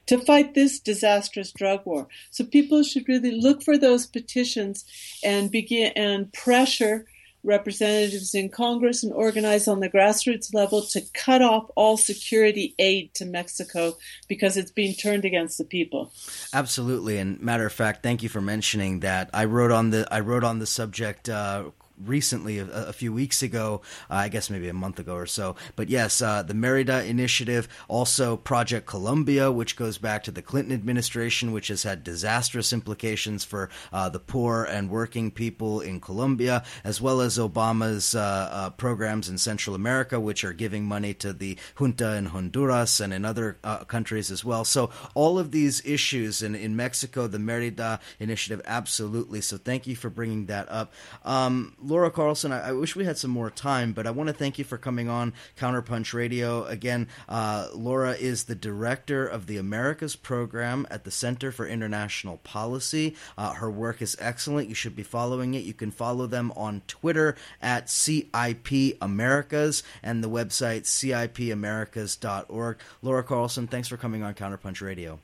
to 0.07 0.19
fight 0.19 0.55
this 0.55 0.81
disastrous 0.81 1.53
drug 1.53 1.85
war. 1.85 2.09
So 2.31 2.45
people 2.45 2.83
should 2.83 3.09
really 3.09 3.33
look 3.33 3.63
for 3.63 3.79
those 3.79 4.07
petitions 4.07 4.85
and 5.23 5.51
begin 5.51 5.93
and 5.95 6.33
pressure 6.33 7.07
representatives 7.45 8.35
in 8.35 8.49
Congress 8.49 9.03
and 9.03 9.13
organize 9.13 9.69
on 9.69 9.81
the 9.81 9.89
grassroots 9.89 10.53
level 10.53 10.83
to 10.83 11.01
cut 11.15 11.43
off 11.43 11.71
all 11.77 11.97
security 11.97 12.75
aid 12.79 13.15
to 13.15 13.25
Mexico 13.25 13.97
because 14.29 14.57
it's 14.57 14.71
being 14.71 14.95
turned 14.95 15.25
against 15.25 15.59
the 15.59 15.65
people. 15.65 16.13
Absolutely, 16.53 17.19
and 17.19 17.41
matter 17.41 17.67
of 17.67 17.73
fact, 17.73 18.03
thank 18.03 18.23
you 18.23 18.29
for 18.29 18.41
mentioning 18.41 19.01
that. 19.01 19.31
I 19.33 19.45
wrote 19.45 19.71
on 19.71 19.91
the 19.91 20.07
I 20.11 20.21
wrote 20.21 20.45
on 20.45 20.59
the 20.59 20.67
subject 20.67 21.29
uh, 21.29 21.71
recently, 22.05 22.59
a, 22.59 22.67
a, 22.67 22.93
few 22.93 23.13
weeks 23.13 23.43
ago, 23.43 23.83
uh, 24.11 24.15
I 24.15 24.29
guess 24.29 24.51
maybe 24.51 24.69
a 24.69 24.75
month 24.75 24.99
ago 24.99 25.15
or 25.15 25.27
so. 25.27 25.57
But 25.77 25.89
yes, 25.89 26.21
uh, 26.21 26.43
the 26.43 26.55
Merida 26.55 27.05
Initiative, 27.05 27.69
also 27.89 28.37
Project 28.37 28.87
Colombia, 28.87 29.51
which 29.51 29.77
goes 29.77 29.99
back 29.99 30.25
to 30.25 30.31
the 30.31 30.43
Clinton 30.43 30.75
administration, 30.75 31.53
which 31.53 31.69
has 31.69 31.83
had 31.83 32.05
disastrous 32.05 32.73
implications 32.73 33.45
for 33.45 33.71
uh, 33.93 34.09
the 34.09 34.19
poor 34.19 34.65
and 34.65 34.91
working 34.91 35.31
people 35.31 35.81
in 35.81 36.01
Colombia, 36.01 36.65
as 36.85 37.01
well 37.01 37.21
as 37.21 37.39
Obama's 37.39 38.15
uh, 38.15 38.49
uh, 38.51 38.71
programs 38.71 39.29
in 39.29 39.39
Central 39.39 39.75
America, 39.75 40.21
which 40.21 40.45
are 40.45 40.53
giving 40.53 40.85
money 40.85 41.15
to 41.15 41.33
the 41.33 41.59
junta 41.79 42.17
in 42.17 42.27
Honduras 42.27 43.01
and 43.01 43.13
in 43.13 43.25
other 43.25 43.59
uh, 43.65 43.85
countries 43.85 44.31
as 44.31 44.45
well. 44.45 44.65
So 44.65 44.91
all 45.15 45.39
of 45.39 45.51
these 45.51 45.85
issues 45.85 46.43
in, 46.43 46.55
in 46.55 46.77
Mexico, 46.77 47.27
the 47.27 47.39
Merida 47.39 48.01
Initiative, 48.19 48.61
absolutely. 48.67 49.41
So 49.41 49.57
thank 49.57 49.87
you 49.87 49.97
for 49.97 50.11
bringing 50.11 50.47
that 50.47 50.71
up. 50.71 50.93
Um, 51.25 51.75
Laura 51.89 52.11
Carlsen, 52.11 52.53
I, 52.53 52.69
I, 52.69 52.73
wish 52.73 52.95
we 52.95 53.07
had 53.07 53.17
some 53.17 53.31
more 53.31 53.49
time, 53.51 53.95
but 53.95 54.07
I 54.07 54.11
want 54.11 54.29
to 54.29 54.35
thank 54.35 54.59
you 54.59 54.65
for 54.65 54.77
coming 54.77 55.09
on 55.09 55.33
Counterpunch 55.57 56.13
Radio. 56.13 56.65
Again, 56.65 57.09
uh, 57.31 57.69
Laura 57.75 58.13
is 58.13 58.45
the 58.45 58.55
director 58.55 59.27
of 59.27 59.47
the 59.47 59.57
Americas 59.57 60.15
program 60.15 60.87
at 60.91 61.05
the 61.05 61.11
Center 61.11 61.51
for 61.51 61.67
International 61.67 62.37
Policy. 62.39 63.17
Uh, 63.39 63.55
her 63.55 63.71
work 63.71 64.03
is 64.03 64.19
excellent. 64.21 64.69
You 64.69 64.75
should 64.75 64.95
be 64.95 65.03
following 65.03 65.55
it. 65.55 65.65
You 65.65 65.73
can 65.73 65.91
follow 65.91 66.27
them 66.27 66.53
on 66.55 66.83
Twitter 66.87 67.37
at 67.63 67.89
CIP 67.89 68.99
Americas 69.01 69.83
and 70.03 70.23
the 70.23 70.29
website 70.29 70.83
cipamericas.org. 70.83 72.79
Laura 73.01 73.23
Carlsen, 73.23 73.67
thanks 73.67 73.89
for 73.89 73.97
coming 73.97 74.23
on 74.23 74.35
Counterpunch 74.35 74.83
Radio. 74.83 75.21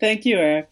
Thank 0.00 0.26
you, 0.26 0.36
Eric. 0.36 0.68